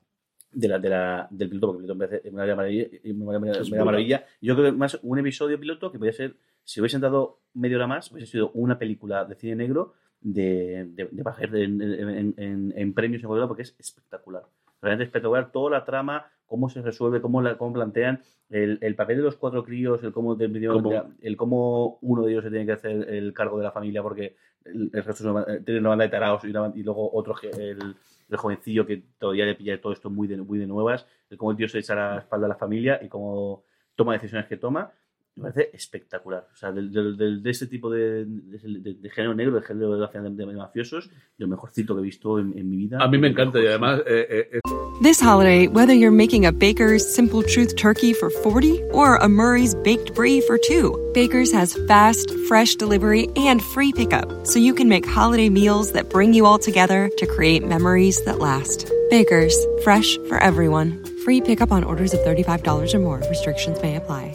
de 0.53 0.69
la, 0.69 0.79
de 0.79 0.89
la, 0.89 1.29
del 1.31 1.49
piloto, 1.51 1.67
porque 1.69 1.81
el 1.81 1.85
piloto 1.85 1.99
me 1.99 2.09
parece 2.09 2.31
una 2.31 2.57
maravilla, 2.57 2.87
maravilla, 3.15 3.85
maravilla. 3.85 4.25
Yo 4.41 4.55
creo 4.57 4.73
que 4.73 4.77
más 4.77 4.99
un 5.03 5.19
episodio 5.19 5.61
piloto 5.61 5.93
que 5.93 5.99
podía 5.99 6.13
ser, 6.15 6.37
si 6.65 6.81
hubiesen 6.81 7.03
dado 7.03 7.41
media 7.53 7.77
hora 7.77 7.87
más, 7.87 8.11
hubiese 8.11 8.33
sido 8.33 8.51
una 8.55 8.79
película 8.79 9.25
de 9.27 9.35
cine 9.35 9.55
negro 9.57 9.93
de, 10.21 10.87
de, 10.91 11.09
de 11.11 11.23
bajar 11.23 11.55
en, 11.57 11.81
en, 11.83 12.35
en- 12.37 12.75
en 12.77 12.93
premios 12.95 13.23
en 13.23 13.29
porque 13.49 13.63
es 13.63 13.75
espectacular. 13.79 14.43
Realmente 14.83 15.05
espectacular 15.05 15.51
toda 15.53 15.71
la 15.71 15.85
trama, 15.85 16.27
cómo 16.47 16.69
se 16.69 16.83
resuelve, 16.83 17.21
cómo, 17.21 17.43
la, 17.43 17.57
cómo 17.57 17.73
plantean 17.73 18.21
el, 18.51 18.79
el 18.83 18.95
papel 18.95 19.17
de 19.19 19.23
los 19.25 19.37
cuatro 19.37 19.65
críos, 19.65 20.03
el 20.05 20.13
cómo, 20.13 20.37
Cómo- 20.75 20.91
el 21.21 21.37
cómo 21.37 21.99
uno 22.03 22.23
de 22.25 22.33
ellos 22.33 22.45
se 22.45 22.51
tiene 22.51 22.67
que 22.67 22.73
hacer 22.73 23.09
el 23.09 23.33
cargo 23.33 23.59
de 23.59 23.65
la 23.65 23.73
familia 23.73 24.03
porque 24.03 24.37
el, 24.65 24.91
el 24.93 25.05
resto 25.05 25.13
es 25.13 25.21
una, 25.23 25.45
tiene 25.65 25.81
una 25.81 25.91
banda 25.91 26.05
de 26.05 26.11
taraos 26.11 26.45
y, 26.45 26.51
una 26.51 26.73
y 26.75 26.83
luego 26.83 27.11
otro 27.13 27.35
el, 27.43 27.95
el 28.29 28.37
jovencillo 28.37 28.87
que 28.87 29.03
todavía 29.19 29.45
le 29.47 29.55
pilla 29.55 29.81
todo 29.81 29.93
esto 29.93 30.11
muy 30.11 30.29
de, 30.29 30.37
muy 30.37 30.59
de 30.59 30.67
nuevas, 30.67 31.07
el 31.31 31.39
cómo 31.39 31.53
el 31.53 31.57
tío 31.57 31.69
se 31.69 31.79
echa 31.79 31.95
la 31.95 32.19
espalda 32.19 32.47
a 32.47 32.51
la 32.51 32.57
familia 32.57 33.01
y 33.03 33.09
cómo 33.09 33.65
toma 33.95 34.13
decisiones 34.13 34.47
que 34.47 34.57
toma, 34.57 34.93
me 35.37 35.43
parece 35.51 35.71
espectacular. 35.75 36.49
O 36.53 36.57
sea, 36.57 36.73
del- 36.73 36.91
del- 36.91 37.17
del- 37.17 37.43
de, 37.43 37.51
este 37.51 37.67
tipo 37.67 37.91
de, 37.91 38.25
de, 38.25 38.95
de 38.95 39.11
género 39.11 39.35
negro, 39.35 39.55
de 39.55 39.63
género 39.63 39.97
de, 39.99 40.21
de, 40.31 40.31
de 40.47 40.47
mafiosos, 40.55 41.11
lo 41.39 41.47
mejorcito 41.49 41.95
que 41.95 42.01
he 42.01 42.05
visto 42.05 42.39
en, 42.39 42.57
en 42.59 42.69
mi 42.71 42.77
vida. 42.77 42.99
A 43.01 43.09
mí 43.09 43.19
me 43.19 43.29
encanta 43.29 43.61
y 43.61 43.67
además 43.67 44.01
eh, 44.07 44.27
eh, 44.31 44.49
eh, 44.55 44.61
This 45.03 45.21
holiday, 45.21 45.67
whether 45.69 45.93
you're 45.93 46.11
making 46.11 46.47
a 46.47 46.53
Baker's 46.53 47.05
Simple 47.15 47.43
Truth 47.43 47.77
turkey 47.77 48.15
for 48.15 48.31
40 48.31 48.83
or 48.93 49.17
a 49.17 49.29
Murray's 49.29 49.75
Baked 49.75 50.15
Brie 50.15 50.41
for 50.41 50.57
2, 50.57 51.11
Baker's 51.13 51.53
has 51.53 51.75
fast, 51.87 52.31
fresh 52.49 52.75
delivery 52.77 53.29
and 53.37 53.61
free 53.63 53.93
pickup, 53.93 54.47
so 54.47 54.59
you 54.59 54.73
can 54.73 54.89
make 54.89 55.05
holiday 55.07 55.51
meals 55.51 55.93
that 55.93 56.09
bring 56.09 56.33
you 56.33 56.47
all 56.47 56.59
together 56.59 57.11
to 57.19 57.27
create 57.27 57.63
memories 57.63 58.25
that 58.25 58.39
last. 58.39 58.91
Baker's, 59.11 59.55
fresh 59.85 60.17
for 60.29 60.39
everyone. 60.43 61.05
Free 61.25 61.43
pickup 61.43 61.73
on 61.73 61.85
orders 61.85 62.15
of 62.15 62.21
$35 62.21 62.95
or 62.95 62.99
more. 62.99 63.19
Restrictions 63.29 63.81
may 63.83 63.97
apply. 63.97 64.35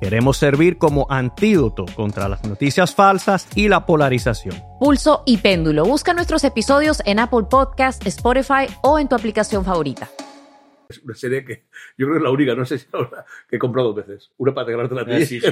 Queremos 0.00 0.38
servir 0.38 0.78
como 0.78 1.06
antídoto 1.10 1.84
contra 1.94 2.26
las 2.28 2.42
noticias 2.48 2.94
falsas 2.94 3.46
y 3.54 3.68
la 3.68 3.84
polarización. 3.84 4.56
Pulso 4.78 5.22
y 5.26 5.36
Péndulo. 5.38 5.84
Busca 5.84 6.14
nuestros 6.14 6.42
episodios 6.44 7.02
en 7.04 7.18
Apple 7.18 7.44
Podcast, 7.50 8.06
Spotify 8.06 8.66
o 8.82 8.98
en 8.98 9.08
tu 9.08 9.14
aplicación 9.14 9.62
favorita. 9.62 10.08
es 10.88 11.02
una 11.04 11.14
serie 11.14 11.44
que 11.44 11.64
yo 11.98 12.06
creo 12.06 12.12
que 12.12 12.16
es 12.16 12.22
la 12.22 12.30
única, 12.30 12.54
no 12.54 12.64
sé 12.64 12.78
si 12.78 12.86
ahora, 12.92 13.26
que 13.48 13.56
he 13.56 13.58
comprado 13.58 13.92
dos 13.92 13.96
veces. 14.06 14.30
Una 14.38 14.54
para 14.54 14.66
regalártela 14.68 15.02
a 15.02 15.04
ti 15.04 15.12
Ah, 15.12 15.20
sí, 15.26 15.38
sí. 15.40 15.48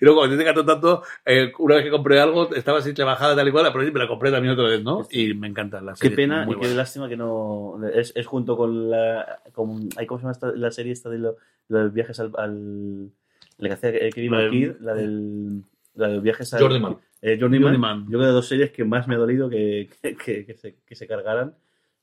y 0.00 0.04
luego 0.04 0.20
cuando 0.20 0.36
te 0.36 0.44
gastó 0.44 0.64
tanto, 0.66 1.02
eh, 1.24 1.50
una 1.58 1.76
vez 1.76 1.84
que 1.84 1.90
compré 1.90 2.20
algo, 2.20 2.54
estaba 2.54 2.78
así 2.78 2.92
trabajada 2.92 3.34
tal 3.34 3.48
y 3.48 3.52
cual, 3.52 3.70
pero 3.72 3.90
me 3.90 3.98
la 4.00 4.06
compré 4.06 4.30
también 4.30 4.52
otra 4.52 4.68
vez, 4.68 4.82
¿no? 4.84 5.06
Y 5.10 5.32
me 5.32 5.48
encanta 5.48 5.80
la 5.80 5.92
Qué 5.94 6.08
serie. 6.10 6.16
pena 6.16 6.44
muy 6.44 6.56
y 6.56 6.60
qué 6.60 6.68
lástima 6.74 7.08
que 7.08 7.16
no. 7.16 7.80
Es, 7.94 8.12
es 8.14 8.26
junto 8.26 8.54
con 8.56 8.90
la. 8.90 9.40
Con, 9.54 9.88
¿Cómo 10.06 10.18
se 10.18 10.22
llama 10.24 10.32
esta- 10.32 10.52
la 10.54 10.70
serie 10.70 10.92
esta 10.92 11.08
de, 11.08 11.18
lo- 11.18 11.32
de 11.68 11.78
los 11.84 11.92
viajes 11.94 12.20
al. 12.20 12.32
al 12.36 13.10
la 13.58 13.68
que 13.68 13.74
hacía 13.74 13.90
eh, 13.90 14.10
Kevin 14.10 14.30
La 14.32 14.38
del- 14.38 14.46
McKidd, 14.50 14.80
la 14.80 14.94
del. 14.94 15.62
La 15.94 16.08
de 16.08 16.14
los 16.14 16.22
viajes 16.22 16.52
al. 16.54 16.60
Journeyman. 16.60 16.96
Eh, 17.20 17.36
Journeyman. 17.38 17.74
Journeyman. 17.74 18.02
Yo 18.10 18.18
creo 18.18 18.26
de 18.26 18.32
dos 18.32 18.48
series 18.48 18.70
que 18.72 18.84
más 18.84 19.06
me 19.06 19.14
ha 19.14 19.18
dolido 19.18 19.48
que, 19.50 19.88
que, 20.02 20.16
que- 20.16 20.46
que 20.46 20.54
se, 20.54 20.76
que 20.86 20.94
se 20.94 21.06
cargaran. 21.06 21.54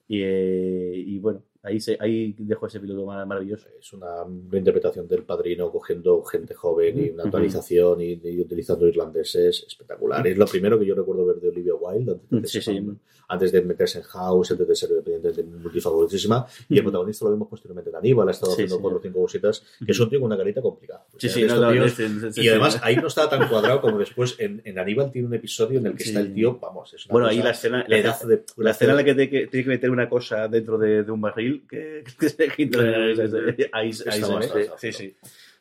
Y, 0.08 0.22
eh, 0.24 0.94
y 0.96 1.20
bueno, 1.20 1.44
ahí, 1.62 1.80
se, 1.80 1.96
ahí 2.00 2.34
dejo 2.40 2.66
ese 2.66 2.80
piloto 2.80 3.06
mar- 3.06 3.26
maravilloso. 3.28 3.68
Es 3.80 3.94
una 3.94 4.08
interpretación 4.54 5.08
del 5.08 5.22
padrino 5.24 5.72
cogiendo 5.72 6.24
gente 6.24 6.54
joven 6.56 7.04
y 7.06 7.10
una 7.12 7.24
actualización 7.26 8.02
y, 8.02 8.20
y 8.24 8.40
utilizando 8.42 8.88
irlandeses 8.88 9.66
espectacular. 9.68 10.26
Es 10.26 10.36
lo 10.38 10.48
primero 10.48 10.80
que 10.80 10.86
yo 10.88 10.96
recuerdo 10.96 11.26
ver 11.28 11.36
de 11.36 11.50
Olivia 11.50 11.69
Wilde 11.90 12.12
antes 12.12 12.30
de, 12.32 12.42
que 12.42 12.48
Sí, 12.48 12.62
se- 12.62 12.72
sí. 12.80 12.90
antes 13.32 13.52
de 13.52 13.62
meterse 13.62 14.00
en 14.00 14.04
House, 14.06 14.52
antes 14.52 14.68
de 14.68 14.76
ser 14.76 14.90
independiente 14.90 15.44
multifavoritísima. 15.44 16.48
Y 16.68 16.78
el 16.78 16.84
protagonista 16.84 17.26
lo 17.26 17.32
vimos 17.32 17.48
posteriormente 17.48 17.90
en 17.92 17.96
Aníbal, 17.96 18.28
ha 18.28 18.32
estado 18.32 18.54
haciendo 18.54 18.80
cuatro 18.82 18.98
o 19.00 19.02
cinco 19.04 19.22
cositas, 19.22 19.64
que 19.86 19.92
es 19.92 20.00
un 20.00 20.10
tío 20.10 20.20
con 20.20 20.28
una 20.28 20.38
carita 20.38 20.62
complicada. 20.62 21.06
No, 21.12 21.62
no, 21.62 21.72
tíos- 21.72 22.38
y 22.38 22.48
además 22.50 22.80
ahí 22.82 22.96
no 22.96 23.08
estaba 23.08 23.30
tan 23.30 23.48
cuadrado 23.48 23.82
como 23.82 24.00
después 24.00 24.36
en, 24.40 24.62
en 24.66 24.80
Aníbal 24.80 25.12
tiene 25.12 25.28
un 25.28 25.34
episodio 25.36 25.78
en 25.80 25.86
el 25.88 25.96
que 25.96 26.04
está 26.04 26.20
el 26.22 26.34
tío, 26.34 26.58
vamos, 26.60 26.92
es 26.94 27.06
una 27.06 27.12
Bueno, 27.14 27.28
cosa- 27.28 27.38
ahí 27.38 27.44
la 27.44 27.52
escena, 27.52 27.86
la, 27.88 28.02
da 28.02 28.20
de- 28.26 28.44
la 28.58 28.72
escena 28.72 28.92
en 28.92 28.98
la 28.98 29.04
que 29.04 29.14
tiene, 29.14 29.48
que 29.50 29.64
meter 29.70 29.92
una 29.92 30.10
cosa 30.10 30.48
dentro 30.48 30.78
de, 30.80 31.04
de 31.04 31.12
un 31.12 31.22
barril, 31.22 31.66
que, 31.70 32.04
que 32.20 32.30
se 32.30 32.48
quita 32.50 32.80
ahí, 32.80 33.70
ahí 33.74 33.90
Está 33.90 34.12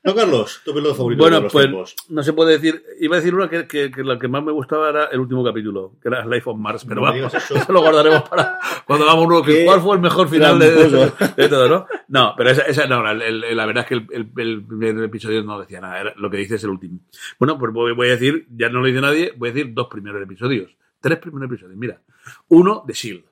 No, 0.05 0.15
Carlos, 0.15 0.61
tu 0.65 0.73
piloto 0.73 0.95
favorito 0.95 1.23
Bueno, 1.23 1.37
de 1.39 1.43
los 1.43 1.53
pues 1.53 1.67
tiempos. 1.67 1.97
no 2.09 2.23
se 2.23 2.33
puede 2.33 2.53
decir. 2.53 2.83
Iba 3.01 3.17
a 3.17 3.19
decir 3.19 3.35
una 3.35 3.51
que, 3.51 3.67
que, 3.67 3.91
que 3.91 4.05
la 4.05 4.17
que 4.19 4.29
más 4.29 4.43
me 4.45 4.53
gustaba 4.53 4.89
era 4.91 5.07
el 5.07 5.19
último 5.21 5.45
capítulo, 5.45 5.97
que 6.01 6.09
era 6.09 6.25
Life 6.25 6.49
on 6.49 6.63
Mars, 6.63 6.85
pero 6.89 7.01
No 7.01 7.07
vamos, 7.09 7.35
eso. 7.35 7.55
eso 7.57 7.73
lo 7.73 7.81
guardaremos 7.81 8.23
para 8.29 8.59
cuando 8.87 9.05
hagamos 9.05 9.27
uno. 9.27 9.43
que 9.43 9.65
¿Cuál 9.65 9.81
fue 9.81 9.97
el 9.97 10.01
mejor 10.03 10.29
final 10.29 10.59
de, 10.59 10.71
todo, 11.49 11.69
no? 11.69 11.87
No, 12.07 12.35
pero 12.37 12.51
esa, 12.51 12.63
esa 12.63 12.87
no, 12.87 13.03
la, 13.03 13.11
el- 13.13 13.43
el- 13.45 13.57
la 13.57 13.67
verdad 13.67 13.83
es 13.85 13.89
que 13.89 14.15
el, 14.17 14.31
el- 14.37 15.05
episodio 15.05 15.43
no 15.43 15.61
decía 15.61 15.81
nada, 15.81 16.01
era- 16.01 16.15
lo 16.17 16.31
que 16.31 16.37
dice 16.39 16.55
es 16.55 16.65
el 16.65 16.71
último. 16.71 17.01
Bueno, 17.39 17.59
pues 17.59 17.73
voy, 17.73 17.93
voy 17.93 18.07
a 18.07 18.11
decir, 18.13 18.47
ya 18.51 18.69
no 18.69 18.81
lo 18.81 18.87
dice 18.87 19.01
nadie, 19.01 19.33
voy 19.37 19.51
a 19.51 19.53
decir 19.53 19.75
dos 19.75 19.89
primeros 19.89 20.23
episodios. 20.23 20.71
Tres 21.01 21.19
primeros 21.19 21.51
episodios, 21.51 21.77
mira. 21.77 22.01
Uno 22.49 22.83
de 22.87 22.93
S.H.I.E.L.D. 22.93 23.28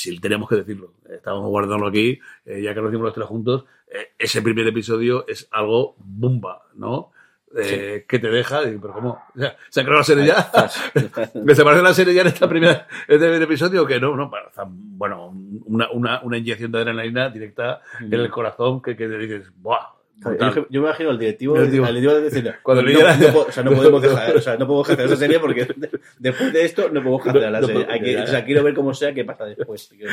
S.H.I.E.L.D. 0.00 0.20
tenemos 0.20 0.48
que 0.48 0.56
decirlo. 0.56 0.94
Estábamos 1.08 1.48
guardándolo 1.48 1.88
aquí, 1.88 2.18
eh, 2.46 2.62
ya 2.62 2.74
que 2.74 2.80
lo 2.80 2.88
hicimos 2.88 3.04
los 3.06 3.14
tres 3.14 3.26
juntos. 3.26 3.64
eh, 3.92 4.12
ese 4.18 4.42
primer 4.42 4.66
episodio 4.66 5.26
es 5.26 5.48
algo 5.50 5.94
bomba, 5.98 6.62
¿no? 6.74 7.12
Eh, 7.56 8.04
que 8.08 8.20
te 8.20 8.28
deja, 8.30 8.62
y, 8.62 8.78
pero 8.78 8.92
¿cómo? 8.92 9.20
O 9.34 9.38
sea, 9.40 9.56
¿Se 9.70 9.80
ha 9.80 9.82
creado 9.84 9.98
la 10.00 10.04
serie 10.04 10.26
ya? 10.26 10.50
¿Me 11.44 11.54
se 11.56 11.64
parece 11.64 11.82
la 11.82 11.92
serie 11.94 12.14
ya 12.14 12.20
en 12.22 12.28
este 12.28 12.46
primer 12.46 12.86
episodio? 13.08 13.84
Que 13.84 13.98
no, 13.98 14.14
no, 14.16 14.30
para- 14.30 14.50
bueno, 14.68 15.32
una, 15.64 15.90
una, 15.90 16.20
una 16.22 16.38
inyección 16.38 16.70
de 16.70 16.78
adrenalina 16.78 17.28
directa 17.30 17.80
en 18.00 18.14
el 18.14 18.30
corazón 18.30 18.80
que, 18.80 18.96
que 18.96 19.08
te 19.08 19.18
dices, 19.18 19.50
¡buah! 19.56 19.99
Brutal". 20.28 20.54
Yo, 20.54 20.66
yo 20.68 20.80
me 20.82 20.86
imagino 20.88 21.10
al 21.10 21.18
directivo, 21.18 21.54
El 21.56 21.62
directivo. 21.70 21.86
al 21.86 21.94
directivo 21.94 22.24
diciendo, 22.24 22.50
Cuando 22.62 22.82
no, 22.82 22.90
no 22.92 23.38
o 23.40 23.52
sea, 23.52 23.62
no 23.64 23.70
podemos 23.76 24.02
dejar, 24.02 24.36
o 24.36 24.40
sea, 24.40 24.56
no 24.56 24.66
podemos 24.66 24.90
hacer 24.90 25.06
esa 25.06 25.16
serie 25.16 25.38
porque 25.40 25.64
de- 25.64 25.90
después 26.18 26.52
de 26.52 26.64
esto 26.64 26.88
no 26.90 27.00
podemos 27.00 27.22
cancelar 27.24 27.52
la 27.52 27.60
No, 27.60 27.66
serie. 27.66 27.86
no, 27.86 27.92
Hay 27.92 28.00
que, 28.00 28.12
ya. 28.12 28.24
o 28.24 28.26
sea, 28.26 28.44
quiero 28.44 28.62
ver 28.64 28.74
cómo 28.74 28.92
sea 28.94 29.14
qué 29.14 29.24
pasa 29.24 29.44
después. 29.46 29.88
Que, 29.88 30.06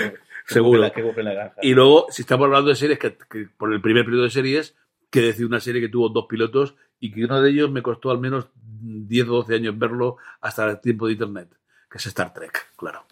Seguro. 0.46 0.70
ocurre 0.70 0.80
la- 0.82 0.90
que 0.92 1.04
ocurre 1.04 1.20
en 1.22 1.26
la 1.26 1.34
granja. 1.34 1.56
Y 1.62 1.74
luego, 1.74 2.08
si 2.10 2.22
estamos 2.22 2.46
hablando 2.46 2.70
de 2.70 2.76
series, 2.76 3.00
que, 3.00 3.18
que 3.30 3.48
por 3.58 3.74
el 3.74 3.82
primer 3.82 4.06
periodo 4.06 4.24
de 4.24 4.30
series, 4.30 4.76
que 5.10 5.22
decir 5.22 5.46
una 5.46 5.60
serie 5.60 5.82
que 5.82 5.90
tuvo 5.90 6.10
dos 6.10 6.26
pilotos 6.28 6.76
y 7.00 7.12
que 7.12 7.26
uno 7.26 7.42
de 7.42 7.50
ellos 7.50 7.72
me 7.72 7.82
costó 7.82 8.12
al 8.12 8.20
menos 8.20 8.48
10 8.82 9.28
o 9.30 9.32
12 9.34 9.56
años 9.56 9.78
verlo 9.78 10.18
hasta 10.42 10.70
el 10.70 10.80
tiempo 10.82 11.08
de 11.08 11.14
Internet, 11.14 11.50
que 11.90 11.98
es 11.98 12.06
Star 12.08 12.34
Trek, 12.34 12.74
claro. 12.76 13.04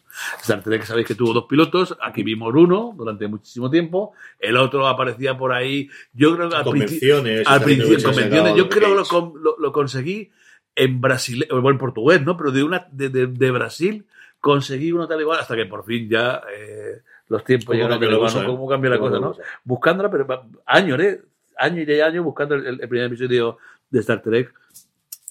Star 0.41 0.61
Trek, 0.63 0.83
sabéis 0.83 1.07
que 1.07 1.15
tuvo 1.15 1.33
dos 1.33 1.45
pilotos, 1.45 1.97
aquí 2.01 2.23
vimos 2.23 2.53
uno 2.55 2.93
durante 2.95 3.27
muchísimo 3.27 3.69
tiempo, 3.69 4.13
el 4.39 4.55
otro 4.57 4.87
aparecía 4.87 5.37
por 5.37 5.51
ahí, 5.53 5.89
yo 6.13 6.35
creo 6.35 6.49
que 6.49 6.55
al 6.55 6.63
principio, 6.65 7.17
al 7.45 7.63
principio, 7.63 8.03
convenciones, 8.03 8.55
yo 8.55 8.69
creo 8.69 8.89
que 9.03 9.11
lo, 9.13 9.33
lo- 9.35 9.57
lo 9.59 9.71
conseguí 9.71 10.31
en 10.75 10.99
Brasil, 11.01 11.45
o 11.51 11.55
bueno, 11.55 11.71
en 11.71 11.77
portugués, 11.77 12.21
¿no? 12.21 12.35
Pero 12.37 12.51
de 12.51 12.63
una 12.63 12.87
de, 12.91 13.09
de- 13.09 13.27
de 13.27 13.51
Brasil 13.51 14.05
conseguí 14.39 14.91
uno 14.91 15.07
tal 15.07 15.19
igual 15.21 15.39
hasta 15.39 15.55
que 15.55 15.65
por 15.65 15.83
fin 15.85 16.07
ya 16.09 16.41
eh, 16.55 17.01
los 17.29 17.43
tiempos 17.43 17.67
¿Cómo 17.67 17.75
llegaron 17.77 17.99
cambia 17.99 18.11
la 18.11 18.17
cosa, 18.19 18.43
eh? 18.43 18.45
cómo 18.45 18.67
cambia 18.69 18.89
la 18.91 18.97
¿Cómo 18.99 19.09
cosa, 19.09 19.21
¿no? 19.21 19.35
Buscándola, 19.63 20.11
pero 20.11 20.27
años, 20.65 20.99
¿eh? 20.99 21.21
Años 21.57 21.87
y 21.87 22.01
años 22.01 22.23
buscando 22.23 22.55
el, 22.55 22.65
el 22.79 22.89
primer 22.89 23.07
episodio 23.07 23.57
de 23.89 23.99
Star 24.01 24.21
Trek 24.21 24.53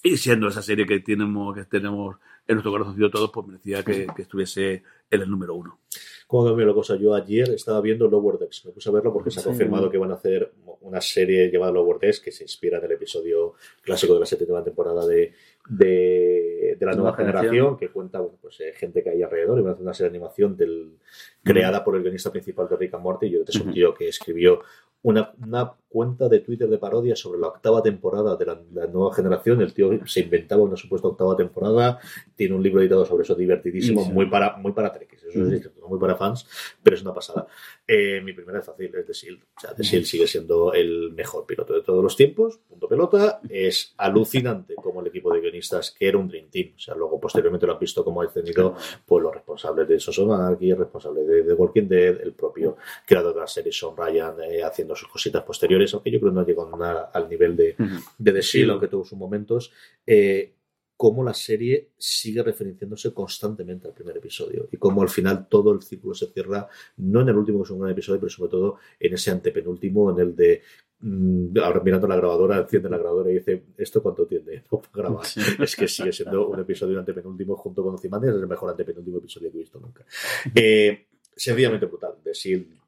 y 0.03 0.17
siendo 0.17 0.47
esa 0.47 0.61
serie 0.61 0.85
que 0.85 0.99
tenemos, 0.99 1.55
que 1.55 1.63
tenemos 1.65 2.17
en 2.47 2.55
nuestro 2.55 2.71
corazoncito 2.71 3.09
todos, 3.09 3.31
pues 3.31 3.47
merecía 3.47 3.83
que, 3.83 4.07
que 4.15 4.21
estuviese 4.21 4.83
en 5.09 5.21
el 5.21 5.29
número 5.29 5.55
uno. 5.55 5.79
¿Cómo 6.27 6.45
cambió 6.45 6.65
la 6.65 6.73
cosa? 6.73 6.95
Yo 6.95 7.13
ayer 7.13 7.49
estaba 7.51 7.79
viendo 7.81 8.07
Lower 8.07 8.37
Decks. 8.39 8.65
Me 8.65 8.71
puse 8.71 8.89
a 8.89 8.91
verlo 8.91 9.13
porque 9.13 9.29
se 9.31 9.39
ha 9.39 9.43
Sí. 9.43 9.49
confirmado 9.49 9.89
que 9.91 9.97
van 9.99 10.11
a 10.11 10.15
hacer 10.15 10.51
una 10.81 10.99
serie 10.99 11.51
llamada 11.51 11.71
Lower 11.71 11.99
Decks 11.99 12.19
que 12.19 12.31
se 12.31 12.43
inspira 12.43 12.79
en 12.79 12.85
el 12.85 12.91
episodio 12.93 13.53
clásico 13.81 14.15
de 14.15 14.19
la 14.21 14.25
séptima 14.25 14.63
temporada 14.63 15.05
de, 15.05 15.33
de, 15.69 16.75
de 16.79 16.85
la 16.85 16.93
nueva 16.93 17.11
Nueva 17.11 17.17
generación, 17.17 17.51
generación. 17.51 17.77
que 17.77 17.89
cuenta 17.89 18.19
bueno, 18.19 18.37
pues, 18.41 18.59
eh, 18.61 18.73
gente 18.75 19.03
que 19.03 19.09
hay 19.11 19.21
alrededor 19.21 19.59
y 19.59 19.61
van 19.61 19.69
a 19.69 19.73
hacer 19.73 19.83
una 19.83 19.93
serie 19.93 20.09
de 20.11 20.17
animación 20.17 20.57
del, 20.57 20.97
creada 21.43 21.83
por 21.83 21.95
el 21.95 22.01
guionista 22.01 22.31
principal 22.31 22.67
de 22.67 22.75
Rick 22.77 22.93
and 22.95 23.03
Morty. 23.03 23.29
Yo 23.29 23.41
es 23.47 23.55
un 23.55 23.71
tío 23.73 23.93
que 23.93 24.07
escribió 24.07 24.61
una, 25.05 25.31
una 25.39 25.71
cuenta 25.87 26.27
de 26.27 26.39
Twitter 26.39 26.67
de 26.67 26.79
parodia 26.79 27.15
sobre 27.15 27.39
la 27.39 27.47
octava 27.49 27.83
temporada 27.83 28.35
de 28.35 28.45
la, 28.47 28.59
la 28.73 28.87
nueva 28.87 29.13
generación. 29.13 29.61
El 29.61 29.71
tío 29.71 29.91
se 30.07 30.21
inventaba 30.21 30.63
una 30.63 30.75
supuesta 30.75 31.07
octava 31.07 31.37
temporada. 31.37 31.99
Tiene 32.35 32.55
un 32.55 32.63
libro 32.63 32.81
editado 32.81 33.05
sobre 33.05 33.21
eso 33.23 33.35
divertidísimo, 33.35 34.03
Sí. 34.03 34.11
muy 34.11 34.25
para 34.25 34.57
muy 34.57 34.71
para 34.71 34.91
trekkies, 34.91 35.23
eso 35.25 35.39
Ujú. 35.39 35.51
es 35.53 35.69
muy 35.87 35.99
para 35.99 36.15
fans, 36.15 36.47
pero 36.81 36.95
es 36.95 37.03
una 37.03 37.13
pasada. 37.13 37.45
Eh, 37.87 38.19
mi 38.21 38.33
primera 38.33 38.59
es 38.59 38.65
fácil, 38.65 38.91
es 38.95 39.05
The 39.05 39.13
Shield. 39.13 39.43
O 39.55 39.59
sea, 39.59 39.75
The 39.75 39.83
Shield 39.83 40.05
sigue 40.05 40.25
siendo 40.25 40.73
el 40.73 41.11
mejor 41.13 41.45
piloto 41.45 41.73
de 41.73 41.81
todos 41.81 42.03
los 42.03 42.15
tiempos. 42.15 42.59
Punto 42.67 42.87
pelota. 42.87 43.41
Es 43.47 43.93
alucinante 43.97 44.73
como 44.75 45.01
el 45.01 45.07
equipo 45.07 45.31
de 45.31 45.41
guionistas, 45.41 45.91
que 45.91 46.07
era 46.07 46.17
un 46.17 46.27
Dream 46.27 46.49
Team. 46.49 46.73
O 46.75 46.79
sea, 46.79 46.95
luego 46.95 47.19
posteriormente 47.19 47.67
lo 47.67 47.73
han 47.73 47.79
visto 47.79 48.03
como 48.03 48.21
ha 48.21 48.27
tenido 48.31 48.75
pues, 49.05 49.23
los 49.23 49.33
responsables 49.33 49.87
de 49.87 49.99
Sons 49.99 50.19
of 50.19 50.31
Anarchy, 50.31 50.71
el 50.71 50.77
responsable 50.77 51.23
de, 51.23 51.43
de 51.43 51.53
Walking 51.53 51.87
Dead, 51.87 52.21
el 52.21 52.33
propio 52.33 52.77
creador 53.05 53.35
de 53.35 53.41
la 53.41 53.47
serie, 53.47 53.71
Sean 53.71 53.95
Ryan, 53.95 54.35
eh, 54.41 54.63
haciendo 54.63 54.95
sus 54.95 55.07
cositas 55.07 55.43
posteriores, 55.43 55.93
aunque 55.93 56.09
yo 56.09 56.19
creo 56.19 56.31
que 56.31 56.35
no 56.35 56.45
llegó 56.45 56.77
nada 56.77 57.11
al 57.13 57.29
nivel 57.29 57.55
de, 57.55 57.75
de 58.17 58.31
The 58.33 58.41
Shield, 58.41 58.71
aunque 58.71 58.87
tuvo 58.87 59.05
sus 59.05 59.17
momentos. 59.17 59.71
Eh, 60.07 60.54
cómo 60.97 61.23
la 61.23 61.33
serie 61.33 61.89
sigue 61.97 62.41
referenciándose 62.41 63.13
constantemente 63.13 63.87
al 63.87 63.93
primer 63.93 64.17
episodio 64.17 64.69
y 64.71 64.77
cómo 64.77 65.01
al 65.01 65.09
final 65.09 65.47
todo 65.49 65.73
el 65.73 65.81
círculo 65.81 66.13
se 66.13 66.27
cierra, 66.27 66.67
no 66.97 67.21
en 67.21 67.29
el 67.29 67.35
último 67.35 67.59
que 67.59 67.63
es 67.63 67.69
un 67.71 67.79
gran 67.79 67.91
episodio, 67.91 68.19
pero 68.19 68.29
sobre 68.29 68.51
todo 68.51 68.77
en 68.99 69.13
ese 69.13 69.31
antepenúltimo, 69.31 70.11
en 70.11 70.19
el 70.19 70.35
de 70.35 70.61
mm, 70.99 71.57
ahora 71.59 71.81
mirando 71.81 72.07
la 72.07 72.15
grabadora, 72.15 72.59
enciende 72.59 72.89
la 72.89 72.97
grabadora 72.97 73.29
y 73.31 73.35
dice, 73.35 73.63
¿esto 73.77 74.01
cuánto 74.01 74.25
tiene? 74.25 74.63
No 74.71 74.81
grabar. 74.93 75.25
Es 75.59 75.75
que 75.75 75.87
sigue 75.87 76.13
siendo 76.13 76.47
un 76.47 76.59
episodio 76.59 76.99
antepenúltimo 76.99 77.57
junto 77.57 77.83
con 77.83 77.95
Ozymandias, 77.95 78.35
es 78.35 78.41
el 78.41 78.47
mejor 78.47 78.69
antepenúltimo 78.69 79.17
episodio 79.17 79.51
que 79.51 79.57
he 79.57 79.61
visto 79.61 79.79
nunca. 79.79 80.05
Eh, 80.53 81.07
sencillamente 81.35 81.85
brutal. 81.87 82.15
De 82.23 82.33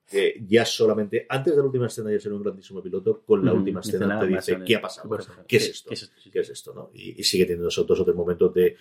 que 0.10 0.41
ya 0.47 0.64
solamente 0.66 1.26
antes 1.28 1.53
de 1.53 1.58
la 1.60 1.66
última 1.66 1.88
escena 1.88 2.12
ya 2.12 2.20
ser 2.20 2.32
un 2.34 2.41
grandísimo 2.43 2.82
piloto, 2.82 3.22
con 3.26 3.43
la 3.43 3.53
última 3.53 3.82
escena 3.82 4.20
te 4.20 4.28
dice. 4.28 4.58
¿qué 4.66 4.76
ha 4.78 4.82
pasado? 4.82 5.10
¿Qué 5.47 5.58
es 5.58 5.66
¿qué- 5.66 5.72
esto? 5.72 5.89
qué 5.89 5.93
es 5.95 6.01
esto? 6.03 6.30
¿Qué 6.32 6.39
es 6.39 6.49
esto? 6.49 6.74
¿no? 6.74 6.89
Y, 6.93 7.20
y 7.20 7.24
sigue 7.24 7.45
teniendo 7.45 7.68
esos 7.68 7.86
dos 7.86 7.99
o 7.99 8.05
tres 8.05 8.16
momentos 8.16 8.53
de, 8.53 8.76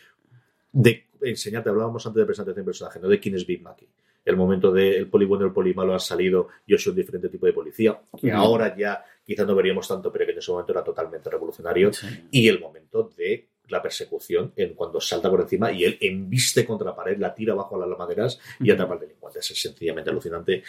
de 0.72 1.05
enseñarte, 1.22 1.68
hablábamos 1.70 2.07
antes 2.07 2.20
de 2.20 2.27
presentación 2.27 2.64
de 2.64 2.68
personaje, 2.68 3.01
¿no? 3.01 3.09
De 3.09 3.18
quién 3.18 3.35
es 3.35 3.47
Big 3.47 3.62
Mackey. 3.62 3.89
El 4.24 4.37
momento 4.37 4.72
de 4.72 4.97
el 4.99 5.09
poli 5.09 5.24
bueno 5.24 5.45
y 5.45 5.49
el 5.49 5.53
poli 5.53 5.72
malo 5.72 5.93
han 5.93 6.01
salido, 6.01 6.49
yo 6.66 6.77
soy 6.79 6.91
un 6.91 6.97
diferente 6.97 7.29
tipo 7.29 7.47
de 7.47 7.53
policía, 7.53 8.01
que 8.20 8.33
ahora 8.33 8.77
ya 8.77 9.05
quizás 9.24 9.47
no 9.47 9.55
veríamos 9.55 9.87
tanto, 9.87 10.11
pero 10.12 10.27
que 10.27 10.33
en 10.33 10.39
ese 10.39 10.51
momento 10.51 10.72
era 10.72 10.83
totalmente 10.83 11.31
revolucionario. 11.31 11.91
Y 12.31 12.49
el 12.49 12.59
momento 12.61 13.11
de 13.16 13.49
la 13.69 13.83
persecución 13.83 14.53
en 14.57 14.75
cuando 14.75 15.01
salta 15.01 15.31
por 15.31 15.41
encima 15.41 15.73
y 15.73 15.85
él 15.85 15.99
embiste 16.01 16.64
contra 16.64 16.89
la 16.91 16.97
pared, 16.97 17.19
la 17.19 17.35
tira 17.35 17.55
bajo 17.55 17.79
las 17.79 17.99
maderas 17.99 18.39
y 18.61 18.71
atrapa 18.71 18.95
al 18.95 19.01
delincuente. 19.01 19.41
Es 19.41 19.47
sencillamente 19.47 20.11
alucinante. 20.11 20.62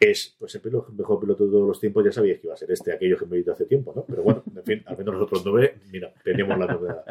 Es 0.00 0.34
pues 0.38 0.54
el 0.54 0.62
mejor 0.96 1.20
piloto 1.20 1.44
de 1.44 1.50
todos 1.50 1.68
los 1.68 1.80
tiempos. 1.80 2.04
Ya 2.04 2.12
sabíais 2.12 2.40
que 2.40 2.46
iba 2.46 2.54
a 2.54 2.56
ser 2.56 2.70
este, 2.72 2.92
aquello 2.92 3.16
que 3.18 3.26
me 3.26 3.36
visto 3.36 3.52
hace 3.52 3.64
tiempo, 3.66 3.92
¿no? 3.94 4.04
Pero 4.08 4.22
bueno, 4.22 4.42
en 4.56 4.64
fin, 4.64 4.82
al 4.86 4.96
menos 4.98 5.14
nosotros 5.14 5.44
no 5.44 5.52
ve. 5.52 5.74
Mira, 5.90 6.12
teníamos 6.24 6.58
la 6.58 6.66
novedad. 6.66 7.04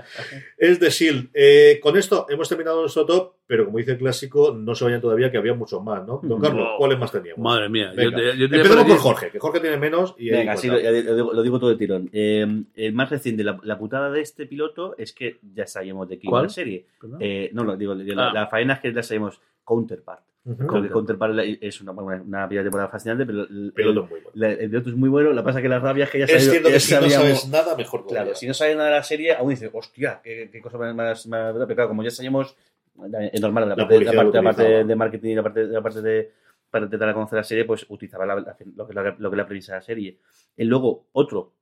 Es 0.58 0.80
de 0.80 0.90
Shield. 0.90 1.30
Eh, 1.34 1.80
con 1.82 1.98
esto 1.98 2.26
hemos 2.30 2.48
terminado 2.50 2.82
nuestro 2.82 3.06
top, 3.06 3.34
pero 3.46 3.66
como 3.66 3.78
dice 3.78 3.92
el 3.92 3.98
clásico, 3.98 4.54
no 4.54 4.76
se 4.76 4.84
vayan 4.86 5.02
todavía 5.02 5.32
que 5.32 5.38
había 5.38 5.54
muchos 5.54 5.82
más, 5.84 6.06
¿no? 6.06 6.20
Don 6.24 6.42
Carlos, 6.42 6.64
No. 6.72 6.78
¿cuáles 6.78 7.00
más 7.00 7.12
teníamos? 7.12 7.44
Madre 7.44 7.70
mía, 7.70 7.94
yo 7.96 8.12
te- 8.12 8.38
yo 8.38 8.50
tenía 8.50 8.58
Empezamos 8.64 8.84
aquí- 8.86 8.94
Jorge, 8.98 9.30
que 9.32 9.40
Jorge 9.40 9.60
tiene 9.60 9.78
menos 9.78 10.16
y 10.18 10.30
Venga, 10.32 10.58
sí, 10.58 10.68
lo, 10.68 11.34
lo 11.34 11.42
digo 11.44 11.60
todo 11.60 11.70
de 11.70 11.76
tirón. 11.78 12.10
Eh, 12.12 12.46
el 12.76 12.94
más 12.94 13.10
reciente, 13.10 13.44
la, 13.44 13.60
la 13.64 13.78
putada 13.78 14.12
de 14.12 14.22
este 14.22 14.46
piloto 14.46 14.96
es 14.98 15.14
que 15.14 15.27
ya 15.54 15.66
sabíamos 15.68 16.08
de 16.10 16.18
qué 16.20 16.28
iba 16.28 16.42
la 16.42 16.50
serie. 16.50 16.86
Eh, 17.20 17.50
no, 17.54 17.64
lo 17.64 17.76
digo, 17.78 17.94
la, 17.94 18.30
Ah. 18.30 18.34
la 18.34 18.48
faena 18.48 18.74
es 18.76 18.80
que 18.80 18.94
ya 18.94 19.04
sabemos 19.04 19.40
Counterpart. 19.64 20.24
Ujú. 20.46 20.66
Creo 20.66 20.82
que 20.82 20.90
Counterpart 20.90 21.34
es 21.62 21.82
una, 21.82 21.92
una, 21.92 22.22
una 22.22 22.48
primera 22.48 22.64
temporada 22.64 22.90
fascinante, 22.90 23.26
pero 23.26 23.42
el, 23.44 23.74
Piloto 23.76 24.00
el- 24.04 24.10
muy 24.10 24.20
bueno. 24.22 24.30
la- 24.34 24.52
el 24.52 24.70
piloto 24.70 24.90
es 24.90 24.96
muy 24.96 25.10
bueno. 25.10 25.34
La 25.34 25.44
pasa 25.44 25.62
que 25.62 25.68
la 25.68 25.80
rabia 25.80 26.06
es 26.06 26.10
que 26.10 26.20
ya 26.20 26.26
Es 26.26 26.32
sabía- 26.32 26.50
cierto 26.52 26.70
que 26.70 26.80
si 26.80 26.94
no 26.94 27.02
sabíamos- 27.02 27.24
sabes 27.42 27.48
nada, 27.50 27.76
mejor 27.76 28.06
Claro, 28.08 28.34
si 28.34 28.48
no 28.48 28.54
sabes 28.54 28.78
nada 28.78 28.90
de 28.90 28.96
la 28.96 29.04
serie, 29.04 29.34
aún 29.36 29.50
dices, 29.50 29.70
hostia, 29.74 30.22
qué, 30.24 30.50
qué 30.50 30.62
cosa 30.62 30.78
más, 30.78 30.96
más, 30.96 31.28
más- 31.28 31.54
Pero 31.54 31.68
claro, 31.68 31.90
como 31.90 32.02
ya 32.04 32.12
sabíamos, 32.12 32.56
es 33.34 33.42
normal, 33.42 33.64
la, 33.68 33.76
La 33.76 33.76
parte, 33.76 33.82
la, 33.82 33.88
publicidad 33.88 34.14
lo 34.14 34.18
parte, 34.32 34.38
la 34.38 34.44
parte 34.44 34.62
utilizaba. 34.64 34.88
de 34.88 34.96
marketing 34.96 35.30
y 35.32 35.36
la 35.36 35.44
parte, 35.44 35.64
la 35.66 35.82
parte 35.82 36.02
de 36.02 36.32
para 36.70 36.86
intentar 36.86 37.14
conocer 37.14 37.38
la 37.38 37.44
serie, 37.44 37.66
pues 37.66 37.86
utilizaba 37.90 38.26
la- 38.26 38.36
la- 38.36 38.58
lo, 38.76 38.88
que, 38.88 38.94
la- 38.94 39.16
lo 39.18 39.30
que 39.30 39.36
es 39.36 39.38
la 39.38 39.46
premisa 39.48 39.74
de 39.74 39.78
la 39.80 39.82
serie. 39.82 40.18
Y 40.58 40.64
luego, 40.64 41.08
otro, 41.14 41.54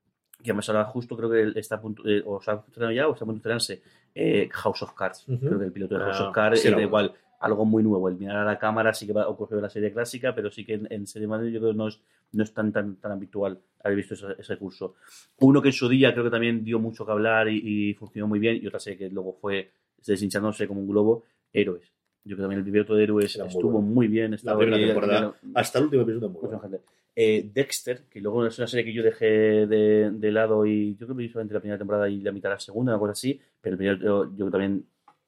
que 0.45 0.51
además 0.51 0.69
ahora 0.69 0.85
justo 0.85 1.17
creo 1.17 1.29
que 1.29 1.59
está 1.59 1.75
a 1.75 1.81
punto, 1.81 2.07
eh, 2.07 2.23
o 2.25 2.41
se 2.41 2.51
ha 2.51 2.53
estrenado 2.55 2.93
ya, 2.93 3.07
o 3.07 3.13
está 3.13 3.25
a 3.25 3.27
punto 3.27 3.35
de 3.35 3.39
estrenarse, 3.39 3.81
eh, 4.13 4.47
House 4.51 4.81
of 4.83 4.93
Cards. 4.93 5.25
Creo 5.25 5.59
que 5.59 5.65
el 5.65 5.71
piloto 5.71 5.95
de 5.97 6.03
House 6.05 6.17
Ah, 6.21 6.27
of 6.29 6.33
Cards 6.33 6.61
sí, 6.61 6.67
es 6.69 6.77
igual, 6.79 7.13
algo 7.39 7.65
muy 7.65 7.83
nuevo. 7.83 8.07
El 8.07 8.15
mirar 8.15 8.37
a 8.37 8.45
la 8.45 8.57
cámara 8.57 8.93
sí 8.93 9.05
que 9.05 9.13
va 9.13 9.23
a 9.23 9.27
ocurrir 9.27 9.57
en 9.57 9.63
la 9.63 9.69
serie 9.69 9.91
clásica, 9.91 10.33
pero 10.33 10.49
sí 10.49 10.63
que 10.65 10.75
en, 10.75 10.87
en 10.89 11.05
serie 11.07 11.27
Madrid 11.27 11.51
yo 11.51 11.59
creo 11.59 11.71
que 11.73 11.77
no 11.77 11.87
es, 11.89 11.99
no 12.31 12.43
es 12.43 12.53
tan, 12.53 12.71
tan, 12.71 12.95
tan 12.95 13.11
habitual 13.11 13.59
haber 13.83 13.97
visto 13.97 14.13
ese, 14.13 14.27
ese 14.39 14.57
curso. 14.57 14.95
Uno 15.39 15.61
que 15.61 15.67
en 15.69 15.73
su 15.73 15.87
día 15.89 16.11
creo 16.13 16.23
que 16.23 16.31
también 16.31 16.63
dio 16.63 16.79
mucho 16.79 17.05
que 17.05 17.11
hablar 17.11 17.47
y, 17.49 17.89
y 17.89 17.93
funcionó 17.93 18.27
muy 18.27 18.39
bien, 18.39 18.59
y 18.61 18.65
otra 18.67 18.79
serie 18.79 18.97
que 18.97 19.09
luego 19.09 19.33
fue 19.33 19.69
deshinchándose 20.05 20.67
como 20.67 20.81
un 20.81 20.87
globo, 20.87 21.23
Héroes. 21.53 21.91
Yo 22.23 22.35
creo 22.35 22.37
que 22.37 22.41
también 22.55 22.59
el 22.65 22.71
piloto 22.71 22.95
de 22.95 23.03
Héroes 23.03 23.37
muy 23.37 23.47
estuvo 23.47 23.71
bueno. 23.73 23.87
muy 23.87 24.07
bien. 24.07 24.35
La 24.43 24.57
primera 24.57 24.77
bien, 24.77 24.89
temporada, 24.89 25.19
bien, 25.41 25.53
hasta 25.55 25.77
el 25.79 25.85
último 25.85 26.01
episodio, 26.03 26.29
muy 26.29 26.41
mucha 26.41 26.47
bueno. 26.57 26.61
gente. 26.61 26.81
Eh, 27.17 27.49
Dexter, 27.53 28.03
que 28.09 28.19
luego 28.19 28.45
es 28.45 28.57
una 28.57 28.67
serie 28.67 28.83
que 28.85 28.93
yo 28.93 29.01
dejé 29.03 29.25
de, 29.67 30.11
de 30.11 30.31
lado 30.31 30.65
y 30.65 30.91
yo 30.97 31.05
creo 31.07 31.15
que 31.17 31.23
vi 31.23 31.29
solamente 31.29 31.53
la 31.53 31.61
primera 31.61 31.77
temporada 31.77 32.09
y 32.09 32.19
la 32.21 32.31
mitad 32.33 32.49
de 32.49 32.55
la 32.55 32.59
segunda, 32.59 32.99
cosa 32.99 33.13
así, 33.13 33.39
pero 33.61 33.77
el 33.79 33.99
yo, 33.99 34.35
yo 34.35 34.51
también... 34.51 34.85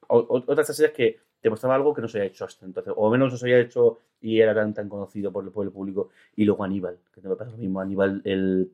o- 0.09 0.17
o- 0.19 0.35
otra 0.37 0.55
de 0.55 0.61
estas 0.61 0.75
series 0.75 0.93
que 0.95 1.19
te 1.41 1.49
mostraba 1.49 1.75
algo 1.75 1.93
que 1.93 2.01
no 2.01 2.07
se 2.09 2.17
había 2.17 2.29
hecho 2.29 2.43
hasta 2.45 2.65
entonces, 2.65 2.93
o 2.95 3.09
menos 3.09 3.31
no 3.31 3.37
se 3.37 3.45
había 3.45 3.59
hecho 3.59 3.99
y 4.19 4.39
era 4.41 4.53
tan, 4.53 4.73
tan 4.73 4.89
conocido 4.89 5.31
por, 5.31 5.45
el- 5.45 5.51
por 5.51 5.65
el 5.65 5.71
público. 5.71 6.09
Y 6.35 6.43
luego 6.45 6.63
Aníbal, 6.65 6.99
que 7.13 7.21
te 7.21 7.29
me 7.29 7.35
pasa 7.37 7.51
lo 7.51 7.57
mismo. 7.57 7.79
Aníbal, 7.79 8.21
el, 8.25 8.69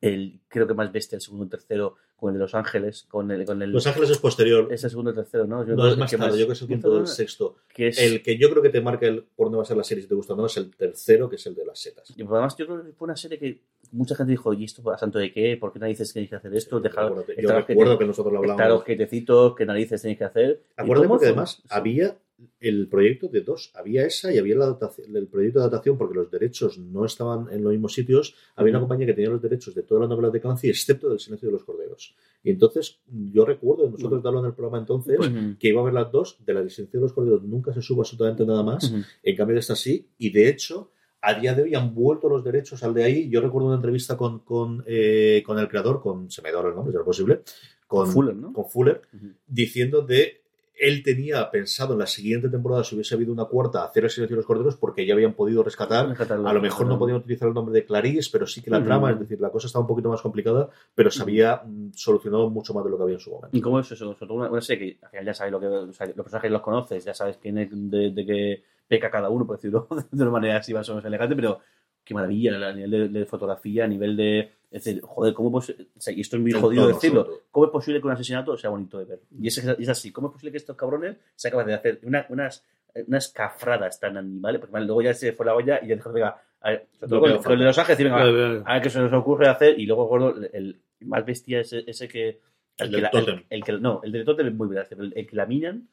el 0.00 0.40
creo 0.48 0.66
que 0.66 0.74
más 0.74 0.92
bestia, 0.92 1.16
el 1.16 1.22
segundo 1.22 1.46
y 1.46 1.48
tercero, 1.50 1.96
con 2.20 2.30
el 2.30 2.34
de 2.34 2.40
Los 2.40 2.54
Ángeles, 2.54 3.06
con 3.08 3.30
el... 3.30 3.44
Con 3.44 3.60
el 3.62 3.70
Los 3.70 3.86
Ángeles 3.86 4.10
es 4.10 4.18
posterior. 4.18 4.68
Es 4.72 4.84
el 4.84 4.90
segundo 4.90 5.10
y 5.10 5.14
tercero, 5.14 5.46
¿no? 5.46 5.66
Yo 5.66 5.74
No 5.74 5.88
es 5.88 5.96
más 5.96 6.10
que 6.10 6.16
tarde, 6.16 6.32
yo 6.38 6.44
creo 6.44 6.46
que 6.48 6.52
es 6.52 6.62
el 6.62 6.68
quinto 6.68 6.92
o 6.92 6.98
el 6.98 7.06
sexto. 7.06 7.56
Que 7.74 7.88
es- 7.88 7.98
El 7.98 8.22
que 8.22 8.36
yo 8.38 8.50
creo 8.50 8.62
que 8.62 8.68
te 8.68 8.80
marca 8.80 9.06
el 9.06 9.24
por 9.24 9.46
dónde 9.46 9.56
va 9.56 9.62
a 9.62 9.66
ser 9.66 9.76
la 9.76 9.84
serie 9.84 10.02
si 10.02 10.08
te 10.08 10.14
gusta 10.14 10.34
o 10.34 10.36
no 10.36 10.46
es 10.46 10.56
el 10.56 10.70
tercero, 10.76 11.28
que 11.28 11.36
es 11.36 11.46
el 11.46 11.54
de 11.54 11.64
las 11.64 11.78
setas. 11.80 12.12
Y 12.16 12.22
además 12.22 12.56
yo 12.56 12.66
creo 12.66 12.84
que 12.84 12.92
fue 12.92 13.06
una 13.06 13.16
serie 13.16 13.38
que 13.38 13.62
mucha 13.92 14.14
gente 14.14 14.30
dijo, 14.30 14.52
¿y 14.52 14.64
esto 14.64 14.88
a 14.90 14.98
santo 14.98 15.18
de 15.18 15.32
qué? 15.32 15.56
¿Por 15.56 15.72
qué 15.72 15.78
narices 15.78 16.12
tenéis 16.12 16.30
que 16.30 16.36
hacer 16.36 16.54
esto? 16.54 16.78
Dejar, 16.78 17.06
acuérdate. 17.06 17.36
Yo 17.40 17.48
recuerdo 17.50 17.94
jete- 17.94 17.98
que 17.98 18.04
nosotros 18.06 18.32
lo 18.32 18.38
hablábamos. 18.40 18.60
Estar 18.62 18.70
los 18.70 18.84
jetecitos, 18.84 19.56
¿qué 19.56 19.66
narices 19.66 20.02
tenéis 20.02 20.18
que 20.18 20.24
hacer? 20.24 20.62
¿Y 20.78 20.82
Acuérdate 20.82 21.08
porque 21.08 21.26
además 21.26 21.62
había 21.68 22.16
el 22.60 22.88
proyecto 22.88 23.28
de 23.28 23.40
dos. 23.40 23.72
Había 23.74 24.06
esa 24.06 24.32
y 24.32 24.38
había 24.38 24.56
la 24.56 24.78
el 25.14 25.26
proyecto 25.28 25.58
de 25.58 25.64
adaptación 25.64 25.98
porque 25.98 26.14
los 26.14 26.30
derechos 26.30 26.78
no 26.78 27.04
estaban 27.04 27.46
en 27.52 27.62
los 27.62 27.72
mismos 27.72 27.94
sitios. 27.94 28.34
Había 28.56 28.72
una 28.72 28.80
compañía 28.80 29.06
que 29.06 29.14
tenía 29.14 29.30
los 29.30 29.42
derechos 29.42 29.74
de 29.74 29.82
todas 29.82 30.02
las 30.02 30.10
novelas 30.10 30.32
de 30.32 30.40
Clancy, 30.40 30.68
excepto 30.68 31.08
del 31.08 31.18
Silencio 31.20 31.48
de 31.48 31.52
los 31.52 31.64
Corderos. 31.64 32.14
Y 32.42 32.50
entonces 32.50 33.00
yo 33.32 33.44
recuerdo 33.44 33.90
nosotros 33.90 34.22
darlo 34.22 34.40
en 34.40 34.46
el 34.46 34.54
programa 34.54 34.78
entonces 34.78 35.18
Ujú. 35.18 35.56
que 35.58 35.68
iba 35.68 35.80
a 35.80 35.82
haber 35.82 35.94
las 35.94 36.10
dos. 36.12 36.38
De 36.44 36.54
la 36.54 36.60
Silencio 36.68 37.00
de 37.00 37.04
los 37.04 37.12
Corderos 37.12 37.42
nunca 37.42 37.72
se 37.72 37.82
supo 37.82 38.02
absolutamente 38.02 38.44
nada 38.46 38.62
más. 38.62 38.92
En 39.22 39.36
cambio 39.36 39.54
de 39.54 39.60
esta 39.60 39.76
sí. 39.76 40.08
Y 40.18 40.30
de 40.30 40.48
hecho, 40.48 40.92
a 41.22 41.34
día 41.38 41.54
de 41.54 41.62
hoy 41.62 41.74
han 41.74 41.94
vuelto 41.94 42.28
los 42.28 42.42
derechos 42.44 42.82
al 42.82 42.94
de 42.94 43.04
ahí. 43.04 43.28
Yo 43.28 43.40
recuerdo 43.40 43.66
una 43.68 43.76
entrevista 43.76 44.16
con, 44.16 44.40
con, 44.40 44.82
eh, 44.86 45.42
con 45.44 45.58
el 45.58 45.68
creador, 45.68 46.00
con, 46.00 46.30
se 46.30 46.40
me 46.42 46.50
da 46.52 46.60
el 46.60 46.74
nombre, 46.74 46.92
si 46.92 46.96
era 46.96 47.04
posible, 47.04 47.42
con, 47.86 48.06
Fuller, 48.08 48.34
¿no? 48.36 48.52
con 48.52 48.66
Fuller, 48.66 49.02
Ujú. 49.12 49.26
diciendo 49.46 50.02
de 50.02 50.39
él 50.80 51.02
tenía 51.02 51.50
pensado 51.50 51.92
en 51.92 51.98
la 51.98 52.06
siguiente 52.06 52.48
temporada, 52.48 52.82
si 52.82 52.94
hubiese 52.94 53.14
habido 53.14 53.32
una 53.32 53.44
cuarta, 53.44 53.84
hacer 53.84 54.04
el 54.04 54.10
silencio 54.10 54.34
de 54.34 54.38
los 54.38 54.46
corderos 54.46 54.76
porque 54.76 55.04
ya 55.04 55.12
habían 55.12 55.34
podido 55.34 55.62
rescatar. 55.62 56.08
Rescatarlo. 56.08 56.48
A 56.48 56.52
lo 56.54 56.62
mejor 56.62 56.86
no 56.86 56.98
podían 56.98 57.18
utilizar 57.18 57.48
el 57.48 57.54
nombre 57.54 57.74
de 57.74 57.84
Clarice, 57.84 58.30
pero 58.32 58.46
sí 58.46 58.62
que 58.62 58.70
la 58.70 58.78
Ujú. 58.78 58.86
trama, 58.86 59.10
es 59.12 59.20
decir, 59.20 59.38
la 59.40 59.50
cosa 59.50 59.66
estaba 59.66 59.82
un 59.82 59.88
poquito 59.88 60.08
más 60.08 60.22
complicada, 60.22 60.70
pero 60.94 61.10
se 61.10 61.22
había 61.22 61.56
mm, 61.56 61.90
solucionado 61.92 62.48
mucho 62.48 62.72
más 62.72 62.82
de 62.84 62.90
lo 62.90 62.96
que 62.96 63.02
había 63.02 63.16
en 63.16 63.20
su 63.20 63.30
momento. 63.30 63.54
¿Y 63.54 63.60
cómo 63.60 63.78
es 63.78 63.92
eso? 63.92 64.16
Una, 64.30 64.50
una 64.50 64.60
serie 64.62 64.96
que 64.98 65.04
al 65.04 65.10
final 65.10 65.26
ya 65.26 65.34
sabes 65.34 65.52
lo 65.52 65.60
que 65.60 65.66
o 65.66 65.92
sea, 65.92 66.06
los 66.06 66.14
personajes 66.16 66.50
los 66.50 66.62
conoces, 66.62 67.04
ya 67.04 67.12
sabes 67.12 67.36
quién 67.36 67.58
es 67.58 67.68
de, 67.72 68.10
de 68.12 68.26
qué 68.26 68.62
peca 68.88 69.10
cada 69.10 69.28
uno, 69.28 69.46
por 69.46 69.56
decirlo 69.56 69.86
de 70.10 70.22
una 70.22 70.32
manera 70.32 70.56
así 70.56 70.72
más 70.72 70.88
o 70.88 70.92
menos 70.92 71.04
elegante, 71.04 71.36
pero 71.36 71.60
qué 72.02 72.14
maravilla 72.14 72.68
a 72.68 72.72
nivel 72.72 72.90
de, 72.90 73.08
de 73.20 73.26
fotografía, 73.26 73.84
a 73.84 73.88
nivel 73.88 74.16
de. 74.16 74.50
Es 74.70 74.84
decir, 74.84 75.02
joder, 75.02 75.34
¿cómo 75.34 75.58
o 75.58 75.60
sea, 75.62 76.14
y 76.14 76.20
esto 76.20 76.36
es 76.36 76.42
muy 76.42 76.52
El 76.52 76.58
jodido 76.60 76.86
decirlo. 76.88 77.24
todo. 77.24 77.40
¿Cómo 77.50 77.66
es 77.66 77.72
posible 77.72 78.00
que 78.00 78.06
un 78.06 78.12
asesinato 78.12 78.56
sea 78.56 78.70
bonito 78.70 78.98
de 78.98 79.04
ver? 79.04 79.20
Y 79.40 79.48
es, 79.48 79.58
es 79.58 79.88
así. 79.88 80.12
¿Cómo 80.12 80.28
es 80.28 80.32
posible 80.32 80.52
que 80.52 80.58
estos 80.58 80.76
cabrones 80.76 81.16
sean 81.34 81.50
capaces 81.52 81.66
de 81.68 81.74
hacer 81.74 82.00
una- 82.04 82.26
unas, 82.28 82.64
unas 83.06 83.28
cafradas 83.28 83.98
tan 83.98 84.16
animales? 84.16 84.60
Porque 84.60 84.72
vale, 84.72 84.86
luego 84.86 85.02
ya 85.02 85.12
se 85.14 85.32
fue 85.32 85.46
la 85.46 85.54
olla 85.54 85.80
y 85.82 85.88
ya 85.88 85.96
dijo, 85.96 86.12
venga, 86.12 86.40
a 86.60 86.70
ver, 86.70 86.86
con, 87.00 87.08
con 87.38 87.52
el 87.52 87.58
de. 87.58 87.64
Los 87.64 87.78
Ángeles, 87.78 87.98
venga, 87.98 88.16
Vale, 88.16 88.32
vale. 88.42 88.62
a 88.64 88.72
ver 88.74 88.82
qué 88.82 88.90
se 88.90 89.00
nos 89.00 89.12
ocurre 89.12 89.48
hacer. 89.48 89.78
Y 89.80 89.86
luego, 89.86 90.04
recuerdo, 90.04 90.36
el, 90.36 90.50
el 90.52 90.80
más 91.08 91.24
bestia 91.26 91.60
ese, 91.60 91.82
ese 91.86 92.06
que. 92.06 92.40
El 92.78 92.88
que 92.90 92.96
del 92.96 93.02
la- 93.02 93.42
el 93.50 93.64
que, 93.64 93.72
no, 93.72 94.00
el 94.04 94.12
del 94.12 94.24
tótem 94.24 94.46
es 94.46 94.54
muy 94.54 94.68
gracia, 94.68 94.96
pero 94.96 95.02
el, 95.08 95.12
el 95.16 95.26
que 95.26 95.36
laminan, 95.36 95.88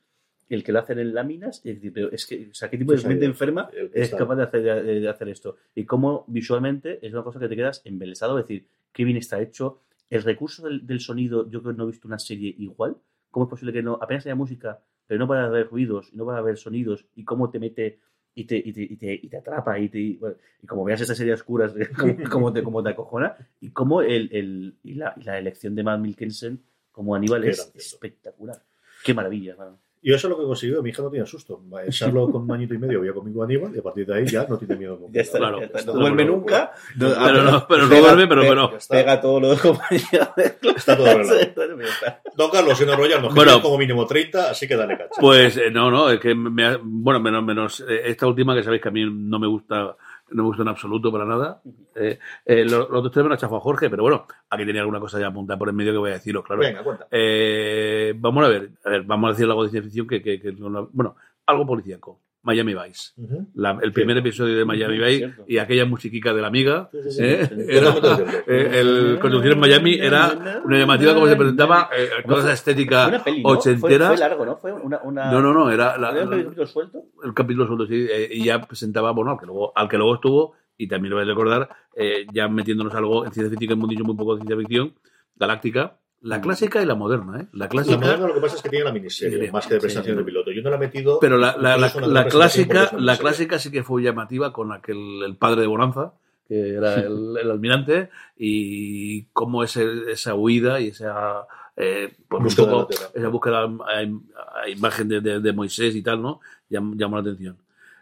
el 0.50 0.64
que 0.64 0.72
lo 0.72 0.80
hacen 0.80 1.00
en 1.00 1.14
láminas, 1.14 1.58
es 1.66 1.76
decir, 1.76 1.92
pero 1.94 2.12
es 2.12 2.26
que, 2.26 2.50
o 2.50 2.54
sea, 2.54 2.70
¿qué 2.70 2.78
tipo 2.78 2.94
de 2.94 3.08
mente 3.08 3.26
enferma 3.26 3.70
es 3.94 4.14
capaz 4.16 4.36
de 4.36 4.44
hacer, 4.44 4.64
de, 4.64 5.00
de 5.00 5.10
hacer 5.10 5.30
esto? 5.30 5.58
Y 5.76 5.86
cómo 5.86 6.26
visualmente 6.28 7.06
es 7.06 7.14
una 7.14 7.24
cosa 7.24 7.40
que 7.40 7.50
te 7.50 7.56
quedas 7.56 7.82
embelesado, 7.86 8.40
es 8.40 8.46
decir, 8.48 8.68
qué 8.94 9.04
bien 9.04 9.18
está 9.18 9.42
hecho. 9.42 9.82
El 10.10 10.24
recurso 10.24 10.64
del, 10.64 10.88
del 10.88 11.00
sonido, 11.00 11.50
yo 11.50 11.62
creo 11.62 11.74
que 11.74 11.78
no 11.78 11.84
he 11.84 11.92
visto 11.92 12.08
una 12.08 12.20
serie 12.20 12.54
igual. 12.58 12.98
¿Cómo 13.30 13.46
es 13.46 13.50
posible 13.50 13.74
que 13.74 13.84
no, 13.84 14.00
apenas 14.02 14.26
haya 14.26 14.36
música, 14.36 14.80
pero 15.06 15.20
no 15.20 15.28
para 15.28 15.46
haber 15.46 15.68
ruidos, 15.68 16.14
no 16.14 16.26
para 16.26 16.40
haber 16.40 16.58
sonidos, 16.58 17.06
y 17.16 17.26
cómo 17.26 17.50
te 17.50 17.60
mete 17.60 18.00
y 18.34 18.46
te, 18.46 18.56
y 18.56 18.72
te, 18.72 18.82
y 18.82 18.96
te, 18.98 19.14
y 19.14 19.28
te 19.30 19.38
atrapa, 19.38 19.80
y, 19.80 19.90
te, 19.90 20.00
y, 20.00 20.18
bueno, 20.18 20.36
y 20.62 20.68
como 20.68 20.84
veas 20.84 21.02
estas 21.02 21.18
series 21.18 21.40
oscuras, 21.40 21.74
como, 22.32 22.54
te, 22.54 22.62
como 22.62 22.84
te 22.84 22.90
acojona, 22.90 23.36
y 23.60 23.72
cómo 23.72 24.02
el, 24.04 24.30
el, 24.32 24.78
y 24.84 24.94
la, 24.94 25.14
y 25.18 25.24
la 25.24 25.40
elección 25.40 25.74
de 25.74 25.84
Matt 25.84 26.00
Milkensen 26.00 26.62
como 26.92 27.16
Aníbal 27.16 27.44
es 27.46 27.58
gracioso. 27.58 27.96
espectacular. 27.96 28.64
Qué 29.04 29.14
maravilla, 29.14 29.56
mano. 29.56 29.80
Y 30.08 30.14
eso 30.14 30.28
es 30.28 30.32
lo 30.32 30.38
que 30.40 30.46
consiguió. 30.46 30.82
Mi 30.82 30.92
hija 30.92 31.02
no 31.02 31.10
tenía 31.10 31.26
susto. 31.26 31.60
A 31.76 31.84
echarlo 31.84 32.32
con 32.32 32.44
un 32.44 32.52
añito 32.54 32.74
y 32.74 32.78
medio, 32.78 33.00
había 33.00 33.12
conmigo 33.12 33.44
Aníbal, 33.44 33.76
y 33.76 33.80
a 33.80 33.84
partir 33.84 34.06
de 34.06 34.16
ahí 34.16 34.26
ya 34.26 34.46
no 34.48 34.58
tiene 34.58 34.78
miedo. 34.78 34.98
Ya 35.12 35.20
está, 35.20 35.38
Claro. 35.38 35.60
ya 35.60 35.66
está. 35.66 35.82
No 35.84 35.94
duerme 36.00 36.24
bueno, 36.24 36.32
nunca. 36.38 36.72
bueno. 36.96 37.14
no- 37.18 37.26
Pero 37.28 37.44
no, 37.44 37.68
pero 37.68 37.88
no 37.88 38.00
duerme, 38.00 38.28
pero 38.28 38.46
bueno. 38.46 38.72
Pega 38.90 39.20
todos 39.20 39.42
los 39.42 39.60
compañeros. 39.60 40.30
Está 40.78 40.96
todo 40.96 41.08
arreglado. 41.08 41.40
Don 42.38 42.50
Carlos, 42.52 42.78
sin 42.78 42.88
enrollarnos, 42.88 43.34
que 43.34 43.36
Bueno. 43.36 43.52
tiene 43.52 43.64
como 43.64 43.78
mínimo 43.78 44.06
30, 44.08 44.52
así 44.52 44.66
que 44.66 44.78
dale 44.78 44.98
cacha. 44.98 45.20
Pues 45.20 45.58
eh, 45.58 45.72
no, 45.72 45.92
no, 45.92 46.10
es 46.10 46.22
que 46.22 46.34
me 46.34 46.66
ha- 46.66 46.80
bueno, 46.82 47.20
menos, 47.20 47.44
menos 47.44 47.80
eh, 47.82 48.04
esta 48.06 48.28
última 48.28 48.56
que 48.56 48.64
sabéis 48.64 48.82
que 48.82 48.88
a 48.88 48.92
mí 48.92 49.04
no 49.12 49.40
me 49.40 49.48
gusta 49.48 49.96
no 50.32 50.44
me 50.44 50.48
gustó 50.48 50.62
en 50.64 50.68
absoluto 50.70 51.12
para 51.12 51.26
nada. 51.26 51.62
Eh, 51.96 52.20
eh, 52.46 52.64
los, 52.66 52.90
los 52.90 53.04
dos 53.04 53.12
tres 53.12 53.24
me 53.24 53.30
lo 53.30 53.36
ha 53.36 53.38
chafado 53.38 53.60
Jorge, 53.62 53.90
pero 53.90 54.04
bueno, 54.04 54.26
aquí 54.50 54.66
tenía 54.66 54.82
alguna 54.82 55.00
cosa 55.00 55.20
ya 55.20 55.28
apuntada 55.28 55.58
por 55.58 55.70
en 55.70 55.76
medio 55.76 55.92
que 55.94 55.98
voy 55.98 56.10
a 56.12 56.14
deciros, 56.14 56.44
claro. 56.46 56.62
Venga, 56.62 56.84
cuenta. 56.84 57.08
Eh, 57.12 58.14
vamos 58.18 58.46
a 58.46 58.50
ver, 58.50 58.70
a 58.86 58.90
ver, 58.90 59.04
vamos 59.04 59.28
a 59.30 59.32
decir 59.34 59.46
algo 59.46 59.64
de 59.64 59.70
ciencia 59.70 59.88
ficción 59.90 60.08
que, 60.08 60.22
que- 60.22 60.40
que 60.42 60.52
no 60.54 60.70
lo- 60.70 60.90
bueno, 60.94 61.16
algo 61.46 61.66
policíaco. 61.66 62.20
Miami 62.48 62.74
Vice. 62.74 63.12
La- 63.54 63.78
el 63.82 63.92
primer 63.92 64.18
episodio 64.18 64.58
de 64.58 64.66
Miami 64.66 64.98
Vice 64.98 65.18
cierto. 65.18 65.46
y 65.48 65.58
aquella 65.60 65.86
musiquica 65.86 66.34
de 66.34 66.42
la 66.42 66.48
amiga. 66.48 66.90
Sí, 66.92 66.98
sí, 67.04 67.12
sí. 67.12 67.24
¿eh? 67.24 67.46
Sí, 67.48 67.56
Era- 67.70 67.94
totalmente 67.94 68.32
cierto. 68.32 68.52
eh, 68.52 68.80
el 68.80 69.20
conducir 69.20 69.52
en 69.52 69.60
Miami 69.60 69.94
era 70.00 70.62
una 70.66 70.80
llamativa 70.80 71.14
como 71.14 71.28
se 71.28 71.36
presentaba, 71.36 71.90
eh, 71.96 72.10
toda 72.28 72.40
esa 72.40 72.54
estética 72.54 73.08
una 73.10 73.24
peli, 73.24 73.44
¿no? 73.44 73.50
ochentera. 73.50 74.08
Fue, 74.08 74.18
fue 74.18 74.28
largo, 74.28 74.46
¿no? 74.46 74.58
Fue 74.58 74.72
una, 74.74 75.00
una... 75.04 75.32
No, 75.32 75.42
no, 75.42 75.54
no, 75.54 75.70
era 75.70 75.98
la- 75.98 76.08
¿Había 76.10 76.24
un 76.24 76.30
capítulo 76.30 76.66
suelto? 76.66 77.04
el 77.24 77.34
capítulo 77.34 77.68
suelto, 77.68 77.86
sí, 77.86 78.08
eh, 78.10 78.30
y 78.32 78.46
ya 78.46 78.62
presentaba, 78.62 79.12
bueno, 79.12 79.32
al 79.32 79.40
que 79.40 79.46
luego, 79.46 79.72
al 79.76 79.88
que 79.90 79.98
luego 79.98 80.16
estuvo, 80.16 80.54
y 80.78 80.88
también 80.88 81.10
lo 81.12 81.18
voy 81.18 81.26
a 81.26 81.28
recordar, 81.28 81.70
eh, 81.96 82.26
ya 82.34 82.48
metiéndonos 82.48 82.94
algo 82.96 83.26
en 83.26 83.32
ciencia 83.34 83.50
ficción, 83.52 83.78
hemos 83.78 83.90
dicho 83.90 84.04
muy 84.04 84.16
poco 84.16 84.36
de 84.36 84.42
ciencia 84.42 84.58
ficción, 84.58 84.94
galáctica, 85.36 85.98
la 86.22 86.42
clásica 86.42 86.82
y 86.82 86.86
la 86.86 86.96
moderna, 86.96 87.42
¿eh? 87.42 87.48
La 87.54 87.66
La 87.66 87.70
clásica, 87.70 87.98
moderna 87.98 88.28
lo 88.28 88.34
que 88.34 88.40
pasa 88.42 88.56
es 88.56 88.62
que 88.62 88.70
tiene 88.70 88.86
la 88.86 88.92
miniserie, 88.92 89.46
Sí, 89.46 89.52
más 89.52 89.68
que 89.68 89.76
de 89.80 89.90
sí. 89.90 90.02
de 90.02 90.24
piloto. 90.24 90.52
Yo 90.52 90.62
no 90.62 90.70
la 90.70 90.76
he 90.76 90.80
metido. 90.80 91.20
pero 91.20 91.38
la, 91.38 91.52
es 91.52 91.94
clásica, 92.34 92.84
es 92.86 92.94
la 92.94 93.18
clásica 93.18 93.60
sí 93.60 93.72
que 93.72 93.84
fue 93.84 94.02
llamativa 94.02 94.52
con 94.52 94.72
aquel, 94.72 95.24
el 95.24 95.36
padre 95.38 95.62
de 95.62 95.68
Bonanza, 95.68 96.14
que 96.48 96.76
era 96.76 96.96
el, 97.02 97.36
el 97.40 97.52
almirante, 97.52 98.10
y 98.38 99.24
cómo 99.34 99.64
ese, 99.64 100.12
esa 100.12 100.34
huida 100.36 100.80
y 100.82 100.88
esa, 100.88 101.46
eh, 101.76 102.14
pues 102.28 102.44
Búsqueda 102.44 102.72
poco, 102.72 102.90
esa 103.14 103.28
búsqueda 103.30 103.64
a, 103.64 104.62
a 104.64 104.70
imagen 104.70 105.08
de, 105.08 105.22
de- 105.22 105.40
de 105.40 105.54
Moisés 105.54 105.96
y 105.96 106.02
tal, 106.02 106.22
¿no? 106.22 106.40
Llam- 106.70 106.96
llamó 106.98 107.18
la 107.18 107.22
atención. 107.22 107.58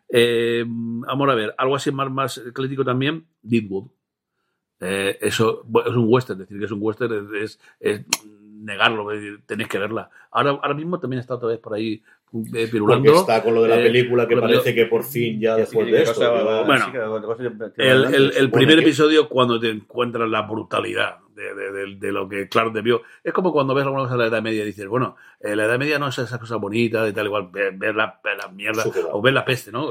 Eh, 0.08 0.64
vamos 0.68 1.30
a 1.30 1.36
ver, 1.36 1.54
algo 1.58 1.76
así 1.76 1.92
más, 1.92 2.10
más 2.12 2.38
ecléctico 2.38 2.86
también, 2.86 3.26
Deadwood. 3.42 3.88
Eh, 4.82 5.18
eso 5.22 5.64
bueno, 5.66 5.90
es 5.90 5.96
un 5.96 6.06
western, 6.08 6.40
decir 6.40 6.60
que 6.60 6.66
es 6.66 6.72
un 6.72 6.80
western 6.82 7.34
es, 7.36 7.42
es- 7.44 7.60
es 7.80 8.02
negarlo, 8.62 9.08
tenéis 9.46 9.70
que 9.70 9.78
verla. 9.78 10.10
Ahora, 10.32 10.52
ahora 10.52 10.74
mismo 10.74 11.00
también 11.00 11.20
está 11.20 11.36
otra 11.36 11.50
vez 11.50 11.60
por 11.60 11.74
ahí 11.76 12.02
eh, 12.54 12.68
pirulando. 12.70 13.06
Porque 13.06 13.20
está 13.20 13.44
con 13.44 13.54
lo 13.56 13.62
de 13.64 13.70
la 13.70 13.80
Eh, 13.80 13.84
película 13.84 14.28
que 14.28 14.36
parece 14.36 14.76
que 14.76 14.86
por 14.88 15.04
fin 15.04 15.40
ya 15.40 15.56
después 15.56 15.86
de 15.92 16.02
esto. 16.02 16.20
Bueno, 16.66 16.86
el, 17.78 18.04
el- 18.16 18.32
el 18.38 18.52
primer 18.52 18.80
episodio 18.80 19.30
cuando 19.30 19.60
te 19.60 19.70
encuentras 19.70 20.28
la 20.30 20.42
brutalidad 20.42 21.18
de, 21.36 21.54
de- 21.54 21.96
de- 21.98 22.12
lo 22.12 22.28
que 22.30 22.48
Clark 22.50 22.72
debió. 22.74 23.02
Es 23.24 23.34
como 23.34 23.52
cuando 23.52 23.74
ves 23.76 23.84
alguna 23.86 24.04
cosa 24.04 24.14
de 24.16 24.20
la 24.22 24.28
Edad 24.28 24.42
Media 24.42 24.64
y 24.64 24.68
dices, 24.68 24.88
bueno, 24.88 25.16
eh, 25.40 25.56
la 25.56 25.66
Edad 25.66 25.78
Media 25.78 26.00
no 26.00 26.08
es 26.08 26.18
esa 26.18 26.40
cosa 26.40 26.56
bonita, 26.56 27.04
de 27.04 27.14
tal 27.14 27.26
igual, 27.28 27.50
ver, 27.52 27.74
ver 27.78 27.96
la, 27.96 28.20
ver 28.24 28.38
la 28.38 28.48
mierda, 28.48 28.84
Suciedad. 28.84 29.10
o 29.12 29.22
ver 29.22 29.34
la 29.34 29.44
peste, 29.46 29.72
¿no? 29.72 29.88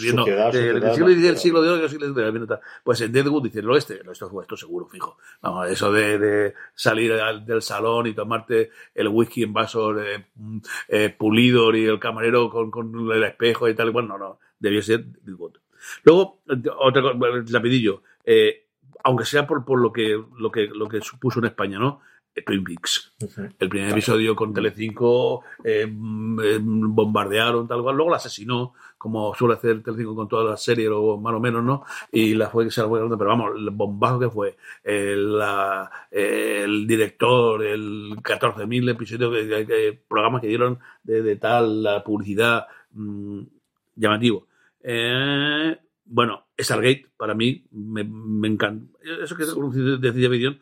Viendo 0.00 0.24
de- 0.52 0.72
del 0.80 0.92
siglo 0.94 1.08
XVI, 1.08 1.28
el 1.28 1.36
siglo 1.38 1.62
de 1.62 1.68
hoy, 1.70 1.80
el 1.82 1.88
siglo 1.90 2.06
XIX. 2.14 2.60
Pues 2.84 3.00
en 3.00 3.12
Deadwood 3.12 3.42
dices, 3.44 3.62
el 3.62 3.70
oeste, 3.70 4.00
no, 4.04 4.12
esto, 4.12 4.40
esto 4.40 4.56
seguro, 4.56 4.86
fijo. 4.86 5.18
Vamos, 5.42 5.68
eso 5.68 5.92
de, 5.92 6.18
de 6.18 6.54
salir 6.74 7.12
al- 7.12 7.44
del 7.44 7.62
salón 7.62 8.06
y 8.06 8.14
tomarte 8.14 8.70
el 8.94 9.08
whisky 9.08 9.42
en 9.42 9.52
vasos 9.52 9.96
eh, 10.00 10.24
mm, 10.36 10.58
eh, 10.88 11.14
pulido 11.18 11.74
y 11.74 11.84
el 11.86 11.98
camarero 11.98 12.48
con, 12.50 12.70
con 12.70 13.10
el 13.12 13.22
espejo 13.24 13.68
y 13.68 13.74
tal 13.74 13.88
igual, 13.88 14.06
no, 14.08 14.18
no, 14.18 14.38
debió 14.58 14.82
ser 14.82 15.04
Deadwood. 15.04 15.56
Luego, 16.04 16.40
otra 16.78 17.02
cosa, 17.02 17.14
bueno, 17.16 17.42
rapidillo, 17.50 18.02
eh, 18.24 18.66
aunque 19.04 19.24
sea 19.24 19.46
por, 19.46 19.64
por 19.64 19.80
lo 19.80 19.92
que 19.92 20.20
lo 20.38 20.50
que 20.50 20.66
lo 20.66 20.88
que 20.88 21.00
supuso 21.00 21.38
en 21.40 21.46
España, 21.46 21.78
¿no? 21.78 22.00
Eh, 22.34 22.42
Twin 22.42 22.62
Peaks. 22.62 23.12
El 23.58 23.68
primer 23.68 23.90
episodio 23.90 24.36
con 24.36 24.54
Telecinco 24.54 25.42
eh, 25.64 25.84
mm, 25.90 26.40
eh, 26.40 26.58
bombardearon, 26.62 27.66
tal 27.66 27.82
cual. 27.82 27.96
Luego 27.96 28.10
la 28.12 28.18
asesinó, 28.18 28.72
como 28.96 29.34
suele 29.34 29.54
hacer 29.54 29.82
Telecinco 29.82 30.14
con 30.14 30.28
todas 30.28 30.48
las 30.48 30.62
series, 30.62 30.90
o 30.92 31.16
más 31.18 31.34
o 31.34 31.40
menos, 31.40 31.64
¿no? 31.64 31.82
Y 32.12 32.34
la 32.34 32.48
fue 32.48 32.66
que 32.66 32.70
se 32.70 32.82
la 32.82 32.88
fue 32.88 33.00
pero 33.18 33.30
vamos, 33.30 33.50
el 33.56 33.70
bombazo 33.70 34.20
que 34.20 34.30
fue. 34.30 34.56
eh, 34.84 35.14
la- 35.16 35.90
el 36.10 36.86
director, 36.86 37.64
el 37.64 38.16
14.000 38.22 38.88
episodios, 38.88 39.32
que- 39.34 39.66
que- 39.66 40.00
programas 40.08 40.40
que 40.40 40.46
dieron 40.48 40.78
de, 41.02 41.22
de 41.22 41.34
tal, 41.36 41.82
la 41.82 42.04
publicidad, 42.04 42.66
mm, 42.92 43.40
llamativo. 43.96 44.46
Eh, 44.82 45.76
bueno, 46.10 46.46
Stargate, 46.58 47.06
para 47.16 47.34
mí, 47.34 47.64
me, 47.70 48.02
me 48.04 48.48
encanta. 48.48 48.84
Eso 49.22 49.36
que 49.36 49.44
es 49.44 49.54
de 49.54 50.10
ciencia 50.12 50.28
ficción, 50.28 50.58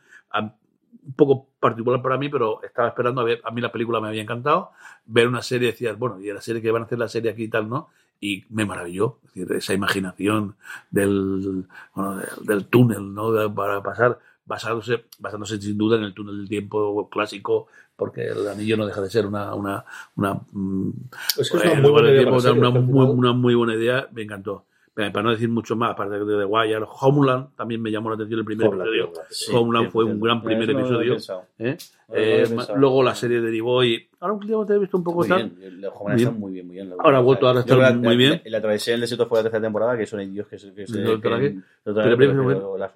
un 1.07 1.14
poco 1.14 1.49
particular 1.59 2.03
para 2.03 2.18
mí, 2.18 2.28
pero 2.28 2.62
estaba 2.62 2.88
esperando 2.88 3.22
a 3.22 3.24
ver, 3.24 3.40
a 3.44 3.51
mí 3.51 3.61
la 3.62 3.72
película 3.72 3.99
me 4.01 4.09
había 4.09 4.22
encantado, 4.22 4.72
ver 5.07 5.26
una 5.26 5.40
serie, 5.42 5.68
decías, 5.72 5.99
bueno, 5.99 6.20
y 6.20 6.30
la 6.32 6.40
serie 6.42 6.61
que 6.61 6.70
van 6.70 6.82
a 6.82 6.84
hacer 6.84 6.99
la 6.99 7.09
serie 7.09 7.30
aquí 7.30 7.44
y 7.44 7.49
tal, 7.49 7.68
¿no? 7.68 7.88
Y 8.20 8.44
me 8.51 8.66
maravilló, 8.66 9.18
es 9.24 9.34
decir, 9.34 9.53
esa 9.57 9.72
imaginación 9.74 10.57
del, 10.90 11.64
bueno, 11.94 12.16
del, 12.16 12.46
del 12.46 12.66
túnel, 12.66 13.14
¿no? 13.14 13.32
De- 13.32 13.49
para 13.49 13.82
pasar, 13.82 14.18
basándose, 14.44 15.07
basándose 15.18 15.59
sin 15.61 15.78
duda 15.78 15.96
en 15.96 16.05
el 16.05 16.12
túnel 16.14 16.38
del 16.38 16.49
tiempo 16.49 17.09
clásico, 17.09 17.68
porque 17.96 18.26
el 18.26 18.46
anillo 18.46 18.76
no 18.76 18.86
deja 18.86 19.01
de 19.01 19.09
ser 19.11 19.24
una, 19.26 19.55
una, 19.55 19.84
una, 20.16 20.34
mm, 20.53 20.90
Es 21.38 21.51
que 21.51 21.57
es 21.57 21.64
una 21.64 21.72
eh, 21.72 21.80
muy 21.80 21.90
buena 21.90 22.11
idea 22.11 22.22
una, 22.53 22.68
una 23.11 23.32
muy 23.32 23.55
buena 23.55 23.74
idea, 23.74 24.09
me 24.12 24.22
encantó. 24.22 24.66
Eh, 25.01 25.12
Para 25.12 25.22
no 25.22 25.30
decir 25.30 25.49
mucho 25.49 25.76
más, 25.76 25.92
aparte 25.92 26.18
de 26.18 26.38
The 26.38 26.44
Wire, 26.44 26.80
Homeland 27.01 27.55
también 27.55 27.80
me 27.80 27.88
llamó 27.92 28.09
la 28.09 28.16
atención 28.16 28.40
el 28.40 28.44
primer 28.44 28.66
Homeland, 28.66 28.88
episodio. 28.88 29.07
Homeland, 29.12 29.28
sí. 29.30 29.53
Homeland 29.55 29.86
Sí, 29.86 29.92
fue 29.92 30.05
un 30.05 30.20
gran 30.20 30.42
primer 30.42 30.68
no 30.74 30.78
episodio. 30.80 31.16
¿eh? 31.61 31.76
No 32.09 32.14
Eh, 32.16 32.46
luego 32.74 33.03
la 33.05 33.14
serie 33.14 33.40
derivó 33.40 33.84
y 33.84 34.09
ahora 34.18 34.34
últimamente 34.34 34.74
he 34.74 34.78
visto 34.80 34.96
un 34.96 35.05
poco 35.05 35.18
Muy 35.20 35.28
tal. 35.28 35.51
bien, 35.51 35.80
la 35.80 35.88
Homeland 35.90 36.20
está 36.20 36.30
muy 36.32 36.53
bien, 36.53 36.66
muy 36.66 36.74
bien. 36.74 36.88
la 36.90 36.96
Ahora 36.99 37.18
ha 37.18 37.20
vuelto 37.20 37.49
a 37.49 37.61
estar 37.61 37.78
la- 37.78 37.92
muy 37.92 38.09
la- 38.09 38.14
bien. 38.16 38.42
La, 38.46 38.61
travesía 38.61 38.94
del 38.94 39.03
desierto 39.03 39.26
fue 39.28 39.38
la 39.38 39.42
tercera 39.44 39.62
temporada, 39.62 39.96
que 39.96 40.05
son 40.05 40.20
indios 40.20 40.49
que 40.49 40.59
se. 40.59 40.74
Que 40.74 40.84
se 40.88 41.01
que- 41.01 41.18
pero 41.22 41.38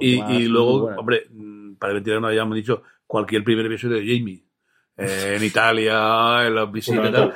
y, 0.01 0.21
y 0.33 0.47
luego, 0.49 0.87
hombre, 0.99 1.27
mm, 1.31 1.75
para 1.75 1.93
el 1.93 2.21
no 2.21 2.27
habíamos 2.27 2.57
dicho 2.57 2.83
cualquier 3.07 3.45
primer 3.45 3.67
episodio 3.67 3.99
de 3.99 4.03
Jamie. 4.19 4.43
Eh, 5.03 5.37
en 5.37 5.45
Italia, 5.45 6.47
en 6.47 6.55
las 6.55 6.71
visitas, 6.71 7.13
tal, 7.13 7.35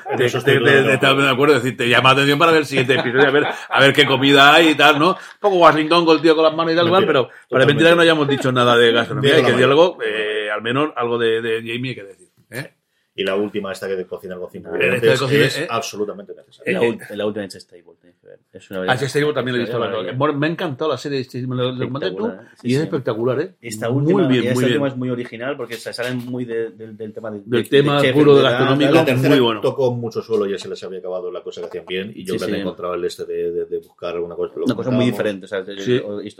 te, 0.98 1.06
acuerdo, 1.28 1.56
es 1.56 1.62
decir, 1.62 1.76
te 1.76 1.88
llama 1.88 2.10
la 2.10 2.12
atención 2.14 2.38
para 2.38 2.52
ver 2.52 2.60
el 2.60 2.66
siguiente 2.66 2.94
episodio, 2.94 3.28
a 3.28 3.30
ver, 3.30 3.46
a 3.68 3.80
ver 3.80 3.92
qué 3.92 4.06
comida 4.06 4.54
hay 4.54 4.68
y 4.68 4.74
tal, 4.74 4.98
¿no? 4.98 5.10
Un 5.10 5.40
poco 5.40 5.56
Washington 5.56 6.04
con 6.04 6.16
el 6.16 6.22
tío 6.22 6.34
con 6.34 6.44
las 6.44 6.54
manos 6.54 6.72
y 6.72 6.76
tal, 6.76 6.86
igual, 6.86 7.06
pero 7.06 7.28
para 7.50 7.66
mentira 7.66 7.90
que 7.90 7.96
no 7.96 8.02
hayamos 8.02 8.28
dicho 8.28 8.52
nada 8.52 8.76
de 8.76 8.92
gastronomía, 8.92 9.36
hay 9.36 9.44
que 9.44 9.64
algo, 9.64 9.98
eh, 10.02 10.50
al 10.50 10.62
menos 10.62 10.90
algo 10.96 11.18
de, 11.18 11.40
de 11.40 11.58
Jamie 11.58 11.90
hay 11.90 11.94
que 11.94 12.04
decir. 12.04 12.28
¿eh? 12.50 12.74
Y 13.18 13.24
la 13.24 13.34
última, 13.34 13.72
esta 13.72 13.88
que 13.88 13.96
de 13.96 14.06
cocinar 14.06 14.38
con 14.38 14.50
cinco 14.50 14.68
de 14.70 14.74
ingredientes, 14.76 15.20
cocina, 15.20 15.44
es 15.46 15.58
eh. 15.60 15.66
absolutamente 15.70 16.34
necesaria. 16.34 16.78
La, 16.80 16.86
ult- 16.86 17.10
la 17.14 17.26
última 17.26 17.44
es 17.46 17.54
Stable. 17.54 17.84
Es 18.52 18.70
una 18.70 18.82
Ah, 18.92 18.94
este 18.94 19.32
también 19.32 19.56
lo 19.56 19.62
he 19.62 19.64
visto. 19.64 19.78
Una 19.78 19.88
la- 20.02 20.32
me 20.34 20.46
ha 20.46 20.50
encantado 20.50 20.90
la 20.90 20.98
serie, 20.98 21.26
me 21.46 21.56
lo, 21.56 21.72
lo 21.72 21.86
comenté 21.90 22.10
tú, 22.14 22.26
¿eh? 22.28 22.32
Sí, 22.60 22.68
y 22.68 22.72
es 22.74 22.78
sí. 22.80 22.84
espectacular, 22.84 23.40
¿eh? 23.40 23.54
Esta 23.62 23.88
muy 23.88 24.02
última, 24.12 24.28
bien, 24.28 24.44
y 24.44 24.46
esta 24.48 24.54
muy 24.54 24.64
última 24.64 24.84
bien. 24.84 24.92
es 24.92 24.98
muy 24.98 25.10
original 25.10 25.56
porque 25.56 25.74
se 25.76 25.92
salen 25.94 26.18
muy 26.26 26.44
de- 26.44 26.70
del- 26.72 26.94
del 26.96 27.12
tema 27.14 27.30
de, 27.30 27.40
Del 27.46 27.62
de- 27.62 27.68
tema 27.70 28.00
chef, 28.02 28.12
puro 28.14 28.36
de 28.36 28.42
gastronómico. 28.42 28.92
La 28.92 29.04
tercera 29.06 29.28
muy 29.30 29.40
bueno. 29.40 29.60
tocó 29.62 29.92
mucho 29.94 30.20
suelo 30.20 30.46
y 30.46 30.50
ya 30.52 30.58
se 30.58 30.68
les 30.68 30.84
había 30.84 30.98
acabado 30.98 31.32
la 31.32 31.42
cosa 31.42 31.62
que 31.62 31.66
hacían 31.68 31.86
bien 31.86 32.12
y 32.14 32.22
yo 32.24 32.34
Sí, 32.34 32.38
creo 32.38 32.48
que 32.50 32.54
sí. 32.56 32.60
encontrado 32.60 32.94
el 32.94 33.04
este 33.06 33.24
de, 33.24 33.50
de- 33.52 33.64
de 33.64 33.78
buscar 33.78 34.14
alguna 34.14 34.34
cosa. 34.34 34.52
Una 34.62 34.74
cosa 34.74 34.90
muy 34.90 35.06
diferente. 35.06 35.46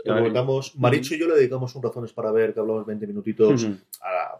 Lo 0.05 0.15
comentamos, 0.15 0.75
Maricho 0.77 1.15
y 1.15 1.19
yo 1.19 1.27
le 1.27 1.35
dedicamos 1.35 1.73
un 1.75 1.81
razones 1.83 2.13
para 2.13 2.31
ver, 2.31 2.53
que 2.53 2.59
hablamos 2.59 2.85
20 2.85 3.07
minutitos, 3.07 3.65
a- 4.01 4.39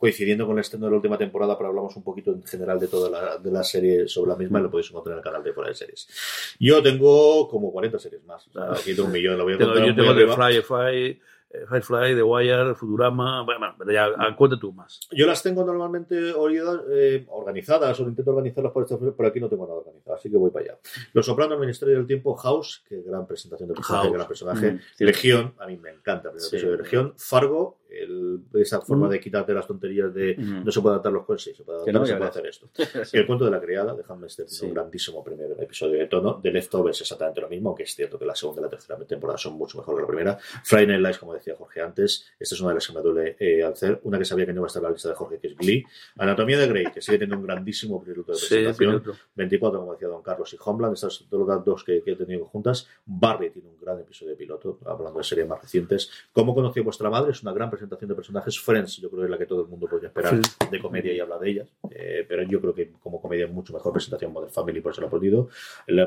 coincidiendo 0.00 0.46
con 0.46 0.56
el 0.56 0.62
estreno 0.62 0.86
de 0.86 0.92
la 0.92 0.96
última 0.96 1.18
temporada, 1.18 1.58
pero 1.58 1.68
hablamos 1.68 1.94
un 1.94 2.02
poquito 2.02 2.32
en 2.32 2.42
general 2.42 2.80
de 2.80 2.88
toda 2.88 3.10
la, 3.10 3.36
de 3.36 3.50
la 3.50 3.62
serie 3.62 4.08
sobre 4.08 4.30
la 4.30 4.36
misma 4.36 4.58
y 4.58 4.62
lo 4.62 4.70
podéis 4.70 4.88
encontrar 4.88 5.12
en 5.12 5.18
el 5.18 5.24
canal 5.24 5.44
de 5.44 5.52
Fuera 5.52 5.68
de 5.68 5.74
Series. 5.76 6.56
Yo 6.58 6.82
tengo 6.82 7.46
como 7.48 7.70
40 7.70 7.98
series 7.98 8.24
más. 8.24 8.48
O 8.48 8.52
sea, 8.52 8.72
aquí 8.72 8.94
tengo 8.94 9.08
un 9.08 9.12
millón, 9.12 9.36
lo 9.36 9.44
voy 9.44 9.52
a 9.54 9.58
contar 9.58 9.86
yo 9.86 9.94
tengo 9.94 10.14
The 10.14 10.22
arriba. 10.22 10.36
Firefly, 10.36 11.20
Firefly, 11.68 12.14
The 12.14 12.22
Wire, 12.22 12.74
Futurama, 12.76 13.42
bueno, 13.42 13.74
pero 13.76 13.90
ya, 13.92 14.06
ah, 14.16 14.36
cuenta 14.36 14.56
tú 14.58 14.72
más. 14.72 15.00
Yo 15.10 15.26
las 15.26 15.42
tengo 15.42 15.64
normalmente 15.64 16.16
eh, 16.16 17.26
organizadas 17.28 17.98
o 17.98 18.04
intento 18.04 18.30
organizarlas 18.30 18.72
por 18.72 18.84
este 18.84 18.96
pero 18.96 19.28
aquí 19.28 19.40
no 19.40 19.48
tengo 19.48 19.66
nada 19.66 19.78
organizado, 19.80 20.16
así 20.16 20.30
que 20.30 20.36
voy 20.36 20.50
para 20.50 20.66
allá. 20.66 20.78
Los 21.12 21.26
Sopranos, 21.26 21.54
el 21.54 21.60
Ministerio 21.60 21.96
del 21.96 22.06
Tiempo, 22.06 22.36
House, 22.36 22.84
que 22.88 23.02
gran 23.02 23.26
presentación 23.26 23.68
de 23.68 23.74
personaje, 23.74 24.04
House. 24.06 24.14
gran 24.14 24.28
personaje. 24.28 24.72
Mm. 24.72 24.80
Legión, 25.00 25.54
a 25.58 25.66
mí 25.66 25.76
me 25.76 25.90
encanta 25.90 26.28
el 26.28 26.34
primer 26.36 26.40
Sí. 26.40 26.56
episodio 26.56 26.76
de 26.76 26.82
Legión. 26.84 27.14
Fargo, 27.16 27.79
el- 27.90 28.40
esa 28.54 28.80
forma 28.80 29.06
Mm. 29.06 29.10
de 29.10 29.20
quitarte 29.20 29.52
las 29.54 29.66
tonterías 29.66 30.12
de 30.14 30.36
Mm. 30.38 30.64
no 30.64 30.70
se 30.72 30.80
puede 30.80 30.94
adaptar 30.94 31.12
los 31.12 31.24
cuentos, 31.24 31.44
sí, 31.44 31.54
se 31.54 31.62
puede 31.64 31.78
adaptar, 31.78 31.94
no, 31.94 32.06
se 32.06 32.16
puede 32.16 32.30
hacer 32.30 32.46
esto. 32.46 32.68
El 33.12 33.26
cuento 33.26 33.44
de 33.44 33.50
la 33.50 33.60
criada 33.60 33.94
de 33.94 34.02
Ham 34.08 34.22
Lester, 34.22 34.48
Sí. 34.48 34.66
un 34.66 34.74
grandísimo 34.74 35.22
primer 35.24 35.56
episodio 35.58 35.98
de 35.98 36.06
tono. 36.06 36.40
The 36.42 36.50
Leftovers 36.52 37.00
exactamente 37.00 37.40
lo 37.40 37.48
mismo, 37.48 37.70
aunque 37.70 37.82
es 37.84 37.94
cierto 37.94 38.18
que 38.18 38.24
la 38.24 38.34
segunda 38.34 38.60
y 38.62 38.64
la 38.64 38.70
tercera 38.70 38.98
temporada 39.04 39.38
son 39.38 39.54
mucho 39.54 39.78
mejor 39.78 39.96
que 39.96 40.00
la 40.02 40.06
primera. 40.08 40.38
Friday 40.64 40.86
Night 40.86 41.00
Lights, 41.02 41.18
como 41.18 41.34
decía 41.34 41.54
Jorge 41.56 41.80
antes, 41.80 42.26
esta 42.38 42.54
es 42.54 42.60
una 42.60 42.70
de 42.70 42.74
las 42.76 42.86
que 42.86 42.92
me 42.92 43.00
duele 43.00 43.36
eh, 43.38 43.62
hacer. 43.64 44.00
Una 44.04 44.18
que 44.18 44.24
sabía 44.24 44.46
que 44.46 44.52
no 44.52 44.60
iba 44.60 44.66
a 44.66 44.68
estar 44.68 44.80
en 44.80 44.84
la 44.84 44.90
lista 44.92 45.08
de 45.08 45.14
Jorge, 45.14 45.38
que 45.38 45.46
es 45.48 45.56
Glee. 45.56 45.84
Anatomía 46.16 46.58
de 46.58 46.66
Grey, 46.68 46.84
que 46.92 47.00
sigue 47.00 47.18
teniendo 47.18 47.36
un 47.40 47.46
grandísimo 47.46 48.02
piloto 48.02 48.32
de 48.32 48.38
Sí, 48.38 48.46
presentación. 48.48 49.00
piloto. 49.02 49.18
24, 49.34 49.80
como 49.80 49.92
decía 49.92 50.08
Don 50.08 50.22
Carlos, 50.22 50.52
y 50.54 50.56
Homeland, 50.64 50.94
estas 50.94 51.14
son 51.14 51.48
las 51.48 51.64
dos 51.64 51.84
que, 51.84 52.02
que 52.02 52.12
he 52.12 52.16
tenido 52.16 52.44
juntas. 52.44 52.86
Barry 53.06 53.50
tiene 53.50 53.68
un 53.68 53.80
gran 53.80 53.98
episodio 54.00 54.30
de 54.32 54.36
piloto, 54.36 54.78
hablando 54.84 55.18
de 55.18 55.24
series 55.24 55.48
más 55.48 55.60
recientes. 55.62 56.10
¿Cómo 56.32 56.54
conoció 56.54 56.84
vuestra 56.84 57.08
madre? 57.10 57.32
Es 57.32 57.42
una 57.42 57.52
gran 57.52 57.68
presentación 57.70 57.79
de 57.88 58.14
personajes. 58.14 58.60
Friends, 58.60 58.96
yo 58.98 59.08
creo 59.08 59.20
que 59.20 59.24
es 59.26 59.30
la 59.30 59.38
que 59.38 59.46
todo 59.46 59.62
el 59.62 59.68
mundo 59.68 59.88
podría 59.88 60.08
esperar 60.08 60.40
de 60.70 60.80
comedia 60.80 61.12
y 61.12 61.20
habla 61.20 61.38
de 61.38 61.50
ellas. 61.50 61.68
Eh, 61.90 62.24
pero 62.28 62.42
yo 62.42 62.60
creo 62.60 62.74
que 62.74 62.92
como 63.02 63.20
comedia 63.20 63.46
es 63.46 63.52
mucho 63.52 63.72
mejor 63.72 63.92
presentación 63.92 64.32
Modern 64.32 64.52
Family, 64.52 64.80
por 64.80 64.92
eso 64.92 65.00
lo 65.00 65.06
ha 65.06 65.10
podido. 65.10 65.48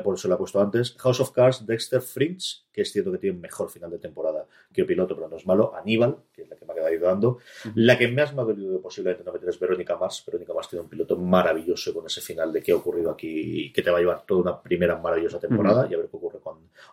Por 0.02 0.14
eso 0.14 0.28
lo 0.28 0.34
ha 0.34 0.38
puesto 0.38 0.60
antes. 0.60 0.94
House 0.98 1.20
of 1.20 1.32
Cards, 1.32 1.66
Dexter, 1.66 2.00
Fringe, 2.00 2.64
que 2.72 2.82
es 2.82 2.92
cierto 2.92 3.12
que 3.12 3.18
tiene 3.18 3.38
mejor 3.38 3.70
final 3.70 3.90
de 3.90 3.98
temporada 3.98 4.46
que 4.72 4.84
piloto, 4.84 5.14
pero 5.14 5.28
no 5.28 5.36
es 5.36 5.46
malo. 5.46 5.74
Aníbal, 5.74 6.16
que 6.32 6.42
es 6.42 6.48
la 6.48 6.56
que 6.56 6.64
me 6.64 6.72
ha 6.72 6.74
quedado 6.74 6.90
ayudando. 6.90 7.38
La 7.74 7.96
que 7.96 8.08
más 8.08 8.34
me 8.34 8.42
ha 8.42 8.44
dolido 8.44 8.80
posiblemente 8.80 9.24
no 9.24 9.32
meter 9.32 9.48
es 9.48 9.58
Verónica 9.58 9.96
Mars. 9.96 10.24
Verónica 10.26 10.52
Mars 10.52 10.68
tiene 10.68 10.82
un 10.82 10.88
piloto 10.88 11.16
maravilloso 11.16 11.94
con 11.94 12.06
ese 12.06 12.20
final 12.20 12.52
de 12.52 12.62
qué 12.62 12.72
ha 12.72 12.76
ocurrido 12.76 13.10
aquí 13.10 13.66
y 13.66 13.72
que 13.72 13.82
te 13.82 13.90
va 13.90 13.98
a 13.98 14.00
llevar 14.00 14.24
toda 14.26 14.40
una 14.40 14.62
primera 14.62 14.96
maravillosa 14.96 15.38
temporada 15.38 15.86
y 15.90 15.94
a 15.94 15.98
ver 15.98 16.08
qué 16.08 16.16
ocurre 16.16 16.33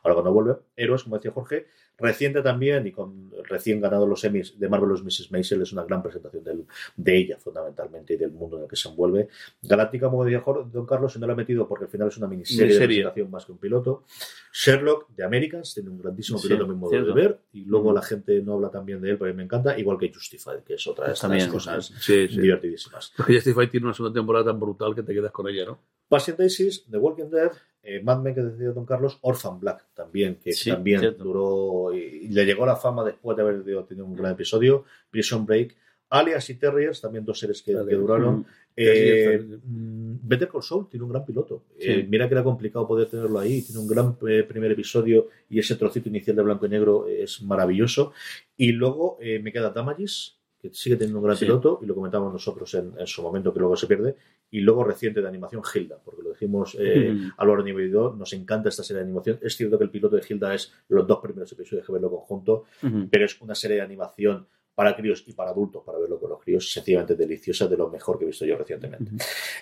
ahora 0.04 0.16
cuando 0.16 0.34
vuelve. 0.34 0.56
Héroes, 0.76 1.04
como 1.04 1.18
decía 1.18 1.32
Jorge, 1.32 1.68
reciente 1.98 2.42
también 2.42 2.86
y 2.88 2.92
con 2.92 3.32
recién 3.44 3.80
ganado 3.80 4.08
los 4.08 4.24
Emmys 4.24 4.60
de 4.60 4.68
Marvelous 4.68 5.04
Mrs. 5.04 5.32
Maisel, 5.32 5.62
es 5.62 5.72
una 5.72 5.84
gran 5.84 6.02
presentación 6.02 6.44
del, 6.44 6.66
de 6.96 7.18
ella 7.18 7.38
fundamentalmente 7.38 8.16
y 8.16 8.18
del 8.18 8.32
mundo 8.32 8.58
en 8.58 8.64
el 8.64 8.70
que 8.70 8.76
se 8.76 8.90
envuelve. 8.90 9.28
Galáctica, 9.62 10.10
como 10.10 10.26
decía 10.26 10.44
Don 10.46 10.86
Carlos, 10.86 11.14
se 11.14 11.20
no 11.20 11.28
la 11.28 11.34
ha 11.34 11.36
metido 11.36 11.68
porque 11.68 11.86
al 11.86 11.92
final 11.92 12.08
es 12.08 12.18
una 12.18 12.28
miniserie, 12.28 12.74
de 12.74 12.86
presentación 12.86 13.32
más 13.32 13.46
que 13.46 13.52
un 13.52 13.58
piloto. 13.60 14.04
Sherlock 14.52 15.10
de 15.10 15.24
Americans 15.24 15.74
tiene 15.74 15.90
un 15.90 16.00
grandísimo 16.00 16.42
piloto 16.42 16.64
en 16.64 16.70
mi 16.70 16.76
modo 16.76 16.92
de 16.92 17.14
ver 17.14 17.40
y 17.54 17.66
luego 17.66 17.94
la 17.94 18.02
gente 18.02 18.42
no 18.42 18.54
habla 18.54 18.70
también 18.70 19.02
de 19.02 19.12
él, 19.12 19.18
pero 19.18 19.30
a 19.30 19.34
mí 19.34 19.38
me 19.38 19.44
encanta, 19.44 19.78
igual 19.78 19.98
que 19.98 20.12
Justified, 20.14 20.64
que 20.66 20.74
es 20.76 20.88
otra 20.88 21.08
de 21.08 21.14
estas 21.14 21.48
cosas 21.48 21.94
divertidísimas. 22.08 23.14
Porque 23.16 23.36
Justified 23.36 23.70
tiene 23.70 23.86
una 23.86 23.94
segunda 23.94 24.20
temporada 24.20 24.46
tan 24.46 24.60
brutal 24.60 24.96
que 24.96 25.04
te 25.04 25.14
quedas 25.14 25.32
con 25.32 25.48
ella, 25.48 25.66
¿no? 25.66 25.80
Patient 26.08 26.40
Daisies, 26.40 26.86
The 26.90 26.98
Walking 26.98 27.30
Dead, 27.30 27.52
eh, 27.84 28.02
Mad 28.04 28.22
Men 28.22 28.36
que 28.36 28.42
decidió 28.42 28.74
Don 28.74 28.86
Carlos, 28.86 29.18
Orphan 29.22 29.60
Black 29.60 29.86
también, 29.96 30.36
que 30.36 30.52
también 30.66 31.16
duró 31.18 31.94
y, 31.94 32.28
le 32.28 32.46
llegó 32.46 32.66
la 32.66 32.76
fama 32.76 33.04
después 33.04 33.36
de 33.36 33.44
haber 33.44 33.64
tenido 33.86 34.06
un 34.06 34.16
gran 34.16 34.34
episodio, 34.34 34.86
Prison 35.10 35.46
Break, 35.46 35.76
Alias 36.10 36.50
y 36.50 36.56
Terriers, 36.56 37.02
también 37.02 37.26
dos 37.26 37.40
series 37.40 37.62
que, 37.62 37.74
duraron. 37.74 38.46
Mm. 38.72 38.84
Eh, 38.84 39.60
mm, 39.66 40.20
Better 40.24 40.48
Call 40.48 40.64
Saul 40.64 40.88
tiene 40.88 41.04
un 41.04 41.12
gran 41.12 41.26
piloto. 41.26 41.66
Eh, 41.78 42.08
mira 42.10 42.30
que 42.30 42.36
era 42.36 42.42
complicado 42.42 42.88
poder 42.88 43.10
tenerlo 43.10 43.38
ahí. 43.38 43.62
Tiene 43.64 43.82
un 43.82 43.88
gran 43.88 44.16
primer 44.16 44.72
episodio 44.72 45.28
y 45.50 45.60
ese 45.60 45.76
trocito 45.76 46.08
inicial 46.08 46.38
de 46.38 46.42
blanco 46.42 46.66
y 46.66 46.70
negro 46.70 47.06
es 47.06 47.42
maravilloso. 47.42 48.14
Y 48.56 48.72
luego 48.72 49.18
me 49.20 49.52
queda 49.52 49.72
Damages, 49.72 50.41
que 50.62 50.70
sigue 50.74 50.96
teniendo 50.96 51.20
un 51.20 51.26
gran 51.26 51.38
piloto, 51.38 51.80
y 51.82 51.86
lo 51.86 51.96
comentamos 51.96 52.32
nosotros 52.32 52.74
en, 52.76 53.08
su 53.08 53.22
momento, 53.24 53.54
que 53.54 53.60
luego 53.60 53.76
se 53.76 53.88
pierde, 53.88 54.16
y 54.52 54.60
luego 54.60 54.84
reciente 54.84 55.22
de 55.22 55.28
animación 55.28 55.62
Hilda, 55.74 55.98
porque 56.04 56.22
lo 56.22 56.30
decimos 56.30 56.78
eh, 56.80 57.18
Álvaro 57.38 57.64
Nivel 57.64 57.92
nos 57.92 58.34
encanta 58.34 58.70
esta 58.70 58.84
serie 58.84 59.00
de 59.00 59.06
animación. 59.06 59.40
Es 59.42 59.56
cierto 59.56 59.78
que 59.78 59.86
el 59.86 59.90
piloto 59.90 60.16
de 60.16 60.24
Hilda 60.28 60.54
es 60.54 60.72
los 60.90 61.08
dos 61.08 61.20
primeros 61.20 61.52
episodios 61.52 61.86
que 61.86 61.92
verlo 61.92 62.10
conjunto, 62.12 62.66
pero 63.10 63.26
es 63.26 63.42
una 63.42 63.56
serie 63.56 63.78
de 63.78 63.84
animación 63.84 64.46
para 64.76 64.96
críos 64.96 65.24
y 65.28 65.34
para 65.34 65.52
adultos, 65.52 65.84
para 65.86 66.00
verlo 66.00 66.20
con 66.20 66.30
los 66.30 66.42
críos, 66.42 66.72
sencillamente 66.72 67.16
deliciosa, 67.16 67.68
de 67.68 67.78
lo 67.78 67.90
mejor 67.90 68.18
que 68.18 68.26
he 68.26 68.28
visto 68.28 68.46
yo 68.46 68.58
recientemente. 68.58 69.12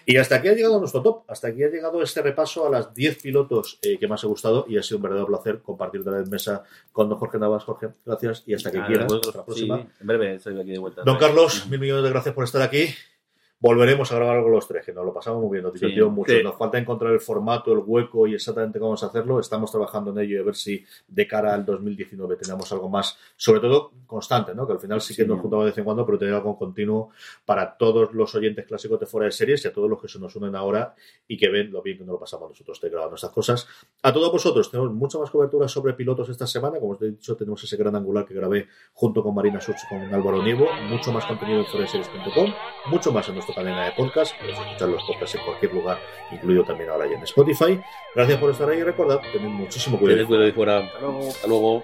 Y 0.06 0.18
hasta 0.18 0.36
aquí 0.36 0.48
ha 0.48 0.53
llegado 0.53 0.80
nuestro 0.80 1.02
top, 1.02 1.23
hasta 1.27 1.48
aquí 1.48 1.64
ha 1.64 1.69
llegado 1.69 2.02
este 2.02 2.22
repaso 2.22 2.68
a 2.68 2.69
las 2.69 2.94
10 2.94 3.22
pilotos 3.22 3.80
eh, 3.81 3.98
que 3.98 4.07
más 4.07 4.23
he 4.23 4.27
gustado 4.27 4.65
y 4.68 4.77
ha 4.77 4.84
sido 4.84 4.98
un 4.98 5.03
verdadero 5.03 5.27
placer 5.27 5.61
compartir 5.61 6.03
de 6.03 6.11
la 6.11 6.22
mesa 6.26 6.64
con 6.91 7.10
don 7.10 7.18
Jorge 7.18 7.38
Navas. 7.40 7.64
Jorge, 7.64 7.90
gracias 8.06 8.44
y 8.45 8.53
hasta 8.53 8.72
que 8.72 8.81
quieras. 8.86 9.11
Hasta 9.11 9.38
la 9.38 9.45
próxima. 9.45 9.88
en 9.99 10.07
breve 10.07 10.36
estoy 10.36 10.60
aquí 10.60 10.72
de 10.72 10.80
vuelta. 10.80 11.03
Don 11.03 11.18
Carlos, 11.18 11.68
mil 11.69 11.80
millones 11.80 12.03
de 12.03 12.10
gracias 12.10 12.34
por 12.34 12.44
estar 12.44 12.61
aquí. 12.61 12.88
Volveremos 13.61 14.10
a 14.14 14.15
grabar 14.15 14.41
con 14.41 14.53
los 14.53 14.65
tres, 14.65 14.86
que 14.86 14.94
nos 14.94 15.06
lo 15.06 15.14
pasamos 15.14 15.41
muy 15.41 15.52
bien, 15.52 15.64
nos 15.64 15.73
divertimos 15.73 16.14
mucho. 16.14 16.31
Nos 16.41 16.56
falta 16.56 16.77
encontrar 16.77 17.11
el 17.11 17.19
formato, 17.19 17.73
el 17.73 17.80
hueco 17.86 18.26
y 18.26 18.36
exactamente 18.36 18.80
cómo 18.80 18.91
vamos 18.91 19.03
a 19.03 19.07
hacerlo. 19.07 19.38
Estamos 19.38 19.69
trabajando 19.69 20.11
en 20.11 20.19
ello 20.19 20.38
y 20.38 20.40
a 20.40 20.44
ver 20.44 20.56
si 20.56 20.86
de 21.10 21.27
cara 21.27 21.53
al 21.53 21.65
2019 21.65 22.38
tenemos 22.38 22.72
algo 22.72 22.88
más, 22.88 23.18
sobre 23.36 23.60
todo 23.60 23.91
constante, 24.07 24.56
¿no? 24.56 24.65
Que 24.65 24.72
al 24.72 24.80
final 24.80 25.02
sí 25.02 25.14
que 25.14 25.26
nos 25.26 25.41
juntamos 25.41 25.65
de 25.65 25.72
vez 25.72 25.77
en 25.77 25.84
cuando, 25.84 26.06
pero 26.06 26.18
tener 26.18 26.36
algo 26.36 26.57
continuo 26.57 27.10
para 27.44 27.76
todos 27.76 28.14
los 28.14 28.34
oyentes 28.34 28.65
clásicos 28.65 28.98
de 28.98 29.06
fuera 29.06 29.26
de 29.26 29.34
series 29.34 29.65
y 29.65 29.68
a 29.68 29.73
todos 29.73 29.90
los 29.90 30.02
que 30.02 30.07
se 30.07 30.19
nos 30.19 30.34
unen 30.38 30.56
ahora 30.56 30.95
y 31.27 31.36
que 31.36 31.49
ven 31.49 31.69
lo 31.69 31.81
bien 31.81 31.98
que 31.98 32.06
nos 32.06 32.14
lo 32.14 32.19
pasamos 32.19 32.49
nosotros 32.49 32.80
de 32.80 32.90
grabar 32.90 33.10
nuestras 33.10 33.34
cosas. 33.34 33.68
A 34.03 34.14
todos 34.14 34.31
vosotros, 34.31 34.72
tenemos 34.72 34.94
mucha 34.94 35.19
más 35.19 35.30
cobertura 35.31 35.68
sobre 35.68 35.95
pilotos 35.95 36.30
esta 36.30 36.48
semana. 36.48 36.80
Como 36.80 36.94
os 36.94 37.02
he 37.02 37.11
dicho, 37.11 37.36
tenemos 37.36 37.61
ese 37.61 37.76
gran 37.76 37.94
angular 37.94 38.26
que 38.26 38.34
grabé 38.34 38.68
junto 38.94 39.22
con 39.22 39.36
Marina 39.36 39.60
Such 39.60 39.80
con 39.90 40.02
Álvaro 40.14 40.41
Nievo. 40.41 40.65
Mucho 40.90 41.11
más 41.11 41.26
contenido 41.26 41.60
en 41.60 41.65
foraseries.com, 41.65 42.53
mucho 42.90 43.11
más 43.11 43.27
en 43.27 43.36
nuestro 43.36 43.48
canal 43.53 43.85
de 43.85 43.91
podcast. 43.95 44.35
Podéis 44.38 44.57
escuchar 44.59 44.89
los 44.89 45.03
podcasts 45.03 45.35
en 45.35 45.45
cualquier 45.45 45.73
lugar, 45.73 45.99
incluido 46.31 46.63
también 46.63 46.89
ahora 46.89 47.07
ya 47.07 47.15
en 47.17 47.23
Spotify. 47.23 47.80
Gracias 48.15 48.38
por 48.39 48.51
estar 48.51 48.69
ahí 48.69 48.80
y 48.80 48.84
recordad, 48.84 49.21
tened 49.34 49.49
muchísimo 49.49 49.97
cuidado. 49.97 50.17
Tened 50.17 50.27
cuidado 50.27 50.45
de 50.45 50.53
fuera. 50.53 50.77
Hasta 50.80 50.99
luego. 50.99 51.27
Hasta 51.27 51.47
luego. 51.47 51.84